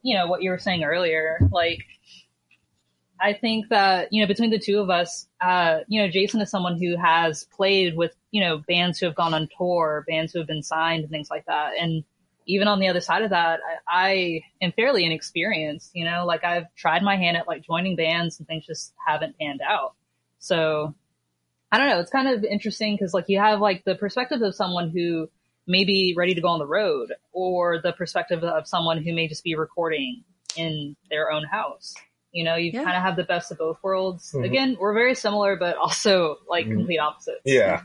you 0.03 0.15
know, 0.15 0.29
what 0.29 0.43
you 0.43 0.51
were 0.51 0.59
saying 0.59 0.85
earlier, 0.85 1.41
like, 1.51 1.85
I 3.21 3.33
think 3.33 3.71
that 3.71 4.13
you 4.13 4.23
know 4.23 4.29
between 4.29 4.51
the 4.51 4.61
two 4.61 4.79
of 4.79 4.91
us, 4.91 5.27
uh, 5.41 5.81
you 5.89 6.01
know, 6.01 6.09
Jason 6.09 6.41
is 6.41 6.51
someone 6.51 6.79
who 6.79 6.97
has 6.97 7.45
played 7.45 7.97
with 7.97 8.15
you 8.31 8.41
know 8.41 8.59
bands 8.59 9.01
who 9.01 9.07
have 9.07 9.17
gone 9.17 9.35
on 9.35 9.49
tour, 9.59 10.05
bands 10.07 10.33
who 10.33 10.39
have 10.39 10.47
been 10.47 10.63
signed, 10.63 11.03
and 11.03 11.11
things 11.11 11.29
like 11.29 11.45
that, 11.47 11.73
and 11.81 12.05
even 12.47 12.67
on 12.69 12.79
the 12.79 12.89
other 12.89 13.01
side 13.01 13.23
of 13.23 13.31
that, 13.31 13.61
I, 13.89 14.09
I 14.09 14.43
am 14.63 14.73
fairly 14.73 15.05
inexperienced. 15.05 15.91
You 15.95 16.05
know, 16.05 16.27
like 16.27 16.45
I've 16.45 16.73
tried 16.77 17.03
my 17.03 17.17
hand 17.17 17.37
at 17.37 17.49
like 17.49 17.67
joining 17.67 17.97
bands, 17.97 18.39
and 18.39 18.47
things 18.47 18.67
just 18.67 18.95
haven't 19.05 19.37
panned 19.37 19.63
out. 19.63 19.95
So 20.39 20.95
I 21.73 21.79
don't 21.79 21.89
know. 21.89 21.99
It's 21.99 22.11
kind 22.11 22.29
of 22.29 22.45
interesting 22.45 22.95
because 22.95 23.15
like 23.15 23.29
you 23.29 23.41
have 23.41 23.61
like 23.61 23.85
the 23.85 23.97
perspective 23.97 24.43
of 24.43 24.55
someone 24.55 24.91
who 24.91 25.29
may 25.69 25.85
be 25.85 26.15
ready 26.17 26.35
to 26.35 26.41
go 26.41 26.49
on 26.49 26.59
the 26.59 26.67
road 26.67 27.13
or 27.33 27.81
the 27.81 27.93
perspective 27.93 28.43
of 28.43 28.67
someone 28.67 29.03
who 29.03 29.15
may 29.15 29.29
just 29.29 29.45
be 29.45 29.55
recording 29.55 30.25
in 30.57 30.97
their 31.11 31.31
own 31.31 31.45
house. 31.45 31.95
You 32.33 32.45
know, 32.45 32.57
you 32.57 32.73
Yeah. 32.73 32.85
kind 32.85 32.97
of 32.97 33.03
have 33.03 33.17
the 33.17 33.25
best 33.25 33.51
of 33.53 33.59
both 33.59 33.79
worlds. 33.83 34.33
Mhm. 34.33 34.45
Again, 34.45 34.77
we're 34.81 34.95
very 34.95 35.15
similar, 35.15 35.57
but 35.57 35.77
also 35.77 36.39
like 36.49 36.67
Mhm. 36.67 36.73
complete 36.79 36.99
opposites. 36.99 37.41
yeah, 37.45 37.83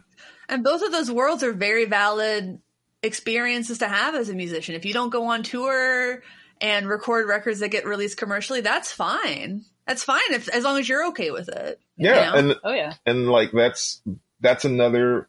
And 0.49 0.63
both 0.63 0.81
of 0.81 0.91
those 0.91 1.09
worlds 1.11 1.43
are 1.43 1.53
very 1.53 1.85
valid 1.85 2.59
experiences 3.01 3.77
to 3.79 3.87
have 3.87 4.15
as 4.15 4.29
a 4.29 4.33
musician. 4.33 4.75
If 4.75 4.85
you 4.85 4.93
don't 4.93 5.09
go 5.09 5.25
on 5.25 5.43
tour 5.43 6.21
and 6.61 6.87
record 6.87 7.27
records 7.27 7.59
that 7.59 7.69
get 7.69 7.85
released 7.85 8.17
commercially, 8.17 8.61
that's 8.61 8.91
fine. 8.91 9.63
That's 9.87 10.03
fine 10.03 10.21
if 10.31 10.47
as 10.49 10.63
long 10.63 10.79
as 10.79 10.87
you're 10.87 11.07
okay 11.07 11.31
with 11.31 11.49
it. 11.49 11.79
yeah, 11.97 12.31
know? 12.31 12.33
and 12.35 12.55
Oh 12.63 12.73
yeah. 12.73 12.93
and 13.05 13.29
like 13.29 13.51
that's 13.51 14.01
that's 14.39 14.63
another 14.65 15.27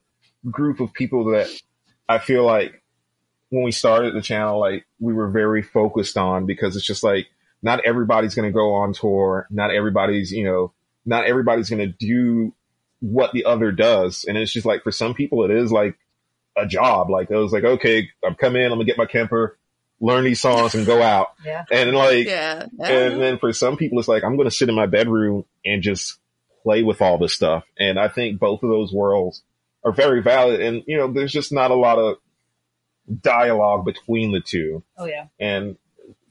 group 0.51 0.81
of 0.81 0.93
people 0.93 1.25
that 1.33 1.49
I 2.09 2.19
feel 2.19 2.45
like 2.45 2.83
when 3.51 3.65
we 3.65 3.73
started 3.73 4.15
the 4.15 4.23
channel, 4.23 4.59
like 4.61 4.85
we 5.01 5.13
were 5.13 5.31
very 5.31 5.63
focused 5.63 6.17
on 6.17 6.47
because 6.47 6.77
it's 6.77 6.87
just 6.87 7.03
like 7.05 7.27
not 7.63 7.85
everybody's 7.85 8.35
going 8.35 8.49
to 8.49 8.53
go 8.55 8.75
on 8.75 8.93
tour, 8.93 9.47
not 9.51 9.71
everybody's 9.71 10.31
you 10.33 10.45
know, 10.45 10.73
not 11.07 11.25
everybody's 11.27 11.71
going 11.71 11.87
to 11.87 11.95
do 12.07 12.53
what 13.01 13.33
the 13.33 13.45
other 13.45 13.71
does, 13.73 14.25
and 14.25 14.37
it's 14.39 14.53
just 14.53 14.67
like 14.67 14.83
for 14.83 14.93
some 14.93 15.15
people 15.15 15.45
it 15.45 15.51
is 15.51 15.71
like 15.73 15.97
a 16.57 16.67
job. 16.67 17.11
Like 17.11 17.31
it 17.31 17.37
was 17.37 17.53
like 17.53 17.65
okay, 17.65 18.09
I'm 18.25 18.35
coming 18.35 18.63
in, 18.63 18.67
I'm 18.73 18.79
gonna 18.79 18.85
get 18.85 18.99
my 18.99 19.07
Kemper, 19.07 19.59
learn 20.01 20.25
these 20.25 20.41
songs, 20.41 20.75
and 20.75 20.87
go 20.87 21.03
out, 21.03 21.29
Yeah. 21.45 21.65
and 21.71 21.93
like 21.95 22.27
Yeah. 22.27 22.67
and 22.81 23.21
then 23.21 23.39
for 23.39 23.53
some 23.53 23.77
people, 23.77 23.99
it's 23.99 24.09
like, 24.09 24.25
I'm 24.25 24.37
going 24.37 24.49
to 24.49 24.55
sit 24.55 24.69
in 24.69 24.75
my 24.75 24.87
bedroom 24.87 25.45
and 25.65 25.83
just 25.83 26.19
play 26.63 26.83
with 26.83 27.03
all 27.03 27.19
this 27.19 27.35
stuff. 27.35 27.65
And 27.79 27.99
I 27.99 28.09
think 28.09 28.39
both 28.41 28.63
of 28.63 28.71
those 28.71 28.93
worlds 28.93 29.43
are 29.85 29.93
very 29.93 30.23
valid. 30.23 30.61
And, 30.61 30.83
you 30.87 30.97
know, 30.97 31.13
there's 31.13 31.33
just 31.33 31.53
not 31.53 31.71
a 31.71 31.75
lot 31.75 31.99
of 31.99 32.17
dialogue 33.21 33.85
between 33.85 34.33
the 34.33 34.41
two. 34.41 34.83
Oh 34.97 35.05
yeah. 35.07 35.27
And 35.39 35.77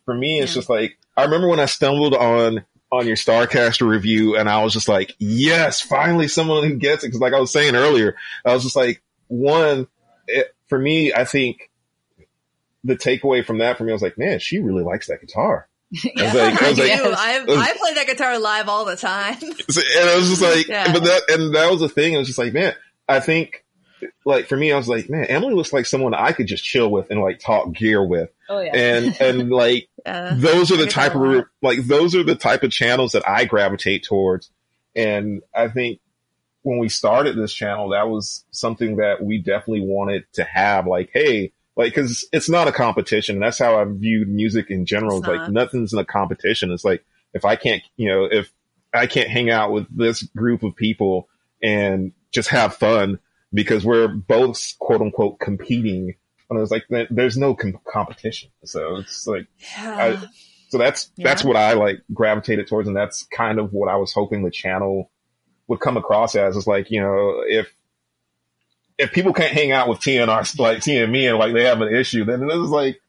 for 0.06 0.14
me, 0.14 0.40
it's 0.40 0.52
Yeah. 0.52 0.56
just 0.60 0.70
like, 0.70 0.98
I 1.16 1.24
remember 1.24 1.48
when 1.48 1.60
I 1.60 1.66
stumbled 1.66 2.16
on, 2.16 2.66
on 2.92 3.08
your 3.08 3.16
Starcaster 3.16 3.88
review 3.88 4.36
and 4.38 4.50
I 4.50 4.64
was 4.64 4.74
just 4.74 4.88
like, 4.88 5.16
yes, 5.20 5.82
finally 5.82 6.28
someone 6.28 6.64
who 6.68 6.76
gets 6.76 7.04
it. 7.04 7.12
Cause 7.12 7.20
like 7.22 7.34
I 7.34 7.40
was 7.40 7.52
saying 7.52 7.76
earlier, 7.76 8.16
I 8.46 8.54
was 8.54 8.64
just 8.64 8.76
like, 8.76 9.02
one, 9.28 9.88
it, 10.28 10.54
for 10.68 10.78
me, 10.80 11.14
I 11.14 11.26
think 11.26 11.70
the 12.84 12.96
takeaway 12.96 13.46
from 13.46 13.60
that 13.60 13.78
for 13.78 13.84
me, 13.84 13.92
I 13.92 13.94
was 13.94 14.02
like, 14.02 14.18
man, 14.18 14.40
she 14.40 14.60
really 14.60 14.84
likes 14.84 15.08
that 15.08 15.22
guitar. 15.22 15.68
I 16.18 16.24
was 16.24 16.34
like, 16.34 16.62
I 16.62 16.66
I 16.66 16.70
was 16.70 16.78
do. 16.78 16.84
like, 16.84 16.92
I, 17.20 17.44
was- 17.46 17.58
I 17.58 17.74
play 17.78 17.94
that 17.94 18.08
guitar 18.08 18.40
live 18.40 18.68
all 18.68 18.86
the 18.86 18.96
time. 18.96 19.36
And 19.42 20.10
I 20.10 20.16
was 20.18 20.30
just 20.30 20.42
like, 20.42 20.68
Yeah. 20.68 20.92
but 20.92 21.04
that, 21.04 21.22
and 21.30 21.56
that 21.56 21.70
was 21.72 21.80
the 21.82 21.90
thing. 21.90 22.16
I 22.16 22.20
was 22.20 22.28
just 22.28 22.40
like, 22.40 22.54
man, 22.54 22.74
I 23.14 23.20
think, 23.20 23.64
like 24.26 24.48
for 24.48 24.58
me, 24.58 24.72
I 24.72 24.78
was 24.78 24.90
like, 24.90 25.10
man, 25.10 25.26
Emily 25.26 25.54
looks 25.54 25.72
like 25.72 25.86
someone 25.86 26.14
I 26.14 26.32
could 26.34 26.48
just 26.48 26.64
chill 26.64 26.90
with 26.92 27.10
and 27.10 27.22
like 27.22 27.40
talk 27.40 27.72
gear 27.74 28.06
with, 28.06 28.30
Oh 28.50 28.60
yeah. 28.60 28.76
and 28.76 29.22
and 29.22 29.50
like 29.64 29.88
Uh, 30.06 30.36
those 30.36 30.72
are 30.72 30.78
the 30.78 30.88
type 30.88 31.16
of 31.16 31.22
a 31.22 31.46
like 31.62 31.80
those 31.86 32.16
are 32.16 32.24
the 32.24 32.36
type 32.36 32.64
of 32.64 32.72
channels 32.72 33.14
that 33.14 33.28
I 33.28 33.46
gravitate 33.46 34.04
towards, 34.04 34.52
and 34.96 35.42
I 35.56 35.68
think 35.70 36.00
when 36.64 36.80
we 36.80 36.88
started 36.90 37.36
this 37.38 37.54
channel, 37.54 37.90
that 37.90 38.08
was 38.10 38.46
something 38.52 38.96
that 38.98 39.22
we 39.24 39.38
definitely 39.38 39.82
wanted 39.86 40.24
to 40.34 40.44
have. 40.46 40.88
Like, 40.88 41.10
hey, 41.14 41.52
like 41.76 41.94
because 41.94 42.28
it's 42.32 42.50
not 42.50 42.68
a 42.68 42.72
competition. 42.72 43.40
That's 43.40 43.60
how 43.60 43.80
I 43.80 43.86
viewed 43.86 44.30
music 44.30 44.70
in 44.70 44.86
general. 44.86 45.18
It's 45.18 45.28
It's 45.28 45.38
like 45.38 45.42
not. 45.42 45.52
nothing's 45.52 45.92
in 45.94 46.00
a 46.00 46.06
competition. 46.06 46.72
It's 46.72 46.86
like 46.86 47.04
if 47.34 47.44
I 47.46 47.56
can't, 47.58 47.82
you 47.98 48.08
know, 48.10 48.26
if 48.32 48.52
I 48.94 49.08
can't 49.08 49.28
hang 49.30 49.50
out 49.50 49.72
with 49.72 49.88
this 49.96 50.24
group 50.24 50.64
of 50.64 50.76
people 50.76 51.28
and 51.64 52.12
just 52.32 52.50
have 52.50 52.76
fun 52.76 53.20
because 53.54 53.84
we're 53.86 54.08
both 54.10 54.78
quote 54.80 55.02
unquote 55.02 55.40
competing 55.40 56.16
and 56.50 56.60
it's 56.60 56.70
like 56.72 56.84
there's 57.10 57.38
no 57.38 57.56
com- 57.56 57.80
competition. 57.88 58.50
So 58.66 58.98
it's 58.98 59.26
like 59.26 59.48
Yeah. 59.78 60.18
I- 60.22 60.28
so 60.70 60.78
that's 60.80 61.12
that's 61.18 61.44
what 61.44 61.56
I 61.56 61.74
like 61.74 62.02
gravitated 62.14 62.68
towards, 62.68 62.88
and 62.88 62.98
that's 62.98 63.24
kind 63.26 63.60
of 63.60 63.74
what 63.74 63.90
I 63.90 63.96
was 63.98 64.12
hoping 64.12 64.44
the 64.44 64.50
channel 64.50 65.12
would 65.68 65.80
come 65.80 65.98
across 65.98 66.36
as. 66.36 66.58
Is 66.58 66.66
like 66.66 66.90
you 66.90 67.00
know 67.00 67.44
if 67.48 67.72
if 68.98 69.12
people 69.12 69.34
can't 69.34 69.52
hang 69.54 69.72
out 69.72 69.88
with 69.88 70.00
TNR 70.00 70.58
like 70.60 70.82
T 70.82 70.98
and 70.98 71.12
me 71.12 71.28
and 71.28 71.38
like 71.38 71.54
they 71.54 71.64
have 71.66 71.82
an 71.82 71.94
issue, 71.94 72.26
then 72.26 72.42
it's 72.50 72.70
like 72.70 73.00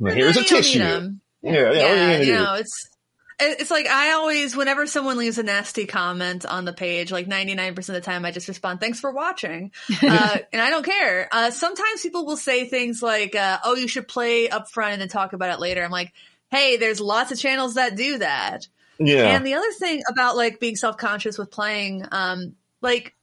here's 0.00 0.36
a 0.36 0.44
tissue. 0.44 0.50
don't 0.50 0.52
need 0.52 0.62
tissue. 0.62 0.82
'em. 0.82 1.20
Yeah, 1.42 1.52
yeah, 1.52 1.70
you 1.72 1.78
yeah, 1.78 2.20
you 2.20 2.34
know, 2.34 2.54
it's 2.54 2.84
it- 2.86 2.96
it's 3.40 3.70
like 3.70 3.86
I 3.86 4.12
always, 4.12 4.56
whenever 4.56 4.86
someone 4.86 5.18
leaves 5.18 5.38
a 5.38 5.42
nasty 5.42 5.86
comment 5.86 6.44
on 6.46 6.64
the 6.64 6.72
page, 6.72 7.10
like 7.10 7.26
ninety 7.26 7.54
nine 7.54 7.74
percent 7.74 7.96
of 7.96 8.04
the 8.04 8.10
time, 8.10 8.24
I 8.24 8.30
just 8.30 8.48
respond, 8.48 8.80
"Thanks 8.80 9.00
for 9.00 9.10
watching," 9.10 9.72
uh, 10.02 10.38
and 10.52 10.60
I 10.62 10.70
don't 10.70 10.84
care. 10.84 11.28
Uh, 11.30 11.50
sometimes 11.50 12.02
people 12.02 12.26
will 12.26 12.36
say 12.36 12.66
things 12.66 13.02
like, 13.02 13.34
uh, 13.34 13.58
"Oh, 13.64 13.74
you 13.74 13.88
should 13.88 14.08
play 14.08 14.48
up 14.48 14.70
front 14.70 14.92
and 14.92 15.02
then 15.02 15.08
talk 15.08 15.32
about 15.32 15.50
it 15.50 15.60
later." 15.60 15.82
I'm 15.82 15.90
like, 15.90 16.12
"Hey, 16.50 16.76
there's 16.76 17.00
lots 17.00 17.32
of 17.32 17.38
channels 17.38 17.74
that 17.74 17.96
do 17.96 18.18
that." 18.18 18.66
yeah, 18.98 19.36
And 19.36 19.46
the 19.46 19.54
other 19.54 19.72
thing 19.72 20.02
about 20.08 20.36
like 20.36 20.60
being 20.60 20.76
self 20.76 20.96
conscious 20.96 21.38
with 21.38 21.50
playing, 21.50 22.04
um, 22.12 22.54
like 22.82 23.14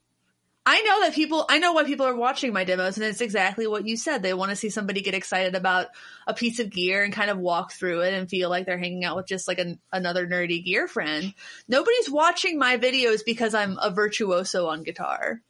I 0.70 0.82
know 0.82 1.00
that 1.04 1.16
people, 1.16 1.46
I 1.48 1.60
know 1.60 1.72
why 1.72 1.86
people 1.86 2.06
are 2.06 2.14
watching 2.14 2.52
my 2.52 2.66
demos, 2.66 2.98
and 2.98 3.06
it's 3.06 3.22
exactly 3.22 3.68
what 3.68 3.88
you 3.88 3.96
said. 3.96 4.22
They 4.22 4.34
want 4.34 4.50
to 4.50 4.56
see 4.58 4.70
somebody 4.70 5.00
get 5.00 5.14
excited 5.14 5.56
about 5.56 5.88
a 6.28 6.34
piece 6.34 6.60
of 6.60 6.70
gear 6.70 7.06
and 7.06 7.14
kind 7.14 7.30
of 7.30 7.38
walk 7.38 7.72
through 7.72 8.02
it 8.02 8.14
and 8.14 8.30
feel 8.30 8.50
like 8.50 8.66
they're 8.66 8.78
hanging 8.78 9.06
out 9.06 9.16
with 9.16 9.28
just 9.28 9.48
like 9.48 9.60
an, 9.60 9.80
another 9.94 10.28
nerdy 10.28 10.62
gear 10.66 10.90
friend. 10.90 11.34
Nobody's 11.70 12.12
watching 12.12 12.60
my 12.60 12.78
videos 12.78 13.22
because 13.26 13.54
I'm 13.54 13.78
a 13.82 13.92
virtuoso 13.92 14.68
on 14.68 14.84
guitar. 14.84 15.42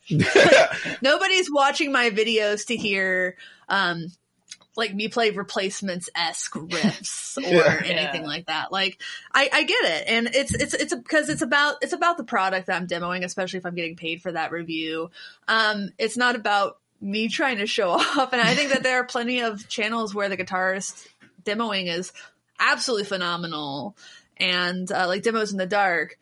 Nobody's 1.02 1.50
watching 1.52 1.92
my 1.92 2.12
videos 2.12 2.68
to 2.68 2.76
hear, 2.76 3.38
um, 3.70 4.12
like 4.76 4.94
me 4.94 5.08
play 5.08 5.32
replacements 5.32 6.10
esque 6.16 6.54
riffs 6.56 7.38
or 7.38 7.44
Yeah. 7.44 7.82
anything 7.86 8.22
Yeah. 8.22 8.28
like 8.28 8.46
that. 8.46 8.72
Like 8.72 9.02
I, 9.34 9.50
I 9.52 9.64
get 9.64 9.84
it, 9.84 10.04
and 10.08 10.28
it's 10.34 10.54
it's 10.54 10.74
it's 10.74 10.94
because 10.96 11.30
it's 11.30 11.42
about 11.42 11.78
it's 11.82 11.94
about 11.94 12.18
the 12.18 12.24
product 12.24 12.68
that 12.68 12.80
I'm 12.80 12.88
demoing, 12.88 13.24
especially 13.24 13.58
if 13.60 13.66
I'm 13.66 13.76
getting 13.76 13.96
paid 13.96 14.22
for 14.22 14.32
that 14.32 14.52
review. 14.52 15.10
Um, 15.48 15.90
it's 15.98 16.18
not 16.18 16.36
about 16.36 16.78
me 17.02 17.28
trying 17.28 17.58
to 17.58 17.68
show 17.68 17.90
off, 17.92 18.34
and 18.34 18.42
I 18.42 18.54
think 18.56 18.72
that 18.72 18.84
there 18.84 19.00
are 19.00 19.06
plenty 19.06 19.42
of 19.42 19.68
channels 19.68 20.14
where 20.14 20.30
the 20.30 20.38
guitarist 20.38 21.08
demoing 21.44 21.88
is 21.88 22.12
absolutely 22.60 23.06
phenomenal, 23.06 23.96
and 24.38 24.92
uh, 24.92 25.08
like 25.08 25.24
demos 25.24 25.52
in 25.52 25.58
the 25.58 25.66
dark. 25.66 26.18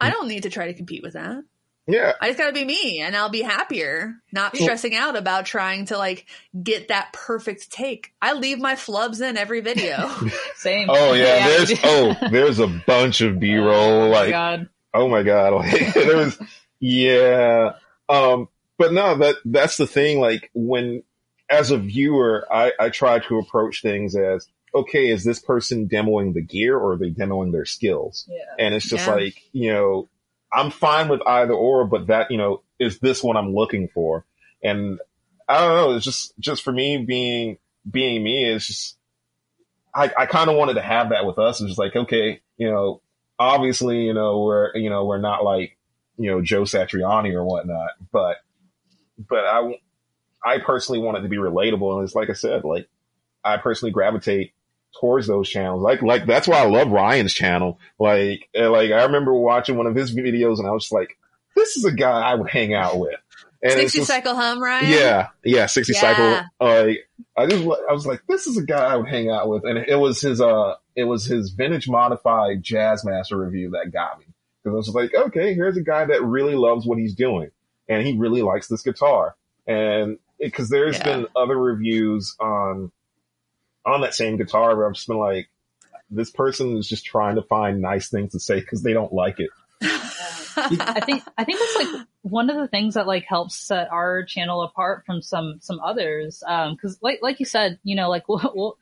I 0.00 0.10
don't 0.10 0.26
need 0.26 0.42
to 0.42 0.50
try 0.50 0.66
to 0.66 0.74
compete 0.74 1.04
with 1.04 1.12
that. 1.12 1.44
Yeah. 1.86 2.12
I 2.20 2.28
just 2.28 2.38
gotta 2.38 2.52
be 2.52 2.64
me 2.64 3.00
and 3.00 3.16
I'll 3.16 3.28
be 3.28 3.42
happier, 3.42 4.14
not 4.32 4.56
stressing 4.56 4.94
out 4.94 5.16
about 5.16 5.46
trying 5.46 5.86
to 5.86 5.98
like 5.98 6.26
get 6.62 6.88
that 6.88 7.12
perfect 7.12 7.70
take. 7.70 8.12
I 8.22 8.34
leave 8.34 8.58
my 8.58 8.74
flubs 8.74 9.20
in 9.20 9.36
every 9.36 9.60
video. 9.60 10.10
Same. 10.56 10.88
Oh 10.90 11.12
yeah, 11.14 11.40
I 11.42 11.48
there's 11.48 11.72
oh 11.84 12.16
there's 12.30 12.58
a 12.58 12.68
bunch 12.68 13.20
of 13.20 13.40
B 13.40 13.56
roll 13.56 14.02
Oh 14.02 14.08
my 14.10 14.14
like 14.20 14.30
God. 14.30 14.68
oh 14.94 15.08
my 15.08 15.22
god 15.22 15.52
like 15.54 15.94
there 15.94 16.16
was 16.16 16.38
yeah 16.80 17.72
um 18.08 18.48
but 18.78 18.92
no 18.92 19.16
that 19.18 19.36
that's 19.44 19.76
the 19.76 19.86
thing 19.86 20.18
like 20.20 20.50
when 20.54 21.02
as 21.48 21.70
a 21.70 21.78
viewer 21.78 22.46
i 22.52 22.72
i 22.80 22.88
try 22.90 23.18
to 23.20 23.38
approach 23.38 23.80
things 23.82 24.16
as 24.16 24.46
okay 24.74 25.08
is 25.08 25.22
this 25.22 25.38
person 25.38 25.88
demoing 25.88 26.34
the 26.34 26.42
gear 26.42 26.76
or 26.76 26.92
are 26.92 26.96
they 26.96 27.10
demoing 27.10 27.52
their 27.52 27.64
skills 27.64 28.26
Yeah. 28.28 28.38
and 28.58 28.74
it's 28.74 28.88
just 28.88 29.06
Yeah. 29.06 29.14
like 29.14 29.34
you 29.52 29.72
know 29.72 30.08
i'm 30.52 30.70
fine 30.70 31.08
with 31.08 31.20
either 31.26 31.52
or 31.52 31.86
but 31.86 32.08
that 32.08 32.30
you 32.30 32.36
know 32.36 32.62
is 32.78 32.98
this 32.98 33.22
what 33.22 33.36
i'm 33.36 33.54
looking 33.54 33.88
for? 33.88 34.24
And 34.62 34.98
i 35.48 35.58
don't 35.58 35.76
know 35.76 35.96
it's 35.96 36.04
just 36.04 36.38
just 36.38 36.62
for 36.62 36.72
me 36.72 36.98
being 36.98 37.58
being 37.90 38.22
me 38.22 38.44
is 38.44 38.66
just 38.66 38.96
i 39.94 40.10
i 40.16 40.26
kind 40.26 40.48
of 40.48 40.56
wanted 40.56 40.74
to 40.74 40.82
have 40.82 41.10
that 41.10 41.26
with 41.26 41.38
us 41.38 41.60
it's 41.60 41.70
just 41.70 41.78
like 41.78 41.96
okay 41.96 42.40
you 42.56 42.70
know 42.70 43.00
obviously 43.38 44.04
you 44.04 44.14
know 44.14 44.42
we're 44.42 44.76
you 44.76 44.88
know 44.88 45.04
we're 45.04 45.18
not 45.18 45.44
like 45.44 45.76
you 46.16 46.30
know 46.30 46.40
joe 46.40 46.62
satriani 46.62 47.34
or 47.34 47.44
whatnot 47.44 47.90
but 48.12 48.36
but 49.28 49.44
i 49.44 49.80
i 50.44 50.58
personally 50.58 51.00
want 51.00 51.18
it 51.18 51.22
to 51.22 51.28
be 51.28 51.38
relatable 51.38 51.96
and 51.96 52.04
it's 52.04 52.14
like 52.14 52.30
i 52.30 52.34
said 52.34 52.62
like 52.64 52.88
i 53.44 53.56
personally 53.56 53.90
gravitate 53.90 54.52
towards 55.00 55.26
those 55.26 55.48
channels. 55.48 55.82
Like, 55.82 56.02
like 56.02 56.26
that's 56.26 56.46
why 56.48 56.58
I 56.58 56.66
love 56.66 56.90
Ryan's 56.90 57.32
channel. 57.34 57.78
Like, 57.98 58.48
like 58.54 58.90
I 58.92 59.04
remember 59.04 59.34
watching 59.34 59.76
one 59.76 59.86
of 59.86 59.94
his 59.94 60.14
videos 60.14 60.58
and 60.58 60.66
I 60.66 60.70
was 60.70 60.84
just 60.84 60.92
like, 60.92 61.16
this 61.56 61.76
is 61.76 61.84
a 61.84 61.92
guy 61.92 62.20
I 62.20 62.34
would 62.34 62.50
hang 62.50 62.74
out 62.74 62.98
with. 62.98 63.14
And 63.62 63.72
Sixty 63.74 63.98
just, 64.00 64.10
cycle 64.10 64.34
hum, 64.34 64.60
Ryan. 64.60 64.88
yeah, 64.90 65.28
yeah, 65.44 65.66
60 65.66 65.92
Yeah. 65.92 66.00
cycle. 66.00 66.30
Like, 66.60 67.08
I 67.36 67.46
just, 67.46 67.62
I 67.62 67.92
was 67.92 68.06
like, 68.06 68.20
this 68.28 68.46
is 68.48 68.56
a 68.56 68.64
guy 68.64 68.92
I 68.92 68.96
would 68.96 69.08
hang 69.08 69.30
out 69.30 69.48
with. 69.48 69.64
And 69.64 69.78
it 69.78 69.94
was 69.96 70.20
his, 70.20 70.40
uh, 70.40 70.74
it 70.96 71.04
was 71.04 71.24
his 71.26 71.50
vintage 71.50 71.88
modified 71.88 72.62
Jazzmaster 72.64 73.38
review 73.38 73.70
that 73.70 73.92
got 73.92 74.18
me. 74.18 74.24
Cause 74.64 74.72
I 74.72 74.76
was 74.76 74.88
like, 74.90 75.14
okay, 75.14 75.54
here's 75.54 75.76
a 75.76 75.82
guy 75.82 76.04
that 76.06 76.22
really 76.24 76.54
loves 76.54 76.86
what 76.86 76.98
he's 76.98 77.14
doing 77.14 77.50
and 77.88 78.06
he 78.06 78.16
really 78.16 78.42
likes 78.42 78.68
this 78.68 78.82
guitar. 78.82 79.34
And 79.66 80.18
it, 80.38 80.52
cause 80.54 80.68
there's 80.68 80.98
Yeah. 80.98 81.04
been 81.04 81.26
other 81.36 81.56
reviews 81.56 82.36
on, 82.40 82.90
on 83.86 84.00
that 84.02 84.14
same 84.14 84.36
guitar 84.36 84.76
where 84.76 84.86
I've 84.86 84.94
just 84.94 85.08
been 85.08 85.18
like, 85.18 85.48
this 86.10 86.30
person 86.30 86.76
is 86.76 86.88
just 86.88 87.04
trying 87.04 87.36
to 87.36 87.42
find 87.42 87.80
nice 87.80 88.08
things 88.10 88.32
to 88.32 88.40
say 88.40 88.60
because 88.60 88.82
they 88.82 88.92
don't 88.92 89.12
like 89.12 89.40
it. 89.40 89.50
I 90.54 91.00
think 91.04 91.22
I 91.38 91.44
think 91.44 91.58
that's 91.58 91.76
like 91.76 92.06
one 92.22 92.50
of 92.50 92.56
the 92.56 92.68
things 92.68 92.94
that 92.94 93.06
like 93.06 93.24
helps 93.24 93.56
set 93.56 93.90
our 93.90 94.22
channel 94.24 94.62
apart 94.62 95.04
from 95.06 95.22
some 95.22 95.58
some 95.60 95.80
others. 95.80 96.42
Um, 96.46 96.74
because 96.74 96.98
like 97.02 97.20
like 97.22 97.40
you 97.40 97.46
said, 97.46 97.78
you 97.82 97.96
know, 97.96 98.10
like 98.10 98.24
we'll, 98.28 98.52
we'll 98.54 98.78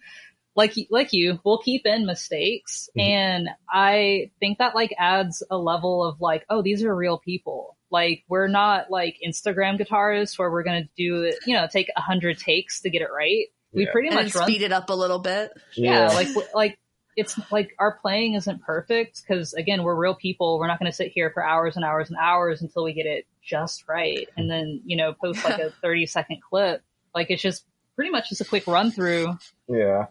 like 0.57 0.75
like 0.91 1.13
you, 1.13 1.39
we'll 1.45 1.59
keep 1.59 1.87
in 1.87 2.07
mistakes, 2.07 2.91
Mhm. 2.99 3.03
and 3.03 3.49
I 3.73 4.31
think 4.41 4.59
that 4.59 4.75
like 4.75 4.93
adds 4.99 5.45
a 5.51 5.57
level 5.57 6.05
of 6.05 6.21
like, 6.21 6.45
oh, 6.51 6.61
these 6.63 6.83
are 6.83 6.95
real 6.95 7.19
people. 7.19 7.77
Like 7.91 8.25
we're 8.29 8.49
not 8.49 8.91
like 8.91 9.17
Instagram 9.25 9.81
guitarists 9.81 10.39
where 10.39 10.51
we're 10.51 10.65
gonna 10.65 10.89
do 10.97 11.23
it, 11.23 11.37
you 11.47 11.55
know, 11.55 11.69
take 11.71 11.91
a 11.97 12.01
hundred 12.01 12.39
takes 12.39 12.81
to 12.83 12.91
get 12.91 13.03
it 13.03 13.09
right. 13.17 13.47
We 13.73 13.85
Yeah. 13.85 13.93
pretty 13.93 14.09
and 14.09 14.17
much 14.17 14.35
run 14.35 14.45
speed 14.45 14.63
it 14.63 14.73
up 14.73 14.91
a 14.91 14.95
little 14.95 15.19
bit. 15.21 15.53
yeah, 15.75 16.09
like 16.09 16.29
like 16.55 16.79
it's 17.17 17.39
like 17.51 17.75
our 17.79 17.99
playing 18.01 18.35
isn't 18.35 18.63
perfect 18.63 19.21
because 19.23 19.53
again 19.55 19.83
we're 19.83 19.95
real 19.95 20.15
people 20.15 20.59
we're 20.59 20.67
not 20.69 20.79
going 20.79 20.91
to 20.91 20.97
sit 20.97 21.09
here 21.13 21.31
for 21.31 21.45
hours 21.45 21.77
and 21.77 21.85
hours 21.85 22.09
and 22.09 22.17
hours 22.19 22.63
until 22.63 22.85
we 22.85 22.93
get 22.93 23.05
it 23.07 23.27
just 23.43 23.87
right 23.89 24.29
and 24.37 24.49
then 24.51 24.81
you 24.85 24.97
know 24.97 25.13
post 25.13 25.45
like 25.45 25.59
a 25.59 25.71
30 25.83 26.07
second 26.07 26.39
clip 26.41 26.83
like 27.15 27.27
it's 27.31 27.43
just 27.43 27.65
pretty 27.97 28.11
much 28.13 28.29
just 28.29 28.41
a 28.41 28.45
quick 28.45 28.67
run 28.69 28.91
through 28.93 29.37
Yeah. 29.69 30.07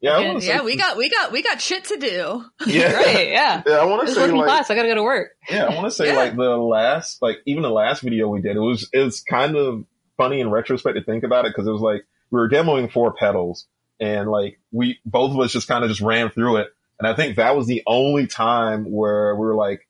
Yeah. 0.00 0.12
I 0.12 0.20
Yeah, 0.22 0.38
say- 0.38 0.46
Yeah, 0.48 0.62
we 0.62 0.76
got 0.76 0.96
we 0.96 1.10
got 1.10 1.30
we 1.30 1.42
got 1.42 1.60
shit 1.60 1.84
to 1.84 1.98
do. 1.98 2.44
yeah. 2.66 2.92
right 2.96 3.28
yeah 3.28 3.62
Yeah. 3.66 3.74
I 3.74 3.84
want 3.84 4.00
to 4.00 4.06
it's 4.06 4.14
say 4.14 4.22
working 4.22 4.36
like, 4.38 4.46
class 4.46 4.70
i 4.70 4.74
gotta 4.74 4.88
go 4.88 4.94
to 4.94 5.02
work 5.02 5.32
Yeah, 5.48 5.66
I 5.66 5.74
want 5.74 5.86
to 5.86 5.90
say 5.90 6.06
Yeah. 6.06 6.16
like 6.16 6.34
the 6.36 6.56
last, 6.56 7.20
like 7.20 7.36
even 7.44 7.62
the 7.62 7.70
last 7.70 8.00
video 8.00 8.28
we 8.28 8.40
did, 8.40 8.56
it 8.56 8.60
was 8.60 8.88
it's 8.94 9.22
kind 9.22 9.56
of 9.56 9.84
funny 10.16 10.40
in 10.40 10.50
retrospect 10.50 10.96
to 10.96 11.04
think 11.04 11.22
about 11.22 11.44
it 11.44 11.52
because 11.54 11.66
it 11.68 11.70
was 11.72 11.82
like 11.82 12.06
we 12.30 12.38
were 12.40 12.48
demoing 12.48 12.90
four 12.90 13.12
pedals 13.12 13.66
and 14.00 14.30
like 14.30 14.58
we 14.72 14.98
both 15.04 15.32
of 15.32 15.40
us 15.40 15.52
just 15.52 15.68
kind 15.68 15.84
of 15.84 15.90
just 15.90 16.00
ran 16.00 16.30
through 16.30 16.56
it, 16.56 16.68
and 16.98 17.06
I 17.06 17.14
think 17.14 17.36
that 17.36 17.56
was 17.56 17.66
the 17.66 17.82
only 17.86 18.26
time 18.26 18.90
where 18.90 19.34
we 19.34 19.46
were 19.46 19.54
like, 19.54 19.86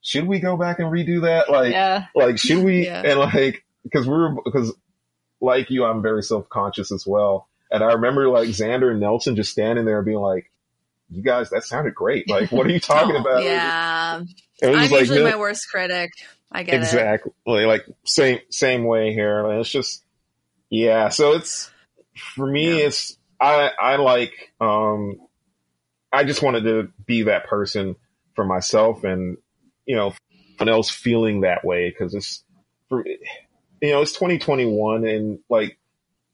should 0.00 0.26
we 0.26 0.38
go 0.38 0.56
back 0.56 0.78
and 0.78 0.88
redo 0.88 1.22
that? 1.22 1.50
Like, 1.50 1.72
yeah 1.72 2.06
like 2.14 2.38
should 2.38 2.62
we? 2.64 2.84
Yeah. 2.86 3.02
And 3.04 3.18
like 3.18 3.64
because 3.82 4.06
we 4.06 4.12
were 4.12 4.36
because 4.44 4.72
like 5.40 5.70
you, 5.70 5.84
I'm 5.84 6.00
very 6.02 6.22
self 6.22 6.48
conscious 6.48 6.92
as 6.92 7.06
well, 7.06 7.48
and 7.70 7.82
I 7.82 7.94
remember 7.94 8.28
like 8.28 8.48
Xander 8.48 8.90
and 8.90 9.00
Nelson 9.00 9.36
just 9.36 9.50
standing 9.50 9.84
there 9.84 10.02
being 10.02 10.18
like. 10.18 10.50
You 11.10 11.22
guys, 11.22 11.50
that 11.50 11.64
sounded 11.64 11.94
great. 11.94 12.30
Like, 12.30 12.50
what 12.50 12.66
are 12.66 12.70
you 12.70 12.80
talking 12.80 13.14
about? 13.20 13.44
Yeah, 13.44 14.22
I'm 14.62 14.72
like, 14.72 14.90
usually 14.90 15.18
no- 15.18 15.30
my 15.30 15.36
worst 15.36 15.68
critic. 15.70 16.10
I 16.50 16.62
get 16.62 16.76
it. 16.76 16.78
exactly 16.78 17.66
like 17.66 17.84
same 18.04 18.38
same 18.48 18.84
way 18.84 19.12
here 19.12 19.42
Like, 19.42 19.60
it's 19.60 19.70
just 19.70 20.03
yeah 20.74 21.08
so 21.08 21.32
it's 21.32 21.70
for 22.34 22.46
me 22.46 22.78
Yeah. 22.80 22.86
it's 22.86 23.16
i 23.40 23.70
i 23.80 23.96
like 23.96 24.32
um 24.60 25.16
i 26.12 26.24
just 26.24 26.42
wanted 26.42 26.64
to 26.64 26.88
be 27.06 27.24
that 27.24 27.46
person 27.46 27.96
for 28.34 28.44
myself 28.44 29.04
and 29.04 29.36
you 29.86 29.96
know 29.96 30.12
someone 30.58 30.74
else 30.74 30.90
feeling 30.90 31.42
that 31.42 31.64
way 31.64 31.90
because 31.90 32.14
it's 32.14 32.42
for 32.88 33.04
you 33.06 33.90
know 33.90 34.02
it's 34.02 34.12
2021 34.12 35.06
and 35.06 35.38
like 35.48 35.78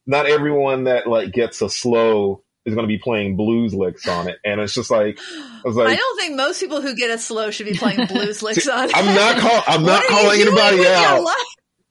not 0.06 0.26
everyone 0.26 0.84
that 0.84 1.06
like 1.06 1.32
gets 1.32 1.60
a 1.62 1.68
slow 1.68 2.42
is 2.64 2.74
going 2.74 2.84
to 2.86 2.88
be 2.88 2.98
playing 2.98 3.36
blues 3.36 3.74
licks 3.74 4.06
on 4.08 4.28
it 4.28 4.36
and 4.44 4.60
it's 4.60 4.74
just 4.74 4.90
like 4.90 5.18
i 5.28 5.60
was 5.64 5.76
I 5.78 5.96
don't 5.96 6.18
think 6.20 6.36
most 6.36 6.60
people 6.60 6.80
who 6.80 6.94
get 6.94 7.10
a 7.10 7.18
slow 7.18 7.50
should 7.50 7.66
be 7.66 7.74
playing 7.74 8.06
blues 8.06 8.42
licks 8.44 8.68
on. 8.68 8.84
it. 8.90 8.96
i'm 8.96 9.14
not 9.14 9.38
call 9.38 9.62
i'm 9.66 9.82
not 9.82 10.02
What 10.10 10.30
are 10.30 10.36
you 10.36 10.44
calling 10.46 10.62
anybody 10.72 10.86
out? 10.88 11.26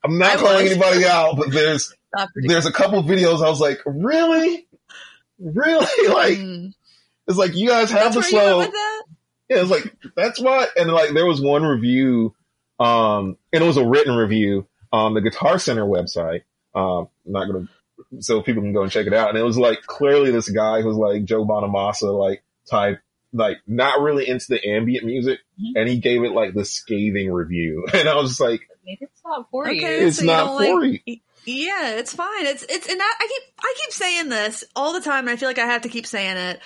I'm 0.02 0.18
not 0.18 0.32
I 0.32 0.36
calling 0.38 0.64
was. 0.64 0.72
anybody 0.72 1.06
out, 1.06 1.36
but 1.36 1.52
there's 1.52 1.90
Not 1.90 1.90
pretty- 1.90 1.99
there's 2.36 2.66
a 2.66 2.72
couple 2.72 3.04
videos 3.04 3.44
I 3.46 3.50
was 3.50 3.60
like, 3.60 3.80
really, 3.86 4.68
really, 5.40 5.86
like 6.10 6.38
Mm. 6.38 6.74
it's 7.28 7.38
like 7.38 7.56
you 7.56 7.70
guys 7.70 7.92
have 7.92 8.14
That's 8.14 8.16
the 8.16 8.24
slow. 8.24 8.58
went 8.60 8.72
with? 8.72 8.80
Yeah, 9.50 9.62
it's 9.62 9.70
like 9.72 9.96
that's 10.16 10.40
what. 10.40 10.70
And 10.78 10.92
like 10.92 11.12
there 11.14 11.26
was 11.26 11.42
one 11.42 11.64
review, 11.64 12.36
um, 12.80 13.38
and 13.52 13.64
it 13.64 13.68
was 13.68 13.78
a 13.78 13.86
written 13.86 14.16
review 14.16 14.68
on 14.92 15.14
the 15.14 15.22
Guitar 15.22 15.58
Center 15.60 15.86
website. 15.86 16.44
Um, 16.76 17.08
I'm 17.26 17.32
not 17.34 17.46
gonna 17.46 17.68
so 18.20 18.42
people 18.42 18.62
can 18.64 18.74
go 18.74 18.84
and 18.84 18.92
check 18.92 19.08
it 19.08 19.14
out. 19.14 19.30
And 19.30 19.38
it 19.38 19.44
was 19.44 19.58
like 19.58 19.82
clearly 19.86 20.32
this 20.32 20.50
guy 20.50 20.82
who's 20.82 20.96
like 20.98 21.26
Joe 21.26 21.46
Bonamassa, 21.46 22.12
like 22.18 22.44
type, 22.70 23.00
like 23.34 23.58
not 23.68 24.02
really 24.02 24.28
into 24.28 24.46
the 24.50 24.64
ambient 24.68 25.06
music, 25.06 25.40
Mhm. 25.60 25.80
and 25.80 25.90
he 25.90 25.98
gave 26.00 26.24
it 26.24 26.32
like 26.32 26.54
the 26.54 26.66
scathing 26.66 27.32
review, 27.32 27.86
and 27.94 28.08
I 28.08 28.16
was 28.16 28.30
just 28.32 28.42
like, 28.42 28.62
Maybe 28.86 29.00
it's 29.02 29.22
not 29.26 29.50
for 29.52 29.70
you. 29.72 29.86
It's 29.88 30.18
so 30.20 30.26
not 30.26 30.46
don't 30.46 30.58
for 30.58 30.88
like- 30.88 31.02
you. 31.06 31.18
Yeah, 31.50 31.96
it's 31.96 32.14
fine. 32.14 32.46
It's 32.46 32.64
it's 32.64 32.88
and 32.88 33.00
that, 33.00 33.18
I 33.20 33.28
keep 33.28 33.54
I 33.60 33.74
keep 33.78 33.92
saying 33.92 34.30
this 34.30 34.64
all 34.76 34.94
the 34.94 35.02
time, 35.02 35.28
and 35.28 35.32
I 35.32 35.36
feel 35.36 35.50
like 35.50 35.60
I 35.60 35.66
have 35.66 35.82
to 35.82 35.90
keep 35.90 36.06
saying 36.06 36.38
it. 36.38 36.60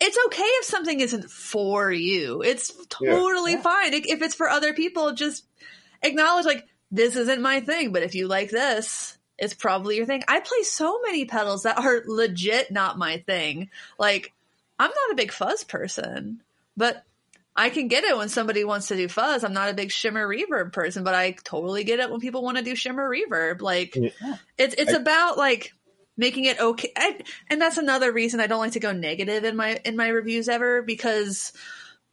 It's 0.00 0.18
okay 0.26 0.42
if 0.42 0.64
something 0.64 1.00
isn't 1.00 1.30
for 1.30 1.92
you. 1.92 2.42
It's 2.42 2.72
totally 2.88 3.52
Yeah. 3.52 3.60
fine. 3.62 3.94
If 3.94 4.06
if 4.06 4.22
it's 4.22 4.34
for 4.34 4.48
other 4.48 4.72
people, 4.72 5.12
just 5.12 5.44
acknowledge 6.02 6.46
like 6.46 6.66
this 6.90 7.16
isn't 7.16 7.42
my 7.42 7.60
thing. 7.60 7.92
But 7.92 8.02
if 8.02 8.14
you 8.14 8.26
like 8.26 8.50
this, 8.50 9.16
it's 9.38 9.54
probably 9.54 9.96
your 9.96 10.06
thing. 10.06 10.24
I 10.28 10.40
play 10.40 10.62
so 10.62 11.00
many 11.02 11.24
pedals 11.26 11.64
that 11.64 11.78
are 11.78 12.02
legit 12.06 12.70
not 12.70 12.98
my 12.98 13.18
thing. 13.18 13.70
Like 13.98 14.32
I'm 14.78 14.90
not 14.90 15.12
a 15.12 15.16
big 15.16 15.30
fuzz 15.32 15.62
person, 15.62 16.42
but 16.76 17.04
I 17.54 17.68
can 17.70 17.88
get 17.88 18.04
it 18.04 18.16
when 18.16 18.28
somebody 18.30 18.64
wants 18.64 18.88
to 18.88 18.96
do 18.96 19.08
fuzz. 19.08 19.44
I'm 19.44 19.52
not 19.52 19.68
a 19.68 19.74
big 19.74 19.90
shimmer 19.90 20.26
reverb 20.26 20.72
person, 20.72 21.04
but 21.04 21.14
I 21.14 21.32
totally 21.44 21.84
get 21.84 22.00
it 22.00 22.10
when 22.10 22.20
people 22.20 22.42
want 22.42 22.56
to 22.58 22.64
do 22.64 22.74
shimmer 22.74 23.08
reverb. 23.08 23.60
Like 23.60 23.94
Yeah. 23.94 24.36
it's 24.56 24.74
it's 24.78 24.92
I- 24.92 24.96
about 24.96 25.36
like 25.36 25.72
making 26.16 26.44
it 26.44 26.58
okay. 26.60 26.92
I, 26.96 27.20
and 27.50 27.60
that's 27.60 27.76
another 27.78 28.10
reason 28.12 28.40
I 28.40 28.46
don't 28.46 28.60
like 28.60 28.72
to 28.72 28.80
go 28.80 28.92
negative 28.92 29.44
in 29.44 29.56
my 29.56 29.80
in 29.84 29.96
my 29.96 30.08
reviews 30.08 30.48
ever 30.48 30.82
because 30.82 31.52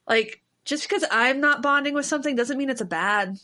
like 0.07 0.41
just 0.65 0.83
because 0.89 1.05
I'm 1.09 1.39
not 1.39 1.61
bonding 1.61 1.93
with 1.93 2.05
something 2.05 2.35
doesn't 2.35 2.57
mean 2.57 2.69
it's 2.69 2.81
a 2.81 2.85
bad 2.85 3.37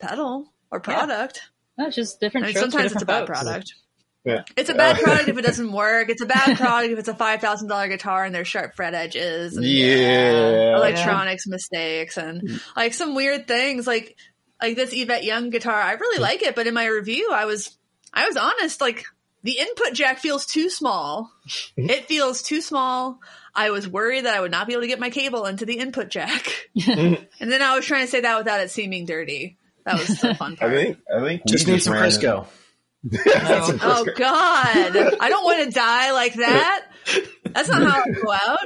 pedal 0.00 0.52
or 0.70 0.78
Yeah. 0.78 0.82
product. 0.98 1.42
No, 1.76 1.86
it's 1.88 1.96
just 1.96 2.16
I 2.22 2.26
different. 2.26 2.46
mean, 2.46 2.54
strokes 2.56 2.66
for 2.66 2.70
sometimes 2.72 2.92
it's 2.92 3.02
a 3.02 3.06
bad 3.06 3.26
folks. 3.26 3.40
product. 3.42 3.74
Yeah. 4.24 4.44
It's 4.56 4.70
a 4.70 4.74
bad 4.74 4.98
product 5.02 5.28
if 5.28 5.36
it 5.36 5.42
doesn't 5.42 5.70
work. 5.84 6.08
It's 6.08 6.22
a 6.22 6.26
bad 6.26 6.56
product 6.56 6.92
if 6.92 6.98
it's 6.98 7.08
a 7.08 7.14
five 7.14 7.40
thousand 7.40 7.68
dollar 7.68 7.88
guitar 7.88 8.24
and 8.24 8.34
there's 8.34 8.48
sharp 8.48 8.74
fret 8.74 8.94
edges. 8.94 9.56
And 9.56 9.66
Yeah. 9.66 10.76
electronics 10.76 11.46
mistakes 11.46 12.16
and 12.16 12.60
like 12.76 12.94
some 12.94 13.14
weird 13.14 13.46
things 13.46 13.86
like 13.86 14.16
like 14.62 14.76
this 14.76 14.90
Yvette 14.92 15.24
Young 15.24 15.50
guitar. 15.50 15.74
I 15.78 15.92
really 15.92 16.20
like 16.20 16.42
it, 16.42 16.54
but 16.54 16.66
in 16.66 16.74
my 16.74 16.86
review, 16.86 17.30
I 17.32 17.44
was 17.44 17.76
I 18.12 18.26
was 18.26 18.36
honest. 18.36 18.80
Like 18.80 19.04
the 19.42 19.58
input 19.58 19.92
jack 19.92 20.18
feels 20.20 20.46
too 20.46 20.70
small. 20.70 21.30
It 21.76 22.06
feels 22.06 22.42
too 22.42 22.62
small. 22.62 23.20
I 23.54 23.70
was 23.70 23.86
worried 23.86 24.24
that 24.24 24.34
I 24.34 24.40
would 24.40 24.50
not 24.50 24.66
be 24.66 24.72
able 24.72 24.82
to 24.82 24.88
get 24.88 24.98
my 24.98 25.10
cable 25.10 25.44
into 25.44 25.66
the 25.66 25.78
input 25.78 26.08
jack, 26.08 26.68
and 26.86 27.18
then 27.38 27.60
I 27.62 27.76
was 27.76 27.84
trying 27.84 28.04
to 28.06 28.10
say 28.10 28.20
that 28.22 28.38
without 28.38 28.60
it 28.60 28.70
seeming 28.70 29.04
dirty. 29.06 29.58
That 29.84 29.98
was 29.98 30.08
the 30.18 30.34
fun 30.34 30.56
part. 30.56 30.72
I 30.72 30.74
part. 30.74 30.82
think, 30.86 30.98
I 31.14 31.20
think 31.20 31.42
Just 31.46 31.66
need 31.68 31.82
some 31.82 31.92
ran- 31.92 32.08
Crisco. 32.08 32.46
That's 33.04 33.68
Oh 33.70 34.04
Crisco. 34.06 34.16
God! 34.16 35.16
I 35.20 35.28
don't 35.28 35.44
want 35.44 35.64
to 35.64 35.70
die 35.70 36.12
like 36.12 36.34
that. 36.34 36.86
That's 37.52 37.68
not 37.68 37.82
how 37.82 38.00
I 38.00 38.10
go 38.10 38.32
out. 38.32 38.58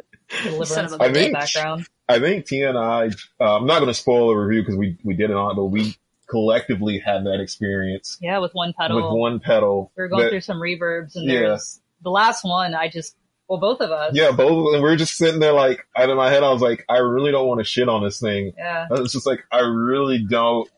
Deliverance 0.45 0.69
Son 0.71 0.85
of 0.85 0.93
a 0.93 0.95
in 0.95 0.99
the 0.99 1.05
I 1.05 1.13
think- 1.13 1.35
background. 1.35 1.87
I 2.11 2.19
think 2.21 2.47
Tia 2.47 2.71
and 2.71 2.79
I, 2.79 3.09
uh, 3.39 3.57
I'm 3.57 3.67
not 3.67 3.81
going 3.81 3.89
to 3.89 3.95
spoil 3.95 4.29
the 4.29 4.35
review 4.35 4.63
because 4.63 4.77
we, 4.77 4.97
we 5.05 5.13
did 5.15 5.29
it 5.29 5.37
on 5.37 5.55
but 5.57 5.65
we 5.67 5.95
collectively 6.27 6.99
had 6.99 7.25
that 7.27 7.39
experience 7.41 8.17
Yeah, 8.23 8.39
with 8.39 8.53
one 8.55 8.73
pedal. 8.73 8.97
with 8.97 9.19
one 9.21 9.41
pedal. 9.41 9.93
we 9.95 10.03
were 10.05 10.09
going 10.09 10.23
that- 10.23 10.31
through 10.31 10.41
some 10.41 10.57
reverbs, 10.59 11.17
and 11.17 11.27
Yeah. 11.27 11.39
there 11.41 11.49
was 11.51 11.81
the 12.03 12.11
last 12.11 12.45
one. 12.45 12.75
I 12.75 12.89
just 12.89 13.15
well, 13.47 13.59
both 13.61 13.81
of 13.81 13.91
us. 13.91 14.13
Yeah, 14.15 14.31
both, 14.31 14.53
of 14.53 14.67
us 14.69 14.75
and 14.75 14.83
we 14.83 14.89
are 14.91 14.97
just 14.97 15.17
sitting 15.17 15.41
there 15.41 15.53
like, 15.53 15.81
out 15.97 16.09
of 16.11 16.17
my 16.19 16.31
head, 16.31 16.43
I 16.43 16.51
was 16.53 16.61
like, 16.63 16.85
I 16.89 16.99
really 16.99 17.31
don't 17.33 17.47
want 17.49 17.61
to 17.61 17.65
shit 17.65 17.89
on 17.89 18.03
this 18.03 18.21
thing. 18.21 18.53
yeah, 18.57 18.87
I 18.91 19.01
was 19.01 19.13
just 19.13 19.27
like, 19.27 19.41
I 19.53 19.61
really 19.61 20.25
don't, 20.29 20.69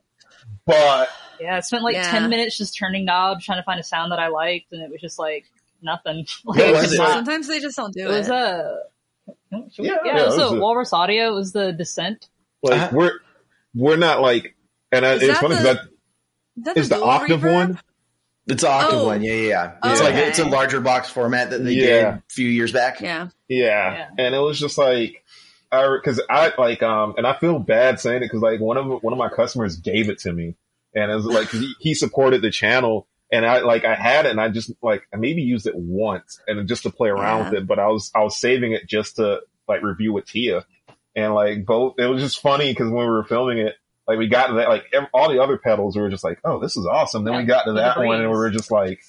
but 0.66 1.08
yeah. 1.40 1.56
I 1.56 1.60
spent 1.60 1.82
like 1.82 1.94
Yeah. 1.94 2.10
ten 2.10 2.28
minutes 2.30 2.56
just 2.58 2.76
turning 2.76 3.04
knobs, 3.04 3.44
trying 3.44 3.58
to 3.58 3.62
find 3.64 3.80
a 3.80 3.82
sound 3.84 4.12
that 4.12 4.18
I 4.18 4.28
liked, 4.28 4.72
and 4.72 4.82
it 4.82 4.90
was 4.90 5.00
just 5.00 5.18
like 5.18 5.44
nothing. 5.82 6.26
Like, 6.44 6.58
What 6.58 6.68
it 6.68 6.72
was 6.72 6.82
was 6.90 6.98
not- 6.98 7.10
Sometimes 7.10 7.48
they 7.48 7.60
just 7.60 7.76
don't 7.76 7.92
do 7.94 8.06
It 8.06 8.08
was 8.08 8.28
a. 8.28 8.78
should 9.72 9.82
we- 9.82 9.86
Yeah, 9.88 9.96
yeah, 10.04 10.16
yeah, 10.16 10.22
it 10.22 10.26
was 10.26 10.38
it 10.38 10.42
was 10.42 10.52
a 10.52 10.56
a- 10.56 10.60
Walrus 10.60 10.92
Audio. 10.92 11.28
It 11.28 11.34
was 11.34 11.52
the 11.52 11.72
Descent. 11.72 12.28
like, 12.62 12.80
Uh-huh. 12.80 12.90
we're, 12.92 13.12
we're 13.74 13.96
not 13.96 14.20
like, 14.20 14.54
and 14.92 15.04
I, 15.06 15.14
it's 15.14 15.38
funny 15.38 15.54
because 15.56 15.62
that 15.62 15.78
that 16.58 16.76
is 16.76 16.88
the 16.88 16.96
dual 16.96 17.08
octave 17.08 17.40
reverb? 17.40 17.52
one. 17.54 17.80
It's 18.48 18.62
an 18.64 18.70
octave 18.70 18.98
Oh. 19.00 19.06
one. 19.06 19.22
Yeah, 19.22 19.32
yeah, 19.34 19.48
yeah. 19.48 19.72
It's 19.92 20.00
Okay. 20.00 20.10
like 20.12 20.26
it's 20.26 20.38
a 20.40 20.44
larger 20.44 20.80
box 20.80 21.08
format 21.08 21.50
that 21.50 21.62
they 21.64 21.72
Yeah. 21.72 21.84
did 21.86 22.04
a 22.04 22.22
few 22.28 22.48
years 22.48 22.72
back. 22.72 23.00
Yeah. 23.00 23.28
Yeah. 23.48 23.66
Yeah. 23.94 24.06
And 24.18 24.34
it 24.34 24.38
was 24.38 24.58
just 24.58 24.76
like, 24.76 25.22
I, 25.72 25.86
cause 26.04 26.20
I 26.28 26.52
like, 26.58 26.82
um, 26.82 27.14
and 27.16 27.26
I 27.26 27.38
feel 27.38 27.60
bad 27.60 28.00
saying 28.00 28.24
it 28.24 28.28
cause 28.28 28.40
like 28.40 28.58
one 28.60 28.76
of, 28.76 28.86
one 29.04 29.12
of 29.12 29.18
my 29.18 29.28
customers 29.28 29.76
gave 29.76 30.10
it 30.10 30.18
to 30.20 30.32
me 30.32 30.56
and 30.94 31.10
it 31.10 31.14
was 31.14 31.24
like, 31.26 31.48
'cause 31.48 31.60
he, 31.60 31.72
he 31.80 31.94
supported 31.94 32.42
the 32.42 32.50
channel 32.50 33.06
and 33.32 33.46
I 33.46 33.60
like, 33.60 33.84
I 33.84 33.94
had 33.94 34.26
it 34.26 34.30
and 34.30 34.40
I 34.40 34.48
just 34.48 34.72
like, 34.82 35.02
I 35.14 35.16
maybe 35.16 35.42
used 35.42 35.66
it 35.66 35.74
once 35.76 36.40
and 36.46 36.66
just 36.68 36.82
to 36.84 36.90
play 36.90 37.08
around 37.10 37.38
Yeah. 37.38 37.50
with 37.50 37.58
it, 37.62 37.66
but 37.66 37.78
I 37.78 37.86
was, 37.88 38.10
I 38.14 38.20
was 38.24 38.36
saving 38.36 38.72
it 38.72 38.86
just 38.88 39.16
to 39.16 39.40
like 39.68 39.82
review 39.82 40.12
with 40.12 40.26
Tia 40.26 40.64
and 41.14 41.34
like 41.34 41.64
both, 41.64 41.94
it 41.98 42.06
was 42.06 42.22
just 42.22 42.40
funny 42.40 42.74
cause 42.74 42.86
when 42.90 43.04
we 43.04 43.10
were 43.10 43.24
filming 43.24 43.58
it, 43.58 43.76
like 44.08 44.18
we 44.18 44.26
got 44.26 44.48
to 44.48 44.54
that, 44.54 44.68
like 44.68 44.84
ev- 44.92 45.06
all 45.14 45.30
the 45.30 45.40
other 45.40 45.58
pedals 45.58 45.94
we 45.94 46.02
were 46.02 46.08
just 46.10 46.24
like, 46.24 46.40
oh, 46.44 46.58
this 46.60 46.76
is 46.76 46.86
awesome. 46.86 47.24
Then 47.24 47.36
we 47.36 47.44
got 47.44 47.64
to 47.64 47.74
that 47.74 47.98
one 47.98 48.20
and 48.20 48.30
we 48.30 48.36
were 48.36 48.50
just 48.50 48.70
like, 48.72 49.00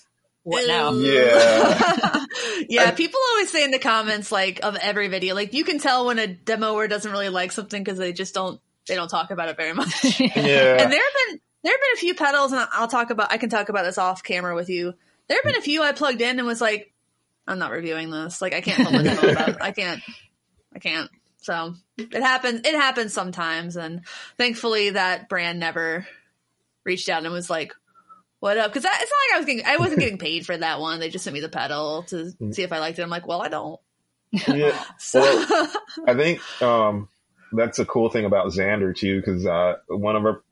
What 0.44 0.68
now? 0.68 0.92
Yeah. 0.92 2.26
yeah, 2.70 2.84
I- 2.86 2.92
people 2.92 3.20
always 3.32 3.50
say 3.50 3.64
in 3.64 3.72
the 3.72 3.80
comments 3.80 4.32
like 4.32 4.60
of 4.64 4.76
every 4.76 5.08
video, 5.08 5.34
like 5.34 5.54
you 5.54 5.64
can 5.64 5.80
tell 5.80 6.06
when 6.06 6.20
a 6.20 6.28
demoer 6.28 6.88
doesn't 6.88 7.12
really 7.12 7.30
like 7.30 7.52
something 7.52 7.84
because 7.84 7.98
they 7.98 8.14
just 8.14 8.36
don't 8.36 8.62
they 8.88 8.96
don't 8.96 9.08
talk 9.10 9.32
about 9.32 9.50
it 9.50 9.58
very 9.58 9.74
much. 9.74 10.04
yeah. 10.20 10.28
And 10.36 10.92
there 10.92 11.02
have 11.02 11.14
been 11.30 11.40
there 11.64 11.74
have 11.74 11.82
been 11.82 11.94
a 11.94 12.00
few 12.00 12.16
pedals, 12.16 12.52
and 12.52 12.68
I'll 12.72 12.88
talk 12.88 13.10
about 13.10 13.32
I 13.32 13.38
can 13.38 13.50
talk 13.50 13.70
about 13.70 13.84
this 13.84 13.98
off 13.98 14.24
camera 14.24 14.56
with 14.56 14.70
you. 14.70 14.94
There 15.28 15.38
have 15.38 15.44
been 15.44 15.60
a 15.60 15.64
few 15.64 15.84
I 15.84 15.92
plugged 15.92 16.22
in 16.22 16.40
and 16.40 16.48
was 16.48 16.62
like, 16.62 16.92
I'm 17.48 17.60
not 17.60 17.72
reviewing 17.72 18.12
this. 18.12 18.42
Like 18.42 18.54
I 18.54 18.62
can't 18.62 18.82
film 18.82 18.96
a 18.96 19.04
demo 19.04 19.32
about. 19.32 19.50
It. 19.50 19.58
I 19.62 19.72
can't. 19.72 20.02
I 20.74 20.80
can't. 20.80 21.10
So 21.42 21.76
it 21.98 22.22
happens. 22.22 22.62
It 22.66 22.76
happens 22.76 23.14
sometimes, 23.14 23.76
and 23.76 24.02
thankfully 24.38 24.92
that 24.92 25.28
brand 25.30 25.60
never 25.60 26.06
reached 26.84 27.10
out 27.10 27.24
and 27.24 27.34
was 27.34 27.50
like, 27.50 27.74
"What 28.40 28.58
up?" 28.58 28.72
Because 28.72 28.86
it's 28.86 28.94
not 28.94 29.00
like 29.00 29.36
I 29.36 29.38
was 29.38 29.46
getting. 29.46 29.66
I 29.66 29.78
wasn't 29.78 30.00
getting 30.00 30.18
paid 30.18 30.46
for 30.46 30.56
that 30.56 30.80
one. 30.80 31.00
They 31.00 31.10
just 31.10 31.24
sent 31.24 31.34
me 31.34 31.42
the 31.42 31.50
pedal 31.50 32.04
to 32.04 32.32
see 32.52 32.64
if 32.64 32.72
I 32.72 32.80
liked 32.80 33.00
it. 33.00 33.04
I'm 33.04 33.10
like, 33.10 33.28
well, 33.28 33.42
I 33.42 33.50
don't. 33.50 33.80
yeah. 34.48 34.84
So 35.00 35.22
I 36.08 36.14
think 36.14 36.40
um, 36.62 37.10
that's 37.52 37.80
a 37.80 37.86
cool 37.86 38.10
thing 38.10 38.26
about 38.26 38.48
Xander 38.48 38.96
too, 38.96 39.20
because 39.20 39.46
uh, 39.46 39.76
one 39.88 40.16
of 40.16 40.26
our 40.26 40.44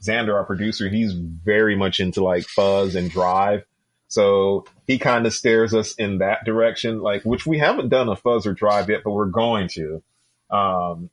Xander, 0.00 0.34
our 0.34 0.44
producer, 0.44 0.88
he's 0.88 1.12
very 1.12 1.76
much 1.76 2.00
into 2.00 2.22
like 2.22 2.44
fuzz 2.44 2.94
and 2.94 3.10
drive. 3.10 3.64
So 4.08 4.64
he 4.86 4.98
kind 4.98 5.26
of 5.26 5.34
steers 5.34 5.74
us 5.74 5.94
in 5.94 6.18
that 6.18 6.44
direction, 6.44 7.00
like 7.00 7.22
which 7.24 7.46
we 7.46 7.58
haven't 7.58 7.90
done 7.90 8.08
a 8.08 8.16
fuzz 8.16 8.46
or 8.46 8.54
drive 8.54 8.88
yet, 8.88 9.02
but 9.04 9.10
we're 9.10 9.26
going 9.26 9.68
to. 9.68 10.02
Um, 10.50 11.10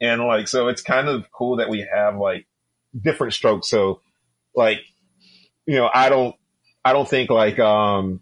and 0.00 0.24
like 0.24 0.48
so, 0.48 0.68
it's 0.68 0.82
kind 0.82 1.08
of 1.08 1.30
cool 1.30 1.56
that 1.56 1.68
we 1.68 1.86
have 1.92 2.16
like 2.16 2.46
different 3.00 3.34
strokes. 3.34 3.68
So 3.68 4.00
like 4.54 4.80
you 5.66 5.74
know, 5.74 5.90
I 5.92 6.08
don't, 6.08 6.34
I 6.84 6.94
don't 6.94 7.08
think 7.08 7.30
like 7.30 7.58
um, 7.58 8.20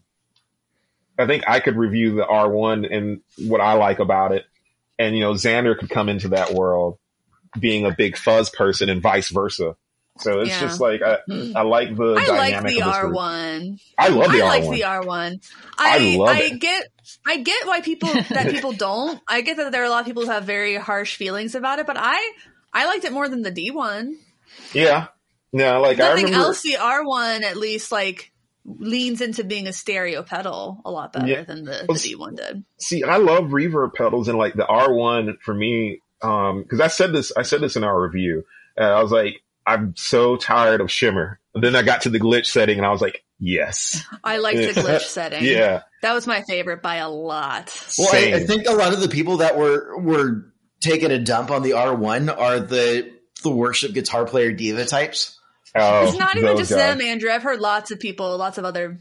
I 1.18 1.26
think 1.26 1.44
I 1.48 1.60
could 1.60 1.76
review 1.76 2.16
the 2.16 2.24
R1 2.24 2.92
and 2.94 3.20
what 3.38 3.60
I 3.60 3.74
like 3.74 4.00
about 4.00 4.32
it. 4.32 4.44
And, 4.98 5.14
you 5.14 5.22
know, 5.22 5.32
Xander 5.32 5.78
could 5.78 5.90
come 5.90 6.08
into 6.08 6.28
that 6.28 6.52
world 6.52 6.98
being 7.58 7.86
a 7.86 7.94
big 7.94 8.16
fuzz 8.16 8.50
person 8.50 8.88
and 8.88 9.02
vice 9.02 9.28
versa. 9.30 9.76
So 10.18 10.40
it's 10.40 10.50
Yeah. 10.50 10.60
just 10.60 10.80
like, 10.80 11.02
I, 11.02 11.18
I 11.54 11.62
like 11.62 11.94
the 11.94 12.14
I 12.18 12.26
like 12.36 12.66
the 12.66 12.82
R 12.82 13.10
one. 13.12 13.78
I 13.98 14.08
love 14.08 14.32
the 14.32 14.40
I 14.42 14.48
like 14.48 14.62
R1. 14.64 14.74
the 14.74 14.84
R 14.84 15.02
one. 15.04 15.40
I 15.78 15.96
I 16.14 16.16
love 16.16 16.28
I 16.28 16.40
it. 16.44 16.60
get 16.60 16.86
I 17.26 17.36
get 17.38 17.66
why 17.66 17.80
people 17.82 18.08
that 18.14 18.50
people 18.50 18.72
don't. 18.78 19.20
I 19.28 19.42
get 19.42 19.58
that 19.58 19.72
there 19.72 19.82
are 19.82 19.86
a 19.86 19.90
lot 19.90 20.00
of 20.00 20.06
people 20.06 20.24
who 20.24 20.30
have 20.30 20.44
very 20.44 20.76
harsh 20.76 21.16
feelings 21.16 21.54
about 21.54 21.80
it, 21.80 21.86
but 21.86 21.96
I 21.98 22.32
I 22.72 22.86
liked 22.86 23.04
it 23.04 23.12
more 23.12 23.28
than 23.28 23.42
the 23.42 23.50
D 23.50 23.70
one. 23.70 24.16
yeah. 24.72 25.08
Yeah. 25.52 25.76
Like 25.76 26.00
I 26.00 26.08
Nothing 26.08 26.24
remember, 26.26 26.46
else. 26.46 26.62
The 26.62 26.76
R 26.78 27.04
one 27.06 27.44
at 27.44 27.56
least 27.58 27.92
like 27.92 28.32
leans 28.64 29.20
into 29.20 29.44
being 29.44 29.68
a 29.68 29.72
stereo 29.72 30.22
pedal 30.22 30.80
a 30.84 30.90
lot 30.90 31.12
better 31.12 31.26
Yeah. 31.26 31.42
than 31.44 31.64
the, 31.64 31.84
the 31.88 31.98
D 32.02 32.14
one 32.16 32.34
did. 32.36 32.64
see, 32.80 33.04
I 33.04 33.18
love 33.18 33.44
reverb 33.44 33.92
pedals 33.94 34.28
and 34.28 34.38
like 34.38 34.54
the 34.54 34.64
R1 34.64 35.36
for 35.42 35.54
me, 35.54 36.00
um, 36.22 36.64
cause 36.64 36.80
I 36.80 36.88
said 36.88 37.12
this, 37.12 37.32
I 37.36 37.42
said 37.42 37.60
this 37.60 37.76
in 37.76 37.84
our 37.84 38.00
review. 38.00 38.44
And 38.76 38.86
I 38.86 39.02
was 39.02 39.12
like, 39.12 39.42
I'm 39.66 39.94
so 39.96 40.36
tired 40.36 40.80
of 40.80 40.90
shimmer. 40.90 41.40
And 41.54 41.62
then 41.62 41.74
I 41.74 41.82
got 41.82 42.02
to 42.02 42.10
the 42.10 42.20
glitch 42.20 42.46
setting 42.46 42.78
and 42.78 42.86
I 42.86 42.90
was 42.90 43.00
like, 43.00 43.24
yes. 43.38 44.04
I 44.22 44.38
liked 44.38 44.58
the 44.58 44.80
glitch 44.80 45.02
setting. 45.02 45.44
Yeah. 45.44 45.82
that 46.02 46.12
was 46.12 46.26
my 46.26 46.42
favorite 46.42 46.82
by 46.82 46.96
a 46.96 47.08
lot. 47.08 47.74
Well, 47.98 48.08
I, 48.12 48.34
I 48.34 48.40
think 48.44 48.66
a 48.68 48.74
lot 48.74 48.92
of 48.92 49.00
the 49.00 49.08
people 49.08 49.38
that 49.38 49.56
were 49.56 49.98
were 49.98 50.52
taking 50.80 51.10
a 51.10 51.18
dump 51.18 51.50
on 51.50 51.62
the 51.62 51.70
R1 51.70 52.36
are 52.36 52.60
the 52.60 53.12
the 53.42 53.50
worship 53.50 53.92
guitar 53.92 54.24
player 54.24 54.52
diva 54.52 54.84
types. 54.84 55.38
Oh, 55.74 56.08
it's 56.08 56.16
not 56.16 56.36
even 56.36 56.56
just 56.56 56.70
guys. 56.70 56.78
them, 56.78 57.00
Andrew. 57.00 57.30
I've 57.30 57.42
heard 57.42 57.60
lots 57.60 57.90
of 57.90 58.00
people, 58.00 58.36
lots 58.38 58.56
of 58.58 58.64
other 58.64 59.00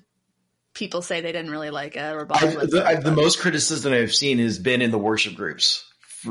people 0.74 1.01
say 1.01 1.22
they 1.22 1.32
didn't 1.32 1.51
really 1.51 1.70
like 1.70 1.95
it 1.95 2.13
or 2.13 2.26
bother 2.26 2.47
I've, 2.47 2.70
the, 2.70 2.78
it. 2.78 2.84
I've, 2.84 3.03
the 3.03 3.11
most 3.11 3.39
criticism 3.39 3.93
I've 3.93 4.13
seen 4.13 4.39
has 4.39 4.59
been 4.59 4.82
in 4.82 4.91
the 4.91 4.97
worship 4.97 5.36
groups 5.36 5.84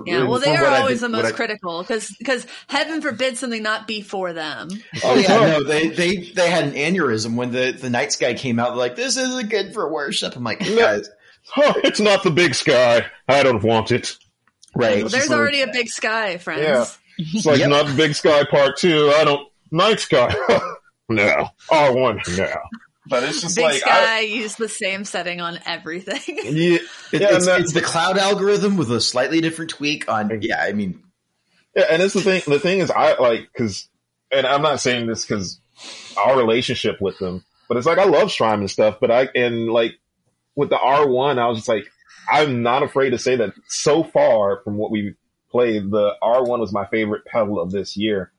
Yeah, 0.06 0.24
well, 0.24 0.40
they 0.40 0.54
are 0.56 0.66
always 0.66 1.00
been- 1.00 1.12
the 1.12 1.16
most 1.18 1.32
I- 1.32 1.36
critical 1.36 1.82
because 1.82 2.14
because 2.18 2.46
heaven 2.68 3.00
forbid 3.00 3.36
something 3.38 3.62
not 3.62 3.86
be 3.86 4.02
for 4.02 4.32
them. 4.32 4.68
Oh, 4.96 5.00
oh 5.04 5.14
yeah, 5.16 5.28
no, 5.28 5.62
they 5.64 5.88
they 5.88 6.16
they 6.16 6.50
had 6.50 6.64
an 6.64 6.72
aneurysm 6.74 7.36
when 7.36 7.50
the 7.52 7.72
the 7.72 7.90
night 7.90 8.12
sky 8.12 8.34
came 8.34 8.58
out. 8.58 8.68
They're 8.70 8.76
like, 8.76 8.96
"This 8.96 9.16
isn't 9.16 9.50
good 9.50 9.72
for 9.74 9.90
worship." 9.92 10.36
I'm 10.36 10.44
like, 10.44 10.60
guys, 10.60 11.08
Huh, 11.46 11.74
it's 11.84 12.00
not 12.00 12.22
the 12.22 12.30
big 12.30 12.54
sky. 12.54 13.04
I 13.28 13.42
don't 13.42 13.62
want 13.62 13.92
it. 13.92 14.16
right? 14.74 14.90
Well, 15.02 15.08
there's 15.08 15.12
just 15.12 15.30
like- 15.30 15.38
already 15.38 15.60
a 15.62 15.68
big 15.68 15.88
sky, 15.88 16.38
friends. 16.38 16.62
Yeah. 16.62 16.86
It's 17.16 17.46
like 17.46 17.58
Yep. 17.60 17.68
not 17.70 17.86
the 17.86 17.94
big 17.94 18.14
sky 18.14 18.42
part 18.50 18.76
two. 18.78 19.10
I 19.14 19.24
don't 19.24 19.46
night 19.70 20.00
sky. 20.00 20.34
no, 21.08 21.48
oh, 21.70 21.76
I 21.76 21.90
want 21.90 22.20
no. 22.36 22.52
But 23.06 23.22
it's 23.24 23.42
just 23.42 23.56
Big 23.56 23.64
like 23.64 23.80
sky 23.80 24.16
I, 24.16 24.20
use 24.20 24.54
the 24.56 24.68
same 24.68 25.04
setting 25.04 25.40
on 25.40 25.58
everything. 25.66 26.20
yeah, 26.44 26.78
It- 27.12 27.20
Yeah, 27.20 27.36
it's, 27.36 27.46
that- 27.46 27.60
it's 27.60 27.72
the 27.72 27.82
cloud 27.82 28.16
algorithm 28.18 28.76
with 28.76 28.90
a 28.90 29.00
slightly 29.00 29.40
different 29.40 29.70
tweak 29.72 30.08
on. 30.10 30.40
Yeah, 30.42 30.60
I 30.62 30.72
mean, 30.72 31.02
Yeah, 31.76 31.84
and 31.90 32.02
it's 32.02 32.14
the 32.14 32.22
thing. 32.22 32.42
The 32.46 32.58
thing 32.60 32.78
is, 32.78 32.90
I 32.90 33.18
like 33.18 33.48
because, 33.52 33.88
and 34.32 34.46
I'm 34.46 34.62
not 34.62 34.80
saying 34.80 35.06
this 35.06 35.24
because 35.26 35.60
our 36.16 36.36
relationship 36.38 37.00
with 37.00 37.18
them, 37.18 37.44
but 37.68 37.76
it's 37.76 37.86
like 37.86 37.98
I 37.98 38.04
love 38.04 38.30
Strymon 38.30 38.60
and 38.60 38.70
stuff. 38.70 38.98
But 39.00 39.10
I 39.10 39.28
and 39.34 39.68
like 39.68 39.92
with 40.54 40.70
the 40.70 40.76
R1, 40.76 41.38
I 41.38 41.46
was 41.48 41.58
just 41.58 41.68
like, 41.68 41.84
I'm 42.30 42.62
not 42.62 42.82
afraid 42.82 43.10
to 43.10 43.18
say 43.18 43.36
that. 43.36 43.52
So 43.68 44.02
far 44.04 44.62
from 44.62 44.76
what 44.78 44.90
we 44.90 45.14
played, 45.50 45.90
the 45.90 46.12
R1 46.22 46.58
was 46.58 46.72
my 46.72 46.86
favorite 46.86 47.24
pedal 47.26 47.60
of 47.60 47.70
this 47.70 47.96
year, 47.96 48.32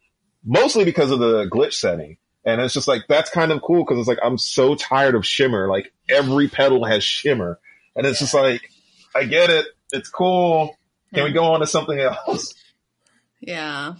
mostly 0.43 0.86
because 0.86 1.11
of 1.11 1.20
the 1.20 1.47
glitch 1.49 1.74
setting. 1.74 2.18
And 2.46 2.62
it's 2.62 2.74
just 2.74 2.88
like 2.88 3.04
that's 3.08 3.30
kind 3.30 3.52
of 3.52 3.62
cool 3.62 3.84
because 3.84 4.00
it's 4.00 4.08
like 4.08 4.20
I'm 4.24 4.38
so 4.38 4.76
tired 4.76 5.16
of 5.16 5.26
shimmer. 5.26 5.68
Like 5.68 5.91
every 6.10 6.48
pedal 6.48 6.86
has 6.86 7.04
shimmer, 7.04 7.60
and 7.96 8.06
it's 8.06 8.20
just 8.20 8.34
like 8.34 8.70
I 9.16 9.24
get 9.26 9.50
it. 9.50 9.66
It's 9.91 10.10
cool. 10.10 10.78
Can 11.14 11.24
we 11.24 11.32
go 11.32 11.46
on 11.46 11.62
to 11.62 11.68
something 11.68 12.00
else? 12.00 12.54
yeah, 13.39 13.93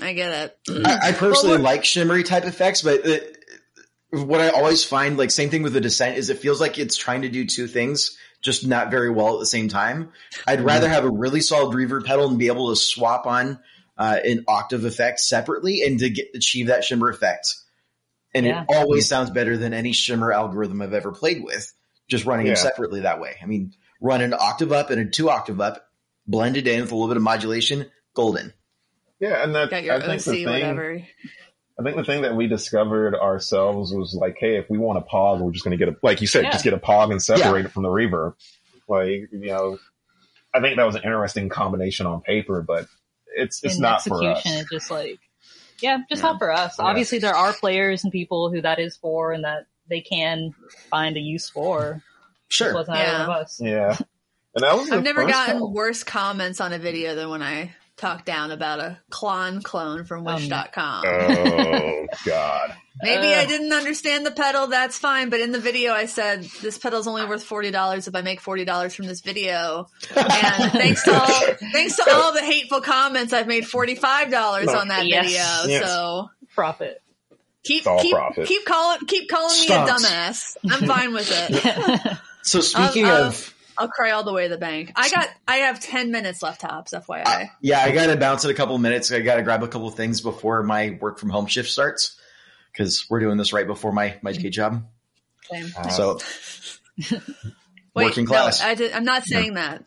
I 0.00 0.12
get 0.12 0.52
it. 0.68 0.86
I, 0.86 1.08
I 1.08 1.12
personally 1.12 1.56
Well, 1.56 1.64
like 1.64 1.84
shimmery 1.84 2.22
type 2.22 2.44
effects, 2.44 2.82
but 2.82 3.04
it, 3.04 3.36
what 4.10 4.40
I 4.40 4.48
always 4.48 4.84
find, 4.84 5.18
like 5.18 5.30
same 5.30 5.50
thing 5.50 5.62
with 5.62 5.74
the 5.74 5.80
descent, 5.80 6.16
is 6.16 6.30
it 6.30 6.38
feels 6.38 6.60
like 6.60 6.78
it's 6.78 6.96
trying 6.96 7.22
to 7.22 7.28
do 7.28 7.44
two 7.44 7.66
things, 7.66 8.16
just 8.42 8.66
not 8.66 8.90
very 8.90 9.10
well 9.10 9.34
at 9.34 9.40
the 9.40 9.46
same 9.46 9.68
time. 9.68 10.12
I'd 10.46 10.62
rather 10.62 10.88
have 10.88 11.04
a 11.04 11.10
really 11.10 11.40
solid 11.40 11.76
reverb 11.76 12.06
pedal 12.06 12.28
and 12.28 12.38
be 12.38 12.46
able 12.46 12.70
to 12.70 12.76
swap 12.76 13.26
on 13.26 13.58
uh, 13.98 14.18
an 14.24 14.44
octave 14.48 14.84
effect 14.84 15.20
separately 15.20 15.82
and 15.82 15.98
to 15.98 16.08
get 16.08 16.28
achieve 16.34 16.68
that 16.68 16.84
shimmer 16.84 17.10
effect. 17.10 17.54
And 18.34 18.44
Yeah. 18.46 18.62
it 18.68 18.74
always 18.76 19.08
sounds 19.08 19.30
better 19.30 19.56
than 19.56 19.72
any 19.72 19.92
shimmer 19.92 20.32
algorithm 20.32 20.82
I've 20.82 20.92
ever 20.92 21.12
played 21.12 21.42
with. 21.42 21.72
Just 22.08 22.24
running 22.24 22.46
Yeah. 22.46 22.54
them 22.54 22.62
separately 22.62 23.00
that 23.00 23.20
way. 23.20 23.36
I 23.42 23.46
mean, 23.46 23.72
run 24.00 24.20
an 24.20 24.34
octave 24.34 24.72
up 24.72 24.90
and 24.90 25.00
a 25.00 25.04
two 25.10 25.30
octave 25.30 25.60
up, 25.60 25.84
blended 26.26 26.66
in 26.66 26.80
with 26.82 26.92
a 26.92 26.94
little 26.94 27.08
bit 27.08 27.16
of 27.16 27.22
modulation, 27.22 27.90
golden. 28.14 28.52
Yeah, 29.20 29.42
and 29.42 29.54
that 29.54 29.70
Got 29.70 29.82
your 29.84 29.94
I 29.94 30.00
think 30.00 30.20
OC, 30.20 30.24
the 30.24 30.44
thing, 30.44 30.46
whatever. 30.46 31.02
I 31.78 31.82
think 31.82 31.96
the 31.96 32.04
thing 32.04 32.22
that 32.22 32.34
we 32.36 32.46
discovered 32.48 33.14
ourselves 33.14 33.92
was 33.92 34.14
like, 34.14 34.36
hey, 34.38 34.56
if 34.56 34.68
we 34.68 34.78
want 34.78 34.98
a 34.98 35.02
pog, 35.02 35.40
we're 35.40 35.52
just 35.52 35.64
going 35.64 35.76
to 35.78 35.84
get 35.84 35.92
a, 35.92 35.96
like 36.02 36.20
you 36.20 36.26
said, 36.26 36.44
Yeah. 36.44 36.50
just 36.52 36.64
get 36.64 36.72
a 36.72 36.78
pog 36.78 37.10
and 37.10 37.22
separate 37.22 37.66
it 37.66 37.70
from 37.72 37.82
the 37.82 37.88
reverb. 37.88 38.34
Like, 38.88 39.28
you 39.32 39.46
know, 39.46 39.78
I 40.54 40.60
think 40.60 40.76
that 40.76 40.84
was 40.84 40.94
an 40.96 41.02
interesting 41.02 41.48
combination 41.48 42.06
on 42.06 42.20
paper, 42.22 42.62
but 42.62 42.86
it's 43.36 43.62
it's 43.62 43.76
in 43.76 43.82
not 43.82 44.02
for 44.02 44.22
us. 44.24 44.38
execution, 44.38 44.60
it 44.60 44.66
just 44.72 44.90
like, 44.90 45.18
yeah, 45.80 45.98
just 46.08 46.22
Yeah. 46.22 46.30
not 46.30 46.38
for 46.38 46.50
us. 46.52 46.76
Yeah. 46.78 46.84
Obviously, 46.86 47.18
there 47.18 47.34
are 47.34 47.52
players 47.52 48.04
and 48.04 48.12
people 48.12 48.50
who 48.50 48.60
that 48.62 48.78
is 48.78 48.96
for, 48.96 49.32
and 49.32 49.44
that 49.44 49.66
they 49.88 50.00
can 50.00 50.54
find 50.90 51.16
a 51.16 51.20
use 51.20 51.48
for. 51.50 52.02
Sure. 52.48 52.72
wasn't 52.74 52.96
either 52.96 53.12
Yeah. 53.12 53.22
of 53.24 53.28
us. 53.28 53.60
Yeah, 53.62 53.96
and 54.54 54.64
that 54.64 54.74
was. 54.76 54.90
I've 54.90 55.02
never 55.02 55.26
gotten 55.26 55.60
time. 55.60 55.72
worse 55.72 56.02
comments 56.02 56.60
on 56.60 56.72
a 56.72 56.78
video 56.78 57.14
than 57.14 57.28
when 57.28 57.42
I 57.42 57.74
talked 57.96 58.24
down 58.26 58.50
about 58.52 58.78
a 58.80 58.98
clone 59.10 59.60
clone 59.62 60.04
from 60.04 60.26
Um, 60.26 60.34
Wish.com. 60.36 61.04
Oh 61.06 62.06
God! 62.24 62.74
Maybe 63.02 63.26
I 63.34 63.46
didn't 63.46 63.72
understand 63.72 64.26
the 64.26 64.30
pedal. 64.30 64.66
That's 64.66 64.98
fine. 64.98 65.30
But 65.30 65.40
in 65.40 65.52
the 65.52 65.58
video, 65.60 65.92
I 65.92 66.06
said 66.06 66.42
this 66.62 66.78
pedal's 66.78 67.06
only 67.06 67.24
worth 67.24 67.44
forty 67.44 67.70
dollars 67.70 68.08
if 68.08 68.14
I 68.16 68.22
make 68.22 68.40
forty 68.40 68.64
dollars 68.64 68.94
from 68.94 69.06
this 69.06 69.20
video. 69.20 69.86
And 70.16 70.72
thanks 70.72 71.04
to 71.04 71.14
all, 71.14 71.42
thanks 71.72 71.96
to 71.96 72.04
all 72.10 72.32
the 72.32 72.42
hateful 72.42 72.80
comments, 72.80 73.32
I've 73.32 73.46
made 73.46 73.66
forty 73.66 73.94
five 73.94 74.30
dollars 74.30 74.68
on 74.68 74.88
that 74.88 75.06
Yes. 75.06 75.26
video. 75.64 75.72
Yes. 75.72 75.84
So 75.84 76.30
Profit. 76.54 77.00
keep 77.64 77.84
keep 78.00 78.14
profit. 78.14 78.46
keep 78.48 78.64
calling 78.66 78.98
keep 79.06 79.28
calling 79.30 79.60
me 79.60 79.66
a 79.68 79.78
dumbass. 79.78 80.56
I'm 80.68 80.86
fine 80.86 81.12
with 81.12 81.30
it. 81.32 82.16
So 82.42 82.60
speaking 82.60 83.04
Uh, 83.04 83.08
uh, 83.14 83.26
of, 83.26 83.54
I'll 83.76 83.88
cry 83.88 84.12
all 84.12 84.24
the 84.24 84.32
way 84.32 84.44
to 84.44 84.48
the 84.48 84.58
bank. 84.58 84.92
I 84.96 85.10
got 85.10 85.28
I 85.46 85.56
have 85.56 85.80
ten 85.80 86.10
minutes 86.10 86.42
left, 86.42 86.62
tops. 86.62 86.94
FYI. 86.94 87.50
yeah, 87.60 87.80
I 87.80 87.90
got 87.90 88.06
to 88.06 88.16
bounce 88.16 88.44
in 88.44 88.50
a 88.50 88.54
couple 88.54 88.78
minutes. 88.78 89.12
I 89.12 89.20
got 89.20 89.34
to 89.36 89.42
grab 89.42 89.62
a 89.62 89.68
couple 89.68 89.90
things 89.90 90.20
before 90.22 90.62
my 90.62 90.96
work 91.00 91.18
from 91.18 91.28
home 91.28 91.46
shift 91.46 91.68
starts 91.68 92.16
because 92.78 93.06
we're 93.10 93.18
doing 93.18 93.36
this 93.36 93.52
right 93.52 93.66
before 93.66 93.92
my 93.92 94.16
my 94.22 94.32
day 94.32 94.50
job. 94.50 94.86
Same. 95.50 95.72
Uh, 95.76 95.88
So 95.88 96.18
Wait, 97.94 98.04
working 98.04 98.24
no, 98.24 98.30
class. 98.30 98.62
I 98.62 98.74
did, 98.74 98.92
I'm 98.92 99.04
not 99.04 99.24
saying 99.24 99.54
that. 99.54 99.84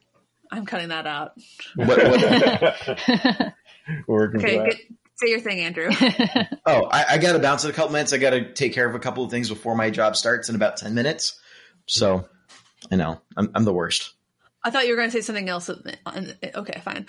I'm 0.51 0.65
cutting 0.65 0.89
that 0.89 1.07
out. 1.07 1.31
what, 1.75 1.97
what, 1.97 3.53
Working 4.07 4.41
Okay, 4.41 4.55
class. 4.55 4.75
good. 4.75 4.97
say 5.15 5.29
your 5.29 5.39
thing, 5.39 5.59
Andrew. 5.61 5.89
oh, 6.65 6.83
I, 6.91 7.05
I 7.11 7.17
got 7.19 7.33
to 7.33 7.39
bounce 7.39 7.63
in 7.63 7.69
a 7.69 7.73
couple 7.73 7.93
minutes. 7.93 8.11
I 8.11 8.17
got 8.17 8.31
to 8.31 8.51
take 8.53 8.73
care 8.73 8.87
of 8.87 8.95
a 8.95 8.99
couple 8.99 9.23
of 9.23 9.31
things 9.31 9.47
before 9.47 9.75
my 9.75 9.89
job 9.89 10.17
starts 10.17 10.49
in 10.49 10.55
about 10.55 10.75
ten 10.77 10.93
minutes. 10.93 11.39
So 11.85 12.27
I 12.91 12.97
know 12.97 13.21
I'm, 13.37 13.51
I'm 13.55 13.63
the 13.63 13.73
worst. 13.73 14.13
I 14.63 14.69
thought 14.71 14.85
you 14.85 14.91
were 14.91 14.97
going 14.97 15.09
to 15.09 15.13
say 15.13 15.21
something 15.21 15.47
else. 15.49 15.69
Okay, 15.69 16.81
fine. 16.83 17.07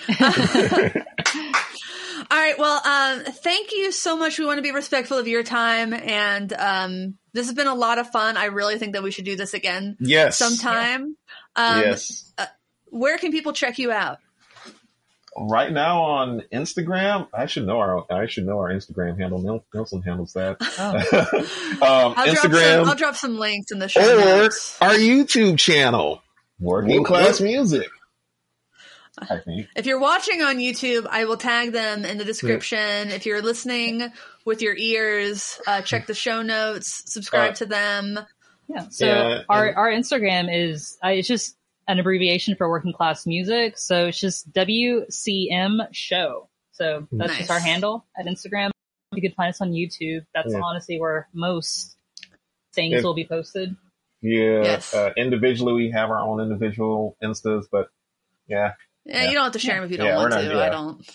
All 2.33 2.39
right. 2.39 2.59
Well, 2.59 2.81
um, 2.87 3.25
thank 3.35 3.73
you 3.73 3.93
so 3.93 4.17
much. 4.17 4.39
We 4.39 4.47
want 4.47 4.57
to 4.57 4.63
be 4.63 4.73
respectful 4.73 5.19
of 5.19 5.29
your 5.29 5.43
time, 5.43 5.93
and 5.93 6.51
um, 6.55 7.19
this 7.35 7.47
has 7.47 7.55
been 7.55 7.67
a 7.67 7.75
lot 7.75 7.99
of 7.99 8.09
fun. 8.09 8.39
I 8.39 8.47
really 8.47 8.79
think 8.79 8.95
that 8.95 9.03
we 9.03 9.11
should 9.11 9.27
do 9.27 9.37
this 9.37 9.53
again 9.53 9.99
Yes. 10.01 10.39
sometime. 10.39 11.15
Um, 11.57 11.81
yes. 11.81 12.33
Where 12.87 13.19
can 13.19 13.33
people 13.33 13.53
check 13.53 13.79
you 13.79 13.93
out? 13.93 14.17
Right 15.37 15.73
now 15.73 16.03
on 16.03 16.43
Instagram, 16.53 17.29
I 17.35 17.47
should 17.47 17.67
know 17.67 17.79
our 17.79 18.05
I 18.11 18.27
should 18.27 18.45
know 18.47 18.59
our 18.59 18.71
Instagram 18.71 19.19
handle. 19.19 19.63
Nelson 19.75 20.01
handles 20.03 20.33
that. 20.35 20.57
Oh. 20.79 21.77
um, 22.09 22.15
I'll 22.17 22.27
drop 22.27 22.37
some. 22.39 22.51
Instagram 22.53 22.87
I'll 22.87 22.95
drop 22.95 23.17
some 23.17 23.39
links 23.39 23.71
in 23.73 23.79
the 23.79 23.89
show 23.89 24.01
or 24.01 24.21
notes. 24.25 24.77
our 24.81 24.93
YouTube 24.95 25.59
channel, 25.59 26.23
Working 26.61 27.01
What- 27.01 27.07
Class 27.09 27.41
what- 27.41 27.47
Music. 27.47 27.89
I 29.19 29.39
think. 29.39 29.69
If 29.77 29.85
you're 29.87 29.99
watching 30.01 30.41
on 30.43 30.57
YouTube, 30.57 31.07
I 31.11 31.25
will 31.27 31.37
tag 31.37 31.73
them 31.73 32.05
in 32.05 32.17
the 32.19 32.25
description. 32.25 33.11
If 33.11 33.27
you're 33.27 33.43
listening 33.43 34.11
with 34.47 34.63
your 34.63 34.75
ears, 34.77 35.61
uh, 35.67 35.83
check 35.83 36.07
the 36.07 36.15
show 36.15 36.41
notes, 36.43 37.13
subscribe 37.13 37.53
Uh, 37.53 37.55
to 37.57 37.67
them. 37.67 38.19
Yeah. 38.69 38.89
So 38.89 39.07
Yeah, 39.07 39.43
our 39.51 39.67
and- 39.69 39.77
our 39.77 39.91
Instagram 39.91 40.49
is 40.51 40.97
uh, 41.05 41.09
it's 41.09 41.29
just 41.29 41.57
an 41.89 41.99
abbreviation 41.99 42.55
for 42.57 42.71
working 42.71 42.93
class 42.93 43.27
music. 43.27 43.77
So 43.77 44.07
it's 44.07 44.19
just 44.21 44.51
WCM 44.53 45.81
show. 45.93 46.49
So 46.73 47.07
that's 47.13 47.31
Nice. 47.33 47.39
just 47.41 47.51
our 47.51 47.59
handle 47.61 48.07
at 48.19 48.25
Instagram. 48.27 48.71
You 49.15 49.21
could 49.21 49.35
find 49.35 49.51
us 49.51 49.61
on 49.61 49.73
YouTube. 49.73 50.25
That's 50.35 50.53
Yeah. 50.55 50.61
honestly 50.63 50.99
where 50.99 51.29
most 51.35 51.97
things 52.73 52.95
If- 52.99 53.05
will 53.05 53.15
be 53.15 53.27
posted. 53.27 53.77
Yeah. 54.23 54.63
Yes. 54.63 54.95
Uh, 54.95 55.11
individually, 55.19 55.75
we 55.75 55.91
have 55.91 56.09
our 56.09 56.21
own 56.21 56.41
individual 56.41 57.17
instas, 57.23 57.65
but 57.71 57.89
yeah, 58.47 58.73
Yeah, 59.05 59.23
Yeah. 59.25 59.29
you 59.29 59.35
don't 59.35 59.45
have 59.45 59.53
to 59.53 59.59
share 59.59 59.77
them 59.77 59.85
if 59.85 59.91
you 59.91 59.97
don't 59.99 60.07
Yeah, 60.07 60.17
want 60.17 60.33
to. 60.33 60.43
not- 60.43 60.55
yeah. 60.55 60.61
I 60.63 60.69
don't. 60.69 61.11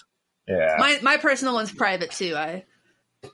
yeah. 0.48 0.76
My 0.78 1.00
my 1.02 1.18
personal 1.18 1.54
one's 1.54 1.72
private 1.72 2.12
too. 2.12 2.36
I 2.36 2.66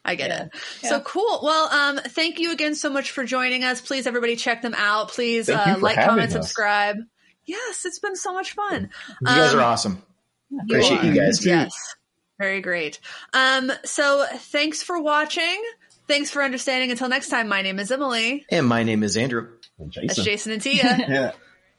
I 0.05 0.15
get 0.15 0.30
Yeah. 0.30 0.43
it. 0.45 0.49
Yeah. 0.84 0.89
So 0.89 0.99
cool. 1.01 1.41
Well, 1.43 1.69
um, 1.71 1.97
thank 2.03 2.39
you 2.39 2.51
again 2.51 2.73
so 2.75 2.89
much 2.89 3.11
for 3.11 3.23
joining 3.25 3.63
us. 3.63 3.81
Please, 3.81 4.07
everybody, 4.07 4.35
check 4.35 4.61
them 4.61 4.73
out. 4.75 5.09
Please 5.09 5.49
uh, 5.49 5.75
like, 5.80 5.97
comment, 5.99 6.27
us. 6.27 6.31
subscribe. 6.34 6.97
Yes, 7.45 7.85
it's 7.85 7.99
been 7.99 8.15
so 8.15 8.34
much 8.34 8.51
fun. 8.53 8.89
You 9.21 9.27
guys 9.27 9.53
Um, 9.53 9.59
are 9.59 9.63
awesome. 9.63 10.01
You 10.49 10.59
Appreciate 10.61 11.03
you 11.03 11.11
are. 11.11 11.25
guys. 11.25 11.45
Yes. 11.45 11.95
Very 12.39 12.61
great. 12.61 12.99
Um, 13.34 13.71
so 13.84 14.25
thanks 14.35 14.81
for 14.81 14.99
watching. 15.01 15.61
Thanks 16.07 16.30
for 16.30 16.41
understanding. 16.43 16.91
Until 16.91 17.09
next 17.09 17.30
time, 17.30 17.47
my 17.47 17.61
name 17.61 17.80
is 17.80 17.91
Emily. 17.91 18.45
And 18.49 18.65
my 18.67 18.84
name 18.84 19.03
is 19.03 19.17
Andrew. 19.17 19.49
And 19.80 19.91
That's 19.93 20.15
Jason. 20.15 20.23
Jason 20.25 20.51
and 20.53 20.61
Tia. 20.61 20.97
Yeah. 21.09 21.31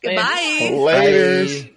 Goodbye. 0.03 0.71
Later. 0.73 1.45
Bye. 1.47 1.71